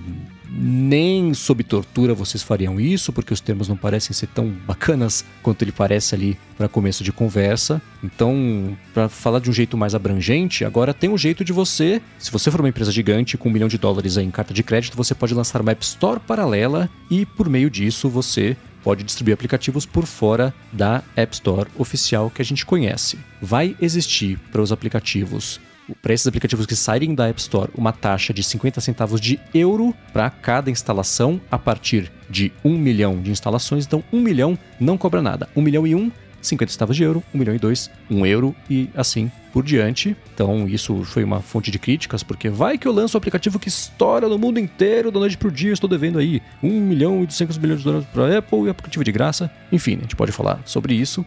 nem 0.48 1.34
sob 1.34 1.62
tortura 1.62 2.14
vocês 2.14 2.42
fariam 2.42 2.80
isso, 2.80 3.12
porque 3.12 3.32
os 3.32 3.40
termos 3.40 3.68
não 3.68 3.76
parecem 3.76 4.14
ser 4.14 4.28
tão 4.28 4.48
bacanas 4.48 5.24
quanto 5.42 5.62
ele 5.62 5.72
parece 5.72 6.14
ali 6.14 6.38
para 6.56 6.68
começo 6.68 7.04
de 7.04 7.12
conversa. 7.12 7.80
Então, 8.02 8.76
para 8.94 9.08
falar 9.08 9.40
de 9.40 9.50
um 9.50 9.52
jeito 9.52 9.76
mais 9.76 9.94
abrangente, 9.94 10.64
agora 10.64 10.94
tem 10.94 11.10
um 11.10 11.18
jeito 11.18 11.44
de 11.44 11.52
você, 11.52 12.00
se 12.18 12.30
você 12.30 12.50
for 12.50 12.60
uma 12.60 12.68
empresa 12.68 12.90
gigante 12.90 13.36
com 13.36 13.48
um 13.48 13.52
milhão 13.52 13.68
de 13.68 13.78
dólares 13.78 14.16
em 14.16 14.30
carta 14.30 14.54
de 14.54 14.62
crédito, 14.62 14.96
você 14.96 15.14
pode 15.14 15.34
lançar 15.34 15.60
uma 15.60 15.72
App 15.72 15.84
Store 15.84 16.20
paralela 16.20 16.88
e 17.10 17.26
por 17.26 17.48
meio 17.48 17.70
disso 17.70 18.08
você 18.08 18.56
pode 18.82 19.04
distribuir 19.04 19.34
aplicativos 19.34 19.84
por 19.84 20.06
fora 20.06 20.54
da 20.72 21.02
App 21.14 21.34
Store 21.34 21.68
oficial 21.76 22.30
que 22.30 22.40
a 22.40 22.44
gente 22.44 22.64
conhece. 22.64 23.18
Vai 23.40 23.76
existir 23.80 24.38
para 24.50 24.62
os 24.62 24.72
aplicativos 24.72 25.60
para 26.02 26.12
esses 26.12 26.26
aplicativos 26.26 26.66
que 26.66 26.76
saírem 26.76 27.14
da 27.14 27.28
App 27.28 27.40
Store, 27.40 27.70
uma 27.74 27.92
taxa 27.92 28.32
de 28.32 28.42
50 28.42 28.80
centavos 28.80 29.20
de 29.20 29.38
euro 29.54 29.94
para 30.12 30.30
cada 30.30 30.70
instalação 30.70 31.40
a 31.50 31.58
partir 31.58 32.10
de 32.28 32.52
1 32.64 32.76
milhão 32.76 33.20
de 33.20 33.30
instalações. 33.30 33.86
Então, 33.86 34.02
1 34.12 34.20
milhão 34.20 34.58
não 34.78 34.98
cobra 34.98 35.22
nada. 35.22 35.48
1 35.56 35.62
milhão 35.62 35.86
e 35.86 35.94
1 35.94 36.10
50 36.40 36.72
centavos 36.72 36.96
de 36.96 37.02
euro, 37.02 37.22
1 37.34 37.38
milhão 37.38 37.54
e 37.54 37.58
2, 37.58 37.90
1 38.10 38.26
euro 38.26 38.54
e 38.70 38.88
assim 38.94 39.30
por 39.52 39.64
diante. 39.64 40.16
Então, 40.34 40.68
isso 40.68 41.02
foi 41.04 41.24
uma 41.24 41.40
fonte 41.40 41.70
de 41.70 41.78
críticas, 41.78 42.22
porque 42.22 42.48
vai 42.48 42.78
que 42.78 42.86
eu 42.86 42.92
lanço 42.92 43.16
um 43.16 43.18
aplicativo 43.18 43.58
que 43.58 43.68
estoura 43.68 44.28
no 44.28 44.38
mundo 44.38 44.58
inteiro 44.58 45.10
da 45.10 45.18
noite 45.18 45.36
pro 45.36 45.50
dia, 45.50 45.72
estou 45.72 45.88
devendo 45.88 46.18
aí 46.18 46.40
1 46.62 46.68
milhão 46.80 47.22
e 47.22 47.26
200 47.26 47.58
milhões 47.58 47.80
de 47.80 47.84
dólares 47.84 48.06
para 48.12 48.38
Apple 48.38 48.66
e 48.66 48.68
aplicativo 48.68 49.04
de 49.04 49.12
graça. 49.12 49.50
Enfim, 49.72 49.96
a 49.96 50.00
gente 50.02 50.16
pode 50.16 50.32
falar 50.32 50.60
sobre 50.64 50.94
isso. 50.94 51.24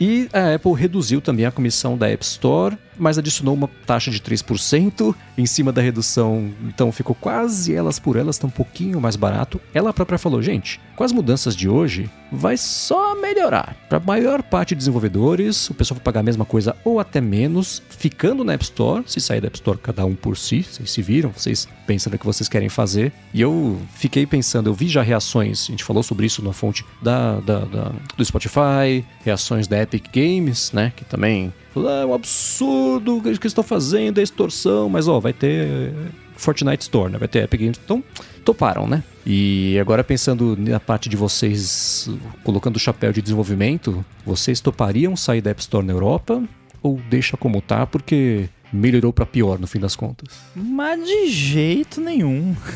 E 0.00 0.28
a 0.32 0.54
Apple 0.54 0.72
reduziu 0.72 1.20
também 1.20 1.44
a 1.44 1.50
comissão 1.50 1.96
da 1.96 2.08
App 2.08 2.24
Store 2.24 2.76
mas 3.00 3.18
adicionou 3.18 3.54
uma 3.54 3.68
taxa 3.86 4.10
de 4.10 4.20
3% 4.20 5.14
em 5.36 5.46
cima 5.46 5.72
da 5.72 5.80
redução, 5.80 6.52
então 6.62 6.92
ficou 6.92 7.14
quase 7.14 7.74
elas 7.74 7.98
por 7.98 8.16
elas, 8.16 8.38
tá 8.38 8.46
um 8.46 8.50
pouquinho 8.50 9.00
mais 9.00 9.16
barato. 9.16 9.60
Ela 9.74 9.92
própria 9.92 10.18
falou, 10.18 10.42
gente, 10.42 10.78
com 11.00 11.04
as 11.04 11.12
mudanças 11.12 11.56
de 11.56 11.66
hoje, 11.66 12.10
vai 12.30 12.58
só 12.58 13.18
melhorar. 13.18 13.74
Para 13.88 13.96
a 13.96 14.02
maior 14.02 14.42
parte 14.42 14.74
de 14.74 14.80
desenvolvedores, 14.80 15.70
o 15.70 15.72
pessoal 15.72 15.96
vai 15.96 16.04
pagar 16.04 16.20
a 16.20 16.22
mesma 16.22 16.44
coisa 16.44 16.76
ou 16.84 17.00
até 17.00 17.22
menos, 17.22 17.82
ficando 17.88 18.44
na 18.44 18.52
App 18.52 18.62
Store, 18.64 19.02
se 19.06 19.18
sair 19.18 19.40
da 19.40 19.46
App 19.46 19.56
Store 19.56 19.78
cada 19.78 20.04
um 20.04 20.14
por 20.14 20.36
si, 20.36 20.62
vocês 20.62 20.90
se 20.90 21.00
viram, 21.00 21.32
vocês 21.34 21.66
pensam 21.86 22.12
no 22.12 22.18
que 22.18 22.26
vocês 22.26 22.50
querem 22.50 22.68
fazer. 22.68 23.14
E 23.32 23.40
eu 23.40 23.80
fiquei 23.94 24.26
pensando, 24.26 24.68
eu 24.68 24.74
vi 24.74 24.88
já 24.88 25.00
reações, 25.00 25.68
a 25.68 25.70
gente 25.70 25.84
falou 25.84 26.02
sobre 26.02 26.26
isso 26.26 26.44
na 26.44 26.52
fonte 26.52 26.84
da, 27.00 27.40
da, 27.40 27.60
da 27.60 27.92
do 28.14 28.22
Spotify, 28.22 29.02
reações 29.24 29.66
da 29.66 29.80
Epic 29.80 30.04
Games, 30.12 30.70
né, 30.70 30.92
que 30.94 31.06
também 31.06 31.50
ah, 31.76 32.02
é 32.02 32.04
um 32.04 32.12
absurdo 32.12 33.16
o 33.16 33.22
que 33.22 33.28
eles 33.28 33.40
estão 33.42 33.64
fazendo, 33.64 34.20
é 34.20 34.22
extorsão, 34.22 34.90
mas 34.90 35.08
ó, 35.08 35.18
vai 35.18 35.32
ter 35.32 35.94
Fortnite 36.40 36.82
Store, 36.82 37.12
né? 37.12 37.18
Vai 37.18 37.28
ter 37.28 37.44
Epic 37.44 37.60
Games. 37.60 37.80
Então, 37.84 38.02
toparam, 38.44 38.86
né? 38.86 39.02
E 39.24 39.78
agora 39.78 40.02
pensando 40.02 40.56
na 40.56 40.80
parte 40.80 41.08
de 41.08 41.16
vocês, 41.16 42.08
colocando 42.42 42.76
o 42.76 42.80
chapéu 42.80 43.12
de 43.12 43.22
desenvolvimento, 43.22 44.04
vocês 44.24 44.60
topariam 44.60 45.16
sair 45.16 45.40
da 45.40 45.50
App 45.50 45.60
Store 45.60 45.86
na 45.86 45.92
Europa? 45.92 46.42
Ou 46.82 47.00
deixa 47.10 47.36
como 47.36 47.60
tá, 47.60 47.86
porque 47.86 48.48
melhorou 48.72 49.12
para 49.12 49.26
pior 49.26 49.58
no 49.58 49.66
fim 49.66 49.78
das 49.78 49.94
contas? 49.94 50.28
Mas 50.54 51.06
de 51.06 51.28
jeito 51.28 52.00
nenhum. 52.00 52.56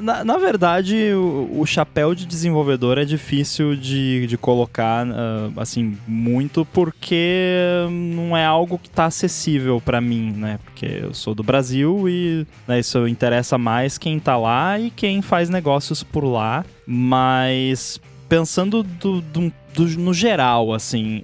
Na, 0.00 0.24
na 0.24 0.36
verdade, 0.36 1.12
o, 1.12 1.60
o, 1.60 1.66
chapéu 1.66 2.14
de 2.14 2.26
desenvolvedor 2.26 2.98
é 2.98 3.04
difícil 3.04 3.76
de, 3.76 4.26
de 4.26 4.36
colocar, 4.36 5.06
uh, 5.06 5.52
assim, 5.56 5.96
muito 6.06 6.64
porque 6.66 7.86
não 7.90 8.36
é 8.36 8.44
algo 8.44 8.78
que 8.78 8.88
está 8.88 9.06
acessível 9.06 9.80
para 9.80 10.00
mim, 10.00 10.32
né? 10.32 10.58
Porque 10.64 11.00
eu 11.02 11.14
sou 11.14 11.34
do 11.34 11.42
Brasil 11.42 12.08
e 12.08 12.46
né, 12.66 12.80
isso 12.80 13.06
interessa 13.06 13.56
mais 13.56 13.98
quem 13.98 14.18
está 14.18 14.36
lá 14.36 14.78
e 14.78 14.90
quem 14.90 15.22
faz 15.22 15.48
negócios 15.48 16.02
por 16.02 16.24
lá. 16.24 16.64
Mas 16.86 18.00
pensando 18.28 18.82
do, 18.82 19.20
do, 19.20 19.52
do 19.74 19.88
no 19.98 20.14
geral, 20.14 20.72
assim, 20.72 21.22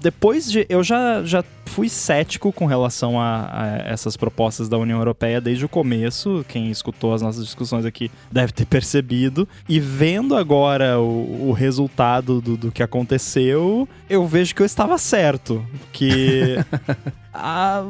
depois 0.00 0.50
de. 0.50 0.66
Eu 0.68 0.82
já, 0.82 1.22
já 1.24 1.42
fui 1.66 1.88
cético 1.88 2.52
com 2.52 2.66
relação 2.66 3.20
a, 3.20 3.48
a, 3.52 3.66
essas 3.92 4.16
propostas 4.16 4.68
da 4.68 4.78
União 4.78 4.98
Europeia 4.98 5.40
desde 5.40 5.64
o 5.64 5.68
começo. 5.68 6.44
Quem 6.48 6.70
escutou 6.70 7.12
as 7.12 7.22
nossas 7.22 7.44
discussões 7.44 7.84
aqui 7.84 8.10
deve 8.30 8.52
ter 8.52 8.64
percebido. 8.66 9.48
E 9.68 9.78
vendo 9.78 10.36
agora 10.36 10.98
o, 10.98 11.48
o 11.48 11.52
resultado 11.52 12.40
do, 12.40 12.56
do 12.56 12.72
que 12.72 12.82
aconteceu, 12.82 13.88
eu 14.08 14.26
vejo 14.26 14.54
que 14.54 14.62
eu 14.62 14.66
estava 14.66 14.96
certo. 14.98 15.64
Que. 15.92 16.56
a, 17.32 17.84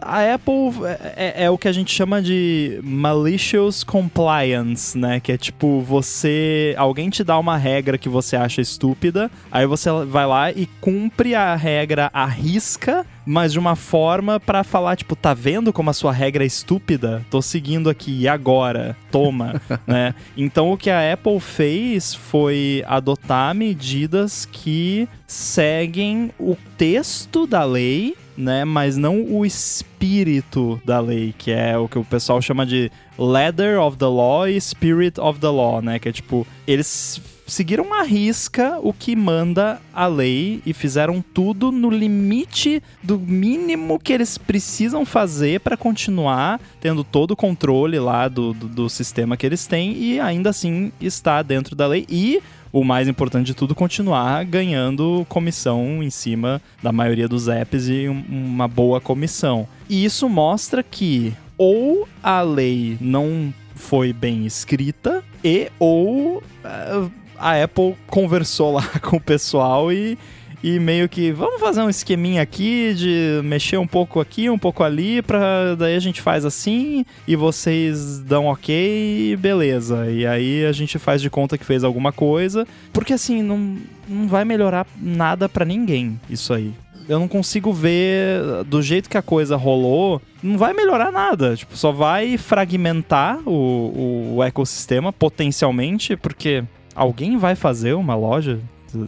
a 0.00 0.34
Apple 0.34 0.86
é, 0.86 1.14
é, 1.16 1.44
é, 1.44 1.50
o 1.50 1.58
que 1.58 1.68
a 1.68 1.72
gente 1.72 1.92
chama 1.92 2.22
de 2.22 2.80
malicious 2.82 3.84
compliance, 3.84 4.96
né? 4.96 5.20
Que 5.20 5.32
é 5.32 5.36
tipo, 5.36 5.80
você. 5.82 6.74
Alguém 6.78 7.10
te 7.10 7.22
dá 7.22 7.38
uma 7.38 7.56
regra 7.56 7.98
que 7.98 8.08
você 8.08 8.36
acha 8.36 8.60
estúpida, 8.60 9.30
aí 9.50 9.66
você 9.66 9.90
vai 10.06 10.26
lá 10.26 10.50
e 10.50 10.66
cumpre 10.80 11.34
a 11.34 11.54
regra 11.54 12.10
à 12.12 12.24
risca 12.24 13.04
mas 13.26 13.52
de 13.52 13.58
uma 13.58 13.74
forma 13.74 14.38
para 14.38 14.62
falar, 14.62 14.96
tipo, 14.96 15.16
tá 15.16 15.34
vendo 15.34 15.72
como 15.72 15.90
a 15.90 15.92
sua 15.92 16.12
regra 16.12 16.44
é 16.44 16.46
estúpida? 16.46 17.26
Tô 17.28 17.42
seguindo 17.42 17.90
aqui, 17.90 18.20
e 18.20 18.28
agora? 18.28 18.96
Toma, 19.10 19.60
né? 19.86 20.14
Então 20.36 20.72
o 20.72 20.76
que 20.76 20.88
a 20.88 21.12
Apple 21.12 21.40
fez 21.40 22.14
foi 22.14 22.84
adotar 22.86 23.54
medidas 23.54 24.46
que 24.46 25.08
seguem 25.26 26.30
o 26.38 26.56
texto 26.78 27.46
da 27.46 27.64
lei 27.64 28.14
né? 28.36 28.64
Mas 28.64 28.96
não 28.96 29.22
o 29.22 29.46
espírito 29.46 30.80
da 30.84 31.00
lei, 31.00 31.34
que 31.36 31.50
é 31.50 31.76
o 31.78 31.88
que 31.88 31.98
o 31.98 32.04
pessoal 32.04 32.42
chama 32.42 32.66
de 32.66 32.90
letter 33.18 33.80
of 33.80 33.96
the 33.96 34.06
law 34.06 34.46
e 34.46 34.60
spirit 34.60 35.18
of 35.18 35.40
the 35.40 35.48
law, 35.48 35.80
né? 35.80 35.98
Que 35.98 36.10
é 36.10 36.12
tipo, 36.12 36.46
eles 36.66 37.20
seguiram 37.46 37.94
à 37.94 38.02
risca 38.02 38.78
o 38.82 38.92
que 38.92 39.14
manda 39.14 39.80
a 39.94 40.06
lei 40.06 40.60
e 40.66 40.72
fizeram 40.72 41.24
tudo 41.32 41.70
no 41.70 41.88
limite 41.88 42.82
do 43.02 43.18
mínimo 43.18 43.98
que 43.98 44.12
eles 44.12 44.36
precisam 44.36 45.06
fazer 45.06 45.60
para 45.60 45.76
continuar 45.76 46.60
tendo 46.80 47.04
todo 47.04 47.30
o 47.30 47.36
controle 47.36 47.98
lá 47.98 48.28
do, 48.28 48.52
do, 48.52 48.68
do, 48.68 48.88
sistema 48.90 49.36
que 49.36 49.46
eles 49.46 49.66
têm 49.66 49.96
e 49.96 50.20
ainda 50.20 50.50
assim 50.50 50.92
está 51.00 51.40
dentro 51.42 51.76
da 51.76 51.86
lei 51.86 52.04
e 52.08 52.42
o 52.72 52.84
mais 52.84 53.08
importante 53.08 53.46
de 53.46 53.54
tudo, 53.54 53.74
continuar 53.74 54.44
ganhando 54.44 55.24
comissão 55.28 56.02
em 56.02 56.10
cima 56.10 56.60
da 56.82 56.92
maioria 56.92 57.26
dos 57.26 57.48
apps 57.48 57.88
e 57.88 58.06
um, 58.08 58.22
uma 58.28 58.68
boa 58.68 59.00
comissão. 59.00 59.66
E 59.88 60.04
isso 60.04 60.28
mostra 60.28 60.82
que 60.82 61.32
ou 61.56 62.06
a 62.22 62.42
lei 62.42 62.98
não 63.00 63.54
foi 63.74 64.12
bem 64.12 64.44
escrita 64.44 65.24
e 65.42 65.70
ou 65.78 66.38
uh, 66.38 67.10
a 67.38 67.62
Apple 67.62 67.94
conversou 68.06 68.72
lá 68.74 68.82
com 69.02 69.16
o 69.16 69.20
pessoal 69.20 69.92
e, 69.92 70.18
e 70.62 70.78
meio 70.78 71.08
que 71.08 71.30
vamos 71.32 71.60
fazer 71.60 71.80
um 71.80 71.88
esqueminha 71.88 72.42
aqui 72.42 72.94
de 72.94 73.40
mexer 73.44 73.76
um 73.76 73.86
pouco 73.86 74.20
aqui, 74.20 74.50
um 74.50 74.58
pouco 74.58 74.82
ali, 74.82 75.22
para 75.22 75.74
daí 75.74 75.94
a 75.94 76.00
gente 76.00 76.20
faz 76.20 76.44
assim 76.44 77.04
e 77.26 77.36
vocês 77.36 78.18
dão 78.20 78.46
ok, 78.46 79.36
beleza. 79.36 80.10
E 80.10 80.26
aí 80.26 80.64
a 80.64 80.72
gente 80.72 80.98
faz 80.98 81.20
de 81.22 81.30
conta 81.30 81.56
que 81.56 81.64
fez 81.64 81.84
alguma 81.84 82.12
coisa, 82.12 82.66
porque 82.92 83.12
assim 83.12 83.42
não, 83.42 83.76
não 84.08 84.26
vai 84.26 84.44
melhorar 84.44 84.86
nada 85.00 85.48
para 85.48 85.64
ninguém 85.64 86.20
isso 86.28 86.52
aí. 86.52 86.72
Eu 87.08 87.20
não 87.20 87.28
consigo 87.28 87.72
ver 87.72 88.64
do 88.64 88.82
jeito 88.82 89.08
que 89.08 89.16
a 89.16 89.22
coisa 89.22 89.54
rolou, 89.54 90.20
não 90.42 90.58
vai 90.58 90.72
melhorar 90.72 91.12
nada. 91.12 91.54
Tipo, 91.54 91.76
só 91.76 91.92
vai 91.92 92.36
fragmentar 92.36 93.38
o, 93.48 94.34
o 94.36 94.42
ecossistema 94.42 95.12
potencialmente, 95.12 96.16
porque 96.16 96.64
alguém 96.96 97.36
vai 97.36 97.54
fazer 97.54 97.92
uma 97.92 98.16
loja 98.16 98.58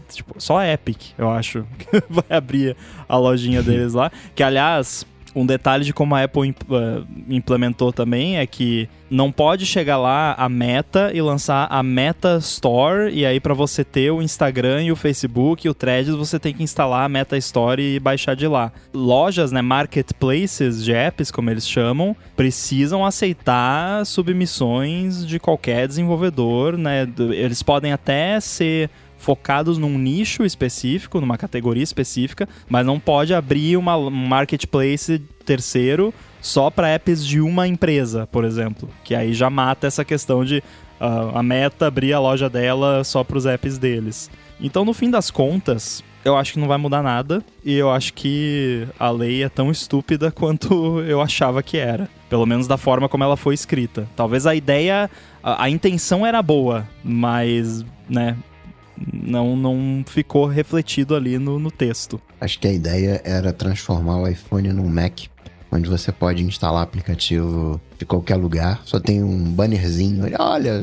tipo, 0.09 0.35
só 0.39 0.59
a 0.59 0.67
Epic, 0.67 1.13
eu 1.17 1.31
acho, 1.31 1.65
vai 2.09 2.37
abrir 2.37 2.77
a 3.09 3.17
lojinha 3.17 3.63
deles 3.65 3.95
lá. 3.95 4.11
Que, 4.35 4.43
aliás, 4.43 5.07
um 5.35 5.47
detalhe 5.47 5.85
de 5.85 5.93
como 5.93 6.15
a 6.15 6.25
Apple 6.25 6.51
uh, 6.51 7.07
implementou 7.29 7.93
também 7.93 8.39
é 8.39 8.47
que 8.47 8.89
não 9.11 9.33
pode 9.33 9.65
chegar 9.65 9.97
lá 9.97 10.35
a 10.35 10.49
Meta 10.49 11.11
e 11.15 11.23
lançar 11.23 11.67
a 11.71 11.83
Meta 11.83 12.37
Store 12.39 13.11
e 13.11 13.25
aí 13.25 13.41
para 13.41 13.55
você 13.55 13.83
ter 13.83 14.11
o 14.11 14.21
Instagram 14.21 14.83
e 14.83 14.93
o 14.93 14.97
Facebook 14.97 15.67
e 15.67 15.71
o 15.71 15.75
Threads 15.75 16.15
você 16.15 16.39
tem 16.39 16.53
que 16.53 16.63
instalar 16.63 17.05
a 17.05 17.09
Meta 17.09 17.37
Store 17.37 17.83
e 17.83 17.99
baixar 17.99 18.35
de 18.35 18.47
lá. 18.47 18.71
Lojas, 18.93 19.51
né, 19.51 19.63
marketplaces 19.63 20.85
de 20.85 20.93
apps, 20.93 21.31
como 21.31 21.51
eles 21.51 21.67
chamam, 21.67 22.15
precisam 22.37 23.05
aceitar 23.05 24.05
submissões 24.05 25.27
de 25.27 25.39
qualquer 25.39 25.89
desenvolvedor, 25.89 26.77
né? 26.77 27.09
Eles 27.33 27.63
podem 27.63 27.93
até 27.93 28.39
ser 28.41 28.91
focados 29.19 29.77
num 29.77 29.99
nicho 29.99 30.45
específico, 30.45 31.21
numa 31.21 31.37
categoria 31.37 31.83
específica, 31.83 32.49
mas 32.69 32.87
não 32.87 32.99
pode 32.99 33.35
abrir 33.35 33.77
uma, 33.77 33.97
um 33.97 34.11
marketplace 34.11 35.19
terceiro 35.45 36.15
só 36.41 36.71
para 36.71 36.89
apps 36.89 37.27
de 37.27 37.41
uma 37.41 37.67
empresa, 37.67 38.27
por 38.29 38.45
exemplo. 38.45 38.89
Que 39.05 39.15
aí 39.15 39.35
já 39.35 39.51
mata 39.51 39.87
essa 39.87 40.05
questão 40.05 40.45
de 40.45 40.63
uh, 41.01 41.37
a 41.37 41.43
meta 41.43 41.87
abrir 41.87 42.13
a 42.13 42.21
loja 42.21 42.49
dela 42.49 43.03
só 43.05 43.25
para 43.25 43.37
os 43.37 43.47
apps 43.47 43.77
deles. 43.77 44.31
Então, 44.61 44.85
no 44.85 44.93
fim 44.93 45.11
das 45.11 45.31
contas, 45.31 46.03
eu 46.25 46.37
acho 46.37 46.53
que 46.53 46.59
não 46.59 46.69
vai 46.69 46.79
mudar 46.79 47.03
nada 47.03 47.45
e 47.65 47.75
eu 47.75 47.91
acho 47.91 48.13
que 48.13 48.87
a 48.99 49.11
lei 49.11 49.43
é 49.43 49.49
tão 49.49 49.71
estúpida 49.71 50.31
quanto 50.33 51.01
eu 51.01 51.21
achava 51.21 51.63
que 51.63 51.77
era. 51.77 52.09
Pelo 52.29 52.47
menos 52.47 52.67
da 52.67 52.77
forma 52.77 53.09
como 53.09 53.25
ela 53.25 53.37
foi 53.37 53.55
escrita. 53.55 54.09
Talvez 54.15 54.47
a 54.47 54.55
ideia, 54.55 55.11
a, 55.43 55.65
a 55.65 55.71
intenção 55.71 56.27
era 56.27 56.43
boa, 56.43 56.87
mas, 57.03 57.85
né, 58.09 58.37
não, 59.13 59.57
não 59.57 60.05
ficou 60.07 60.47
refletido 60.47 61.15
ali 61.15 61.39
no, 61.39 61.59
no 61.59 61.71
texto. 61.71 62.21
Acho 62.41 62.59
que 62.59 62.67
a 62.67 62.73
ideia 62.73 63.21
era 63.25 63.53
transformar 63.53 64.19
o 64.19 64.29
iPhone 64.29 64.73
num 64.73 64.89
Mac, 64.89 65.21
onde 65.71 65.89
você 65.89 66.13
pode 66.13 66.43
instalar 66.43 66.83
aplicativo 66.83 67.81
de 67.99 68.07
qualquer 68.07 68.37
lugar, 68.37 68.81
só 68.85 69.01
tem 69.01 69.23
um 69.23 69.45
bannerzinho. 69.51 70.25
Olha, 70.39 70.81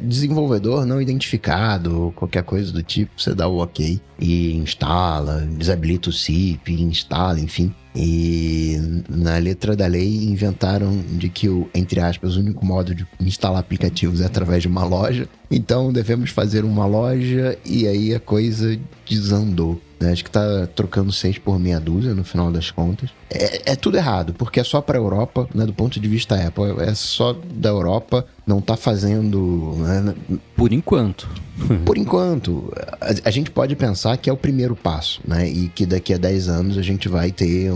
desenvolvedor 0.00 0.86
não 0.86 1.02
identificado, 1.02 2.12
qualquer 2.14 2.44
coisa 2.44 2.72
do 2.72 2.82
tipo, 2.82 3.20
você 3.20 3.34
dá 3.34 3.48
o 3.48 3.58
ok 3.58 4.00
e 4.18 4.52
instala, 4.54 5.40
desabilita 5.40 6.10
o 6.10 6.12
SIP, 6.12 6.70
instala, 6.70 7.40
enfim. 7.40 7.74
E 7.96 8.76
na 9.08 9.38
letra 9.38 9.76
da 9.76 9.86
lei 9.86 10.24
inventaram 10.24 11.00
de 11.12 11.28
que 11.28 11.48
o, 11.48 11.68
entre 11.72 12.00
aspas, 12.00 12.36
o 12.36 12.40
único 12.40 12.64
modo 12.64 12.94
de 12.94 13.06
instalar 13.20 13.60
aplicativos 13.60 14.20
é 14.20 14.26
através 14.26 14.62
de 14.62 14.68
uma 14.68 14.84
loja. 14.84 15.28
Então 15.50 15.92
devemos 15.92 16.30
fazer 16.30 16.64
uma 16.64 16.86
loja 16.86 17.56
e 17.64 17.86
aí 17.86 18.14
a 18.14 18.18
coisa 18.18 18.78
desandou. 19.08 19.80
Né? 20.00 20.10
Acho 20.10 20.24
que 20.24 20.30
tá 20.30 20.66
trocando 20.74 21.12
seis 21.12 21.38
por 21.38 21.58
meia 21.58 21.78
dúzia 21.78 22.14
no 22.14 22.24
final 22.24 22.50
das 22.50 22.70
contas. 22.70 23.10
É, 23.30 23.72
é 23.72 23.76
tudo 23.76 23.96
errado, 23.96 24.34
porque 24.34 24.60
é 24.60 24.64
só 24.64 24.80
para 24.80 24.98
a 24.98 25.00
Europa, 25.00 25.48
né? 25.54 25.64
do 25.64 25.72
ponto 25.72 26.00
de 26.00 26.03
vista 26.08 26.34
Apple. 26.34 26.80
É 26.80 26.94
só 26.94 27.32
da 27.32 27.68
Europa, 27.68 28.26
não 28.46 28.60
tá 28.60 28.76
fazendo. 28.76 29.74
Né? 29.78 30.14
Por 30.56 30.72
enquanto. 30.72 31.28
Por 31.84 31.96
enquanto. 31.96 32.72
A, 33.00 33.28
a, 33.28 33.30
gente 33.30 33.50
pode 33.50 33.76
pensar 33.76 34.16
que 34.16 34.28
é 34.28 34.32
o 34.32 34.36
primeiro 34.36 34.74
passo, 34.74 35.20
né? 35.26 35.48
E 35.48 35.68
que 35.68 35.86
daqui 35.86 36.12
a 36.12 36.18
10 36.18 36.48
anos 36.48 36.78
a 36.78 36.82
gente 36.82 37.08
vai 37.08 37.30
ter 37.30 37.72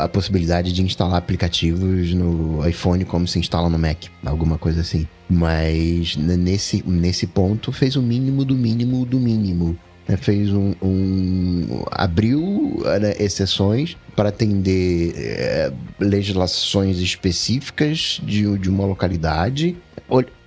a 0.00 0.08
possibilidade 0.08 0.72
de 0.72 0.82
instalar 0.82 1.18
aplicativos 1.18 2.14
no 2.14 2.66
iPhone 2.66 3.04
como 3.04 3.26
se 3.26 3.38
instala 3.38 3.68
no 3.68 3.78
Mac, 3.78 4.04
alguma 4.24 4.58
coisa 4.58 4.80
assim. 4.80 5.06
Mas 5.28 6.16
nesse, 6.16 6.84
nesse 6.86 7.26
ponto 7.26 7.72
fez 7.72 7.96
o 7.96 8.02
mínimo 8.02 8.44
do 8.44 8.54
mínimo 8.54 9.04
do 9.04 9.18
mínimo 9.18 9.76
né, 10.08 10.16
fez 10.16 10.52
um, 10.52 10.74
um 10.82 11.84
abriu 11.90 12.82
né, 13.00 13.14
exceções 13.18 13.96
para 14.14 14.30
atender 14.30 15.14
é, 15.16 15.72
legislações 15.98 16.98
específicas 16.98 18.20
de, 18.22 18.58
de 18.58 18.70
uma 18.70 18.84
localidade. 18.84 19.76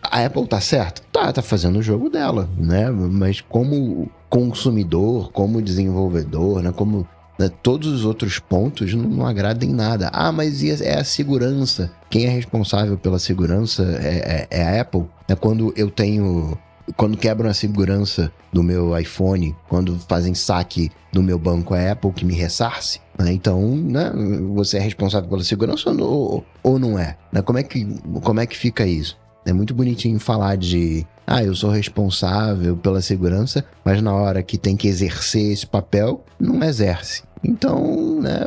A 0.02 0.26
Apple 0.26 0.48
tá 0.48 0.62
certo? 0.62 1.02
Tá, 1.12 1.32
tá 1.32 1.42
fazendo 1.42 1.80
o 1.80 1.84
jogo 1.84 2.10
dela, 2.10 2.50
né? 2.58 2.90
Mas 2.90 3.42
como 3.42 4.10
consumidor, 4.30 5.32
como 5.32 5.62
desenvolvedor, 5.62 6.64
né? 6.64 6.72
Como 6.72 7.06
né, 7.38 7.50
todos 7.62 7.88
os 7.88 8.06
outros 8.06 8.40
pontos 8.40 8.94
não, 8.94 9.04
não 9.04 9.26
em 9.66 9.74
nada. 9.74 10.10
Ah, 10.12 10.32
mas 10.32 10.64
é 10.64 11.00
a 11.00 11.04
segurança. 11.04 11.92
Quem 12.10 12.26
é 12.26 12.30
responsável 12.30 12.98
pela 12.98 13.20
segurança 13.20 13.84
é, 14.02 14.48
é, 14.52 14.60
é 14.60 14.64
a 14.64 14.82
Apple. 14.82 15.06
É 15.28 15.36
quando 15.36 15.74
eu 15.76 15.90
tenho 15.90 16.58
quando 16.96 17.18
quebram 17.18 17.50
a 17.50 17.54
segurança 17.54 18.32
do 18.52 18.64
meu 18.64 18.98
iPhone, 18.98 19.56
quando 19.68 19.98
fazem 20.08 20.34
saque 20.34 20.92
do 21.12 21.22
meu 21.22 21.38
banco, 21.38 21.74
a 21.74 21.92
Apple 21.92 22.12
que 22.12 22.26
me 22.26 22.34
ressarce. 22.34 23.00
Né? 23.18 23.34
Então, 23.34 23.76
né, 23.76 24.12
você 24.54 24.78
é 24.78 24.82
responsável 24.82 25.30
pela 25.30 25.44
segurança 25.44 25.92
ou, 25.92 26.46
ou 26.64 26.80
não 26.80 26.98
é? 26.98 27.18
Né? 27.32 27.42
Como, 27.42 27.60
é 27.60 27.64
que, 27.64 27.86
como 28.24 28.40
é 28.40 28.46
que 28.46 28.58
fica 28.58 28.86
isso? 28.86 29.18
É 29.46 29.54
muito 29.54 29.74
bonitinho 29.74 30.20
falar 30.20 30.58
de 30.58 31.06
ah, 31.26 31.44
eu 31.44 31.56
sou 31.56 31.70
responsável 31.70 32.76
pela 32.76 33.02
segurança, 33.02 33.64
mas 33.86 34.02
na 34.02 34.14
hora 34.14 34.44
que 34.44 34.58
tem 34.58 34.76
que 34.76 34.88
exercer 34.88 35.52
esse 35.52 35.66
papel, 35.66 36.24
não 36.40 36.64
exerce. 36.64 37.24
Então, 37.44 38.20
né, 38.20 38.42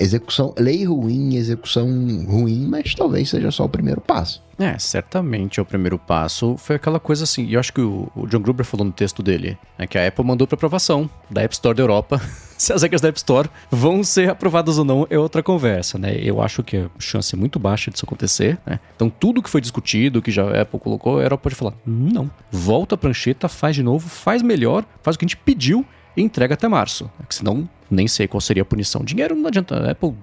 execução, 0.00 0.54
lei 0.58 0.84
ruim, 0.84 1.36
execução 1.36 1.86
ruim, 2.26 2.66
mas 2.66 2.94
talvez 2.94 3.28
seja 3.28 3.50
só 3.50 3.64
o 3.64 3.68
primeiro 3.68 4.00
passo. 4.00 4.42
É, 4.58 4.78
certamente 4.78 5.58
é 5.58 5.62
o 5.62 5.66
primeiro 5.66 5.98
passo. 5.98 6.56
Foi 6.58 6.76
aquela 6.76 7.00
coisa 7.00 7.24
assim, 7.24 7.46
e 7.46 7.54
eu 7.54 7.60
acho 7.60 7.72
que 7.72 7.80
o, 7.80 8.10
o, 8.14 8.26
John 8.26 8.40
Gruber 8.40 8.64
falou 8.64 8.84
no 8.84 8.92
texto 8.92 9.22
dele, 9.22 9.56
né, 9.78 9.86
que 9.86 9.96
a 9.96 10.06
Apple 10.06 10.24
mandou 10.24 10.46
para 10.46 10.54
aprovação 10.54 11.08
da 11.30 11.42
App 11.42 11.54
Store 11.54 11.74
da 11.74 11.82
Europa. 11.82 12.20
Se 12.58 12.72
as 12.74 12.82
regras 12.82 13.00
da 13.00 13.08
App 13.08 13.16
Store 13.16 13.48
vão 13.70 14.04
ser 14.04 14.28
aprovadas 14.28 14.76
ou 14.76 14.84
não 14.84 15.06
é 15.08 15.18
outra 15.18 15.42
conversa, 15.42 15.98
né? 15.98 16.14
Eu 16.20 16.42
acho 16.42 16.62
que 16.62 16.76
a 16.76 16.90
chance 16.98 17.34
é 17.34 17.38
muito 17.38 17.58
baixa 17.58 17.90
disso 17.90 18.04
acontecer, 18.04 18.58
né? 18.66 18.78
Então 18.94 19.08
tudo 19.08 19.42
que 19.42 19.48
foi 19.48 19.62
discutido, 19.62 20.20
que 20.20 20.30
já 20.30 20.44
a 20.44 20.60
Apple 20.60 20.78
colocou, 20.78 21.18
a 21.18 21.22
Europa 21.22 21.44
pode 21.44 21.54
falar, 21.54 21.72
não, 21.86 22.30
volta 22.50 22.96
a 22.96 22.98
prancheta, 22.98 23.48
faz 23.48 23.74
de 23.74 23.82
novo, 23.82 24.10
faz 24.10 24.42
melhor, 24.42 24.84
faz 25.02 25.16
o 25.16 25.18
que 25.18 25.24
a 25.24 25.28
gente 25.28 25.38
pediu 25.38 25.86
e 26.16 26.22
entrega 26.22 26.54
até 26.54 26.68
março. 26.68 27.10
Porque 27.16 27.34
senão 27.34 27.68
nem 27.90 28.06
sei 28.06 28.28
qual 28.28 28.40
seria 28.40 28.62
a 28.62 28.66
punição. 28.66 29.02
Dinheiro 29.02 29.34
não 29.34 29.48
adianta. 29.48 29.90
Apple, 29.90 30.14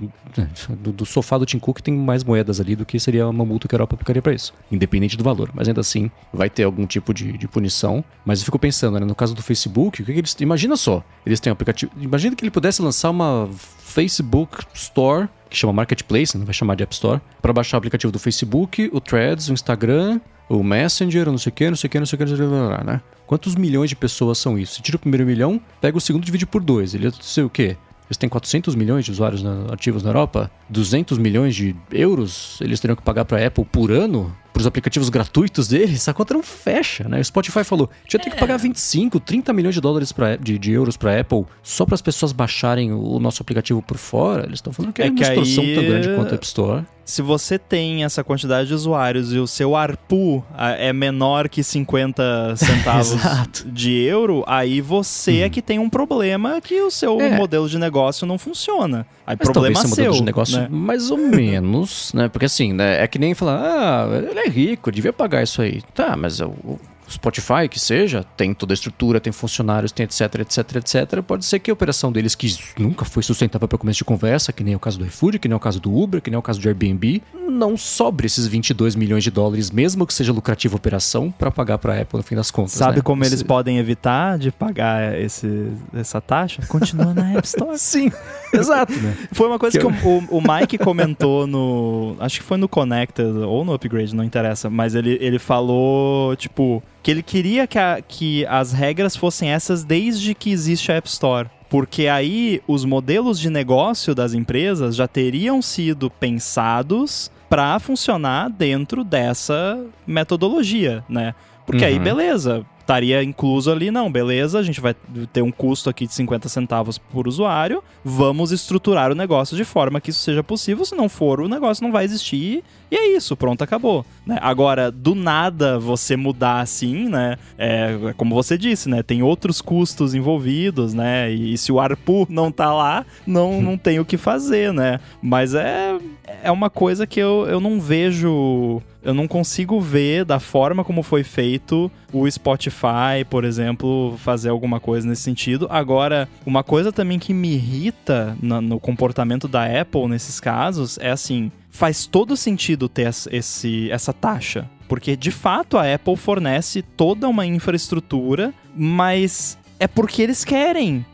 do, 0.70 0.92
do, 0.92 1.06
sofá 1.06 1.38
do 1.38 1.46
Tim 1.46 1.60
Cook 1.60 1.82
tem 1.82 1.94
mais 1.94 2.24
moedas 2.24 2.62
ali 2.62 2.76
do 2.76 2.86
que 2.86 3.00
seria 3.00 3.28
uma 3.28 3.46
multa 3.46 3.68
que 3.68 3.76
a 3.76 3.78
Europa 3.78 3.96
aplicaria 3.96 4.22
para 4.22 4.34
isso, 4.34 4.54
independente 4.72 5.18
do 5.18 5.24
valor. 5.24 5.52
Mas 5.54 5.68
ainda 5.68 5.82
assim, 5.82 6.10
vai 6.34 6.50
ter 6.50 6.64
algum 6.64 6.86
tipo 6.86 7.14
de, 7.14 7.38
de 7.38 7.48
punição. 7.48 8.04
Mas 8.26 8.40
eu 8.40 8.46
fico 8.46 8.58
pensando, 8.58 9.00
né, 9.00 9.06
no 9.06 9.16
caso 9.16 9.36
do 9.36 9.42
Facebook, 9.42 10.02
o 10.02 10.06
que, 10.06 10.14
que 10.14 10.20
eles. 10.20 10.36
Imagina 10.40 10.78
só, 10.78 11.04
eles 11.26 11.40
têm 11.40 11.52
um 11.52 11.54
aplicativo. 11.54 11.92
Imagina 12.00 12.36
que 12.36 12.44
ele 12.44 12.52
pudesse 12.52 12.82
lançar 12.82 13.10
uma 13.10 13.50
Facebook 13.80 14.64
Store, 14.74 15.28
que 15.50 15.58
chama 15.58 15.74
Marketplace, 15.74 16.38
não 16.38 16.46
vai 16.46 16.54
chamar 16.54 16.76
de 16.76 16.84
App 16.84 16.94
Store, 16.94 17.22
para 17.42 17.54
baixar 17.54 17.78
o 17.78 17.80
aplicativo 17.80 18.12
do 18.12 18.20
Facebook, 18.20 18.90
o 18.94 19.00
Threads, 19.00 19.50
o 19.50 19.54
Instagram, 19.54 20.20
o 20.50 20.64
Messenger, 20.64 21.26
não 21.28 21.38
sei 21.38 21.50
o 21.50 21.54
que, 21.54 21.70
não 21.70 21.76
sei 21.76 21.88
o 21.88 21.92
que, 21.92 22.00
não 22.00 22.06
sei 22.06 22.16
o 22.16 22.20
que, 22.20 22.26
não 22.26 22.38
sei 22.38 22.46
o 22.46 22.78
que, 22.78 22.84
né? 22.86 23.02
Quantos 23.26 23.56
milhões 23.56 23.90
de 23.90 23.96
pessoas 23.96 24.38
são 24.38 24.58
isso? 24.58 24.76
Você 24.76 24.82
tira 24.82 24.96
o 24.96 25.00
primeiro 25.00 25.26
milhão, 25.26 25.60
pega 25.82 25.98
o 25.98 26.02
segundo 26.02 26.24
e 26.24 26.26
divide 26.26 26.46
por 26.46 26.64
dois. 26.64 26.94
Ele 26.94 27.08
é 27.08 27.12
sei 27.20 27.44
o 27.44 27.50
quê? 27.50 27.76
Eles 28.08 28.18
têm 28.18 28.30
400 28.30 28.74
milhões 28.74 29.04
de 29.04 29.12
usuários 29.12 29.44
ativos 29.70 30.02
na 30.02 30.10
Europa, 30.10 30.50
200 30.70 31.18
milhões 31.18 31.54
de 31.54 31.76
euros 31.92 32.58
eles 32.62 32.80
teriam 32.80 32.96
que 32.96 33.02
pagar 33.02 33.26
para 33.26 33.44
a 33.44 33.48
Apple 33.48 33.66
por 33.66 33.92
ano 33.92 34.34
para 34.58 34.62
os 34.62 34.68
aplicativos 34.68 35.10
gratuitos 35.10 35.68
deles, 35.68 36.08
a 36.10 36.14
conta 36.16 36.34
não 36.34 36.42
fecha, 36.42 37.08
né? 37.08 37.20
O 37.20 37.24
Spotify 37.24 37.64
falou, 37.64 37.90
tinha 38.08 38.20
é. 38.20 38.24
que 38.24 38.36
pagar 38.36 38.58
25, 38.58 39.20
30 39.20 39.54
milhões 39.54 39.76
de 39.76 39.82
dólares 39.82 40.12
pra, 40.12 40.36
de, 40.36 40.58
de 40.58 40.72
euros 40.72 40.98
para 40.98 41.20
Apple 41.20 41.46
só 41.62 41.86
para 41.86 41.94
as 41.94 42.02
pessoas 42.02 42.32
baixarem 42.32 42.92
o 42.92 43.20
nosso 43.20 43.44
aplicativo 43.44 43.84
por 43.84 43.98
fora. 43.98 44.46
Eles 44.46 44.56
estão 44.56 44.74
falando 44.74 44.94
que 44.94 45.02
é, 45.04 45.08
é 45.08 45.10
uma 45.12 45.16
distorção 45.16 45.64
aí... 45.64 45.76
tão 45.76 45.84
grande 45.84 46.16
quanto 46.16 46.32
a 46.32 46.36
App 46.36 46.46
Store 46.46 46.86
se 47.08 47.22
você 47.22 47.58
tem 47.58 48.04
essa 48.04 48.22
quantidade 48.22 48.68
de 48.68 48.74
usuários 48.74 49.32
e 49.32 49.38
o 49.40 49.48
seu 49.48 49.78
ARPU 49.78 50.44
é 50.78 50.92
menor 50.92 51.48
que 51.48 51.64
50 51.64 52.56
centavos 52.60 53.64
de 53.66 53.94
euro, 54.04 54.44
aí 54.46 54.82
você 54.82 55.40
é 55.40 55.44
uhum. 55.46 55.50
que 55.50 55.62
tem 55.62 55.80
um 55.80 55.90
problema 55.90 56.60
que 56.60 56.82
o 56.82 56.92
seu 56.92 57.20
é. 57.22 57.38
modelo 57.38 57.70
de 57.70 57.80
negócio 57.80 58.28
não 58.28 58.38
funciona. 58.38 59.08
Aí 59.26 59.38
Mas 59.40 59.50
problema 59.50 59.80
seu, 59.80 59.90
modelo 59.90 60.14
de 60.16 60.24
negócio 60.24 60.60
né? 60.60 60.68
mais 60.70 61.10
ou 61.10 61.16
menos, 61.32 62.12
né? 62.14 62.28
Porque 62.28 62.46
assim, 62.46 62.74
né? 62.74 63.02
é 63.02 63.08
que 63.08 63.18
nem 63.18 63.34
falar, 63.34 63.62
ah, 63.62 64.30
ele 64.30 64.40
é 64.40 64.50
rico, 64.50 64.92
devia 64.92 65.14
pagar 65.14 65.42
isso 65.42 65.62
aí. 65.62 65.82
Tá, 65.96 66.18
mas 66.18 66.42
o 66.42 66.78
Spotify, 67.10 67.68
que 67.70 67.80
seja, 67.80 68.24
tem 68.36 68.54
toda 68.54 68.74
a 68.74 68.76
estrutura, 68.76 69.20
tem 69.20 69.32
funcionários, 69.32 69.92
tem 69.92 70.04
etc, 70.04 70.22
etc, 70.40 70.76
etc. 70.76 71.22
Pode 71.22 71.46
ser 71.46 71.60
que 71.60 71.72
a 71.72 71.74
operação 71.74 72.12
deles, 72.12 72.36
que 72.36 72.56
nunca 72.78 73.06
foi 73.06 73.24
sustentável 73.24 73.68
para 73.68 73.78
começo 73.78 73.98
de 73.98 74.06
conversa, 74.06 74.52
que 74.52 74.64
nem 74.64 74.76
o 74.76 74.80
caso 74.80 75.00
do 75.00 75.06
iFood, 75.06 75.40
que 75.40 75.48
nem 75.48 75.56
o 75.56 75.60
caso 75.60 75.80
do 75.80 75.96
Uber, 75.96 76.22
que 76.22 76.30
nem 76.30 76.38
o 76.38 76.42
caso 76.42 76.60
do 76.60 76.68
Airbnb, 76.68 77.22
não 77.50 77.78
sobre 77.78 78.26
esses 78.26 78.46
22 78.46 78.96
milhões 78.96 79.24
de 79.24 79.32
dólares, 79.32 79.72
mesmo 79.72 80.06
que 80.06 80.14
seja 80.14 80.34
lucrativa 80.34 80.76
a 80.76 80.78
operação, 80.78 81.32
para 81.32 81.50
pagar 81.50 81.78
para 81.78 81.94
a 81.94 82.02
Apple 82.02 82.18
no 82.18 82.24
fim 82.24 82.36
das 82.36 82.52
contas. 82.52 82.74
Sabe 82.74 82.98
né? 82.98 83.02
como 83.02 83.24
Esse... 83.24 83.34
eles 83.34 83.44
podem 83.44 83.78
evitar 83.78 84.38
de 84.38 84.52
pagar 84.52 85.20
esse, 85.20 85.72
essa 85.94 86.20
taxa? 86.20 86.62
Continua 86.68 87.14
na 87.14 87.34
App 87.34 87.48
Store. 87.48 87.78
Sim, 87.80 88.12
exato. 88.54 88.94
Né? 88.94 89.16
Foi 89.32 89.48
uma 89.48 89.58
coisa 89.58 89.80
que, 89.80 89.86
que 89.86 90.08
o, 90.08 90.18
o, 90.30 90.42
Mike 90.42 90.78
comentou 90.78 91.48
no. 91.48 92.16
Acho 92.20 92.40
que 92.40 92.46
foi 92.46 92.58
no 92.58 92.68
Connected 92.68 93.30
ou 93.46 93.64
no 93.64 93.74
Upgrade, 93.74 94.16
não 94.16 94.24
interessa, 94.24 94.70
mas 94.70 94.96
ele, 94.96 95.18
ele 95.22 95.40
falou, 95.40 96.36
tipo 96.36 96.84
que 97.08 97.12
ele 97.12 97.24
queria 97.24 97.66
que, 97.66 97.80
a, 97.80 98.02
que 98.06 98.46
as 98.48 98.74
regras 98.74 99.16
fossem 99.16 99.50
essas 99.50 99.82
desde 99.82 100.36
que 100.36 100.52
existe 100.52 100.92
a 100.92 100.96
App 100.96 101.08
Store. 101.08 101.50
Porque 101.70 102.10
aí 102.10 102.62
os 102.68 102.84
modelos 102.84 103.40
de 103.40 103.50
negócio 103.50 104.14
das 104.14 104.34
empresas 104.34 104.94
já 104.94 105.08
teriam 105.08 105.62
sido 105.62 106.12
pensados 106.12 107.32
para 107.50 107.80
funcionar 107.80 108.50
dentro 108.50 109.06
dessa 109.06 109.82
metodologia, 110.06 111.02
né? 111.08 111.34
Porque 111.66 111.86
uhum. 111.86 111.92
aí, 111.92 111.98
beleza, 111.98 112.66
estaria 112.88 113.22
incluso 113.22 113.70
ali, 113.70 113.92
não, 113.92 114.10
beleza, 114.10 114.58
a 114.58 114.64
gente 114.64 114.80
vai 114.80 114.96
ter 115.34 115.42
um 115.42 115.52
custo 115.52 115.90
aqui 115.90 116.08
de 116.08 116.14
50 116.14 116.48
centavos 116.48 116.98
por 116.98 117.28
usuário, 117.28 117.84
vamos 118.04 118.54
estruturar 118.54 119.12
o 119.12 119.16
negócio 119.16 119.58
de 119.58 119.66
forma 119.66 120.00
que 120.00 120.12
isso 120.12 120.22
seja 120.22 120.42
possível, 120.42 120.86
se 120.86 120.96
não 120.96 121.10
for, 121.10 121.42
o 121.42 121.50
negócio 121.50 121.84
não 121.84 121.92
vai 121.92 122.06
existir 122.06 122.64
e 122.90 122.96
é 122.96 123.16
isso, 123.18 123.36
pronto, 123.36 123.62
acabou. 123.62 124.06
Né? 124.26 124.38
Agora, 124.42 124.90
do 124.90 125.14
nada 125.14 125.78
você 125.78 126.16
mudar 126.16 126.62
assim, 126.62 127.10
né? 127.10 127.36
É, 127.58 128.14
como 128.16 128.34
você 128.34 128.58
disse, 128.58 128.88
né? 128.88 129.04
Tem 129.04 129.22
outros 129.22 129.62
custos 129.62 130.16
envolvidos, 130.16 130.94
né? 130.94 131.30
E, 131.30 131.54
e 131.54 131.58
se 131.58 131.70
o 131.70 131.82
ARPU 131.82 132.26
não 132.30 132.50
tá 132.50 132.74
lá, 132.74 133.06
não, 133.26 133.60
não 133.62 133.78
tem 133.78 134.00
o 134.00 134.06
que 134.06 134.16
fazer, 134.16 134.72
né? 134.72 135.02
Mas 135.22 135.54
é, 135.54 135.98
é 136.42 136.50
uma 136.50 136.70
coisa 136.70 137.06
que 137.06 137.20
eu, 137.20 137.46
eu 137.50 137.60
não 137.60 137.82
vejo 137.82 138.82
eu 139.02 139.14
não 139.14 139.28
consigo 139.28 139.80
ver 139.80 140.26
da 140.26 140.40
forma 140.40 140.84
como 140.84 141.04
foi 141.04 141.24
feito 141.24 141.92
o 142.12 142.30
Spotify, 142.30 143.24
por 143.30 143.44
exemplo, 143.44 144.16
fazer 144.18 144.50
alguma 144.50 144.80
coisa 144.80 145.08
nesse 145.08 145.22
sentido. 145.22 145.68
Agora, 145.70 146.28
uma 146.46 146.64
coisa 146.64 146.92
também 146.92 147.20
que 147.20 147.34
me 147.34 147.54
irrita 147.54 148.38
no, 148.42 148.62
no 148.62 148.80
comportamento 148.80 149.48
da 149.48 149.66
Apple 149.66 150.08
nesses 150.08 150.40
casos 150.40 150.98
é 151.00 151.12
assim: 151.12 151.52
faz 151.70 152.06
todo 152.06 152.36
sentido 152.36 152.90
ter 152.90 153.10
esse, 153.32 153.90
essa 153.92 154.12
taxa. 154.12 154.70
Porque 154.88 155.18
de 155.18 155.32
fato 155.32 155.78
a 155.78 155.94
Apple 155.94 156.16
fornece 156.16 156.82
toda 156.82 157.28
uma 157.28 157.46
infraestrutura, 157.46 158.54
mas 158.76 159.58
é 159.80 159.88
porque 159.88 160.22
eles 160.22 160.44
querem. 160.44 161.06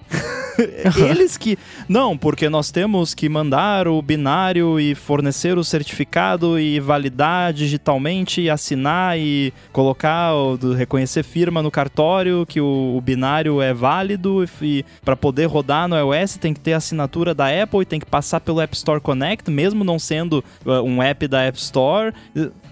Eles 0.97 1.37
que. 1.37 1.57
Não, 1.87 2.17
porque 2.17 2.47
nós 2.49 2.71
temos 2.71 3.13
que 3.13 3.27
mandar 3.27 3.87
o 3.87 4.01
binário 4.01 4.79
e 4.79 4.93
fornecer 4.93 5.57
o 5.57 5.63
certificado 5.63 6.59
e 6.59 6.79
validar 6.79 7.51
digitalmente 7.53 8.41
e 8.41 8.49
assinar 8.49 9.17
e 9.17 9.53
colocar, 9.71 10.31
reconhecer 10.77 11.23
firma 11.23 11.61
no 11.61 11.71
cartório 11.71 12.45
que 12.45 12.61
o, 12.61 12.95
o 12.95 13.01
binário 13.01 13.61
é 13.61 13.73
válido 13.73 14.45
e 14.61 14.85
para 15.03 15.15
poder 15.15 15.45
rodar 15.45 15.87
no 15.87 15.97
iOS 15.97 16.37
tem 16.37 16.53
que 16.53 16.59
ter 16.59 16.73
assinatura 16.73 17.33
da 17.33 17.47
Apple 17.47 17.81
e 17.81 17.85
tem 17.85 17.99
que 17.99 18.05
passar 18.05 18.39
pelo 18.39 18.61
App 18.61 18.75
Store 18.75 19.01
Connect, 19.01 19.49
mesmo 19.49 19.83
não 19.83 19.97
sendo 19.97 20.43
uh, 20.65 20.81
um 20.83 21.01
app 21.01 21.27
da 21.27 21.41
App 21.41 21.57
Store. 21.57 22.13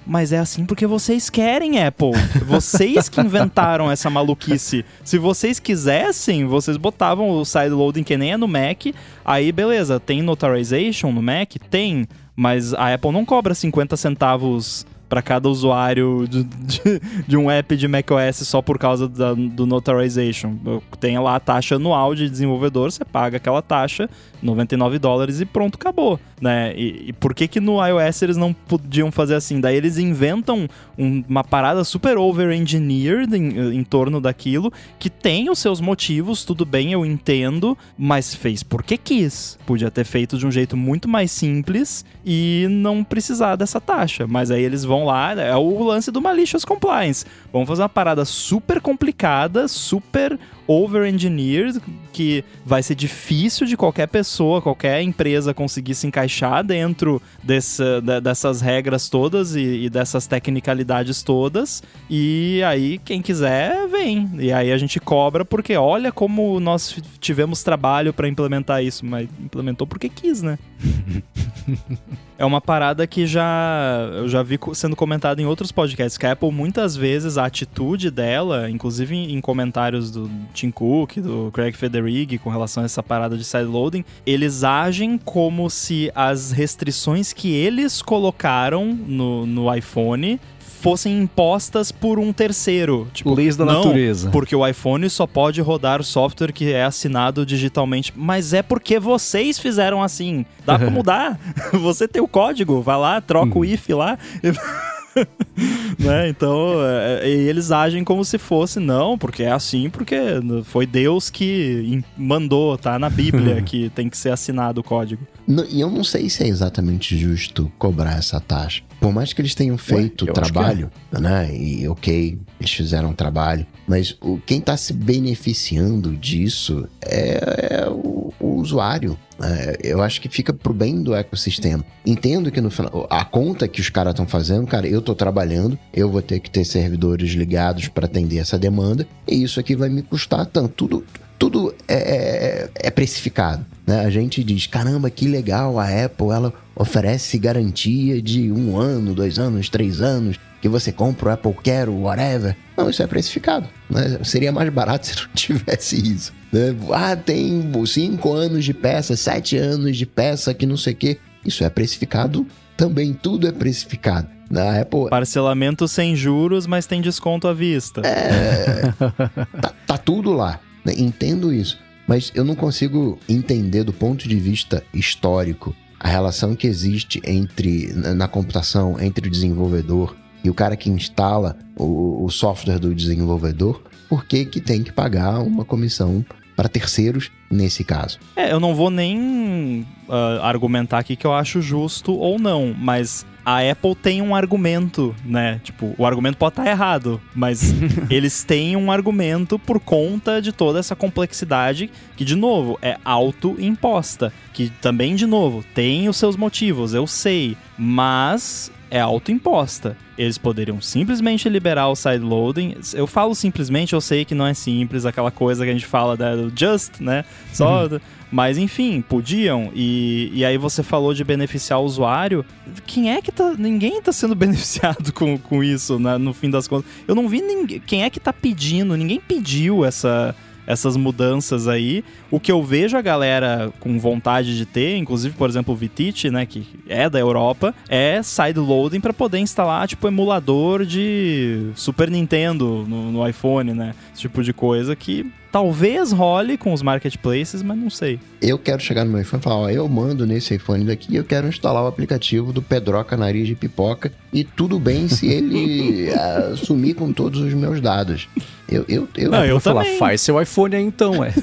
Mas 0.05 0.31
é 0.31 0.39
assim 0.39 0.65
porque 0.65 0.87
vocês 0.87 1.29
querem, 1.29 1.83
Apple. 1.83 2.11
Vocês 2.45 3.07
que 3.07 3.21
inventaram 3.21 3.89
essa 3.89 4.09
maluquice. 4.09 4.83
Se 5.03 5.17
vocês 5.17 5.59
quisessem, 5.59 6.45
vocês 6.45 6.75
botavam 6.77 7.29
o 7.29 7.45
sideloading 7.45 8.03
que 8.03 8.17
nem 8.17 8.33
é 8.33 8.37
no 8.37 8.47
Mac. 8.47 8.87
Aí, 9.23 9.51
beleza, 9.51 9.99
tem 9.99 10.21
notarization 10.21 11.11
no 11.11 11.21
Mac? 11.21 11.53
Tem. 11.69 12.07
Mas 12.35 12.73
a 12.73 12.93
Apple 12.93 13.11
não 13.11 13.23
cobra 13.23 13.53
50 13.53 13.95
centavos 13.95 14.85
para 15.11 15.21
cada 15.21 15.49
usuário 15.49 16.25
de, 16.25 16.41
de, 16.45 17.01
de, 17.27 17.35
um 17.35 17.51
app 17.51 17.75
de 17.75 17.85
macOS 17.85 18.47
só 18.47 18.61
por 18.61 18.79
causa 18.79 19.09
da, 19.09 19.33
do 19.33 19.65
notarization. 19.65 20.55
Tem 21.01 21.19
lá 21.19 21.35
a 21.35 21.39
taxa 21.39 21.75
anual 21.75 22.15
de 22.15 22.29
desenvolvedor, 22.29 22.89
você 22.89 23.03
paga 23.03 23.35
aquela 23.35 23.61
taxa, 23.61 24.09
99 24.41 24.99
dólares 24.99 25.41
e 25.41 25.45
pronto, 25.45 25.75
acabou. 25.75 26.19
Né? 26.39 26.73
E, 26.75 27.09
e 27.09 27.13
por 27.13 27.33
que 27.33 27.47
que 27.47 27.59
no 27.59 27.85
iOS 27.85 28.21
eles 28.21 28.37
não 28.37 28.53
podiam 28.53 29.11
fazer 29.11 29.35
assim? 29.35 29.59
Daí 29.59 29.75
eles 29.75 29.97
inventam 29.97 30.67
um, 30.97 31.23
uma 31.27 31.43
parada 31.43 31.83
super 31.83 32.17
over-engineered 32.17 33.35
em, 33.35 33.75
em 33.75 33.83
torno 33.83 34.19
daquilo, 34.19 34.71
que 34.97 35.09
tem 35.09 35.49
os 35.49 35.59
seus 35.59 35.79
motivos, 35.79 36.43
tudo 36.43 36.65
bem, 36.65 36.91
eu 36.91 37.05
entendo, 37.05 37.77
mas 37.97 38.33
fez 38.33 38.63
porque 38.63 38.97
quis. 38.97 39.57
Podia 39.65 39.91
ter 39.91 40.05
feito 40.05 40.37
de 40.37 40.45
um 40.47 40.51
jeito 40.51 40.75
muito 40.75 41.07
mais 41.07 41.31
simples 41.31 42.03
e 42.25 42.67
não 42.69 43.03
precisar 43.03 43.55
dessa 43.55 43.79
taxa. 43.79 44.25
Mas 44.27 44.51
aí 44.51 44.63
eles 44.63 44.83
vão 44.83 45.05
lá, 45.05 45.33
é 45.33 45.55
o 45.55 45.83
lance 45.83 46.11
do 46.11 46.21
malicious 46.21 46.65
compliance. 46.65 47.25
Vamos 47.51 47.67
fazer 47.67 47.81
uma 47.83 47.89
parada 47.89 48.25
super 48.25 48.81
complicada, 48.81 49.67
super 49.67 50.39
over-engineered, 50.71 51.81
que 52.13 52.43
vai 52.65 52.81
ser 52.81 52.95
difícil 52.95 53.67
de 53.67 53.75
qualquer 53.75 54.07
pessoa, 54.07 54.61
qualquer 54.61 55.01
empresa 55.01 55.53
conseguir 55.53 55.95
se 55.95 56.07
encaixar 56.07 56.63
dentro 56.63 57.21
dessas 57.43 58.61
regras 58.61 59.09
todas 59.09 59.55
e, 59.55 59.85
e, 59.85 59.89
dessas 59.89 60.27
tecnicalidades 60.27 61.23
todas. 61.23 61.83
E 62.09 62.61
aí, 62.63 62.97
quem 62.99 63.21
quiser, 63.21 63.87
vem. 63.87 64.29
E 64.39 64.51
aí 64.51 64.71
a 64.71 64.77
gente 64.77 64.99
cobra, 64.99 65.43
porque 65.43 65.75
olha 65.75 66.11
como 66.11 66.59
nós 66.59 66.97
tivemos 67.19 67.63
trabalho 67.63 68.13
para 68.13 68.27
implementar 68.27 68.83
isso, 68.83 69.05
mas 69.05 69.27
implementou 69.39 69.85
porque 69.85 70.07
quis, 70.07 70.41
né? 70.41 70.57
é 72.41 72.45
uma 72.45 72.59
parada 72.59 73.05
que 73.05 73.27
já 73.27 74.09
eu 74.15 74.27
já 74.27 74.41
vi 74.41 74.59
sendo 74.73 74.95
comentado 74.95 75.39
em 75.39 75.45
outros 75.45 75.71
podcasts 75.71 76.17
que 76.17 76.25
a 76.25 76.31
Apple 76.31 76.51
muitas 76.51 76.95
vezes 76.95 77.37
a 77.37 77.45
atitude 77.45 78.09
dela, 78.09 78.67
inclusive 78.67 79.15
em 79.15 79.39
comentários 79.39 80.09
do 80.09 80.27
Tim 80.51 80.71
Cook, 80.71 81.17
do 81.17 81.51
Craig 81.53 81.73
Federighi 81.73 82.39
com 82.39 82.49
relação 82.49 82.81
a 82.81 82.87
essa 82.87 83.03
parada 83.03 83.37
de 83.37 83.43
sideloading, 83.43 84.03
eles 84.25 84.63
agem 84.63 85.19
como 85.19 85.69
se 85.69 86.11
as 86.15 86.51
restrições 86.51 87.31
que 87.31 87.53
eles 87.53 88.01
colocaram 88.01 88.87
no, 88.87 89.45
no 89.45 89.75
iPhone 89.75 90.39
fossem 90.81 91.21
impostas 91.21 91.91
por 91.91 92.17
um 92.17 92.33
terceiro. 92.33 93.07
Tipo, 93.13 93.33
Leis 93.33 93.55
da 93.55 93.65
não, 93.65 93.83
natureza. 93.83 94.29
Porque 94.31 94.55
o 94.55 94.67
iPhone 94.67 95.07
só 95.09 95.27
pode 95.27 95.61
rodar 95.61 96.01
o 96.01 96.03
software 96.03 96.51
que 96.51 96.73
é 96.73 96.83
assinado 96.83 97.45
digitalmente. 97.45 98.11
Mas 98.15 98.51
é 98.53 98.63
porque 98.63 98.99
vocês 98.99 99.59
fizeram 99.59 100.01
assim. 100.01 100.45
Dá 100.65 100.79
pra 100.79 100.89
mudar. 100.91 101.39
Você 101.73 102.07
tem 102.07 102.21
o 102.21 102.27
código, 102.27 102.81
vai 102.81 102.97
lá, 102.97 103.21
troca 103.21 103.57
hum. 103.57 103.61
o 103.61 103.65
if 103.65 103.89
lá. 103.89 104.17
né? 105.99 106.29
Então, 106.29 106.75
é, 106.83 107.27
é 107.27 107.29
eles 107.29 107.71
agem 107.71 108.03
como 108.03 108.23
se 108.23 108.37
fosse, 108.37 108.79
não, 108.79 109.17
porque 109.17 109.43
é 109.43 109.51
assim, 109.51 109.89
porque 109.89 110.15
foi 110.63 110.85
Deus 110.85 111.29
que 111.29 112.03
mandou, 112.17 112.77
tá 112.77 112.97
na 112.97 113.09
Bíblia 113.09 113.61
que 113.61 113.89
tem 113.89 114.09
que 114.09 114.17
ser 114.17 114.29
assinado 114.29 114.81
o 114.81 114.83
código. 114.83 115.25
E 115.69 115.81
eu 115.81 115.89
não 115.89 116.03
sei 116.03 116.29
se 116.29 116.43
é 116.43 116.47
exatamente 116.47 117.17
justo 117.17 117.71
cobrar 117.77 118.17
essa 118.17 118.39
taxa. 118.39 118.83
Por 119.01 119.11
mais 119.11 119.33
que 119.33 119.41
eles 119.41 119.55
tenham 119.55 119.79
feito 119.79 120.25
o 120.25 120.31
trabalho, 120.31 120.91
é. 121.11 121.19
né? 121.19 121.57
E 121.57 121.87
ok, 121.87 122.37
eles 122.59 122.71
fizeram 122.71 123.13
trabalho, 123.13 123.65
mas 123.87 124.15
o, 124.21 124.37
quem 124.45 124.59
está 124.59 124.77
se 124.77 124.93
beneficiando 124.93 126.15
disso 126.15 126.87
é, 127.01 127.79
é 127.81 127.89
o, 127.89 128.31
o, 128.39 128.47
usuário. 128.59 129.17
É, 129.41 129.79
eu 129.81 130.03
acho 130.03 130.21
que 130.21 130.29
fica 130.29 130.53
pro 130.53 130.71
bem 130.71 131.01
do 131.01 131.15
ecossistema. 131.15 131.83
Entendo 132.05 132.51
que 132.51 132.61
no 132.61 132.69
final, 132.69 133.07
a 133.09 133.25
conta 133.25 133.67
que 133.67 133.81
os 133.81 133.89
caras 133.89 134.11
estão 134.11 134.27
fazendo, 134.27 134.67
cara, 134.67 134.87
eu 134.87 135.01
tô 135.01 135.15
trabalhando, 135.15 135.79
eu 135.91 136.07
vou 136.07 136.21
ter 136.21 136.39
que 136.39 136.51
ter 136.51 136.63
servidores 136.63 137.31
ligados 137.31 137.87
para 137.87 138.05
atender 138.05 138.37
essa 138.37 138.59
demanda, 138.59 139.07
e 139.27 139.41
isso 139.41 139.59
aqui 139.59 139.75
vai 139.75 139.89
me 139.89 140.03
custar 140.03 140.45
tanto. 140.45 140.87
Tudo, 140.87 141.03
tudo 141.41 141.73
é, 141.87 141.95
é, 141.95 142.69
é 142.75 142.91
precificado. 142.91 143.65
Né? 143.87 144.05
A 144.05 144.11
gente 144.11 144.43
diz, 144.43 144.67
caramba, 144.67 145.09
que 145.09 145.27
legal, 145.27 145.79
a 145.79 145.87
Apple 146.05 146.29
ela 146.29 146.53
oferece 146.75 147.35
garantia 147.39 148.21
de 148.21 148.51
um 148.51 148.77
ano, 148.77 149.15
dois 149.15 149.39
anos, 149.39 149.67
três 149.67 150.01
anos, 150.01 150.39
que 150.61 150.69
você 150.69 150.91
compra 150.91 151.29
o 151.29 151.31
Apple 151.31 151.55
Care, 151.63 151.89
whatever. 151.89 152.55
Não, 152.77 152.91
isso 152.91 153.01
é 153.01 153.07
precificado. 153.07 153.67
Né? 153.89 154.19
Seria 154.23 154.51
mais 154.51 154.69
barato 154.69 155.07
se 155.09 155.15
não 155.15 155.33
tivesse 155.33 155.95
isso. 155.95 156.31
Né? 156.53 156.75
Ah, 156.93 157.15
tem 157.15 157.71
cinco 157.87 158.33
anos 158.33 158.63
de 158.63 158.75
peça, 158.75 159.17
sete 159.17 159.57
anos 159.57 159.97
de 159.97 160.05
peça, 160.05 160.53
que 160.53 160.67
não 160.67 160.77
sei 160.77 160.93
o 160.93 160.95
quê. 160.95 161.17
Isso 161.43 161.63
é 161.63 161.71
precificado 161.71 162.45
também, 162.77 163.13
tudo 163.13 163.47
é 163.47 163.51
precificado. 163.51 164.27
Na 164.47 164.81
Apple. 164.81 165.09
Parcelamento 165.09 165.87
sem 165.87 166.13
juros, 166.13 166.67
mas 166.67 166.85
tem 166.85 167.01
desconto 167.01 167.47
à 167.47 167.53
vista. 167.53 168.01
É. 168.01 168.93
tá, 169.61 169.73
tá 169.87 169.97
tudo 169.97 170.33
lá. 170.33 170.59
Né? 170.83 170.93
Entendo 170.97 171.53
isso. 171.53 171.79
Mas 172.07 172.31
eu 172.35 172.43
não 172.43 172.55
consigo 172.55 173.17
entender 173.29 173.83
do 173.83 173.93
ponto 173.93 174.27
de 174.27 174.35
vista 174.35 174.83
histórico 174.93 175.75
a 175.99 176.07
relação 176.07 176.55
que 176.55 176.67
existe 176.67 177.21
entre 177.23 177.93
na 177.93 178.27
computação 178.27 178.99
entre 178.99 179.27
o 179.27 179.31
desenvolvedor 179.31 180.15
e 180.43 180.49
o 180.49 180.53
cara 180.53 180.75
que 180.75 180.89
instala 180.89 181.57
o, 181.77 182.25
o 182.25 182.29
software 182.29 182.79
do 182.79 182.93
desenvolvedor, 182.95 183.83
por 184.09 184.25
que, 184.25 184.43
que 184.45 184.59
tem 184.59 184.83
que 184.83 184.91
pagar 184.91 185.39
uma 185.39 185.63
comissão 185.63 186.25
para 186.55 186.67
terceiros 186.67 187.31
nesse 187.49 187.83
caso. 187.83 188.19
É, 188.35 188.51
eu 188.51 188.59
não 188.59 188.75
vou 188.75 188.89
nem 188.89 189.85
uh, 190.07 190.41
argumentar 190.41 190.99
aqui 190.99 191.15
que 191.15 191.25
eu 191.25 191.33
acho 191.33 191.61
justo 191.61 192.13
ou 192.13 192.37
não, 192.37 192.75
mas 192.77 193.25
a 193.51 193.71
Apple 193.71 193.95
tem 193.95 194.21
um 194.21 194.33
argumento, 194.33 195.13
né? 195.25 195.59
Tipo, 195.63 195.93
o 195.97 196.05
argumento 196.05 196.37
pode 196.37 196.53
estar 196.53 196.65
errado, 196.65 197.19
mas 197.35 197.73
eles 198.09 198.43
têm 198.43 198.77
um 198.77 198.89
argumento 198.89 199.59
por 199.59 199.79
conta 199.79 200.41
de 200.41 200.53
toda 200.53 200.79
essa 200.79 200.95
complexidade 200.95 201.91
que, 202.15 202.23
de 202.23 202.35
novo, 202.35 202.79
é 202.81 202.97
autoimposta. 203.03 204.31
Que 204.53 204.69
também, 204.81 205.15
de 205.15 205.25
novo, 205.25 205.65
tem 205.73 206.07
os 206.07 206.15
seus 206.15 206.37
motivos, 206.37 206.93
eu 206.93 207.05
sei, 207.05 207.57
mas 207.77 208.71
é 208.89 208.99
autoimposta. 209.01 209.97
Eles 210.17 210.37
poderiam 210.37 210.79
simplesmente 210.79 211.49
liberar 211.49 211.89
o 211.89 211.95
sideloading. 211.95 212.75
Eu 212.93 213.07
falo 213.07 213.35
simplesmente, 213.35 213.93
eu 213.93 214.01
sei 214.01 214.23
que 214.23 214.35
não 214.35 214.45
é 214.45 214.53
simples, 214.53 215.05
aquela 215.05 215.31
coisa 215.31 215.63
que 215.65 215.71
a 215.71 215.73
gente 215.73 215.85
fala 215.85 216.15
do 216.15 216.51
just, 216.55 216.99
né? 216.99 217.25
Só. 217.51 217.87
Uhum. 217.87 217.99
Mas 218.31 218.57
enfim, 218.57 219.01
podiam. 219.01 219.71
E, 219.75 220.31
e 220.33 220.45
aí 220.45 220.57
você 220.57 220.81
falou 220.81 221.13
de 221.13 221.23
beneficiar 221.23 221.79
o 221.79 221.83
usuário. 221.83 222.45
Quem 222.87 223.11
é 223.11 223.21
que 223.21 223.31
tá. 223.31 223.53
Ninguém 223.57 224.01
tá 224.01 224.11
sendo 224.11 224.33
beneficiado 224.35 225.11
com, 225.11 225.37
com 225.37 225.63
isso, 225.63 225.99
né, 225.99 226.17
no 226.17 226.33
fim 226.33 226.49
das 226.49 226.67
contas. 226.67 226.89
Eu 227.07 227.13
não 227.13 227.27
vi 227.27 227.41
ninguém. 227.41 227.79
Quem 227.79 228.03
é 228.03 228.09
que 228.09 228.19
tá 228.19 228.31
pedindo? 228.31 228.95
Ninguém 228.95 229.19
pediu 229.19 229.83
essa 229.83 230.35
essas 230.65 230.95
mudanças 230.95 231.67
aí. 231.67 232.03
O 232.29 232.39
que 232.39 232.51
eu 232.51 232.63
vejo 232.63 232.95
a 232.95 233.01
galera 233.01 233.73
com 233.79 233.99
vontade 233.99 234.55
de 234.55 234.65
ter, 234.65 234.95
inclusive, 234.95 235.35
por 235.35 235.49
exemplo, 235.49 235.73
o 235.73 235.77
Vitite, 235.77 236.29
né, 236.29 236.45
que 236.45 236.65
é 236.87 237.09
da 237.09 237.19
Europa, 237.19 237.73
é 237.89 238.21
sideloading 238.23 239.01
para 239.01 239.11
poder 239.11 239.39
instalar, 239.39 239.87
tipo, 239.87 240.07
emulador 240.07 240.85
de 240.85 241.71
Super 241.75 242.09
Nintendo 242.09 242.85
no, 242.87 243.11
no 243.11 243.27
iPhone, 243.27 243.73
né? 243.73 243.93
Esse 244.13 244.21
tipo 244.21 244.43
de 244.43 244.53
coisa 244.53 244.95
que 244.95 245.29
Talvez 245.51 246.11
role 246.11 246.57
com 246.57 246.71
os 246.71 246.81
marketplaces, 246.81 247.61
mas 247.61 247.77
não 247.77 247.89
sei. 247.89 248.19
Eu 248.41 248.57
quero 248.57 248.81
chegar 248.81 249.05
no 249.05 249.11
meu 249.11 249.21
iPhone 249.21 249.39
e 249.39 249.43
falar, 249.43 249.55
ó, 249.55 249.69
eu 249.69 249.87
mando 249.87 250.25
nesse 250.25 250.55
iPhone 250.55 250.83
daqui, 250.83 251.15
eu 251.15 251.23
quero 251.23 251.47
instalar 251.47 251.83
o 251.83 251.87
aplicativo 251.87 252.51
do 252.51 252.61
Pedroca 252.61 253.15
Nariz 253.15 253.47
de 253.47 253.53
Pipoca 253.53 254.11
e 254.33 254.43
tudo 254.43 254.79
bem 254.79 255.07
se 255.07 255.27
ele 255.27 256.09
uh, 256.09 256.57
sumir 256.57 256.95
com 256.95 257.13
todos 257.13 257.39
os 257.39 257.53
meus 257.53 257.79
dados. 257.79 258.27
Eu, 258.67 258.85
eu, 258.87 259.07
eu, 259.17 259.29
Não, 259.29 259.45
eu 259.45 259.59
falar, 259.59 259.83
faz 259.99 260.21
seu 260.21 260.41
iPhone 260.41 260.75
aí 260.75 260.81
então, 260.81 261.23
é. 261.23 261.33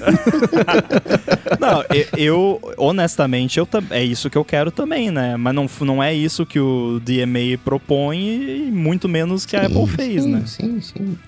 Não, 1.61 1.85
eu, 1.95 2.07
eu, 2.17 2.75
honestamente, 2.79 3.59
eu, 3.59 3.69
é 3.91 4.03
isso 4.03 4.31
que 4.31 4.39
eu 4.39 4.45
quero 4.45 4.71
também, 4.71 5.11
né? 5.11 5.37
Mas 5.37 5.55
não, 5.55 5.69
não 5.83 6.03
é 6.03 6.15
isso 6.15 6.47
que 6.47 6.59
o 6.59 7.01
DMA 7.01 7.59
propõe 7.63 8.19
e 8.19 8.71
muito 8.73 9.09
menos 9.09 9.45
que 9.45 9.57
a 9.57 9.67
Apple 9.67 9.87
fez, 9.87 10.23
sim, 10.23 10.33
né? 10.33 10.43
Sim, 10.47 10.81
sim. 10.81 11.19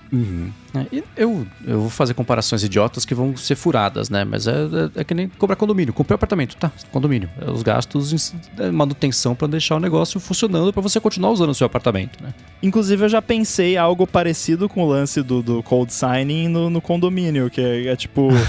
É, 0.73 0.85
e 0.91 1.03
eu, 1.15 1.45
eu 1.65 1.81
vou 1.81 1.89
fazer 1.89 2.13
comparações 2.13 2.63
idiotas 2.63 3.05
que 3.05 3.13
vão 3.13 3.35
ser 3.35 3.55
furadas, 3.55 4.09
né? 4.09 4.23
Mas 4.23 4.47
é, 4.47 4.51
é, 4.51 5.01
é 5.01 5.03
que 5.03 5.13
nem 5.13 5.29
comprar 5.29 5.55
condomínio. 5.61 5.93
Comprei 5.93 6.15
apartamento, 6.15 6.55
tá? 6.57 6.71
Condomínio. 6.91 7.29
Os 7.53 7.63
gastos, 7.63 8.11
em- 8.11 8.63
é 8.63 8.71
manutenção 8.71 9.33
pra 9.35 9.47
deixar 9.47 9.75
o 9.75 9.79
negócio 9.79 10.19
funcionando 10.19 10.73
pra 10.73 10.81
você 10.81 10.99
continuar 10.99 11.29
usando 11.31 11.51
o 11.51 11.55
seu 11.55 11.65
apartamento, 11.65 12.21
né? 12.21 12.33
Inclusive, 12.61 13.05
eu 13.05 13.09
já 13.09 13.21
pensei 13.21 13.77
algo 13.77 14.05
parecido 14.07 14.67
com 14.67 14.83
o 14.83 14.87
lance 14.89 15.21
do, 15.21 15.41
do 15.41 15.63
cold 15.63 15.93
signing 15.93 16.47
no, 16.47 16.69
no 16.69 16.81
condomínio, 16.81 17.49
que 17.49 17.61
é, 17.61 17.87
é 17.87 17.95
tipo. 17.95 18.29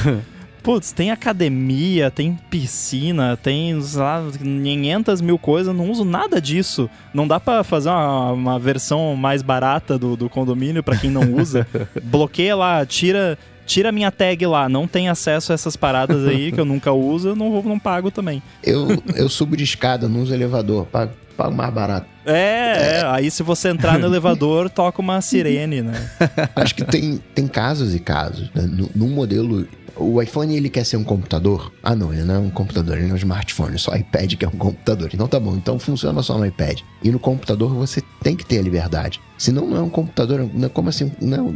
Putz, 0.63 0.93
tem 0.93 1.11
academia, 1.11 2.09
tem 2.09 2.39
piscina, 2.49 3.37
tem, 3.37 3.81
sei 3.83 4.01
lá, 4.01 4.23
500 4.33 5.21
mil 5.21 5.37
coisas, 5.37 5.75
não 5.75 5.91
uso 5.91 6.05
nada 6.05 6.41
disso. 6.41 6.89
Não 7.13 7.27
dá 7.27 7.41
pra 7.41 7.65
fazer 7.65 7.89
uma, 7.89 8.31
uma 8.31 8.59
versão 8.61 9.17
mais 9.17 9.43
barata 9.43 9.99
do, 9.99 10.17
do 10.17 10.29
condomínio 10.29 10.81
pra 10.81 10.97
quem 10.97 11.11
não 11.11 11.35
usa. 11.35 11.67
Bloqueia 12.05 12.55
lá, 12.55 12.87
tira 12.87 13.37
tira 13.67 13.93
minha 13.93 14.11
tag 14.11 14.45
lá, 14.47 14.69
não 14.69 14.87
tem 14.87 15.09
acesso 15.09 15.53
a 15.53 15.55
essas 15.55 15.77
paradas 15.77 16.27
aí 16.27 16.53
que 16.53 16.61
eu 16.61 16.65
nunca 16.65 16.93
uso, 16.93 17.29
eu 17.29 17.37
não, 17.37 17.63
não 17.63 17.79
pago 17.79 18.11
também. 18.11 18.43
Eu, 18.63 18.89
eu 19.15 19.29
subo 19.29 19.57
de 19.57 19.65
escada, 19.65 20.09
não 20.09 20.23
uso 20.23 20.35
elevador, 20.35 20.87
pago, 20.87 21.13
pago 21.43 21.55
mais 21.55 21.75
barato. 21.75 22.07
É, 22.25 22.99
é, 22.99 23.05
aí 23.07 23.31
se 23.31 23.43
você 23.43 23.69
entrar 23.69 23.99
no 23.99 24.07
elevador, 24.07 24.71
toca 24.71 25.01
uma 25.01 25.21
sirene, 25.21 25.83
né? 25.83 26.11
Acho 26.55 26.75
que 26.75 26.85
tem, 26.85 27.21
tem 27.35 27.49
casos 27.49 27.95
e 27.95 27.99
casos. 27.99 28.51
Né? 28.55 28.63
No, 28.63 28.91
num 28.95 29.09
modelo. 29.09 29.67
O 29.95 30.23
iPhone 30.23 30.57
ele 30.57 30.71
quer 30.71 30.87
ser 30.87 30.97
um 30.97 31.05
computador? 31.05 31.71
Ah, 31.83 31.95
não, 31.95 32.15
ele 32.15 32.23
não 32.23 32.35
é 32.37 32.39
um 32.39 32.49
computador, 32.49 32.97
ele 32.97 33.11
é 33.11 33.13
um 33.13 33.17
smartphone, 33.17 33.79
só 33.79 33.95
iPad 33.95 34.37
que 34.37 34.45
é 34.45 34.49
um 34.49 34.53
computador. 34.53 35.11
Então 35.13 35.29
tá 35.29 35.39
bom, 35.39 35.55
então 35.55 35.79
funciona 35.79 36.23
só 36.23 36.39
no 36.39 36.47
iPad. 36.47 36.81
E 37.03 37.11
no 37.11 37.19
computador 37.19 37.69
você 37.75 38.03
tem 38.23 38.35
que 38.35 38.45
ter 38.45 38.59
a 38.59 38.63
liberdade. 38.63 39.21
Senão 39.37 39.67
não 39.67 39.77
é 39.77 39.83
um 39.83 39.91
computador, 39.91 40.49
não, 40.55 40.69
como 40.71 40.89
assim? 40.89 41.13
Não, 41.21 41.55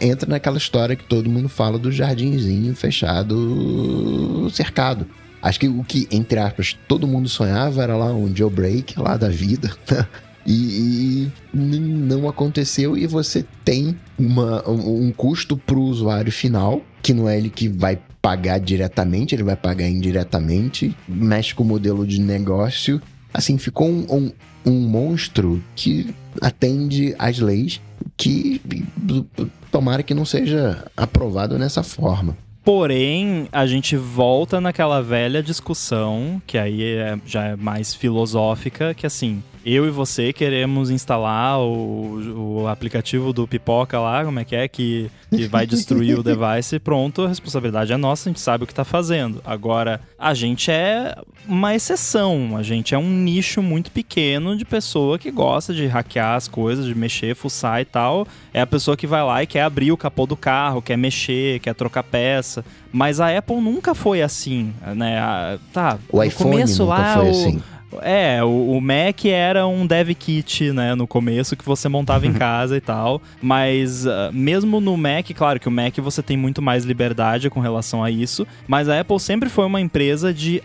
entra 0.00 0.30
naquela 0.30 0.56
história 0.56 0.96
que 0.96 1.04
todo 1.04 1.28
mundo 1.28 1.48
fala 1.48 1.78
do 1.78 1.92
jardinzinho 1.92 2.74
fechado, 2.74 4.48
cercado. 4.50 5.06
Acho 5.42 5.60
que 5.60 5.68
o 5.68 5.84
que, 5.84 6.08
entre 6.10 6.38
aspas, 6.38 6.76
todo 6.86 7.06
mundo 7.06 7.28
sonhava 7.28 7.82
era 7.82 7.96
lá 7.96 8.12
um 8.12 8.34
jailbreak 8.34 8.98
lá 8.98 9.16
da 9.16 9.28
vida, 9.28 9.70
né? 9.90 10.06
E, 10.46 11.30
e 11.52 11.58
não 11.58 12.26
aconteceu 12.26 12.96
e 12.96 13.06
você 13.06 13.44
tem 13.66 13.94
uma, 14.18 14.66
um, 14.66 15.12
custo 15.12 15.58
para 15.58 15.76
o 15.76 15.82
usuário 15.82 16.32
final, 16.32 16.80
que 17.02 17.12
não 17.12 17.28
é 17.28 17.36
ele 17.36 17.50
que 17.50 17.68
vai 17.68 18.00
pagar 18.22 18.58
diretamente, 18.58 19.34
ele 19.34 19.42
vai 19.42 19.56
pagar 19.56 19.86
indiretamente, 19.86 20.96
mexe 21.06 21.54
com 21.54 21.62
o 21.62 21.66
modelo 21.66 22.06
de 22.06 22.18
negócio. 22.18 22.98
Assim, 23.32 23.58
ficou 23.58 23.90
um, 23.90 24.06
um, 24.08 24.32
um 24.64 24.88
monstro 24.88 25.62
que 25.76 26.14
atende 26.40 27.14
às 27.18 27.38
leis 27.38 27.78
que 28.16 28.60
tomara 29.70 30.02
que 30.02 30.14
não 30.14 30.24
seja 30.24 30.86
aprovado 30.96 31.58
nessa 31.58 31.82
forma. 31.82 32.36
Porém, 32.68 33.48
a 33.50 33.66
gente 33.66 33.96
volta 33.96 34.60
naquela 34.60 35.00
velha 35.02 35.42
discussão, 35.42 36.38
que 36.46 36.58
aí 36.58 36.84
é, 36.84 37.18
já 37.24 37.44
é 37.44 37.56
mais 37.56 37.94
filosófica, 37.94 38.92
que 38.92 39.06
assim, 39.06 39.42
eu 39.74 39.86
e 39.86 39.90
você 39.90 40.32
queremos 40.32 40.90
instalar 40.90 41.60
o, 41.60 42.62
o 42.62 42.68
aplicativo 42.68 43.32
do 43.32 43.46
Pipoca 43.46 43.98
lá, 43.98 44.24
como 44.24 44.40
é 44.40 44.44
que 44.44 44.56
é, 44.56 44.68
que, 44.68 45.10
que 45.30 45.46
vai 45.46 45.66
destruir 45.66 46.18
o 46.18 46.22
device, 46.24 46.78
pronto, 46.78 47.22
a 47.22 47.28
responsabilidade 47.28 47.92
é 47.92 47.96
nossa, 47.96 48.28
a 48.28 48.32
gente 48.32 48.40
sabe 48.40 48.64
o 48.64 48.66
que 48.66 48.74
tá 48.74 48.84
fazendo. 48.84 49.42
Agora, 49.44 50.00
a 50.18 50.32
gente 50.34 50.70
é 50.70 51.14
uma 51.46 51.74
exceção, 51.74 52.56
a 52.56 52.62
gente 52.62 52.94
é 52.94 52.98
um 52.98 53.10
nicho 53.10 53.62
muito 53.62 53.90
pequeno 53.90 54.56
de 54.56 54.64
pessoa 54.64 55.18
que 55.18 55.30
gosta 55.30 55.72
de 55.74 55.86
hackear 55.86 56.36
as 56.36 56.48
coisas, 56.48 56.84
de 56.84 56.94
mexer, 56.94 57.34
fuçar 57.34 57.80
e 57.80 57.84
tal. 57.84 58.26
É 58.52 58.60
a 58.60 58.66
pessoa 58.66 58.96
que 58.96 59.06
vai 59.06 59.22
lá 59.22 59.42
e 59.42 59.46
quer 59.46 59.62
abrir 59.62 59.92
o 59.92 59.96
capô 59.96 60.26
do 60.26 60.36
carro, 60.36 60.82
quer 60.82 60.96
mexer, 60.96 61.58
quer 61.60 61.74
trocar 61.74 62.02
peça. 62.02 62.64
Mas 62.92 63.20
a 63.20 63.36
Apple 63.36 63.60
nunca 63.60 63.94
foi 63.94 64.22
assim, 64.22 64.72
né? 64.96 65.18
A, 65.18 65.58
tá, 65.72 65.98
o 66.10 66.22
iPhone 66.22 66.52
começo 66.52 66.82
nunca 66.82 66.94
lá, 66.94 67.14
foi 67.14 67.26
o, 67.26 67.30
assim. 67.30 67.62
É, 68.02 68.42
o, 68.42 68.72
o, 68.72 68.80
Mac 68.80 69.24
era 69.24 69.66
um 69.66 69.86
dev 69.86 70.10
kit, 70.10 70.72
né, 70.72 70.94
no 70.94 71.06
começo, 71.06 71.56
que 71.56 71.64
você 71.64 71.88
montava 71.88 72.26
em 72.26 72.32
casa 72.34 72.76
e 72.76 72.80
tal. 72.80 73.20
Mas 73.40 74.06
uh, 74.06 74.32
mesmo 74.32 74.80
no 74.80 74.96
Mac, 74.96 75.30
claro 75.34 75.58
que 75.58 75.68
o 75.68 75.70
Mac 75.70 75.96
você 75.98 76.22
tem 76.22 76.36
muito 76.36 76.60
mais 76.60 76.84
liberdade 76.84 77.50
com 77.50 77.60
relação 77.60 78.02
a 78.02 78.10
isso. 78.10 78.46
Mas 78.66 78.88
a 78.88 79.00
Apple 79.00 79.18
sempre 79.20 79.48
foi 79.48 79.64
uma 79.64 79.80
empresa 79.80 80.32
de 80.32 80.62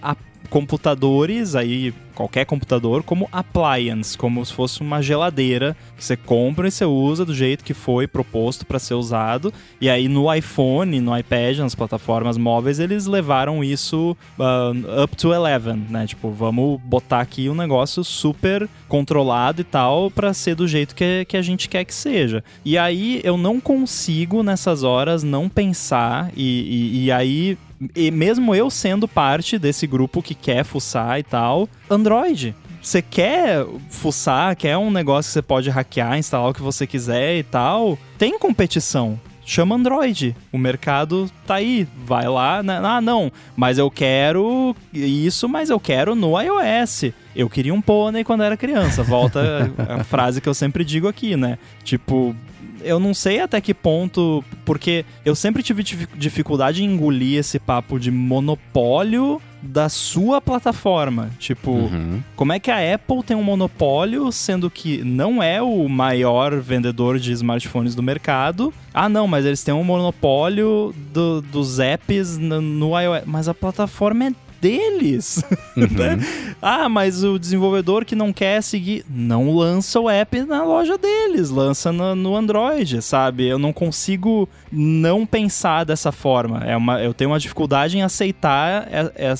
computadores, 0.53 1.55
aí 1.55 1.91
qualquer 2.13 2.45
computador, 2.45 3.01
como 3.01 3.27
appliance, 3.31 4.15
como 4.15 4.45
se 4.45 4.53
fosse 4.53 4.81
uma 4.81 5.01
geladeira 5.01 5.75
que 5.97 6.05
você 6.05 6.15
compra 6.15 6.67
e 6.67 6.71
você 6.71 6.85
usa 6.85 7.25
do 7.25 7.33
jeito 7.33 7.63
que 7.63 7.73
foi 7.73 8.05
proposto 8.05 8.63
para 8.63 8.77
ser 8.77 8.93
usado. 8.93 9.51
E 9.81 9.89
aí 9.89 10.07
no 10.07 10.31
iPhone, 10.31 11.01
no 11.01 11.17
iPad, 11.17 11.57
nas 11.57 11.73
plataformas 11.73 12.37
móveis, 12.37 12.79
eles 12.79 13.07
levaram 13.07 13.63
isso 13.63 14.15
uh, 14.37 15.03
up 15.03 15.17
to 15.17 15.31
11, 15.31 15.73
né? 15.89 16.05
Tipo, 16.05 16.29
vamos 16.29 16.79
botar 16.81 17.21
aqui 17.21 17.49
um 17.49 17.55
negócio 17.55 18.03
super 18.03 18.69
controlado 18.87 19.61
e 19.61 19.63
tal 19.63 20.11
para 20.11 20.35
ser 20.35 20.53
do 20.53 20.67
jeito 20.67 20.93
que, 20.93 21.25
que 21.25 21.35
a 21.35 21.41
gente 21.41 21.67
quer 21.67 21.83
que 21.83 21.95
seja. 21.95 22.43
E 22.63 22.77
aí 22.77 23.21
eu 23.23 23.37
não 23.37 23.59
consigo 23.59 24.43
nessas 24.43 24.83
horas 24.83 25.23
não 25.23 25.49
pensar 25.49 26.31
e, 26.37 26.99
e, 27.01 27.05
e 27.05 27.11
aí 27.11 27.57
e 27.95 28.11
mesmo 28.11 28.53
eu 28.53 28.69
sendo 28.69 29.07
parte 29.07 29.57
desse 29.57 29.87
grupo 29.87 30.21
que 30.21 30.35
quer 30.35 30.63
fuçar 30.63 31.19
e 31.19 31.23
tal, 31.23 31.67
Android. 31.89 32.55
Você 32.81 33.01
quer 33.01 33.65
fuçar, 33.89 34.55
quer 34.57 34.77
um 34.77 34.91
negócio 34.91 35.29
que 35.29 35.33
você 35.33 35.41
pode 35.41 35.69
hackear, 35.69 36.17
instalar 36.17 36.49
o 36.49 36.53
que 36.53 36.61
você 36.61 36.85
quiser 36.85 37.37
e 37.37 37.43
tal, 37.43 37.97
tem 38.17 38.37
competição. 38.37 39.17
Chama 39.45 39.75
Android. 39.75 40.35
O 40.51 40.57
mercado 40.57 41.29
tá 41.45 41.55
aí. 41.55 41.87
Vai 42.05 42.27
lá. 42.27 42.63
Né? 42.63 42.79
Ah, 42.81 43.01
não. 43.01 43.31
Mas 43.55 43.77
eu 43.77 43.91
quero 43.91 44.75
isso, 44.93 45.49
mas 45.49 45.69
eu 45.69 45.79
quero 45.79 46.15
no 46.15 46.39
iOS. 46.39 47.11
Eu 47.35 47.49
queria 47.49 47.73
um 47.73 47.81
pônei 47.81 48.23
quando 48.23 48.43
era 48.43 48.55
criança. 48.55 49.03
Volta 49.03 49.71
a 49.99 50.03
frase 50.03 50.39
que 50.39 50.47
eu 50.47 50.53
sempre 50.53 50.85
digo 50.85 51.07
aqui, 51.07 51.35
né? 51.35 51.57
Tipo, 51.83 52.35
eu 52.83 52.99
não 52.99 53.13
sei 53.13 53.39
até 53.39 53.59
que 53.59 53.73
ponto, 53.73 54.43
porque 54.65 55.05
eu 55.25 55.35
sempre 55.35 55.63
tive 55.63 55.83
dificuldade 56.15 56.83
em 56.83 56.87
engolir 56.87 57.39
esse 57.39 57.59
papo 57.59 57.99
de 57.99 58.11
monopólio 58.11 59.41
da 59.63 59.87
sua 59.87 60.41
plataforma. 60.41 61.29
Tipo, 61.39 61.71
uhum. 61.71 62.21
como 62.35 62.51
é 62.51 62.59
que 62.59 62.69
a 62.69 62.93
Apple 62.93 63.23
tem 63.23 63.35
um 63.35 63.43
monopólio, 63.43 64.31
sendo 64.31 64.69
que 64.69 65.03
não 65.03 65.41
é 65.41 65.61
o 65.61 65.87
maior 65.87 66.59
vendedor 66.59 67.17
de 67.17 67.31
smartphones 67.31 67.95
do 67.95 68.03
mercado? 68.03 68.73
Ah, 68.93 69.07
não, 69.07 69.25
mas 69.25 69.45
eles 69.45 69.63
têm 69.63 69.73
um 69.73 69.83
monopólio 69.83 70.93
do, 71.13 71.41
dos 71.41 71.79
apps 71.79 72.37
no, 72.37 72.59
no 72.59 72.99
iOS. 72.99 73.23
Mas 73.25 73.47
a 73.47 73.53
plataforma 73.53 74.25
é 74.25 74.31
deles. 74.63 75.43
Uhum. 75.75 75.87
né? 75.87 76.19
Ah, 76.61 76.87
mas 76.87 77.23
o 77.23 77.39
desenvolvedor 77.39 78.05
que 78.05 78.15
não 78.15 78.31
quer 78.31 78.61
seguir, 78.61 79.03
não 79.09 79.55
lança 79.55 79.99
o 79.99 80.07
app 80.07 80.41
na 80.41 80.63
loja 80.63 80.99
deles, 80.99 81.49
lança 81.49 81.91
no, 81.91 82.15
no 82.15 82.35
Android, 82.35 83.01
sabe? 83.01 83.47
Eu 83.47 83.57
não 83.57 83.73
consigo 83.73 84.47
não 84.71 85.25
pensar 85.25 85.83
dessa 85.83 86.11
forma. 86.11 86.59
É 86.63 86.77
uma, 86.77 87.01
eu 87.01 87.11
tenho 87.11 87.31
uma 87.31 87.39
dificuldade 87.39 87.97
em 87.97 88.03
aceitar 88.03 88.87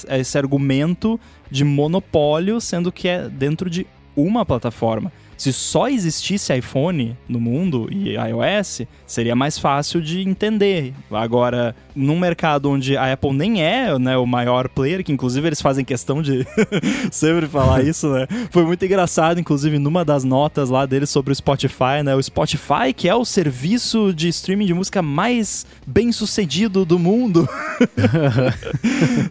esse 0.10 0.36
argumento 0.40 1.20
de 1.52 1.64
monopólio, 1.64 2.60
sendo 2.60 2.92
que 2.92 3.08
é 3.08 3.30
dentro 3.30 3.70
de 3.70 3.86
uma 4.16 4.44
plataforma. 4.44 5.12
Se 5.38 5.52
só 5.52 5.88
existisse 5.88 6.56
iPhone 6.56 7.18
no 7.28 7.40
mundo 7.40 7.88
e 7.92 8.16
iOS, 8.16 8.82
seria 9.06 9.36
mais 9.36 9.58
fácil 9.58 10.02
de 10.02 10.22
entender. 10.22 10.94
Agora, 11.12 11.76
num 11.96 12.20
mercado 12.20 12.70
onde 12.70 12.98
a 12.98 13.14
Apple 13.14 13.34
nem 13.34 13.64
é 13.64 13.98
né, 14.00 14.18
o 14.18 14.26
maior 14.26 14.68
player, 14.70 15.04
que 15.04 15.12
inclusive 15.12 15.48
eles 15.48 15.62
fazem 15.62 15.86
questão 15.86 16.22
de 16.22 16.46
sempre 17.12 17.48
falar 17.48 17.84
isso, 17.86 18.10
né? 18.10 18.28
Foi 18.50 18.64
muito 18.64 18.84
engraçado, 18.86 19.40
inclusive, 19.40 19.78
numa 19.80 20.04
das 20.04 20.24
notas 20.24 20.70
lá 20.70 20.86
deles 20.86 21.10
sobre 21.10 21.32
o 21.32 21.36
Spotify, 21.36 22.04
né? 22.04 22.16
O 22.16 22.22
Spotify, 22.22 22.94
que 22.96 23.08
é 23.08 23.16
o 23.16 23.26
serviço 23.26 24.14
de 24.14 24.28
streaming 24.30 24.66
de 24.66 24.74
música 24.74 25.02
mais 25.02 25.66
bem 25.86 26.12
sucedido 26.12 26.86
do 26.86 26.98
mundo. 26.98 27.48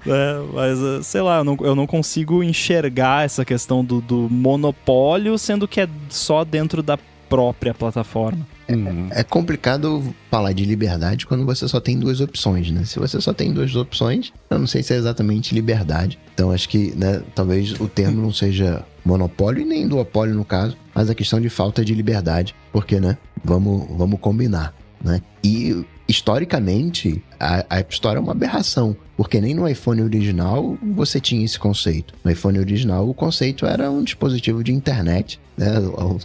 é, 0.06 0.42
mas, 0.52 1.06
sei 1.06 1.22
lá, 1.22 1.38
eu 1.38 1.44
não, 1.44 1.56
eu 1.60 1.74
não, 1.74 1.86
consigo 1.86 2.42
enxergar 2.42 3.24
essa 3.24 3.44
questão 3.44 3.84
do, 3.84 4.00
do 4.00 4.28
monopólio, 4.30 5.36
sendo 5.38 5.68
que 5.68 5.80
é 5.80 5.86
só 6.09 6.44
dentro 6.44 6.82
da 6.82 6.98
própria 7.28 7.73
plataforma. 7.73 8.47
É, 8.69 9.20
é, 9.20 9.24
complicado 9.24 10.14
falar 10.31 10.52
de 10.52 10.64
liberdade 10.64 11.27
quando 11.27 11.44
você 11.47 11.66
só 11.66 11.81
tem 11.81 11.98
duas 11.98 12.20
opções, 12.20 12.70
né? 12.70 12.85
Se 12.85 12.98
você 12.98 13.20
só 13.20 13.32
tem 13.32 13.52
duas 13.52 13.74
opções, 13.74 14.32
eu 14.51 14.59
não 14.59 14.66
sei 14.66 14.82
se 14.82 14.93
é 14.93 14.97
exatamente 14.97 15.55
liberdade. 15.55 16.19
Então 16.35 16.51
acho 16.51 16.69
que, 16.69 16.93
né, 16.94 17.23
talvez 17.35 17.73
o 17.81 17.89
termo 17.89 18.20
não 18.20 18.32
seja 18.32 18.85
monopólio 19.05 19.62
e 19.62 19.64
nem 19.64 19.89
duopólio 19.89 20.35
no 20.35 20.44
caso, 20.44 20.77
mas 20.94 21.09
a 21.10 21.14
questão 21.14 21.40
de 21.40 21.48
falta 21.48 21.85
de 21.85 21.94
liberdade, 21.94 22.55
porque, 22.70 23.01
né, 23.01 23.16
vamos, 23.43 23.86
vamos 23.97 24.20
combinar. 24.20 24.74
né? 25.02 25.20
E 25.43 25.85
historicamente, 26.12 27.22
a, 27.40 27.64
a 27.68 27.78
App 27.78 27.93
Store 27.93 28.16
é 28.16 28.20
uma 28.20 28.32
aberração, 28.32 28.94
porque 29.16 29.40
nem 29.40 29.55
no 29.55 29.66
iPhone 29.66 30.02
original 30.02 30.76
você 30.94 31.18
tinha 31.18 31.44
esse 31.44 31.59
conceito. 31.59 32.14
No 32.22 32.30
iPhone 32.30 32.59
original, 32.59 33.09
o 33.09 33.14
conceito 33.14 33.64
era 33.64 33.90
um 33.90 34.05
dispositivo 34.05 34.62
de 34.62 34.72
internet, 34.72 35.40
né? 35.56 35.72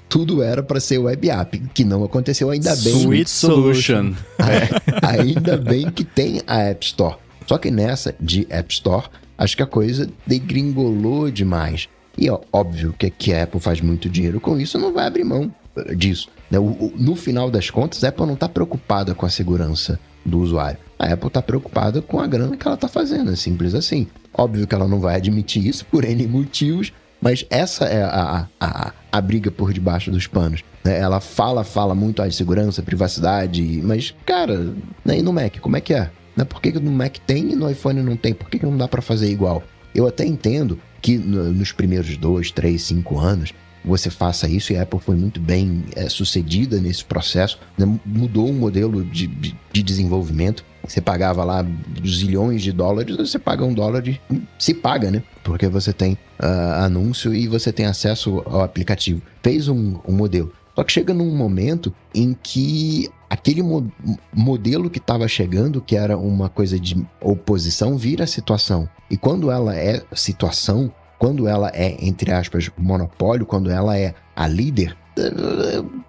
Tudo 0.09 0.43
era 0.43 0.61
para 0.61 0.80
ser 0.80 0.97
web 0.97 1.30
app, 1.30 1.57
que 1.73 1.85
não 1.85 2.03
aconteceu 2.03 2.49
ainda 2.49 2.76
bem. 2.76 3.01
Sweet 3.01 3.30
Solution. 3.30 4.14
É, 4.39 5.05
ainda 5.05 5.57
bem 5.57 5.89
que 5.89 6.03
tem 6.03 6.41
a 6.47 6.59
App 6.59 6.85
Store. 6.85 7.15
Só 7.45 7.57
que 7.57 7.72
nessa 7.72 8.15
de 8.19 8.45
App 8.49 8.73
Store, 8.73 9.07
acho 9.38 9.57
que 9.57 9.64
a 9.64 9.68
coisa 9.68 10.09
degringolou 10.26 11.31
demais. 11.31 11.89
E 12.18 12.30
ó, 12.30 12.39
óbvio 12.51 12.93
que, 12.97 13.09
que 13.09 13.34
a 13.34 13.43
Apple 13.43 13.59
faz 13.59 13.81
muito 13.81 14.09
dinheiro 14.09 14.39
com 14.39 14.59
isso, 14.59 14.77
não 14.77 14.93
vai 14.93 15.07
abrir 15.07 15.23
mão 15.23 15.53
disso. 15.95 16.30
Né? 16.49 16.57
No 16.97 17.15
final 17.15 17.49
das 17.49 17.69
contas, 17.69 18.03
a 18.03 18.09
Apple 18.09 18.25
não 18.25 18.33
está 18.33 18.47
preocupada 18.47 19.13
com 19.13 19.25
a 19.25 19.29
segurança 19.29 19.99
do 20.25 20.39
usuário. 20.39 20.79
A 20.99 21.05
Apple 21.05 21.27
está 21.27 21.41
preocupada 21.41 22.01
com 22.01 22.19
a 22.19 22.27
grana 22.27 22.57
que 22.57 22.67
ela 22.67 22.75
está 22.75 22.87
fazendo, 22.87 23.31
é 23.31 23.35
simples 23.35 23.73
assim. 23.73 24.07
Óbvio 24.33 24.67
que 24.67 24.75
ela 24.75 24.87
não 24.87 24.99
vai 24.99 25.15
admitir 25.15 25.65
isso 25.65 25.85
por 25.85 26.03
N 26.03 26.27
motivos, 26.27 26.91
mas 27.21 27.45
essa 27.49 27.85
é 27.85 28.03
a, 28.03 28.47
a, 28.59 28.93
a, 29.11 29.21
briga 29.21 29.49
por 29.49 29.73
debaixo 29.73 30.11
dos 30.11 30.27
panos. 30.27 30.63
Né? 30.83 30.99
Ela 30.99 31.19
fala, 31.19 31.63
fala 31.63 31.95
muito 31.95 32.21
ah, 32.21 32.27
de 32.27 32.35
segurança, 32.35 32.83
privacidade, 32.83 33.81
mas, 33.83 34.13
cara, 34.25 34.73
né? 35.03 35.19
e 35.19 35.21
no 35.21 35.33
Mac, 35.33 35.59
como 35.59 35.77
é 35.77 35.81
que 35.81 35.93
é? 35.93 36.11
Né? 36.35 36.43
Por 36.43 36.61
que, 36.61 36.71
que 36.71 36.79
no 36.79 36.91
Mac 36.91 37.17
tem 37.25 37.51
e 37.51 37.55
no 37.55 37.69
iPhone 37.69 38.01
não 38.01 38.15
tem? 38.15 38.33
Por 38.33 38.49
que, 38.49 38.59
que 38.59 38.65
não 38.65 38.77
dá 38.77 38.87
para 38.87 39.01
fazer 39.01 39.31
igual? 39.31 39.63
Eu 39.95 40.05
até 40.07 40.25
entendo 40.25 40.79
que 41.01 41.17
nos 41.17 41.71
primeiros 41.71 42.17
dois, 42.17 42.51
três, 42.51 42.83
cinco 42.83 43.19
anos 43.19 43.53
você 43.88 44.09
faça 44.09 44.47
isso, 44.47 44.73
e 44.73 44.77
a 44.77 44.84
Apple 44.84 44.99
foi 44.99 45.15
muito 45.15 45.39
bem 45.39 45.85
é, 45.95 46.09
sucedida 46.09 46.80
nesse 46.80 47.03
processo, 47.03 47.59
né? 47.77 47.99
mudou 48.05 48.49
o 48.49 48.53
modelo 48.53 49.03
de, 49.03 49.27
de, 49.27 49.55
de, 49.72 49.84
desenvolvimento. 49.84 50.64
Você 50.84 51.01
pagava 51.01 51.43
lá 51.43 51.65
zilhões 52.05 52.61
de 52.61 52.72
dólares, 52.72 53.15
você 53.15 53.39
paga 53.39 53.64
um 53.65 53.73
dólar 53.73 54.07
e 54.07 54.19
se 54.59 54.73
paga, 54.73 55.11
né? 55.11 55.23
Porque 55.43 55.68
você 55.68 55.91
tem 55.91 56.14
uh, 56.14 56.84
anúncio 56.84 57.34
e 57.34 57.47
você 57.47 57.73
tem 57.73 57.85
acesso 57.85 58.41
ao 58.45 58.61
aplicativo. 58.61 59.22
Fez 59.41 59.68
um, 59.68 59.97
um 60.07 60.14
modelo. 60.14 60.51
Só 60.76 60.84
que 60.84 60.93
chega 60.93 61.14
num 61.14 61.35
momento 61.35 61.93
em 62.14 62.38
que 62.41 63.09
aquele 63.30 63.61
mo 63.61 63.91
modelo 64.34 64.89
que 64.89 64.99
estava 64.99 65.27
chegando, 65.27 65.81
que 65.81 65.95
era 65.95 66.18
uma 66.18 66.49
coisa 66.49 66.80
de 66.80 67.05
oposição, 67.19 67.97
vira 67.97 68.27
situação. 68.27 68.88
E 69.09 69.18
quando 69.18 69.49
ela 69.49 69.76
é 69.76 70.03
situação, 70.14 70.91
quando 71.18 71.48
ela 71.48 71.72
é, 71.73 71.98
entre 72.06 72.31
aspas, 72.31 72.69
monopólio, 72.77 73.45
quando 73.45 73.72
ela 73.72 73.98
é 73.98 74.14
a 74.35 74.48
líder, 74.48 74.95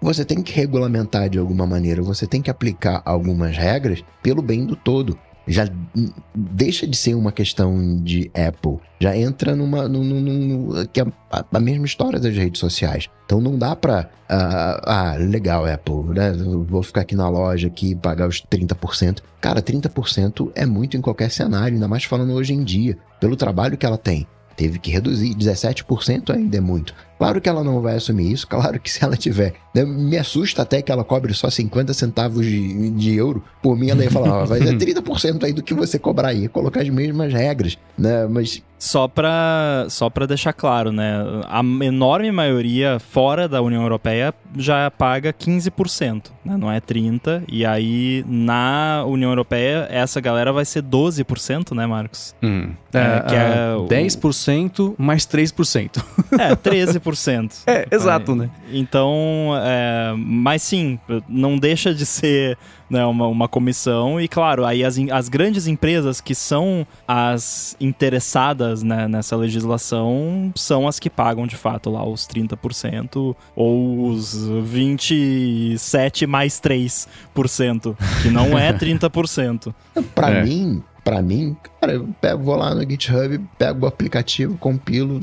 você 0.01 0.23
tem 0.23 0.41
que 0.41 0.53
regulamentar 0.53 1.29
de 1.29 1.39
alguma 1.39 1.65
maneira, 1.65 2.01
você 2.01 2.27
tem 2.27 2.41
que 2.41 2.51
aplicar 2.51 3.01
algumas 3.03 3.57
regras 3.57 4.03
pelo 4.21 4.41
bem 4.41 4.65
do 4.65 4.75
todo. 4.75 5.17
Já 5.47 5.67
deixa 6.35 6.85
de 6.85 6.95
ser 6.95 7.15
uma 7.15 7.31
questão 7.31 7.99
de 8.03 8.29
Apple, 8.35 8.77
já 8.99 9.17
entra 9.17 9.55
numa. 9.55 9.87
num, 9.87 10.03
num, 10.03 10.85
que 10.93 11.01
é 11.01 11.05
a, 11.31 11.43
a, 11.51 11.59
mesma 11.59 11.87
história 11.87 12.19
das 12.19 12.35
redes 12.35 12.59
sociais. 12.59 13.09
Então 13.25 13.41
não 13.41 13.57
dá 13.57 13.75
pra. 13.75 14.11
Uh, 14.29 14.85
ah, 14.85 15.15
legal, 15.17 15.65
Apple, 15.65 16.13
né? 16.13 16.33
Vou 16.67 16.83
ficar 16.83 17.01
aqui 17.01 17.15
na 17.15 17.27
loja 17.27 17.65
aqui 17.65 17.95
pagar 17.95 18.27
os 18.27 18.43
30%. 18.43 19.23
Cara, 19.41 19.59
30% 19.59 20.51
é 20.53 20.67
muito 20.67 20.95
em 20.95 21.01
qualquer 21.01 21.31
cenário, 21.31 21.73
ainda 21.73 21.87
mais 21.87 22.03
falando 22.03 22.33
hoje 22.33 22.53
em 22.53 22.63
dia, 22.63 22.95
pelo 23.19 23.35
trabalho 23.35 23.75
que 23.75 23.87
ela 23.87 23.97
tem 23.97 24.27
teve 24.59 24.77
que 24.77 24.91
reduzir. 24.91 25.33
17% 25.33 26.35
ainda 26.35 26.57
é 26.57 26.59
muito. 26.59 26.93
Claro 27.19 27.41
que 27.41 27.49
ela 27.49 27.65
não 27.65 27.81
vai 27.81 27.97
assumir 27.97 28.31
isso, 28.31 28.47
claro 28.47 28.79
que 28.79 28.89
se 28.89 29.03
ela 29.03 29.17
tiver. 29.17 29.53
Né, 29.75 29.83
me 29.83 30.17
assusta 30.17 30.61
até 30.61 30.81
que 30.81 30.89
ela 30.89 31.03
cobre 31.03 31.33
só 31.33 31.49
50 31.49 31.93
centavos 31.93 32.45
de, 32.45 32.89
de 32.91 33.13
euro. 33.13 33.43
Por 33.61 33.77
mim, 33.77 33.89
ela 33.89 34.01
ia 34.01 34.09
falar, 34.09 34.45
vai 34.45 34.59
ser 34.59 34.73
30% 34.79 35.43
aí 35.43 35.51
do 35.51 35.61
que 35.61 35.73
você 35.73 35.99
cobrar 35.99 36.29
aí, 36.29 36.47
colocar 36.47 36.81
as 36.81 36.89
mesmas 36.89 37.33
regras, 37.33 37.77
né? 37.97 38.25
Mas 38.25 38.63
só 38.79 39.09
para 39.09 39.87
só 39.89 40.09
pra 40.09 40.25
deixar 40.25 40.53
claro, 40.53 40.91
né? 40.91 41.13
A 41.49 41.59
enorme 41.83 42.31
maioria 42.31 42.97
fora 42.97 43.45
da 43.45 43.61
União 43.61 43.81
Europeia 43.81 44.33
já 44.55 44.89
paga 44.89 45.33
15%, 45.33 46.27
né? 46.45 46.55
não 46.57 46.71
é 46.71 46.79
30%. 46.79 47.43
E 47.49 47.65
aí, 47.65 48.23
na 48.25 49.03
União 49.05 49.29
Europeia, 49.31 49.85
essa 49.91 50.21
galera 50.21 50.53
vai 50.53 50.63
ser 50.63 50.81
12%, 50.81 51.75
né, 51.75 51.85
Marcos? 51.85 52.33
Hum. 52.41 52.71
É, 52.93 52.99
é, 52.99 53.21
que 53.21 53.35
é 53.35 53.75
uh, 53.77 53.87
10% 53.87 54.95
mais 54.97 55.27
3%. 55.27 56.03
É, 56.39 56.55
13%. 56.55 57.08
É, 57.65 57.87
exato, 57.91 58.31
é, 58.31 58.35
né? 58.35 58.49
Então, 58.71 59.51
é, 59.63 60.13
mas 60.17 60.61
sim, 60.61 60.99
não 61.27 61.57
deixa 61.57 61.93
de 61.93 62.05
ser 62.05 62.57
né, 62.89 63.05
uma, 63.05 63.27
uma 63.27 63.47
comissão. 63.47 64.19
E 64.19 64.27
claro, 64.27 64.65
aí 64.65 64.83
as, 64.83 64.97
as 65.11 65.29
grandes 65.29 65.67
empresas 65.67 66.19
que 66.19 66.33
são 66.33 66.85
as 67.07 67.75
interessadas 67.79 68.81
né, 68.81 69.07
nessa 69.07 69.35
legislação 69.35 70.51
são 70.55 70.87
as 70.87 70.99
que 70.99 71.09
pagam 71.09 71.45
de 71.45 71.55
fato 71.55 71.89
lá 71.89 72.05
os 72.05 72.27
30% 72.27 73.35
ou 73.55 74.09
os 74.09 74.47
27 74.63 76.25
mais 76.25 76.59
3%, 76.59 77.95
que 78.21 78.29
não 78.29 78.57
é 78.57 78.73
30%. 78.73 79.73
Para 80.15 80.29
é. 80.31 80.43
mim, 80.43 80.83
para 81.09 81.23
mim, 81.23 81.57
cara, 81.81 81.93
eu 81.93 82.07
pego, 82.21 82.43
vou 82.43 82.55
lá 82.55 82.75
no 82.75 82.87
GitHub, 82.87 83.39
pego 83.57 83.83
o 83.83 83.87
aplicativo, 83.87 84.55
compilo 84.59 85.19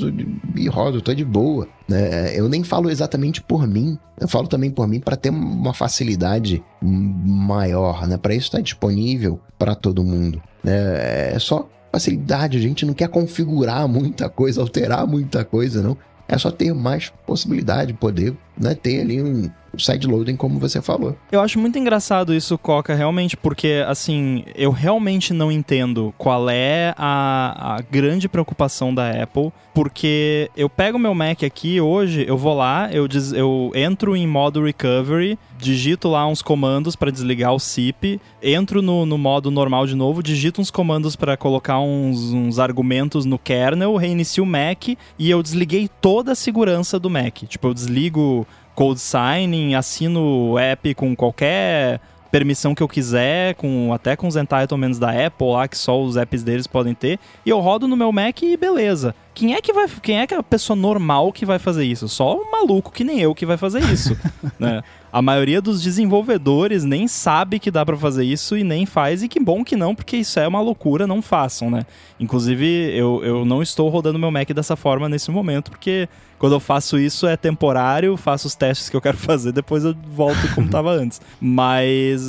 e 0.57 0.67
rodo, 0.67 1.01
tô 1.01 1.15
de 1.15 1.25
boa. 1.25 1.69
Né? 1.89 2.37
Eu 2.37 2.49
nem 2.49 2.65
falo 2.65 2.91
exatamente 2.91 3.41
por 3.41 3.69
mim, 3.69 3.97
eu 4.21 4.27
falo 4.27 4.49
também 4.49 4.69
por 4.69 4.89
mim 4.89 4.99
para 4.99 5.15
ter 5.15 5.31
uma 5.31 5.73
facilidade 5.73 6.61
maior, 6.83 8.09
né? 8.09 8.17
Para 8.17 8.35
isso 8.35 8.47
estar 8.47 8.59
tá 8.59 8.63
disponível 8.65 9.39
para 9.57 9.77
todo 9.77 10.03
mundo. 10.03 10.43
Né? 10.65 11.35
É 11.35 11.39
só 11.39 11.69
facilidade, 11.93 12.59
a 12.59 12.61
gente 12.61 12.85
não 12.85 12.93
quer 12.93 13.09
configurar 13.09 13.87
muita 13.87 14.29
coisa, 14.29 14.61
alterar 14.61 15.07
muita 15.07 15.45
coisa, 15.45 15.81
não. 15.81 15.97
É 16.27 16.37
só 16.37 16.51
ter 16.51 16.75
mais 16.75 17.13
possibilidade, 17.25 17.95
poder 17.95 18.37
né, 18.59 18.75
ter 18.75 19.01
ali 19.01 19.23
um, 19.23 19.51
sideloading, 19.79 20.37
como 20.37 20.59
você 20.59 20.81
falou. 20.81 21.17
Eu 21.31 21.41
acho 21.41 21.59
muito 21.59 21.79
engraçado 21.79 22.35
isso, 22.35 22.57
Coca, 22.59 22.95
realmente, 22.95 23.37
porque, 23.37 23.85
assim, 23.87 24.45
eu 24.55 24.71
realmente 24.71 25.33
não 25.33 25.51
entendo 25.51 26.15
qual 26.17 26.49
é 26.49 26.95
a, 26.97 27.77
a 27.77 27.81
grande 27.83 28.29
preocupação 28.29 28.95
da 28.95 29.11
Apple, 29.11 29.53
porque 29.75 30.51
eu 30.57 30.69
pego 30.69 30.99
meu 30.99 31.15
Mac 31.15 31.43
aqui 31.43 31.81
hoje, 31.81 32.25
eu 32.27 32.37
vou 32.37 32.55
lá, 32.55 32.89
eu, 32.93 33.07
des, 33.07 33.33
eu 33.33 33.71
entro 33.75 34.17
em 34.17 34.27
modo 34.27 34.63
recovery, 34.63 35.39
digito 35.59 36.09
lá 36.09 36.27
uns 36.27 36.43
comandos 36.43 36.97
para 36.97 37.11
desligar 37.11 37.53
o 37.53 37.59
SIP, 37.59 38.21
entro 38.43 38.83
no, 38.83 39.07
no, 39.07 39.19
modo 39.19 39.51
normal 39.51 39.87
de 39.87 39.95
novo, 39.95 40.23
digito 40.23 40.61
uns 40.61 40.71
comandos 40.71 41.17
para 41.17 41.37
colocar 41.37 41.81
uns, 41.81 42.33
uns 42.33 42.59
argumentos 42.59 43.25
no 43.25 43.39
kernel, 43.39 43.97
reinicio 43.97 44.45
o 44.45 44.47
Mac 44.47 44.89
e 45.19 45.31
eu 45.31 45.43
desliguei 45.43 45.89
toda 46.01 46.33
a 46.33 46.35
segurança 46.35 46.99
do 46.99 47.11
Mac. 47.11 47.43
Tipo, 47.49 47.69
eu 47.69 47.75
desligo 47.75 48.46
code 48.77 49.01
signing, 49.01 49.75
assino 49.75 50.53
o 50.53 50.59
app 50.59 50.95
com 50.95 51.17
qualquer 51.17 51.99
permissão 52.31 52.75
que 52.75 52.83
eu 52.83 52.89
quiser, 52.89 53.55
com 53.55 53.93
até 53.95 54.15
com 54.15 54.29
os 54.29 54.37
entitlements 54.37 54.99
da 54.99 55.11
Apple 55.11 55.49
lá, 55.53 55.67
que 55.67 55.79
só 55.79 56.01
os 56.01 56.17
apps 56.17 56.43
deles 56.43 56.67
podem 56.67 56.93
ter, 56.93 57.19
e 57.47 57.51
eu 57.51 57.59
rodo 57.61 57.89
no 57.89 57.97
meu 57.97 58.13
Mac 58.13 58.43
e 58.43 58.57
beleza. 58.57 59.15
Quem 59.33 59.55
é 59.55 59.61
que 59.63 59.73
vai, 59.73 59.87
quem 60.03 60.21
é 60.21 60.27
que 60.27 60.35
é 60.35 60.37
a 60.37 60.43
pessoa 60.43 60.77
normal 60.77 61.33
que 61.33 61.47
vai 61.47 61.59
fazer 61.59 61.85
isso? 61.85 62.07
Só 62.09 62.37
um 62.37 62.51
maluco 62.51 62.93
que 62.93 63.05
nem 63.05 63.21
eu 63.21 63.35
que 63.35 63.47
vai 63.47 63.57
fazer 63.57 63.83
isso, 63.85 64.15
né? 64.61 64.83
A 65.17 65.23
maioria 65.23 65.63
dos 65.63 65.81
desenvolvedores 65.81 66.85
nem 66.85 67.09
sabe 67.09 67.59
que 67.59 67.71
dá 67.71 67.87
para 67.87 67.97
fazer 67.97 68.23
isso 68.23 68.55
e 68.55 68.63
nem 68.63 68.85
faz, 68.85 69.23
e 69.23 69.29
que 69.29 69.41
bom 69.41 69.65
que 69.65 69.75
não, 69.75 69.95
porque 69.95 70.19
isso 70.19 70.39
é 70.39 70.47
uma 70.47 70.61
loucura, 70.61 71.07
não 71.07 71.23
façam, 71.23 71.71
né? 71.71 71.87
Inclusive, 72.21 72.95
eu, 72.95 73.25
eu 73.25 73.43
não 73.43 73.63
estou 73.63 73.89
rodando 73.89 74.19
meu 74.19 74.31
Mac 74.31 74.51
dessa 74.51 74.77
forma 74.77 75.09
nesse 75.09 75.31
momento, 75.31 75.71
porque 75.71 76.07
quando 76.39 76.53
eu 76.53 76.61
faço 76.61 76.99
isso 76.99 77.27
é 77.27 77.35
temporário, 77.35 78.15
faço 78.19 78.47
os 78.47 78.55
testes 78.55 78.91
que 78.91 78.97
eu 78.97 79.01
quero 79.01 79.17
fazer, 79.17 79.53
depois 79.53 79.87
eu 79.87 79.97
volto 80.07 80.55
como 80.55 80.67
estava 80.67 80.93
antes. 80.93 81.19
Mas 81.41 82.23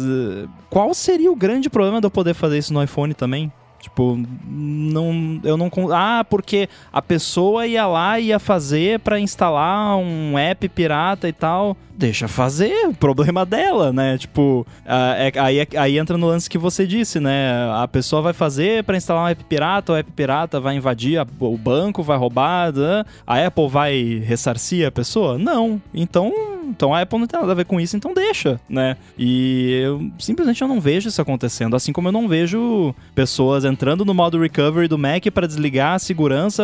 qual 0.70 0.94
seria 0.94 1.30
o 1.30 1.36
grande 1.36 1.70
problema 1.70 2.00
de 2.00 2.08
eu 2.08 2.12
poder 2.12 2.36
fazer 2.36 2.58
isso 2.58 2.74
no 2.74 2.82
iPhone 2.82 3.14
também? 3.14 3.52
Tipo, 3.88 4.20
não, 4.46 5.40
eu 5.44 5.56
não. 5.56 5.72
Ah, 5.94 6.26
porque 6.30 6.68
a 6.92 7.02
pessoa 7.02 7.66
ia 7.66 7.88
lá 7.88 8.20
e 8.20 8.28
ia 8.28 8.40
fazer 8.40 9.00
para 9.00 9.20
instalar 9.20 9.98
um 9.98 10.38
app 10.38 10.68
pirata 10.70 11.28
e 11.28 11.34
tal 11.34 11.78
deixa 11.98 12.28
fazer, 12.28 12.94
problema 13.00 13.44
dela, 13.44 13.92
né? 13.92 14.18
Tipo, 14.18 14.66
é, 14.86 15.32
aí, 15.40 15.68
aí 15.76 15.98
entra 15.98 16.16
no 16.16 16.28
lance 16.28 16.50
que 16.50 16.58
você 16.58 16.86
disse, 16.86 17.20
né? 17.20 17.52
A 17.74 17.88
pessoa 17.88 18.22
vai 18.22 18.34
fazer 18.34 18.84
para 18.84 18.96
instalar 18.96 19.24
um 19.24 19.28
app 19.28 19.44
pirata, 19.46 19.94
o 19.94 19.96
app 19.96 20.12
pirata 20.12 20.60
vai 20.60 20.76
invadir 20.76 21.20
o 21.40 21.58
banco, 21.58 22.04
vai 22.04 22.18
roubar, 22.18 22.72
né? 22.72 23.04
a 23.26 23.44
Apple 23.48 23.68
vai 23.68 24.22
ressarcir 24.24 24.88
a 24.88 24.92
pessoa? 24.92 25.40
Não. 25.40 25.82
Então, 25.92 26.32
então 26.70 26.94
a 26.94 27.02
Apple 27.02 27.20
não 27.20 27.28
tem 27.28 27.40
nada 27.40 27.52
a 27.52 27.56
ver 27.56 27.66
com 27.66 27.80
isso, 27.80 27.98
então 27.98 28.14
deixa, 28.14 28.60
né? 28.70 28.96
E 29.18 29.82
eu 29.84 30.12
simplesmente 30.20 30.62
eu 30.62 30.68
não 30.68 30.80
vejo 30.80 31.10
isso 31.10 31.22
acontecendo, 31.22 31.76
assim 31.76 31.92
como 31.92 32.10
eu 32.10 32.12
não 32.12 32.28
vejo 32.28 32.94
pessoas 33.16 33.66
entrando 33.66 33.77
no 34.06 34.14
modo 34.14 34.40
recovery 34.40 34.88
do 34.88 34.98
Mac 34.98 35.26
para 35.34 35.48
desligar 35.48 35.94
a 35.94 36.00
segurança, 36.00 36.64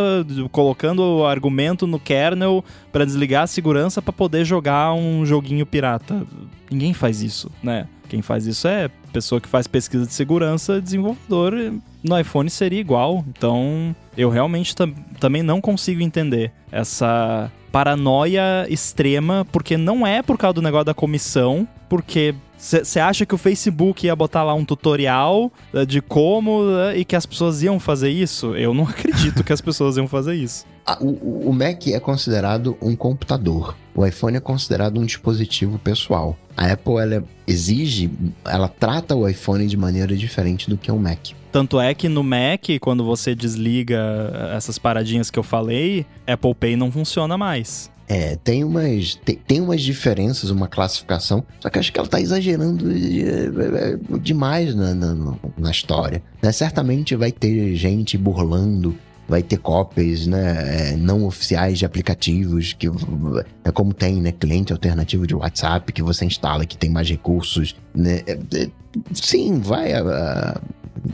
colocando 0.52 1.00
o 1.02 1.26
argumento 1.26 1.86
no 1.86 2.00
kernel 2.00 2.64
para 2.92 3.06
desligar 3.06 3.44
a 3.44 3.48
segurança 3.48 4.02
para 4.02 4.14
poder 4.14 4.46
jogar 4.46 4.94
um 4.94 5.26
joguinho 5.26 5.66
pirata. 5.66 6.26
Ninguém 6.70 6.94
faz 6.94 7.22
isso, 7.22 7.52
né? 7.62 7.88
Quem 8.10 8.22
faz 8.22 8.46
isso 8.46 8.68
é 8.68 8.90
pessoa 9.12 9.40
que 9.40 9.48
faz 9.48 9.68
pesquisa 9.68 10.06
de 10.06 10.14
segurança, 10.14 10.82
desenvolvedor. 10.82 11.54
No 12.04 12.20
iPhone 12.20 12.50
seria 12.50 12.80
igual. 12.80 13.24
Então, 13.28 13.96
eu 14.18 14.30
realmente 14.30 14.76
tam 14.76 14.94
também 15.20 15.42
não 15.42 15.62
consigo 15.62 16.02
entender 16.02 16.52
essa 16.72 17.52
paranoia 17.72 18.68
extrema, 18.70 19.48
porque 19.52 19.78
não 19.78 20.06
é 20.06 20.22
por 20.22 20.38
causa 20.38 20.54
do 20.54 20.62
negócio 20.62 20.86
da 20.86 20.94
comissão, 20.94 21.68
porque 21.90 22.36
você 22.58 23.00
acha 23.00 23.26
que 23.26 23.36
o 23.36 23.38
Facebook 23.38 24.06
ia 24.06 24.16
botar 24.16 24.44
lá 24.44 24.54
um 24.54 24.64
tutorial 24.64 25.52
uh, 25.74 25.86
de 25.86 26.02
como 26.02 26.62
uh, 26.62 26.96
e 26.96 27.04
que 27.04 27.16
as 27.16 27.26
pessoas 27.26 27.62
iam 27.62 27.80
fazer 27.80 28.10
isso? 28.10 28.56
Eu 28.56 28.74
não 28.74 28.86
acredito 28.88 29.44
que 29.44 29.52
as 29.52 29.62
pessoas 29.62 29.98
iam 29.98 30.08
fazer 30.08 30.36
isso. 30.36 30.66
O, 31.00 31.50
o 31.50 31.54
Mac 31.54 31.88
é 31.88 32.00
considerado 32.00 32.78
um 32.82 32.96
computador. 32.96 33.76
O 33.96 34.06
iPhone 34.06 34.38
é 34.38 34.40
considerado 34.40 35.00
um 35.00 35.06
dispositivo 35.06 35.78
pessoal. 35.80 36.38
A 36.56 36.72
Apple 36.72 36.98
ela 36.98 37.24
exige, 37.48 38.12
ela 38.46 38.68
trata 38.68 39.16
o 39.16 39.28
iPhone 39.28 39.66
de 39.66 39.78
maneira 39.78 40.16
diferente 40.16 40.70
do 40.70 40.78
que 40.78 40.92
o 40.92 40.98
Mac. 40.98 41.32
Tanto 41.52 41.80
é 41.80 41.94
que 41.94 42.10
no 42.10 42.24
Mac, 42.24 42.66
quando 42.82 43.04
você 43.06 43.36
desliga 43.36 44.52
essas 44.56 44.80
paradinhas 44.80 45.30
que 45.30 45.38
eu 45.38 45.44
falei, 45.44 46.06
Apple 46.26 46.56
Pay 46.56 46.76
não 46.76 46.92
funciona 46.92 47.38
mais. 47.38 47.93
É, 48.14 48.36
tem 48.36 48.64
umas, 48.64 49.16
tem, 49.16 49.36
tem, 49.36 49.60
umas 49.60 49.82
diferenças, 49.82 50.52
uma 50.52 50.68
classificação, 50.68 51.44
só 51.60 51.68
que 51.68 51.80
acho 51.80 51.92
que 51.92 51.98
ela 51.98 52.08
tá 52.08 52.22
exagerando 52.22 52.92
é, 52.92 53.94
é, 53.94 54.18
demais 54.20 54.76
na, 54.76 54.94
na, 54.94 55.36
na 55.58 55.72
história. 55.72 56.22
Né? 56.40 56.52
Certamente 56.52 57.16
vai 57.16 57.32
ter 57.32 57.76
gente 57.76 58.16
burlando 58.16 58.96
vai 59.28 59.42
ter 59.42 59.58
cópias 59.58 60.28
né, 60.28 60.92
é, 60.92 60.96
não 60.96 61.26
oficiais 61.26 61.80
de 61.80 61.86
aplicativos, 61.86 62.74
que 62.74 62.88
é 63.64 63.72
como 63.72 63.94
tem, 63.94 64.22
né? 64.22 64.34
Cliente 64.34 64.74
alternativo 64.74 65.26
de 65.26 65.34
WhatsApp 65.34 65.92
que 65.92 66.04
você 66.04 66.26
instala, 66.26 66.66
que 66.66 66.78
tem 66.78 66.90
mais 66.90 67.10
recursos. 67.10 67.74
Né? 67.96 68.22
Sim, 69.14 69.60
vai 69.60 69.94
a, 69.94 70.60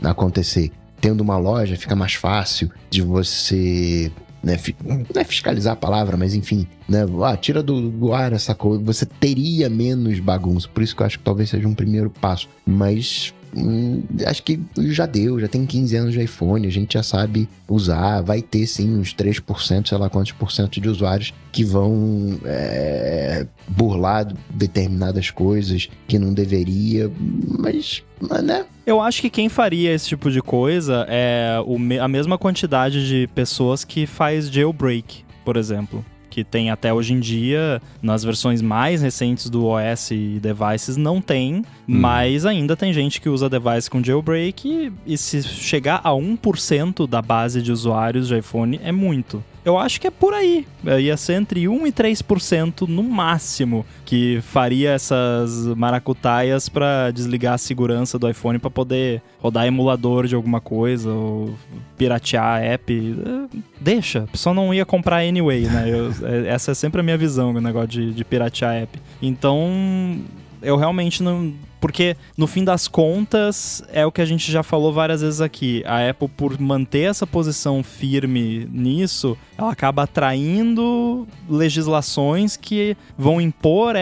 a, 0.02 0.10
acontecer. 0.10 0.70
Tendo 1.00 1.22
uma 1.22 1.38
loja, 1.38 1.76
fica 1.76 1.96
mais 1.96 2.14
fácil 2.14 2.70
de 2.90 3.00
você 3.00 4.12
né, 4.42 4.58
não 4.84 5.20
é 5.20 5.24
fiscalizar 5.24 5.74
a 5.74 5.76
palavra, 5.76 6.16
mas 6.16 6.34
enfim, 6.34 6.66
né, 6.88 7.04
ah, 7.24 7.36
tira 7.36 7.62
do, 7.62 7.90
do, 7.90 8.12
ar 8.12 8.32
essa 8.32 8.54
coisa, 8.54 8.82
você 8.82 9.04
teria 9.04 9.68
menos 9.68 10.18
bagunça, 10.18 10.68
por 10.68 10.82
isso 10.82 10.96
que 10.96 11.02
eu 11.02 11.06
acho 11.06 11.18
que 11.18 11.24
talvez 11.24 11.50
seja 11.50 11.68
um 11.68 11.74
primeiro 11.74 12.10
passo, 12.10 12.48
mas 12.66 13.34
hum, 13.54 14.02
acho 14.26 14.42
que 14.42 14.60
já 14.78 15.06
deu, 15.06 15.38
já 15.38 15.48
tem 15.48 15.66
15 15.66 15.96
anos 15.96 16.12
de 16.12 16.22
iPhone, 16.22 16.66
a 16.66 16.70
gente 16.70 16.94
já 16.94 17.02
sabe 17.02 17.48
usar, 17.68 18.20
vai 18.22 18.42
ter 18.42 18.66
sim 18.66 18.98
uns 18.98 19.14
3%, 19.14 19.88
sei 19.88 19.98
lá 19.98 20.08
quantos 20.08 20.32
por 20.32 20.52
cento 20.52 20.80
de 20.80 20.88
usuários 20.88 21.32
que 21.52 21.64
vão 21.64 22.38
é, 22.44 23.46
burlar 23.68 24.32
determinadas 24.50 25.30
coisas 25.30 25.88
que 26.06 26.18
não 26.18 26.32
deveria, 26.32 27.10
mas, 27.58 28.02
mas 28.20 28.42
né, 28.42 28.64
eu 28.86 29.00
acho 29.00 29.20
que 29.20 29.30
quem 29.30 29.48
faria 29.48 29.92
esse 29.92 30.08
tipo 30.08 30.30
de 30.30 30.40
coisa 30.40 31.06
é 31.08 31.56
a 32.00 32.08
mesma 32.08 32.38
quantidade 32.38 33.06
de 33.06 33.28
pessoas 33.34 33.84
que 33.84 34.06
faz 34.06 34.50
jailbreak, 34.50 35.24
por 35.44 35.56
exemplo 35.56 36.04
que 36.30 36.44
tem 36.44 36.70
até 36.70 36.94
hoje 36.94 37.12
em 37.12 37.20
dia, 37.20 37.82
nas 38.00 38.22
versões 38.24 38.62
mais 38.62 39.02
recentes 39.02 39.50
do 39.50 39.66
OS 39.66 40.12
e 40.12 40.40
devices, 40.40 40.96
não 40.96 41.20
tem, 41.20 41.56
hum. 41.56 41.64
mas 41.86 42.46
ainda 42.46 42.76
tem 42.76 42.92
gente 42.92 43.20
que 43.20 43.28
usa 43.28 43.50
device 43.50 43.90
com 43.90 44.02
jailbreak 44.02 44.66
e, 44.68 44.92
e 45.04 45.18
se 45.18 45.42
chegar 45.42 46.00
a 46.04 46.10
1% 46.10 47.06
da 47.06 47.20
base 47.20 47.60
de 47.60 47.72
usuários 47.72 48.28
de 48.28 48.38
iPhone 48.38 48.80
é 48.82 48.92
muito. 48.92 49.42
Eu 49.64 49.78
acho 49.78 50.00
que 50.00 50.06
é 50.06 50.10
por 50.10 50.32
aí. 50.32 50.66
Ia 50.84 51.16
ser 51.16 51.34
entre 51.34 51.68
1 51.68 51.86
e 51.86 51.92
3% 51.92 52.88
no 52.88 53.02
máximo 53.02 53.84
que 54.04 54.40
faria 54.42 54.92
essas 54.92 55.66
maracutaias 55.76 56.68
para 56.68 57.10
desligar 57.10 57.54
a 57.54 57.58
segurança 57.58 58.18
do 58.18 58.28
iPhone 58.28 58.58
para 58.58 58.70
poder 58.70 59.22
rodar 59.38 59.66
emulador 59.66 60.26
de 60.26 60.34
alguma 60.34 60.60
coisa 60.60 61.10
ou 61.10 61.54
piratear 61.96 62.62
app. 62.62 63.50
Deixa, 63.80 64.20
a 64.20 64.26
pessoa 64.26 64.54
não 64.54 64.72
ia 64.72 64.86
comprar 64.86 65.18
anyway, 65.18 65.66
né? 65.66 65.88
Eu, 65.88 66.10
é, 66.26 66.48
essa 66.48 66.70
é 66.70 66.74
sempre 66.74 67.00
a 67.00 67.04
minha 67.04 67.18
visão, 67.18 67.50
o 67.50 67.60
negócio 67.60 67.88
de, 67.88 68.12
de 68.12 68.24
piratear 68.24 68.74
app. 68.76 68.98
Então, 69.20 70.18
eu 70.62 70.76
realmente 70.76 71.22
não 71.22 71.52
porque, 71.80 72.16
no 72.36 72.46
fim 72.46 72.62
das 72.62 72.86
contas, 72.86 73.82
é 73.92 74.04
o 74.04 74.12
que 74.12 74.20
a 74.20 74.26
gente 74.26 74.52
já 74.52 74.62
falou 74.62 74.92
várias 74.92 75.22
vezes 75.22 75.40
aqui. 75.40 75.82
A 75.86 76.10
Apple, 76.10 76.28
por 76.28 76.60
manter 76.60 77.10
essa 77.10 77.26
posição 77.26 77.82
firme 77.82 78.68
nisso, 78.70 79.36
ela 79.56 79.72
acaba 79.72 80.02
atraindo 80.02 81.26
legislações 81.48 82.56
que 82.56 82.96
vão 83.16 83.40
impor 83.40 83.94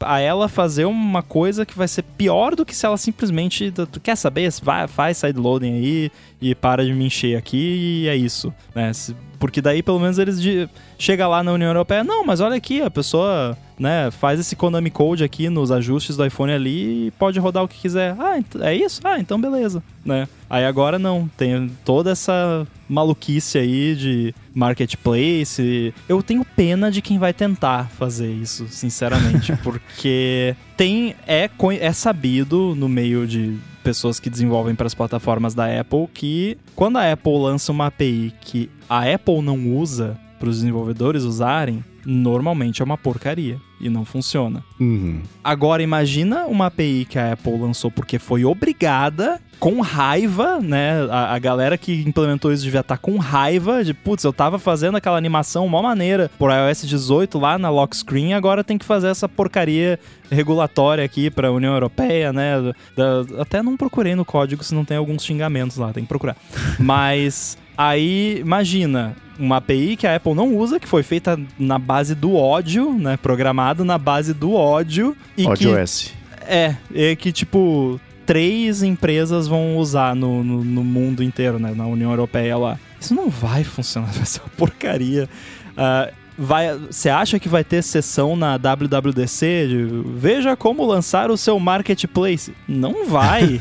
a 0.00 0.20
ela 0.20 0.48
fazer 0.48 0.84
uma 0.84 1.22
coisa 1.22 1.64
que 1.64 1.76
vai 1.76 1.88
ser 1.88 2.02
pior 2.02 2.54
do 2.54 2.64
que 2.64 2.76
se 2.76 2.84
ela 2.84 2.96
simplesmente. 2.96 3.72
Tu 3.72 4.00
quer 4.00 4.16
saber? 4.16 4.52
Vai, 4.62 4.86
faz 4.86 5.18
sideloading 5.18 5.72
aí 5.72 6.12
e 6.50 6.54
para 6.54 6.84
de 6.84 6.92
me 6.92 7.06
encher 7.06 7.36
aqui 7.36 8.02
e 8.04 8.08
é 8.08 8.14
isso. 8.14 8.52
Né? 8.74 8.92
Porque 9.38 9.60
daí, 9.60 9.82
pelo 9.82 9.98
menos, 9.98 10.18
eles 10.18 10.40
de, 10.40 10.68
chega 10.98 11.26
lá 11.26 11.42
na 11.42 11.52
União 11.52 11.68
Europeia, 11.68 12.04
não, 12.04 12.24
mas 12.24 12.40
olha 12.40 12.56
aqui, 12.56 12.80
a 12.80 12.90
pessoa 12.90 13.56
né, 13.78 14.10
faz 14.10 14.38
esse 14.38 14.54
Konami 14.54 14.90
Code 14.90 15.24
aqui 15.24 15.48
nos 15.48 15.70
ajustes 15.70 16.16
do 16.16 16.24
iPhone 16.24 16.52
ali 16.52 17.06
e 17.06 17.10
pode 17.12 17.38
rodar 17.38 17.64
o 17.64 17.68
que 17.68 17.78
quiser. 17.78 18.14
Ah, 18.18 18.38
é 18.60 18.74
isso? 18.74 19.00
Ah, 19.04 19.18
então 19.18 19.40
beleza, 19.40 19.82
né? 20.04 20.28
Aí 20.48 20.64
agora 20.64 20.98
não, 20.98 21.28
tem 21.36 21.70
toda 21.84 22.10
essa 22.10 22.66
maluquice 22.88 23.58
aí 23.58 23.94
de 23.94 24.34
marketplace. 24.54 25.92
Eu 26.08 26.22
tenho 26.22 26.44
pena 26.44 26.90
de 26.90 27.02
quem 27.02 27.18
vai 27.18 27.32
tentar 27.32 27.90
fazer 27.90 28.30
isso, 28.30 28.66
sinceramente, 28.68 29.56
porque 29.62 30.54
tem 30.76 31.16
é, 31.26 31.50
é 31.80 31.92
sabido 31.92 32.74
no 32.76 32.88
meio 32.88 33.26
de 33.26 33.58
pessoas 33.84 34.18
que 34.18 34.30
desenvolvem 34.30 34.74
para 34.74 34.86
as 34.86 34.94
plataformas 34.94 35.54
da 35.54 35.66
Apple 35.78 36.08
que 36.12 36.56
quando 36.74 36.96
a 36.96 37.12
Apple 37.12 37.38
lança 37.38 37.70
uma 37.70 37.86
API 37.86 38.32
que 38.40 38.70
a 38.88 39.12
Apple 39.12 39.42
não 39.42 39.76
usa 39.76 40.18
para 40.40 40.48
os 40.48 40.56
desenvolvedores 40.56 41.22
usarem, 41.22 41.84
normalmente 42.04 42.80
é 42.82 42.84
uma 42.84 42.98
porcaria 42.98 43.60
e 43.80 43.88
não 43.88 44.04
funciona. 44.04 44.62
Uhum. 44.78 45.22
Agora 45.42 45.82
imagina 45.82 46.46
uma 46.46 46.66
API 46.66 47.06
que 47.08 47.18
a 47.18 47.32
Apple 47.32 47.58
lançou 47.58 47.90
porque 47.90 48.18
foi 48.18 48.44
obrigada, 48.44 49.40
com 49.58 49.80
raiva, 49.80 50.60
né? 50.60 51.06
A, 51.10 51.34
a 51.34 51.38
galera 51.38 51.78
que 51.78 52.02
implementou 52.02 52.52
isso 52.52 52.62
devia 52.62 52.80
estar 52.80 52.96
tá 52.96 53.00
com 53.00 53.16
raiva 53.16 53.84
de, 53.84 53.94
putz, 53.94 54.24
eu 54.24 54.32
tava 54.32 54.58
fazendo 54.58 54.96
aquela 54.96 55.16
animação 55.16 55.64
uma 55.64 55.80
maneira 55.80 56.30
por 56.38 56.50
iOS 56.50 56.86
18 56.86 57.38
lá 57.38 57.58
na 57.58 57.70
lock 57.70 57.96
screen, 57.96 58.34
agora 58.34 58.64
tem 58.64 58.76
que 58.76 58.84
fazer 58.84 59.08
essa 59.08 59.28
porcaria 59.28 59.98
regulatória 60.30 61.04
aqui 61.04 61.30
para 61.30 61.48
a 61.48 61.52
União 61.52 61.72
Europeia, 61.72 62.32
né? 62.32 62.72
Da, 62.96 63.42
até 63.42 63.62
não 63.62 63.76
procurei 63.76 64.14
no 64.14 64.24
código 64.24 64.62
se 64.62 64.74
não 64.74 64.84
tem 64.84 64.96
alguns 64.96 65.24
xingamentos 65.24 65.76
lá, 65.76 65.92
tem 65.92 66.04
que 66.04 66.08
procurar. 66.08 66.36
Mas 66.78 67.56
Aí, 67.76 68.38
imagina, 68.38 69.16
uma 69.38 69.56
API 69.56 69.96
que 69.96 70.06
a 70.06 70.16
Apple 70.16 70.34
não 70.34 70.54
usa, 70.56 70.78
que 70.78 70.88
foi 70.88 71.02
feita 71.02 71.38
na 71.58 71.78
base 71.78 72.14
do 72.14 72.34
ódio, 72.34 72.92
né? 72.92 73.16
Programado 73.16 73.84
na 73.84 73.98
base 73.98 74.32
do 74.32 74.54
ódio. 74.54 75.16
E 75.36 75.46
ódio 75.46 75.74
que, 75.74 75.78
S. 75.78 76.12
É, 76.42 76.76
é 76.94 77.16
que 77.16 77.32
tipo, 77.32 78.00
três 78.24 78.82
empresas 78.82 79.46
vão 79.46 79.76
usar 79.76 80.14
no, 80.14 80.42
no, 80.42 80.64
no, 80.64 80.84
mundo 80.84 81.22
inteiro, 81.22 81.58
né? 81.58 81.72
Na 81.74 81.86
União 81.86 82.10
Europeia 82.10 82.56
lá. 82.56 82.78
Isso 83.00 83.14
não 83.14 83.28
vai 83.28 83.64
funcionar, 83.64 84.12
vai 84.12 84.26
ser 84.26 84.40
uma 84.40 84.50
porcaria. 84.56 85.28
Uh, 85.72 86.12
vai, 86.38 86.76
você 86.76 87.08
acha 87.08 87.38
que 87.38 87.48
vai 87.48 87.64
ter 87.64 87.82
sessão 87.82 88.36
na 88.36 88.56
WWDC 88.56 89.66
de 89.68 90.02
veja 90.16 90.56
como 90.56 90.84
lançar 90.84 91.30
o 91.30 91.36
seu 91.36 91.58
marketplace? 91.58 92.52
Não 92.66 93.06
vai. 93.06 93.58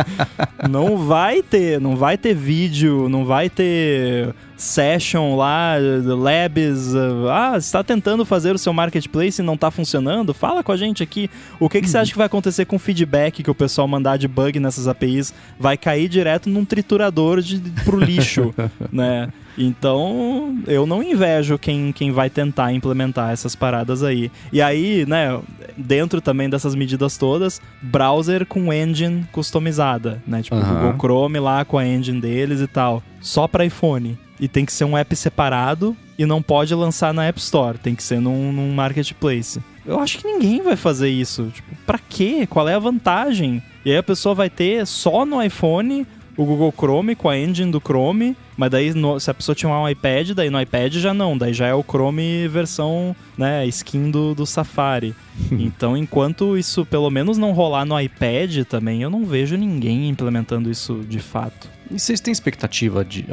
não 0.68 0.98
vai 0.98 1.42
ter, 1.42 1.80
não 1.80 1.96
vai 1.96 2.16
ter 2.16 2.34
vídeo, 2.34 3.08
não 3.08 3.24
vai 3.24 3.48
ter 3.48 4.34
session 4.56 5.36
lá, 5.36 5.74
labs, 5.76 6.94
ah, 7.30 7.56
está 7.58 7.82
tentando 7.82 8.24
fazer 8.24 8.54
o 8.54 8.58
seu 8.58 8.72
marketplace 8.72 9.42
e 9.42 9.44
não 9.44 9.54
está 9.54 9.70
funcionando? 9.70 10.32
Fala 10.32 10.62
com 10.62 10.70
a 10.70 10.76
gente 10.76 11.02
aqui. 11.02 11.28
O 11.58 11.68
que, 11.68 11.80
que 11.80 11.88
você 11.88 11.98
acha 11.98 12.12
que 12.12 12.18
vai 12.18 12.26
acontecer 12.26 12.64
com 12.64 12.76
o 12.76 12.78
feedback 12.78 13.42
que 13.42 13.50
o 13.50 13.54
pessoal 13.54 13.88
mandar 13.88 14.16
de 14.16 14.28
bug 14.28 14.60
nessas 14.60 14.86
APIs? 14.86 15.34
Vai 15.58 15.76
cair 15.76 16.08
direto 16.08 16.48
num 16.48 16.64
triturador 16.64 17.40
de, 17.40 17.58
pro 17.84 17.98
lixo, 17.98 18.54
né? 18.92 19.28
Então, 19.56 20.58
eu 20.66 20.86
não 20.86 21.02
invejo 21.02 21.58
quem, 21.58 21.92
quem 21.92 22.10
vai 22.10 22.30
tentar 22.30 22.72
implementar 22.72 23.30
essas 23.30 23.54
paradas 23.54 24.02
aí. 24.02 24.30
E 24.52 24.62
aí, 24.62 25.04
né, 25.06 25.38
dentro 25.76 26.20
também 26.20 26.48
dessas 26.48 26.74
medidas 26.74 27.16
todas, 27.16 27.60
browser 27.80 28.46
com 28.46 28.72
engine 28.72 29.24
customizada, 29.32 30.22
né? 30.26 30.42
Tipo, 30.42 30.56
uhum. 30.56 30.62
o 30.62 30.74
Google 30.74 30.98
Chrome 30.98 31.38
lá 31.38 31.64
com 31.64 31.78
a 31.78 31.86
engine 31.86 32.20
deles 32.20 32.60
e 32.60 32.66
tal. 32.66 33.02
Só 33.20 33.46
para 33.46 33.64
iPhone. 33.64 34.18
E 34.40 34.48
tem 34.48 34.64
que 34.64 34.72
ser 34.72 34.84
um 34.84 34.96
app 34.96 35.14
separado 35.14 35.96
e 36.18 36.26
não 36.26 36.42
pode 36.42 36.74
lançar 36.74 37.14
na 37.14 37.26
App 37.26 37.38
Store, 37.38 37.78
tem 37.78 37.94
que 37.94 38.02
ser 38.02 38.20
num, 38.20 38.52
num 38.52 38.74
marketplace. 38.74 39.60
Eu 39.84 39.98
acho 40.00 40.18
que 40.18 40.26
ninguém 40.26 40.62
vai 40.62 40.76
fazer 40.76 41.08
isso. 41.08 41.50
Tipo, 41.52 41.74
pra 41.86 41.98
quê? 41.98 42.46
Qual 42.46 42.68
é 42.68 42.74
a 42.74 42.78
vantagem? 42.78 43.62
E 43.84 43.90
aí 43.90 43.96
a 43.96 44.02
pessoa 44.02 44.34
vai 44.34 44.48
ter 44.48 44.86
só 44.86 45.24
no 45.24 45.42
iPhone 45.42 46.06
o 46.36 46.44
Google 46.44 46.72
Chrome 46.76 47.14
com 47.14 47.28
a 47.28 47.38
engine 47.38 47.70
do 47.70 47.80
Chrome, 47.80 48.36
Mas 48.56 48.70
daí, 48.70 48.94
no, 48.94 49.18
se 49.18 49.30
a 49.30 49.34
pessoa 49.34 49.54
tinha 49.54 49.70
um 49.70 49.88
iPad, 49.88 50.30
daí 50.30 50.50
no 50.50 50.60
iPad 50.60 50.94
já 50.94 51.12
não, 51.14 51.36
daí 51.36 51.52
já 51.52 51.66
é 51.66 51.74
o 51.74 51.82
Chrome 51.82 52.46
versão, 52.48 53.14
né, 53.36 53.66
skin 53.66 54.10
do, 54.10 54.34
do 54.34 54.46
Safari. 54.46 55.14
então, 55.50 55.96
enquanto 55.96 56.56
isso 56.56 56.84
pelo 56.84 57.10
menos 57.10 57.38
não 57.38 57.52
rolar 57.52 57.84
no 57.84 57.98
iPad 57.98 58.64
também, 58.64 59.02
eu 59.02 59.10
não 59.10 59.24
vejo 59.24 59.56
ninguém 59.56 60.08
implementando 60.08 60.70
isso 60.70 61.02
de 61.08 61.18
fato. 61.18 61.68
E 61.90 61.98
vocês 61.98 62.20
têm 62.20 62.32
expectativa 62.32 63.04
de. 63.04 63.26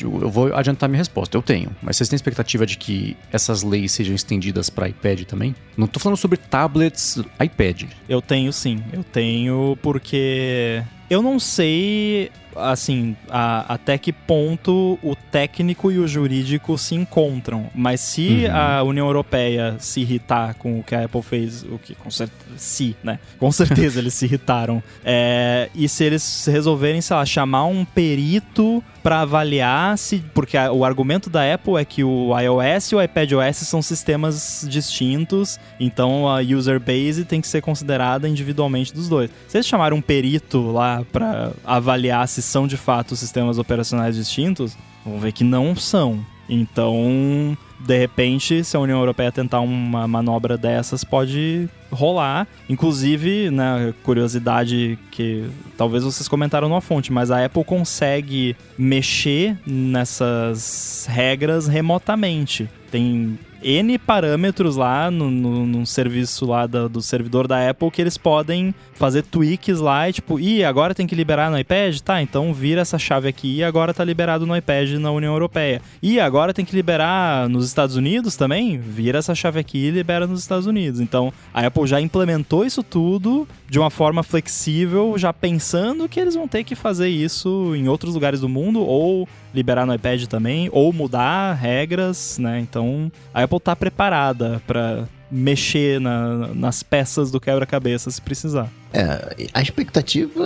Eu 0.00 0.30
vou 0.30 0.54
adiantar 0.54 0.88
minha 0.88 0.98
resposta, 0.98 1.36
eu 1.36 1.42
tenho. 1.42 1.74
Mas 1.82 1.96
vocês 1.96 2.08
têm 2.08 2.14
expectativa 2.14 2.64
de 2.64 2.78
que 2.78 3.16
essas 3.32 3.64
leis 3.64 3.90
sejam 3.92 4.14
estendidas 4.14 4.70
para 4.70 4.88
iPad 4.88 5.22
também? 5.22 5.56
Não 5.76 5.88
tô 5.88 5.98
falando 5.98 6.16
sobre 6.16 6.38
tablets, 6.38 7.18
iPad. 7.42 7.84
Eu 8.08 8.22
tenho 8.22 8.52
sim. 8.52 8.80
Eu 8.92 9.02
tenho 9.02 9.76
porque. 9.82 10.84
Eu 11.08 11.22
não 11.22 11.38
sei 11.38 12.30
assim, 12.58 13.16
a, 13.28 13.74
até 13.74 13.98
que 13.98 14.12
ponto 14.12 14.98
o 15.02 15.14
técnico 15.14 15.90
e 15.90 15.98
o 15.98 16.06
jurídico 16.06 16.76
se 16.78 16.94
encontram. 16.94 17.66
Mas 17.74 18.00
se 18.00 18.44
uhum. 18.46 18.56
a 18.56 18.82
União 18.82 19.06
Europeia 19.06 19.76
se 19.78 20.00
irritar 20.00 20.54
com 20.54 20.80
o 20.80 20.82
que 20.82 20.94
a 20.94 21.04
Apple 21.04 21.22
fez, 21.22 21.62
o 21.64 21.78
que 21.78 21.94
com 21.94 22.10
certeza, 22.10 22.56
se, 22.56 22.96
né? 23.02 23.18
Com 23.38 23.50
certeza 23.52 23.98
eles 23.98 24.14
se 24.14 24.24
irritaram. 24.24 24.82
É, 25.08 25.68
e 25.74 25.88
se 25.88 26.02
eles 26.02 26.46
resolverem, 26.46 27.00
sei 27.00 27.16
lá, 27.16 27.24
chamar 27.24 27.66
um 27.66 27.84
perito 27.84 28.82
para 29.06 29.20
avaliar 29.20 29.96
se. 29.96 30.18
Porque 30.34 30.56
a, 30.56 30.72
o 30.72 30.84
argumento 30.84 31.30
da 31.30 31.54
Apple 31.54 31.76
é 31.76 31.84
que 31.84 32.02
o 32.02 32.36
iOS 32.36 32.90
e 32.90 32.96
o 32.96 33.00
iPadOS 33.02 33.58
são 33.58 33.80
sistemas 33.80 34.66
distintos, 34.68 35.60
então 35.78 36.28
a 36.28 36.40
user 36.40 36.80
base 36.80 37.24
tem 37.24 37.40
que 37.40 37.46
ser 37.46 37.60
considerada 37.60 38.28
individualmente 38.28 38.92
dos 38.92 39.08
dois. 39.08 39.30
Se 39.46 39.58
eles 39.58 39.66
chamarem 39.66 39.96
um 39.96 40.02
perito 40.02 40.72
lá 40.72 41.04
para 41.12 41.52
avaliar 41.64 42.26
se 42.26 42.42
são 42.46 42.66
de 42.66 42.76
fato 42.76 43.16
sistemas 43.16 43.58
operacionais 43.58 44.16
distintos, 44.16 44.76
vão 45.04 45.18
ver 45.18 45.32
que 45.32 45.44
não 45.44 45.76
são. 45.76 46.24
Então, 46.48 47.56
de 47.80 47.98
repente, 47.98 48.64
se 48.64 48.76
a 48.76 48.80
União 48.80 48.98
Europeia 48.98 49.32
tentar 49.32 49.60
uma 49.60 50.06
manobra 50.06 50.56
dessas, 50.56 51.04
pode 51.04 51.68
rolar. 51.90 52.46
Inclusive, 52.68 53.50
né, 53.50 53.92
curiosidade 54.02 54.98
que 55.10 55.44
talvez 55.76 56.04
vocês 56.04 56.28
comentaram 56.28 56.68
na 56.68 56.80
fonte, 56.80 57.12
mas 57.12 57.30
a 57.30 57.44
Apple 57.44 57.64
consegue 57.64 58.56
mexer 58.78 59.58
nessas 59.66 61.06
regras 61.08 61.66
remotamente. 61.66 62.68
Tem 62.96 63.38
N 63.62 63.98
parâmetros 63.98 64.74
lá 64.74 65.10
no, 65.10 65.30
no, 65.30 65.66
no 65.66 65.86
serviço 65.86 66.46
lá 66.46 66.66
do, 66.66 66.88
do, 66.88 67.02
servidor 67.02 67.46
da 67.46 67.68
Apple 67.68 67.90
que 67.90 68.00
eles 68.00 68.16
podem 68.16 68.74
fazer 68.94 69.22
tweaks 69.22 69.80
lá 69.80 70.08
e 70.08 70.14
tipo, 70.14 70.40
e 70.40 70.64
agora 70.64 70.94
tem 70.94 71.06
que 71.06 71.14
liberar 71.14 71.50
no 71.50 71.58
iPad? 71.58 71.98
Tá, 72.00 72.22
então 72.22 72.54
vira 72.54 72.80
essa 72.80 72.98
chave 72.98 73.28
aqui 73.28 73.56
e 73.56 73.64
agora 73.64 73.92
tá 73.92 74.02
liberado 74.02 74.46
no 74.46 74.56
iPad 74.56 74.92
na 74.92 75.10
União 75.10 75.34
Europeia. 75.34 75.82
E 76.02 76.18
agora 76.18 76.54
tem 76.54 76.64
que 76.64 76.74
liberar 76.74 77.50
nos 77.50 77.66
Estados 77.66 77.96
Unidos 77.96 78.34
também? 78.34 78.78
Vira 78.78 79.18
essa 79.18 79.34
chave 79.34 79.60
aqui 79.60 79.78
e 79.78 79.90
libera 79.90 80.26
nos 80.26 80.40
Estados 80.40 80.66
Unidos. 80.66 81.00
Então 81.00 81.30
a 81.52 81.66
Apple 81.66 81.86
já 81.86 82.00
implementou 82.00 82.64
isso 82.64 82.82
tudo 82.82 83.46
de 83.68 83.78
uma 83.78 83.90
forma 83.90 84.22
flexível, 84.22 85.18
já 85.18 85.34
pensando 85.34 86.08
que 86.08 86.18
eles 86.18 86.34
vão 86.34 86.48
ter 86.48 86.64
que 86.64 86.74
fazer 86.74 87.08
isso 87.08 87.74
em 87.74 87.88
outros 87.88 88.14
lugares 88.14 88.40
do 88.40 88.48
mundo 88.48 88.80
ou 88.80 89.28
liberar 89.56 89.86
no 89.86 89.94
iPad 89.94 90.26
também, 90.26 90.68
ou 90.70 90.92
mudar 90.92 91.54
regras, 91.54 92.38
né? 92.38 92.60
Então 92.60 93.10
a 93.32 93.42
Apple 93.42 93.58
tá 93.58 93.74
preparada 93.74 94.62
para 94.66 95.08
mexer 95.30 95.98
na, 96.00 96.54
nas 96.54 96.82
peças 96.82 97.30
do 97.30 97.40
quebra-cabeça 97.40 98.10
se 98.10 98.20
precisar. 98.20 98.70
É, 98.92 99.48
a 99.52 99.62
expectativa 99.62 100.44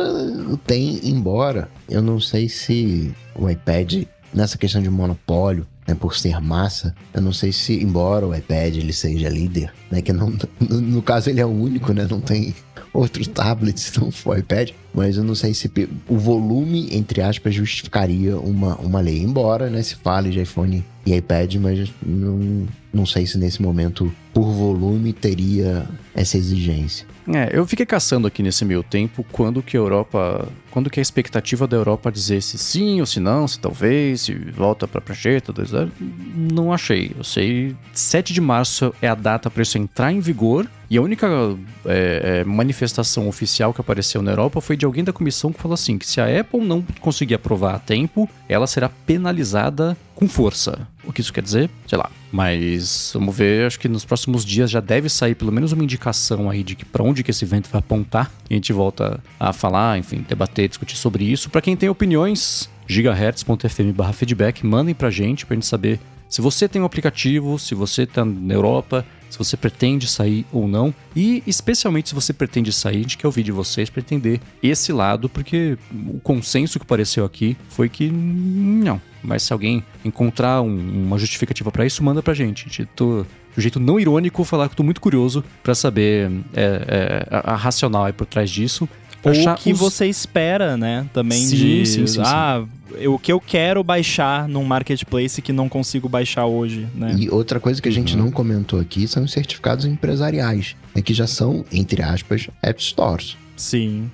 tem, 0.66 1.00
embora 1.02 1.68
eu 1.88 2.00
não 2.00 2.18
sei 2.18 2.48
se 2.48 3.12
o 3.34 3.50
iPad, 3.50 4.04
nessa 4.32 4.56
questão 4.56 4.80
de 4.80 4.88
monopólio, 4.88 5.66
né, 5.86 5.94
por 5.94 6.16
ser 6.16 6.40
massa, 6.40 6.94
eu 7.12 7.20
não 7.20 7.32
sei 7.32 7.52
se, 7.52 7.82
embora 7.82 8.26
o 8.26 8.34
iPad 8.34 8.76
ele 8.76 8.92
seja 8.92 9.28
líder, 9.28 9.72
né, 9.90 10.00
que 10.00 10.12
não, 10.12 10.30
no, 10.30 10.80
no 10.80 11.02
caso 11.02 11.28
ele 11.28 11.40
é 11.40 11.46
o 11.46 11.50
único, 11.50 11.92
né, 11.92 12.06
não 12.08 12.20
tem 12.20 12.54
outros 12.92 13.26
tablets, 13.26 13.92
não 14.00 14.10
for 14.10 14.38
iPad, 14.38 14.70
mas 14.92 15.16
eu 15.16 15.24
não 15.24 15.34
sei 15.34 15.54
se 15.54 15.70
o 16.08 16.16
volume, 16.16 16.88
entre 16.90 17.22
aspas, 17.22 17.54
justificaria 17.54 18.38
uma, 18.38 18.76
uma 18.76 19.00
lei. 19.00 19.18
Embora, 19.18 19.70
né, 19.70 19.82
se 19.82 19.94
fale 19.96 20.30
de 20.30 20.40
iPhone 20.40 20.84
e 21.06 21.14
iPad, 21.14 21.54
mas 21.56 21.92
não, 22.04 22.66
não 22.92 23.06
sei 23.06 23.26
se 23.26 23.38
nesse 23.38 23.62
momento, 23.62 24.12
por 24.34 24.50
volume, 24.52 25.12
teria 25.12 25.86
essa 26.14 26.36
exigência. 26.36 27.06
É, 27.32 27.50
eu 27.52 27.66
fiquei 27.66 27.86
caçando 27.86 28.26
aqui 28.26 28.42
nesse 28.42 28.64
meio 28.64 28.82
tempo 28.82 29.24
quando 29.30 29.62
que 29.62 29.76
a 29.76 29.80
Europa. 29.80 30.48
Quando 30.70 30.88
que 30.88 31.00
a 31.00 31.02
expectativa 31.02 31.66
da 31.66 31.76
Europa 31.76 32.10
dizer 32.10 32.40
se 32.42 32.56
sim 32.56 33.00
ou 33.00 33.06
se 33.06 33.18
não, 33.18 33.46
se 33.46 33.58
talvez, 33.58 34.22
se 34.22 34.34
volta 34.34 34.86
pra 34.86 35.00
prancheta, 35.00 35.52
2.0. 35.52 35.90
Não 36.52 36.72
achei. 36.72 37.12
Eu 37.16 37.24
sei. 37.24 37.76
7 37.92 38.32
de 38.32 38.40
março 38.40 38.94
é 39.02 39.08
a 39.08 39.14
data 39.14 39.50
para 39.50 39.62
isso 39.62 39.78
entrar 39.78 40.12
em 40.12 40.20
vigor. 40.20 40.68
E 40.88 40.96
a 40.96 41.02
única 41.02 41.28
é, 41.86 42.40
é, 42.40 42.44
manifestação 42.44 43.28
oficial 43.28 43.72
que 43.72 43.80
apareceu 43.80 44.22
na 44.22 44.32
Europa 44.32 44.60
foi 44.60 44.76
de 44.80 44.86
alguém 44.86 45.04
da 45.04 45.12
comissão 45.12 45.52
que 45.52 45.60
falou 45.60 45.74
assim: 45.74 45.98
que 45.98 46.06
se 46.06 46.20
a 46.20 46.40
Apple 46.40 46.60
não 46.60 46.82
conseguir 47.00 47.34
aprovar 47.34 47.74
a 47.74 47.78
tempo, 47.78 48.28
ela 48.48 48.66
será 48.66 48.88
penalizada 48.88 49.96
com 50.14 50.28
força. 50.28 50.88
O 51.04 51.12
que 51.12 51.20
isso 51.20 51.32
quer 51.32 51.42
dizer? 51.42 51.70
Sei 51.86 51.96
lá. 51.96 52.10
Mas 52.32 53.10
vamos 53.14 53.36
ver, 53.36 53.66
acho 53.66 53.78
que 53.78 53.88
nos 53.88 54.04
próximos 54.04 54.44
dias 54.44 54.70
já 54.70 54.80
deve 54.80 55.08
sair 55.08 55.34
pelo 55.34 55.52
menos 55.52 55.72
uma 55.72 55.82
indicação 55.82 56.48
aí 56.48 56.62
de 56.62 56.74
que 56.74 56.84
para 56.84 57.02
onde 57.02 57.22
que 57.22 57.30
esse 57.30 57.44
evento 57.44 57.68
vai 57.70 57.80
apontar. 57.80 58.30
E 58.48 58.54
a 58.54 58.56
gente 58.56 58.72
volta 58.72 59.20
a 59.38 59.52
falar, 59.52 59.98
enfim, 59.98 60.24
debater, 60.26 60.68
discutir 60.68 60.96
sobre 60.96 61.24
isso. 61.24 61.50
Para 61.50 61.60
quem 61.60 61.76
tem 61.76 61.88
opiniões, 61.88 62.70
gigahertz.fm/feedback, 62.86 64.64
mandem 64.64 64.94
pra 64.94 65.10
gente 65.10 65.44
pra 65.44 65.54
gente 65.54 65.66
saber 65.66 66.00
se 66.28 66.40
você 66.40 66.68
tem 66.68 66.80
um 66.80 66.84
aplicativo, 66.84 67.58
se 67.58 67.74
você 67.74 68.02
está 68.02 68.24
na 68.24 68.54
Europa, 68.54 69.04
se 69.30 69.38
você 69.38 69.56
pretende 69.56 70.06
sair 70.06 70.44
ou 70.52 70.68
não. 70.68 70.94
E 71.14 71.42
especialmente 71.46 72.10
se 72.10 72.14
você 72.14 72.32
pretende 72.32 72.72
sair, 72.72 72.96
a 72.98 73.02
gente 73.02 73.16
quer 73.16 73.26
ouvir 73.26 73.42
de 73.42 73.52
vocês 73.52 73.88
para 73.88 74.00
entender 74.00 74.40
esse 74.62 74.92
lado, 74.92 75.28
porque 75.28 75.78
o 75.92 76.20
consenso 76.20 76.78
que 76.78 76.84
apareceu 76.84 77.24
aqui 77.24 77.56
foi 77.68 77.88
que 77.88 78.10
não. 78.10 79.00
Mas 79.22 79.42
se 79.42 79.52
alguém 79.52 79.84
encontrar 80.04 80.62
um, 80.62 81.06
uma 81.06 81.18
justificativa 81.18 81.70
para 81.70 81.86
isso, 81.86 82.02
manda 82.02 82.22
pra 82.22 82.34
gente. 82.34 82.86
Tô, 82.96 83.22
de 83.22 83.58
um 83.58 83.60
jeito 83.60 83.78
não 83.78 84.00
irônico, 84.00 84.44
falar 84.44 84.68
que 84.68 84.72
eu 84.72 84.76
tô 84.76 84.82
muito 84.82 85.00
curioso 85.00 85.44
para 85.62 85.74
saber 85.74 86.30
é, 86.54 86.62
é, 86.62 87.26
a, 87.30 87.52
a 87.52 87.56
racional 87.56 88.04
aí 88.04 88.12
por 88.12 88.26
trás 88.26 88.50
disso. 88.50 88.88
Ou 89.22 89.32
o 89.32 89.56
que 89.56 89.72
os... 89.72 89.78
você 89.78 90.06
espera, 90.06 90.76
né? 90.76 91.06
Também 91.12 91.38
sim, 91.38 91.56
de. 91.56 91.86
Sim, 91.86 92.06
sim, 92.06 92.22
ah, 92.24 92.64
o 93.06 93.18
que 93.18 93.32
eu 93.32 93.40
quero 93.40 93.82
baixar 93.82 94.48
num 94.48 94.64
marketplace 94.64 95.40
que 95.42 95.52
não 95.52 95.68
consigo 95.68 96.08
baixar 96.08 96.46
hoje, 96.46 96.86
né? 96.94 97.14
E 97.18 97.30
outra 97.30 97.60
coisa 97.60 97.80
que 97.80 97.88
a 97.88 97.92
gente 97.92 98.16
uhum. 98.16 98.24
não 98.24 98.30
comentou 98.30 98.80
aqui 98.80 99.06
são 99.06 99.24
os 99.24 99.32
certificados 99.32 99.84
empresariais, 99.84 100.76
né, 100.94 101.02
que 101.02 101.14
já 101.14 101.26
são, 101.26 101.64
entre 101.72 102.02
aspas, 102.02 102.48
app 102.62 102.82
stores. 102.82 103.36
Sim. 103.60 104.10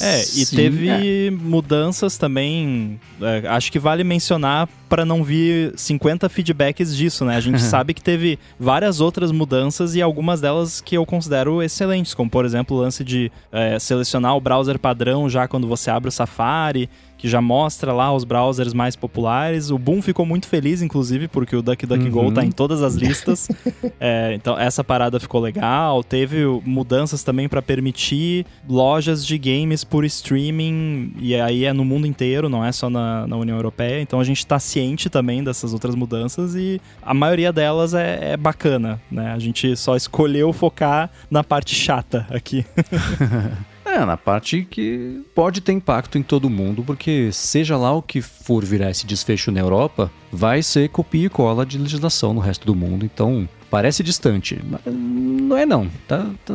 É, 0.00 0.20
e 0.20 0.44
Sim, 0.44 0.56
teve 0.56 0.88
é. 0.88 1.30
mudanças 1.30 2.18
também. 2.18 2.98
É, 3.22 3.46
acho 3.46 3.70
que 3.70 3.78
vale 3.78 4.02
mencionar 4.02 4.68
para 4.88 5.04
não 5.04 5.22
vir 5.22 5.72
50 5.76 6.28
feedbacks 6.28 6.96
disso, 6.96 7.24
né? 7.24 7.36
A 7.36 7.40
gente 7.40 7.62
sabe 7.62 7.94
que 7.94 8.02
teve 8.02 8.36
várias 8.58 9.00
outras 9.00 9.30
mudanças 9.30 9.94
e 9.94 10.02
algumas 10.02 10.40
delas 10.40 10.80
que 10.80 10.96
eu 10.96 11.06
considero 11.06 11.62
excelentes, 11.62 12.14
como 12.14 12.28
por 12.28 12.44
exemplo 12.44 12.76
o 12.76 12.80
lance 12.80 13.04
de 13.04 13.30
é, 13.52 13.78
selecionar 13.78 14.34
o 14.34 14.40
browser 14.40 14.76
padrão 14.76 15.30
já 15.30 15.46
quando 15.46 15.68
você 15.68 15.88
abre 15.88 16.08
o 16.08 16.12
Safari 16.12 16.90
que 17.20 17.28
já 17.28 17.40
mostra 17.42 17.92
lá 17.92 18.10
os 18.14 18.24
browsers 18.24 18.72
mais 18.72 18.96
populares. 18.96 19.70
O 19.70 19.78
Boom 19.78 20.00
ficou 20.00 20.24
muito 20.24 20.48
feliz, 20.48 20.80
inclusive, 20.80 21.28
porque 21.28 21.54
o 21.54 21.60
DuckDuckGo 21.60 22.18
uhum. 22.18 22.32
tá 22.32 22.42
em 22.42 22.50
todas 22.50 22.82
as 22.82 22.94
listas. 22.94 23.46
é, 24.00 24.32
então, 24.34 24.58
essa 24.58 24.82
parada 24.82 25.20
ficou 25.20 25.38
legal. 25.38 26.02
Teve 26.02 26.44
mudanças 26.64 27.22
também 27.22 27.46
para 27.46 27.60
permitir 27.60 28.46
lojas 28.66 29.26
de 29.26 29.36
games 29.36 29.84
por 29.84 30.02
streaming, 30.06 31.12
e 31.20 31.34
aí 31.34 31.66
é 31.66 31.74
no 31.74 31.84
mundo 31.84 32.06
inteiro, 32.06 32.48
não 32.48 32.64
é 32.64 32.72
só 32.72 32.88
na, 32.88 33.26
na 33.26 33.36
União 33.36 33.56
Europeia. 33.56 34.00
Então, 34.00 34.18
a 34.18 34.24
gente 34.24 34.46
tá 34.46 34.58
ciente 34.58 35.10
também 35.10 35.44
dessas 35.44 35.74
outras 35.74 35.94
mudanças 35.94 36.54
e 36.54 36.80
a 37.02 37.12
maioria 37.12 37.52
delas 37.52 37.92
é, 37.92 38.32
é 38.32 38.36
bacana, 38.38 38.98
né? 39.10 39.32
A 39.32 39.38
gente 39.38 39.76
só 39.76 39.94
escolheu 39.94 40.54
focar 40.54 41.10
na 41.30 41.44
parte 41.44 41.74
chata 41.74 42.26
aqui. 42.30 42.64
É, 43.90 44.04
na 44.04 44.16
parte 44.16 44.64
que 44.70 45.20
pode 45.34 45.60
ter 45.60 45.72
impacto 45.72 46.16
em 46.16 46.22
todo 46.22 46.48
mundo, 46.48 46.84
porque 46.84 47.30
seja 47.32 47.76
lá 47.76 47.92
o 47.92 48.00
que 48.00 48.22
for 48.22 48.64
virar 48.64 48.88
esse 48.88 49.04
desfecho 49.04 49.50
na 49.50 49.58
Europa, 49.58 50.10
vai 50.30 50.62
ser 50.62 50.88
copia 50.90 51.26
e 51.26 51.28
cola 51.28 51.66
de 51.66 51.76
legislação 51.76 52.32
no 52.32 52.40
resto 52.40 52.64
do 52.64 52.74
mundo. 52.74 53.04
Então, 53.04 53.48
Parece 53.70 54.02
distante, 54.02 54.60
mas 54.68 54.80
não 54.86 55.56
é 55.56 55.64
não. 55.64 55.88
Tá, 56.08 56.26
tá, 56.44 56.54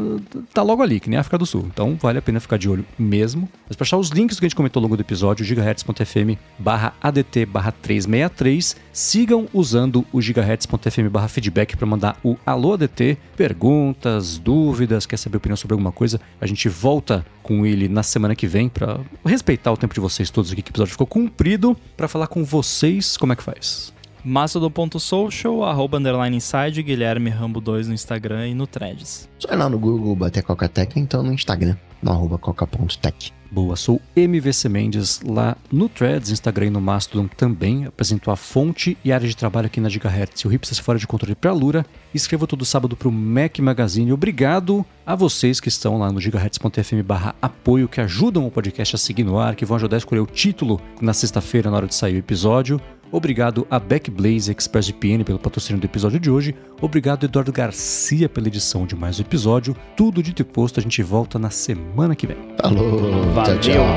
tá 0.54 0.62
logo 0.62 0.84
ali, 0.84 1.00
que 1.00 1.10
nem 1.10 1.16
a 1.16 1.22
África 1.22 1.38
do 1.38 1.46
Sul. 1.46 1.66
Então 1.66 1.98
vale 2.00 2.20
a 2.20 2.22
pena 2.22 2.42
ficar 2.42 2.58
de 2.58 2.70
olho 2.70 2.86
mesmo. 3.00 3.48
Mas 3.68 3.78
para 3.78 3.86
achar 3.86 3.98
os 3.98 4.10
links 4.10 4.38
que 4.38 4.46
a 4.46 4.50
gente 4.50 4.56
comentou 4.56 4.82
ao 4.82 4.84
longo 4.84 4.98
do 4.98 5.02
episódio, 5.02 5.46
gigahertz.fm 5.46 6.38
barra 6.60 6.94
ADT 7.02 7.46
barra 7.46 7.72
363. 7.72 8.76
Sigam 8.92 9.48
usando 9.54 10.06
o 10.12 10.22
gigahertz.fm 10.22 11.10
barra 11.10 11.30
feedback 11.30 11.78
para 11.78 11.86
mandar 11.86 12.20
o 12.22 12.36
Alô 12.46 12.74
ADT, 12.74 13.18
perguntas, 13.38 14.38
dúvidas, 14.38 15.06
quer 15.06 15.18
saber 15.18 15.38
opinião 15.38 15.56
sobre 15.56 15.74
alguma 15.74 15.94
coisa. 15.94 16.20
A 16.42 16.46
gente 16.46 16.68
volta 16.68 17.26
com 17.42 17.66
ele 17.66 17.88
na 17.88 18.04
semana 18.04 18.36
que 18.36 18.48
vem 18.48 18.68
para 18.68 19.00
respeitar 19.26 19.72
o 19.72 19.78
tempo 19.78 19.94
de 19.94 20.02
vocês 20.02 20.30
todos 20.30 20.52
aqui, 20.52 20.62
que 20.62 20.70
o 20.70 20.74
episódio 20.74 20.92
ficou 20.92 21.08
cumprido, 21.08 21.78
para 21.96 22.08
falar 22.08 22.28
com 22.28 22.44
vocês 22.44 23.16
como 23.16 23.32
é 23.32 23.36
que 23.36 23.44
faz. 23.44 23.95
Mastodon.social, 24.26 25.64
arroba 25.64 26.00
underline 26.00 26.36
inside, 26.36 26.82
Guilherme 26.82 27.30
Rambo 27.30 27.62
2 27.62 27.88
no 27.88 27.94
Instagram 27.94 28.48
e 28.48 28.56
no 28.56 28.66
Threads. 28.66 29.30
Só 29.38 29.54
ir 29.54 29.56
lá 29.56 29.70
no 29.70 29.78
Google, 29.78 30.16
bater 30.16 30.42
Coca-Tech, 30.42 31.00
então 31.00 31.22
no 31.22 31.32
Instagram, 31.32 31.78
no 32.02 32.12
arroba 32.12 32.40
coca.tech. 32.40 33.32
Boa, 33.52 33.76
sou 33.76 34.02
MVC 34.16 34.68
Mendes 34.68 35.22
lá 35.22 35.56
no 35.72 35.88
Threads, 35.88 36.30
Instagram 36.30 36.66
e 36.66 36.70
no 36.72 36.82
Mastodon 36.82 37.28
também. 37.28 37.86
Apresento 37.86 38.30
a 38.30 38.36
fonte 38.36 38.98
e 39.02 39.14
área 39.14 39.28
de 39.28 39.38
trabalho 39.38 39.68
aqui 39.68 39.80
na 39.80 39.88
Gigahertz. 39.88 40.44
O 40.44 40.50
Hipsters 40.50 40.80
Fora 40.80 41.00
de 41.00 41.08
Controle 41.08 41.36
para 41.36 41.52
a 41.52 41.54
Lura. 41.54 41.86
Escrevo 42.14 42.48
todo 42.48 42.66
sábado 42.66 42.98
para 42.98 43.08
o 43.08 43.12
Mac 43.12 43.60
Magazine. 43.60 44.12
Obrigado 44.12 44.86
a 45.06 45.16
vocês 45.16 45.60
que 45.60 45.70
estão 45.70 45.98
lá 45.98 46.12
no 46.12 46.20
gigahertz.fm 46.20 47.02
barra 47.06 47.36
apoio, 47.42 47.88
que 47.88 48.02
ajudam 48.02 48.46
o 48.46 48.52
podcast 48.52 48.96
a 48.96 49.00
seguir 49.00 49.24
no 49.24 49.40
ar, 49.40 49.56
que 49.56 49.66
vão 49.66 49.78
ajudar 49.78 49.96
a 49.96 50.00
escolher 50.00 50.22
o 50.22 50.28
título 50.28 50.82
na 51.00 51.14
sexta-feira 51.14 51.70
na 51.70 51.78
hora 51.78 51.88
de 51.88 51.96
sair 51.96 52.16
o 52.16 52.20
episódio. 52.20 52.82
Obrigado 53.16 53.66
a 53.72 53.80
Backblaze 53.80 54.52
ExpressVPN 54.52 55.24
pelo 55.24 55.40
patrocínio 55.40 55.80
do 55.80 55.86
episódio 55.86 56.20
de 56.20 56.30
hoje. 56.30 56.54
Obrigado, 56.82 57.24
Eduardo 57.24 57.50
Garcia, 57.50 58.28
pela 58.28 58.50
edição 58.50 58.86
de 58.86 58.94
mais 58.94 59.20
um 59.20 59.22
episódio. 59.22 59.74
Tudo 59.96 60.22
dito 60.22 60.42
e 60.42 60.44
posto, 60.46 60.82
a 60.82 60.84
gente 60.84 61.02
volta 61.02 61.40
na 61.40 61.50
semana 61.50 62.14
que 62.14 62.28
vem. 62.28 62.36
Falou, 62.62 63.24
Valeu. 63.34 63.58
tchau, 63.62 63.74
tchau. 63.74 63.96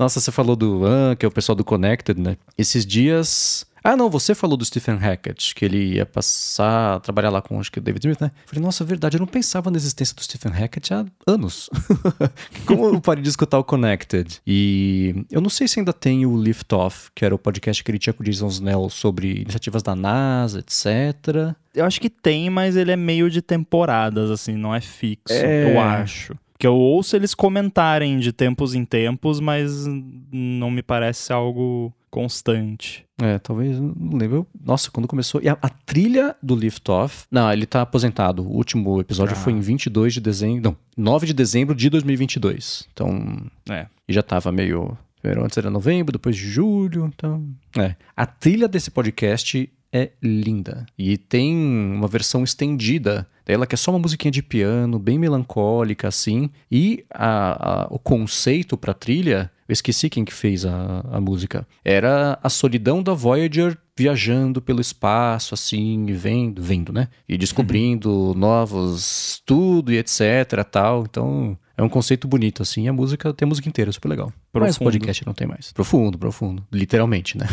Nossa, 0.00 0.18
você 0.18 0.32
falou 0.32 0.56
do 0.56 0.86
AN, 0.86 1.14
que 1.14 1.26
é 1.26 1.28
o 1.28 1.30
pessoal 1.30 1.54
do 1.54 1.62
Connected, 1.62 2.18
né? 2.18 2.38
Esses 2.56 2.86
dias. 2.86 3.66
Ah, 3.84 3.94
não, 3.94 4.08
você 4.08 4.34
falou 4.34 4.56
do 4.56 4.64
Stephen 4.64 4.96
Hackett, 4.96 5.54
que 5.54 5.62
ele 5.62 5.96
ia 5.96 6.06
passar 6.06 6.96
a 6.96 7.00
trabalhar 7.00 7.28
lá 7.28 7.42
com 7.42 7.60
acho 7.60 7.70
que 7.70 7.78
o 7.78 7.82
David 7.82 8.06
Smith, 8.06 8.20
né? 8.20 8.30
Eu 8.44 8.48
falei, 8.48 8.64
nossa, 8.64 8.82
verdade, 8.82 9.16
eu 9.16 9.20
não 9.20 9.26
pensava 9.26 9.70
na 9.70 9.76
existência 9.76 10.14
do 10.16 10.22
Stephen 10.22 10.52
Hackett 10.52 10.94
há 10.94 11.04
anos. 11.26 11.68
Como 12.64 12.86
eu 12.86 13.00
parei 13.00 13.22
de 13.22 13.28
escutar 13.28 13.58
o 13.58 13.64
Connected? 13.64 14.40
E 14.46 15.24
eu 15.30 15.42
não 15.42 15.50
sei 15.50 15.68
se 15.68 15.78
ainda 15.78 15.92
tem 15.92 16.24
o 16.24 16.34
Lift 16.42 16.72
Off, 16.74 17.10
que 17.14 17.22
era 17.22 17.34
o 17.34 17.38
podcast 17.38 17.84
que 17.84 17.90
ele 17.90 17.98
tinha 17.98 18.14
com 18.14 18.22
o 18.22 18.26
Jason 18.26 18.48
Snell 18.48 18.88
sobre 18.88 19.42
iniciativas 19.42 19.82
da 19.82 19.94
NASA, 19.94 20.60
etc. 20.60 21.54
Eu 21.74 21.84
acho 21.84 22.00
que 22.00 22.08
tem, 22.08 22.48
mas 22.48 22.74
ele 22.74 22.90
é 22.90 22.96
meio 22.96 23.28
de 23.30 23.42
temporadas, 23.42 24.30
assim, 24.30 24.54
não 24.54 24.74
é 24.74 24.80
fixo, 24.80 25.34
É. 25.34 25.74
eu 25.74 25.80
acho. 25.80 26.34
Que 26.60 26.66
eu 26.66 26.74
ouço 26.76 27.16
eles 27.16 27.34
comentarem 27.34 28.18
de 28.18 28.32
tempos 28.32 28.74
em 28.74 28.84
tempos, 28.84 29.40
mas 29.40 29.86
não 30.30 30.70
me 30.70 30.82
parece 30.82 31.32
algo 31.32 31.90
constante. 32.10 33.06
É, 33.22 33.38
talvez, 33.38 33.80
não 33.80 34.18
lembro. 34.18 34.46
Nossa, 34.62 34.90
quando 34.90 35.08
começou. 35.08 35.40
E 35.42 35.48
a, 35.48 35.56
a 35.62 35.68
trilha 35.70 36.36
do 36.42 36.54
Lift 36.54 36.86
Off. 36.90 37.24
Não, 37.30 37.50
ele 37.50 37.64
tá 37.64 37.80
aposentado. 37.80 38.42
O 38.42 38.52
último 38.56 39.00
episódio 39.00 39.34
Ah. 39.34 39.40
foi 39.40 39.54
em 39.54 39.60
22 39.60 40.12
de 40.14 40.20
dezembro. 40.20 40.62
Não, 40.62 40.76
9 41.14 41.26
de 41.28 41.32
dezembro 41.32 41.74
de 41.74 41.88
2022. 41.88 42.86
Então. 42.92 43.38
É. 43.70 43.86
E 44.06 44.12
já 44.12 44.22
tava 44.22 44.52
meio. 44.52 44.96
Primeiro 45.22 45.44
antes 45.44 45.56
era 45.56 45.70
novembro, 45.70 46.12
depois 46.12 46.36
de 46.36 46.42
julho. 46.46 47.06
Então. 47.14 47.46
É. 47.78 47.94
A 48.14 48.26
trilha 48.26 48.68
desse 48.68 48.90
podcast 48.90 49.70
é 49.92 50.10
linda. 50.22 50.86
E 50.98 51.16
tem 51.16 51.54
uma 51.56 52.06
versão 52.08 52.44
estendida 52.44 53.26
dela, 53.44 53.66
que 53.66 53.74
é 53.74 53.78
só 53.78 53.90
uma 53.90 53.98
musiquinha 53.98 54.30
de 54.30 54.42
piano, 54.42 54.98
bem 54.98 55.18
melancólica, 55.18 56.08
assim. 56.08 56.50
E 56.70 57.04
a, 57.12 57.84
a- 57.84 57.88
o 57.90 57.98
conceito 57.98 58.76
pra 58.76 58.94
trilha, 58.94 59.50
eu 59.68 59.72
esqueci 59.72 60.08
quem 60.08 60.24
que 60.24 60.32
fez 60.32 60.64
a, 60.64 61.00
a 61.10 61.20
música. 61.20 61.66
Era 61.84 62.38
a 62.42 62.48
solidão 62.48 63.02
da 63.02 63.12
Voyager 63.14 63.76
viajando 63.96 64.62
pelo 64.62 64.80
espaço, 64.80 65.52
assim, 65.54 66.06
e 66.08 66.12
vendo, 66.12 66.62
vendo, 66.62 66.92
né? 66.92 67.08
E 67.28 67.36
descobrindo 67.36 68.32
novos 68.36 69.42
tudo 69.44 69.92
e 69.92 69.98
etc, 69.98 70.64
tal. 70.70 71.02
Então, 71.08 71.58
é 71.80 71.84
um 71.84 71.88
conceito 71.88 72.28
bonito, 72.28 72.62
assim. 72.62 72.86
A 72.88 72.92
música, 72.92 73.32
tem 73.32 73.46
a 73.46 73.48
música 73.48 73.68
inteira, 73.68 73.90
super 73.90 74.08
legal. 74.08 74.32
Mas 74.52 74.76
o 74.76 74.78
Profundo. 74.78 74.84
podcast 74.84 75.26
não 75.26 75.32
tem 75.34 75.46
mais. 75.46 75.72
Profundo, 75.72 76.18
profundo. 76.18 76.64
Literalmente, 76.72 77.38
né? 77.38 77.46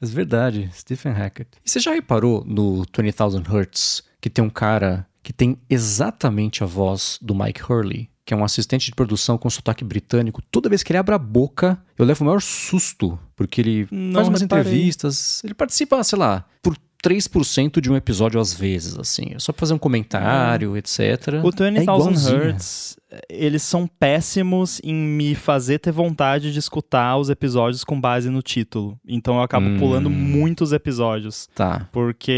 Mas 0.00 0.10
verdade, 0.14 0.70
Stephen 0.72 1.12
Hackett. 1.12 1.50
E 1.64 1.70
você 1.70 1.80
já 1.80 1.92
reparou 1.92 2.44
no 2.46 2.84
20,000 2.96 3.42
Hertz 3.42 4.02
que 4.20 4.30
tem 4.30 4.44
um 4.44 4.50
cara 4.50 5.06
que 5.22 5.32
tem 5.32 5.58
exatamente 5.68 6.62
a 6.62 6.66
voz 6.66 7.18
do 7.20 7.34
Mike 7.34 7.60
Hurley? 7.62 8.08
Que 8.26 8.32
é 8.32 8.36
um 8.36 8.44
assistente 8.44 8.86
de 8.86 8.92
produção 8.94 9.36
com 9.36 9.50
sotaque 9.50 9.84
britânico. 9.84 10.40
Toda 10.50 10.68
vez 10.70 10.82
que 10.82 10.90
ele 10.92 10.98
abre 10.98 11.14
a 11.14 11.18
boca, 11.18 11.78
eu 11.98 12.06
levo 12.06 12.22
o 12.22 12.26
maior 12.26 12.40
susto. 12.40 13.18
Porque 13.36 13.60
ele 13.60 13.86
Não 13.90 14.14
faz 14.14 14.28
umas 14.28 14.40
reparei. 14.40 14.62
entrevistas. 14.64 15.42
Ele 15.44 15.52
participa, 15.52 16.02
sei 16.02 16.18
lá, 16.18 16.46
por 16.62 16.74
3% 17.04 17.80
de 17.80 17.90
um 17.90 17.96
episódio 17.96 18.40
às 18.40 18.54
vezes, 18.54 18.98
assim. 18.98 19.32
É 19.34 19.38
só 19.38 19.52
pra 19.52 19.60
fazer 19.60 19.74
um 19.74 19.78
comentário, 19.78 20.76
etc. 20.76 20.98
O 21.44 21.48
É 21.48 21.70
20,000 21.70 21.82
igualzinho. 21.82 22.38
Hertz, 22.38 22.96
eles 23.28 23.62
são 23.62 23.86
péssimos 23.86 24.80
em 24.82 24.94
me 24.94 25.34
fazer 25.34 25.78
ter 25.78 25.92
vontade 25.92 26.52
de 26.52 26.58
escutar 26.58 27.16
os 27.16 27.28
episódios 27.30 27.84
com 27.84 28.00
base 28.00 28.30
no 28.30 28.40
título. 28.42 28.98
Então 29.06 29.36
eu 29.36 29.42
acabo 29.42 29.66
Hum. 29.66 29.78
pulando 29.78 30.08
muitos 30.08 30.72
episódios. 30.72 31.48
Tá. 31.54 31.88
Porque 31.92 32.32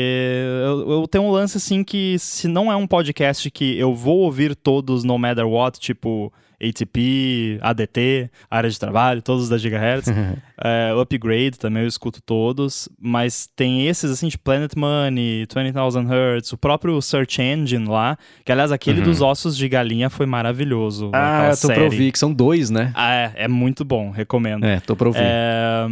eu, 0.65 0.91
eu 1.03 1.07
tenho 1.09 1.25
um 1.25 1.31
lance 1.31 1.57
assim 1.57 1.85
que 1.85 2.19
se 2.19 2.49
não 2.49 2.71
é 2.71 2.77
um 2.77 2.87
podcast 2.87 3.51
que 3.51 3.79
eu 3.79 3.95
vou 3.95 4.19
ouvir 4.19 4.55
todos 4.57 5.05
no 5.05 5.17
matter 5.17 5.47
what, 5.47 5.79
tipo 5.79 6.33
ATP, 6.63 7.59
ADT, 7.61 8.31
área 8.51 8.71
de 8.71 8.79
trabalho, 8.79 9.23
todos 9.23 9.49
da 9.49 9.59
Gigahertz, 9.59 10.09
é, 10.63 10.93
Upgrade 11.01 11.59
também 11.59 11.83
eu 11.83 11.89
escuto 11.89 12.21
todos, 12.23 12.89
mas 13.01 13.49
tem 13.55 13.87
esses 13.87 14.11
assim 14.11 14.29
de 14.29 14.39
Planet 14.39 14.73
Money, 14.77 15.47
20,000 15.47 16.07
Hertz, 16.07 16.53
o 16.53 16.59
próprio 16.59 17.01
Search 17.03 17.41
Engine 17.43 17.87
lá, 17.87 18.17
que 18.45 18.51
aliás 18.53 18.73
aquele 18.73 18.99
Uhum. 19.01 19.05
dos 19.05 19.21
ossos 19.21 19.57
de 19.57 19.69
galinha 19.69 20.09
foi 20.09 20.27
maravilhoso. 20.27 21.11
Ah, 21.13 21.39
aquela 21.39 21.53
eu 21.53 21.57
tô 21.61 21.67
pra 21.67 21.75
série. 21.77 21.85
ouvir, 21.85 22.13
que 22.13 22.19
são 22.19 22.33
dois, 22.33 22.71
né? 22.71 22.93
Ah, 22.95 23.13
é, 23.15 23.33
é 23.37 23.49
muito 23.49 23.85
bom, 23.85 24.11
recomendo. 24.11 24.65
É, 24.65 24.81
tô 24.81 24.97
pra 24.97 25.09
ouvir. 25.09 25.21
É, 25.23 25.87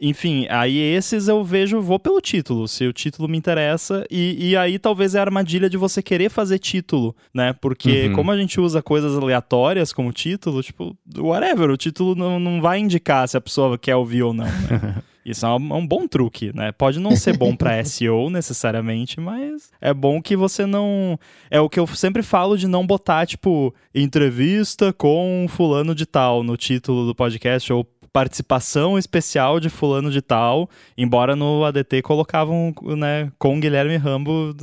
enfim, 0.00 0.46
aí 0.48 0.78
esses 0.78 1.28
eu 1.28 1.44
vejo, 1.44 1.80
vou 1.80 1.98
pelo 1.98 2.20
título, 2.20 2.66
se 2.66 2.86
o 2.86 2.92
título 2.92 3.28
me 3.28 3.36
interessa, 3.36 4.04
e, 4.10 4.50
e 4.50 4.56
aí 4.56 4.78
talvez 4.78 5.14
é 5.14 5.18
a 5.18 5.22
armadilha 5.22 5.68
de 5.68 5.76
você 5.76 6.02
querer 6.02 6.30
fazer 6.30 6.58
título, 6.58 7.14
né? 7.34 7.52
Porque 7.60 8.06
Uhum. 8.06 8.12
como 8.14 8.30
a 8.30 8.36
gente 8.36 8.58
usa 8.60 8.82
coisas 8.82 9.16
aleatórias 9.16 9.92
como 9.92 10.12
título, 10.12 10.62
tipo, 10.62 10.96
whatever, 11.18 11.70
o 11.70 11.76
título 11.76 12.14
não, 12.14 12.40
não 12.40 12.60
vai 12.60 12.78
indicar 12.78 13.28
se 13.28 13.36
a 13.36 13.40
pessoa 13.40 13.76
quer 13.76 13.94
ouvir 13.96 14.22
ou 14.22 14.32
não, 14.32 14.44
né? 14.46 15.02
Isso 15.22 15.44
é 15.44 15.48
um, 15.50 15.74
é 15.74 15.76
um 15.76 15.86
bom 15.86 16.08
truque, 16.08 16.50
né? 16.56 16.72
Pode 16.72 16.98
não 16.98 17.14
ser 17.14 17.36
bom 17.36 17.54
pra 17.54 17.76
SEO 17.84 18.30
necessariamente, 18.30 19.20
mas 19.20 19.70
é 19.78 19.92
bom 19.92 20.20
que 20.20 20.34
você 20.34 20.64
não. 20.64 21.18
É 21.50 21.60
o 21.60 21.68
que 21.68 21.78
eu 21.78 21.86
sempre 21.86 22.22
falo 22.22 22.56
de 22.56 22.66
não 22.66 22.86
botar, 22.86 23.26
tipo, 23.26 23.72
entrevista 23.94 24.94
com 24.94 25.44
fulano 25.46 25.94
de 25.94 26.06
tal 26.06 26.42
no 26.42 26.56
título 26.56 27.06
do 27.06 27.14
podcast, 27.14 27.70
ou 27.70 27.86
participação 28.12 28.98
especial 28.98 29.60
de 29.60 29.68
fulano 29.68 30.10
de 30.10 30.20
tal, 30.20 30.68
embora 30.96 31.36
no 31.36 31.64
ADT 31.64 32.02
colocavam, 32.02 32.74
né, 32.96 33.30
com 33.38 33.60
Guilherme 33.60 33.96
Rambo, 33.96 34.54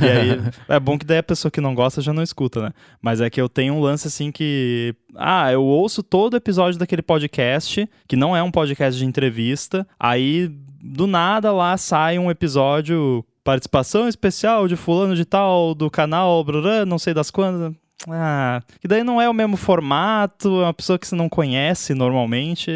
e 0.00 0.04
aí 0.04 0.40
é 0.68 0.78
bom 0.78 0.98
que 0.98 1.06
daí 1.06 1.18
a 1.18 1.22
pessoa 1.22 1.50
que 1.50 1.60
não 1.60 1.74
gosta 1.74 2.02
já 2.02 2.12
não 2.12 2.22
escuta, 2.22 2.62
né? 2.62 2.72
Mas 3.00 3.20
é 3.20 3.30
que 3.30 3.40
eu 3.40 3.48
tenho 3.48 3.74
um 3.74 3.80
lance 3.80 4.08
assim 4.08 4.30
que, 4.30 4.94
ah, 5.16 5.50
eu 5.52 5.62
ouço 5.62 6.02
todo 6.02 6.36
episódio 6.36 6.78
daquele 6.78 7.02
podcast, 7.02 7.88
que 8.06 8.16
não 8.16 8.36
é 8.36 8.42
um 8.42 8.50
podcast 8.50 8.98
de 8.98 9.06
entrevista, 9.06 9.86
aí 9.98 10.50
do 10.82 11.06
nada 11.06 11.52
lá 11.52 11.76
sai 11.76 12.18
um 12.18 12.30
episódio 12.30 13.24
participação 13.44 14.08
especial 14.08 14.68
de 14.68 14.76
fulano 14.76 15.16
de 15.16 15.24
tal 15.24 15.74
do 15.74 15.90
canal, 15.90 16.44
não 16.86 16.98
sei 16.98 17.12
das 17.12 17.30
quantas. 17.30 17.74
Ah, 18.08 18.60
que 18.80 18.88
daí 18.88 19.04
não 19.04 19.20
é 19.20 19.28
o 19.28 19.34
mesmo 19.34 19.56
formato, 19.56 20.48
é 20.60 20.64
uma 20.64 20.74
pessoa 20.74 20.98
que 20.98 21.06
você 21.06 21.14
não 21.14 21.28
conhece 21.28 21.94
normalmente. 21.94 22.70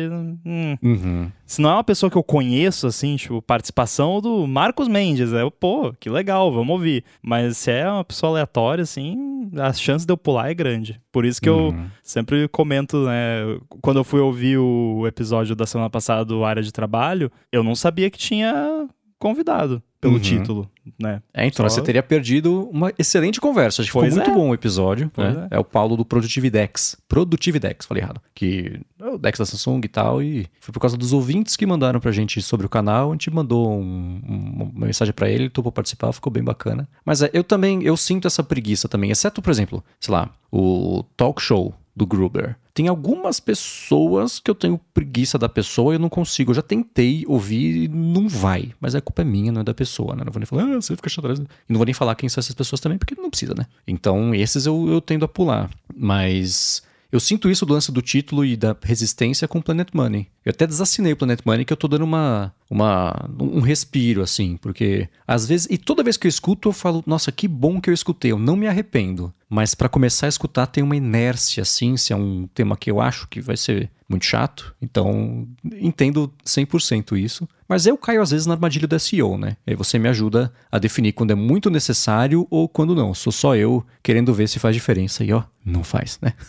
Hum. 0.45 0.77
Uhum. 0.83 1.33
Se 1.45 1.61
não 1.61 1.71
é 1.71 1.75
uma 1.75 1.85
pessoa 1.85 2.11
que 2.11 2.17
eu 2.17 2.25
conheço, 2.25 2.87
assim, 2.89 3.15
tipo, 3.17 3.41
participação 3.41 4.21
do 4.21 4.47
Marcos 4.49 4.89
Mendes, 4.89 5.33
é, 5.33 5.49
pô, 5.61 5.93
que 5.99 6.11
legal, 6.11 6.53
vamos 6.53 6.71
ouvir. 6.71 7.05
Mas 7.23 7.57
se 7.57 7.71
é 7.71 7.89
uma 7.89 8.05
pessoa 8.05 8.33
aleatória, 8.33 8.83
assim, 8.83 9.49
a 9.57 9.73
chance 9.73 10.05
de 10.05 10.13
eu 10.13 10.17
pular 10.17 10.51
é 10.51 10.55
grande. 10.55 11.01
Por 11.13 11.25
isso 11.25 11.41
que 11.41 11.49
Uhum. 11.49 11.69
eu 11.69 11.75
sempre 12.03 12.49
comento, 12.49 13.05
né, 13.07 13.59
quando 13.81 13.99
eu 13.99 14.05
fui 14.05 14.21
ouvir 14.21 14.59
o 14.59 15.07
episódio 15.07 15.55
da 15.55 15.67
semana 15.67 15.89
passada 15.89 16.25
do 16.25 16.45
Área 16.45 16.63
de 16.63 16.73
Trabalho, 16.73 17.31
eu 17.53 17.63
não 17.63 17.75
sabia 17.77 18.11
que 18.11 18.19
tinha 18.19 18.89
convidado 19.19 19.83
pelo 20.01 20.15
Uhum. 20.15 20.21
título, 20.21 20.71
né? 21.01 21.23
É, 21.33 21.47
então 21.47 21.69
Só- 21.69 21.75
você 21.77 21.83
teria 21.83 22.03
perdido 22.03 22.69
uma 22.71 22.93
excelente 22.99 23.41
conversa. 23.41 23.81
Acho 23.83 23.91
que 23.91 23.99
Pois 23.99 24.15
muito 24.15 24.31
é. 24.31 24.35
bom 24.35 24.51
o 24.51 24.55
episódio. 24.55 25.11
Né? 25.17 25.49
É. 25.51 25.59
o 25.59 25.65
Paulo 25.65 25.97
do 25.97 26.05
Produtividex. 26.05 26.97
Produtividex, 27.09 27.87
falei 27.87 28.03
errado. 28.03 28.21
Que 28.35 28.79
é 29.01 29.07
o 29.09 29.19
Dex 29.19 29.39
da 29.39 29.47
Samsung 29.47 29.81
e 29.85 29.89
tal. 29.89 30.23
E 30.23 30.47
foi 30.61 30.73
por 30.73 30.81
causa 30.81 30.97
dos 30.97 31.13
ouvintes 31.13 31.57
que 31.57 31.67
mandaram 31.67 31.99
pra 31.99 32.13
gente 32.13 32.41
sobre 32.43 32.67
o 32.67 32.69
canal. 32.69 33.09
A 33.11 33.13
gente 33.13 33.31
mandou 33.31 33.71
um- 33.73 34.21
um- 34.29 34.71
uma 34.77 34.87
mensagem 34.87 35.13
pra 35.15 35.29
ele, 35.31 35.45
ele 35.45 35.51
topou 35.51 35.73
participar, 35.73 36.13
ficou 36.13 36.31
bem 36.33 36.45
bacana. 36.45 36.87
Mas 37.05 37.23
é, 37.23 37.31
eu 37.33 37.43
também, 37.43 37.83
eu 37.83 37.97
sinto 37.97 38.27
essa 38.29 38.43
preguiça 38.45 38.89
também. 38.89 39.11
Exceto, 39.11 39.41
por 39.43 39.51
exemplo, 39.51 39.83
sei 39.99 40.13
lá, 40.13 40.31
o 40.53 41.03
talk 41.17 41.41
show 41.43 41.75
do 41.97 42.07
Gruber. 42.07 42.57
Tem 42.75 42.89
algumas 42.89 43.41
pessoas 43.41 44.39
que 44.39 44.51
eu 44.51 44.55
tenho 44.55 44.79
preguiça 44.93 45.39
da 45.39 45.49
pessoa 45.49 45.95
e 45.95 45.97
eu 45.97 45.99
não 45.99 46.11
consigo. 46.11 46.51
Eu 46.51 46.57
já 46.57 46.63
tentei 46.63 47.25
ouvir 47.27 47.85
e 47.85 47.89
não 47.89 48.29
vai. 48.29 48.75
Mas 48.79 48.95
a 48.95 49.01
culpa 49.01 49.23
é 49.23 49.25
minha, 49.25 49.51
não 49.51 49.63
é 49.63 49.65
da 49.65 49.73
pessoa, 49.73 50.15
né? 50.15 50.23
Não 50.23 50.31
vou 50.31 50.39
nem 50.39 50.47
falar, 50.47 50.65
ah, 50.65 50.75
você 50.75 50.95
fica 50.95 51.09
chato. 51.09 51.27
E 51.33 51.73
não 51.73 51.79
vou 51.79 51.87
nem 51.87 51.95
falar 51.95 52.15
quem 52.15 52.29
são 52.29 52.39
essas 52.39 52.55
pessoas 52.55 52.81
também, 52.81 52.99
porque 52.99 53.15
não 53.15 53.31
precisa, 53.31 53.55
né? 53.57 53.65
Então, 53.89 54.35
esses 54.35 54.67
eu, 54.67 54.87
eu 54.91 55.01
tendo 55.01 55.25
a 55.25 55.29
pular. 55.29 55.71
Mas 55.97 56.83
eu 57.11 57.19
sinto 57.19 57.51
isso 57.51 57.65
do 57.65 57.73
lance 57.73 57.91
do 57.91 58.03
título 58.03 58.45
e 58.45 58.57
da 58.57 58.77
resistência 58.83 59.49
com 59.49 59.63
Planet 59.63 59.89
Money. 59.95 60.29
Eu 60.47 60.51
até 60.51 60.65
desassinei 60.65 61.13
o 61.13 61.17
Planet 61.17 61.41
Money, 61.45 61.65
que 61.65 61.73
eu 61.73 61.77
tô 61.77 61.89
dando 61.89 62.05
uma, 62.05 62.55
uma, 62.71 63.29
um 63.41 63.61
respiro, 63.61 64.23
assim, 64.23 64.57
porque 64.57 65.09
às 65.27 65.45
vezes, 65.45 65.67
e 65.69 65.77
toda 65.77 66.05
vez 66.05 66.17
que 66.17 66.29
eu 66.29 66.29
escuto, 66.29 66.69
eu 66.69 66.73
falo, 66.73 67.03
nossa, 67.05 67.33
que 67.33 67.49
bom 67.49 67.81
que 67.81 67.91
eu 67.91 67.95
escutei, 67.95 68.31
eu 68.31 68.39
não 68.39 68.55
me 68.55 68.69
arrependo. 68.69 69.35
Mas 69.49 69.75
pra 69.75 69.89
começar 69.89 70.27
a 70.27 70.29
escutar, 70.29 70.69
tem 70.69 70.85
uma 70.85 70.95
inércia, 70.95 71.63
assim, 71.63 71.97
se 71.97 72.13
é 72.13 72.17
um 72.17 72.49
tema 72.55 72.77
que 72.77 72.89
eu 72.89 73.01
acho 73.01 73.27
que 73.27 73.41
vai 73.41 73.57
ser 73.57 73.91
muito 74.09 74.25
chato. 74.25 74.75
Então, 74.81 75.49
entendo 75.81 76.33
100% 76.45 77.19
isso. 77.19 77.49
Mas 77.69 77.87
eu 77.87 77.99
caio 77.99 78.23
às 78.23 78.31
vezes 78.31 78.47
na 78.47 78.55
armadilha 78.55 78.87
do 78.87 78.99
SEO, 78.99 79.37
né? 79.37 79.57
Aí 79.67 79.75
você 79.75 79.99
me 79.99 80.09
ajuda 80.09 80.53
a 80.71 80.79
definir 80.79 81.13
quando 81.13 81.33
é 81.33 81.35
muito 81.35 81.69
necessário 81.71 82.47
ou 82.51 82.69
quando 82.69 82.95
não. 82.95 83.13
Sou 83.13 83.33
só 83.33 83.57
eu 83.57 83.85
querendo 84.03 84.33
ver 84.33 84.49
se 84.49 84.61
faz 84.61 84.75
diferença. 84.75 85.25
E 85.25 85.33
ó, 85.33 85.43
não 85.65 85.83
faz, 85.83 86.19
né? 86.23 86.33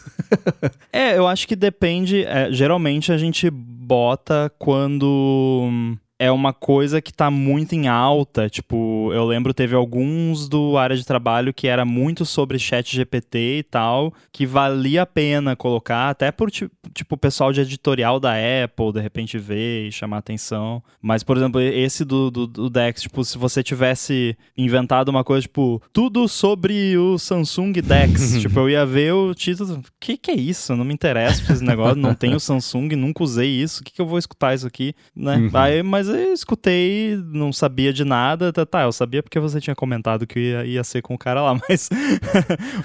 É, 0.92 1.18
eu 1.18 1.28
acho 1.28 1.48
que 1.48 1.56
depende. 1.56 2.24
é, 2.24 2.52
geralmente 2.52 3.12
a 3.12 3.18
gente 3.18 3.50
bota 3.88 4.52
quando 4.60 5.98
é 6.20 6.32
uma 6.32 6.52
coisa 6.52 7.02
que 7.02 7.14
tá 7.14 7.30
muito 7.30 7.74
em 7.74 7.88
alta. 7.88 8.50
Tipo, 8.50 9.12
eu 9.14 9.26
lembro 9.26 9.54
teve 9.54 9.76
alguns 9.76 10.50
do 10.50 10.78
área 10.78 10.96
de 10.96 11.06
trabalho 11.06 11.54
que 11.54 11.68
era 11.68 11.86
muito 11.86 12.26
sobre 12.26 12.58
chat 12.60 12.96
GPT 12.96 13.60
e 13.60 13.64
tal, 13.64 14.14
que 14.32 14.46
valia 14.46 15.04
a 15.04 15.06
pena 15.06 15.56
colocar, 15.56 16.10
até 16.10 16.32
por 16.32 16.50
ti- 16.50 16.70
tipo 16.94 17.16
o 17.16 17.18
pessoal 17.18 17.54
de 17.54 17.62
editorial 17.62 18.20
da 18.20 18.34
Apple, 18.64 18.94
de 18.94 19.00
repente 19.00 19.38
ver 19.38 19.88
e 19.88 19.92
chamar 19.92 20.18
atenção. 20.18 20.82
Mas, 21.02 21.24
por 21.24 21.38
exemplo, 21.38 21.62
esse 21.62 22.04
do, 22.04 22.32
do, 22.32 22.48
do 22.48 22.70
Dex, 22.70 23.04
tipo, 23.04 23.24
se 23.24 23.38
você 23.38 23.62
tivesse 23.64 24.36
inventado 24.58 25.10
uma 25.10 25.24
coisa, 25.24 25.42
tipo, 25.44 25.82
tudo 25.94 26.28
sobre 26.28 26.98
o 26.98 27.18
Samsung 27.18 27.74
Dex, 27.74 28.40
tipo, 28.42 28.60
eu 28.60 28.70
ia 28.70 28.86
ver 28.86 29.14
o 29.14 29.34
título, 29.36 29.82
que 30.00 30.18
que 30.18 30.32
é 30.32 30.36
isso? 30.36 30.76
Não 30.76 30.84
me 30.84 30.94
interessa 30.94 31.54
esse 31.54 31.64
negócio, 31.64 31.96
não 31.96 32.16
tenho 32.16 32.40
Samsung, 32.42 32.96
nunca 32.96 33.24
usei 33.24 33.50
isso, 33.50 33.82
o 33.82 33.84
que 33.84 33.92
que 33.94 34.02
eu 34.02 34.08
vou 34.08 34.18
escutar 34.18 34.56
isso 34.56 34.66
aqui, 34.66 34.94
né? 35.16 35.38
Uhum. 35.38 35.50
Aí, 35.54 35.84
mas 35.84 36.07
eu 36.08 36.34
escutei, 36.34 37.18
não 37.32 37.52
sabia 37.52 37.92
de 37.92 38.04
nada, 38.04 38.52
tá, 38.54 38.66
tá, 38.66 38.84
eu 38.84 38.92
sabia 38.92 39.22
porque 39.22 39.40
você 39.40 39.60
tinha 39.60 39.76
comentado 39.76 40.26
que 40.26 40.40
ia, 40.40 40.66
ia 40.66 40.84
ser 40.84 41.02
com 41.02 41.14
o 41.14 41.18
cara 41.18 41.42
lá, 41.42 41.54
mas, 41.68 41.90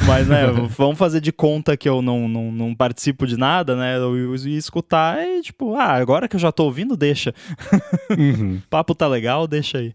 mas 0.07 0.29
né, 0.29 0.47
vamos 0.77 0.99
fazer 0.99 1.21
de 1.21 1.33
conta 1.33 1.77
que 1.77 1.89
eu 1.89 2.03
não, 2.03 2.29
não, 2.29 2.51
não 2.51 2.75
participo 2.75 3.27
de 3.27 3.37
nada, 3.37 3.77
né? 3.77 3.97
Eu 3.99 4.37
ia 4.37 4.59
escutar 4.59 5.19
e, 5.23 5.43
tipo, 5.43 5.75
ah, 5.75 5.93
agora 5.93 6.29
que 6.29 6.37
eu 6.37 6.41
já 6.41 6.51
tô 6.51 6.65
ouvindo, 6.65 6.97
deixa. 6.97 7.35
Uhum. 8.11 8.61
Papo 8.69 8.95
tá 8.95 9.07
legal, 9.07 9.47
deixa 9.47 9.79
aí. 9.79 9.95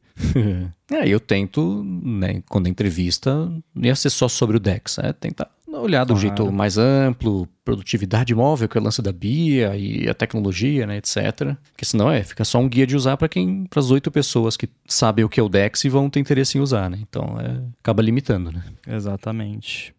É, 0.89 1.07
eu 1.07 1.19
tento, 1.19 1.83
né, 1.83 2.41
quando 2.49 2.67
é 2.67 2.69
entrevista, 2.69 3.51
não 3.75 3.85
ia 3.85 3.95
ser 3.95 4.09
só 4.09 4.27
sobre 4.27 4.57
o 4.57 4.59
Dex, 4.59 4.97
é 4.99 5.11
tentar 5.13 5.49
olhar 5.69 6.03
do 6.03 6.13
Claro. 6.13 6.19
jeito 6.21 6.51
mais 6.51 6.77
amplo, 6.77 7.47
produtividade 7.65 8.33
móvel, 8.33 8.69
que 8.69 8.77
é 8.77 8.81
o 8.81 8.83
lance 8.83 9.01
da 9.01 9.11
Bia 9.11 9.75
e 9.75 10.07
a 10.09 10.13
tecnologia, 10.13 10.87
né, 10.87 10.97
etc. 10.97 11.55
Porque 11.71 11.83
senão 11.85 12.09
é, 12.09 12.23
fica 12.23 12.45
só 12.45 12.59
um 12.59 12.69
guia 12.69 12.87
de 12.87 12.95
usar 12.95 13.17
para 13.17 13.27
quem, 13.27 13.65
para 13.65 13.79
as 13.79 13.91
oito 13.91 14.09
pessoas 14.09 14.55
que 14.55 14.69
sabem 14.87 15.25
o 15.25 15.29
que 15.29 15.39
é 15.39 15.43
o 15.43 15.49
Dex 15.49 15.83
e 15.83 15.89
vão 15.89 16.09
ter 16.09 16.19
interesse 16.19 16.57
em 16.57 16.61
usar, 16.61 16.89
né? 16.89 16.99
Então, 17.01 17.37
é, 17.39 17.61
acaba 17.81 18.01
limitando, 18.01 18.51
né? 18.51 18.63
Exatamente. 18.87 19.93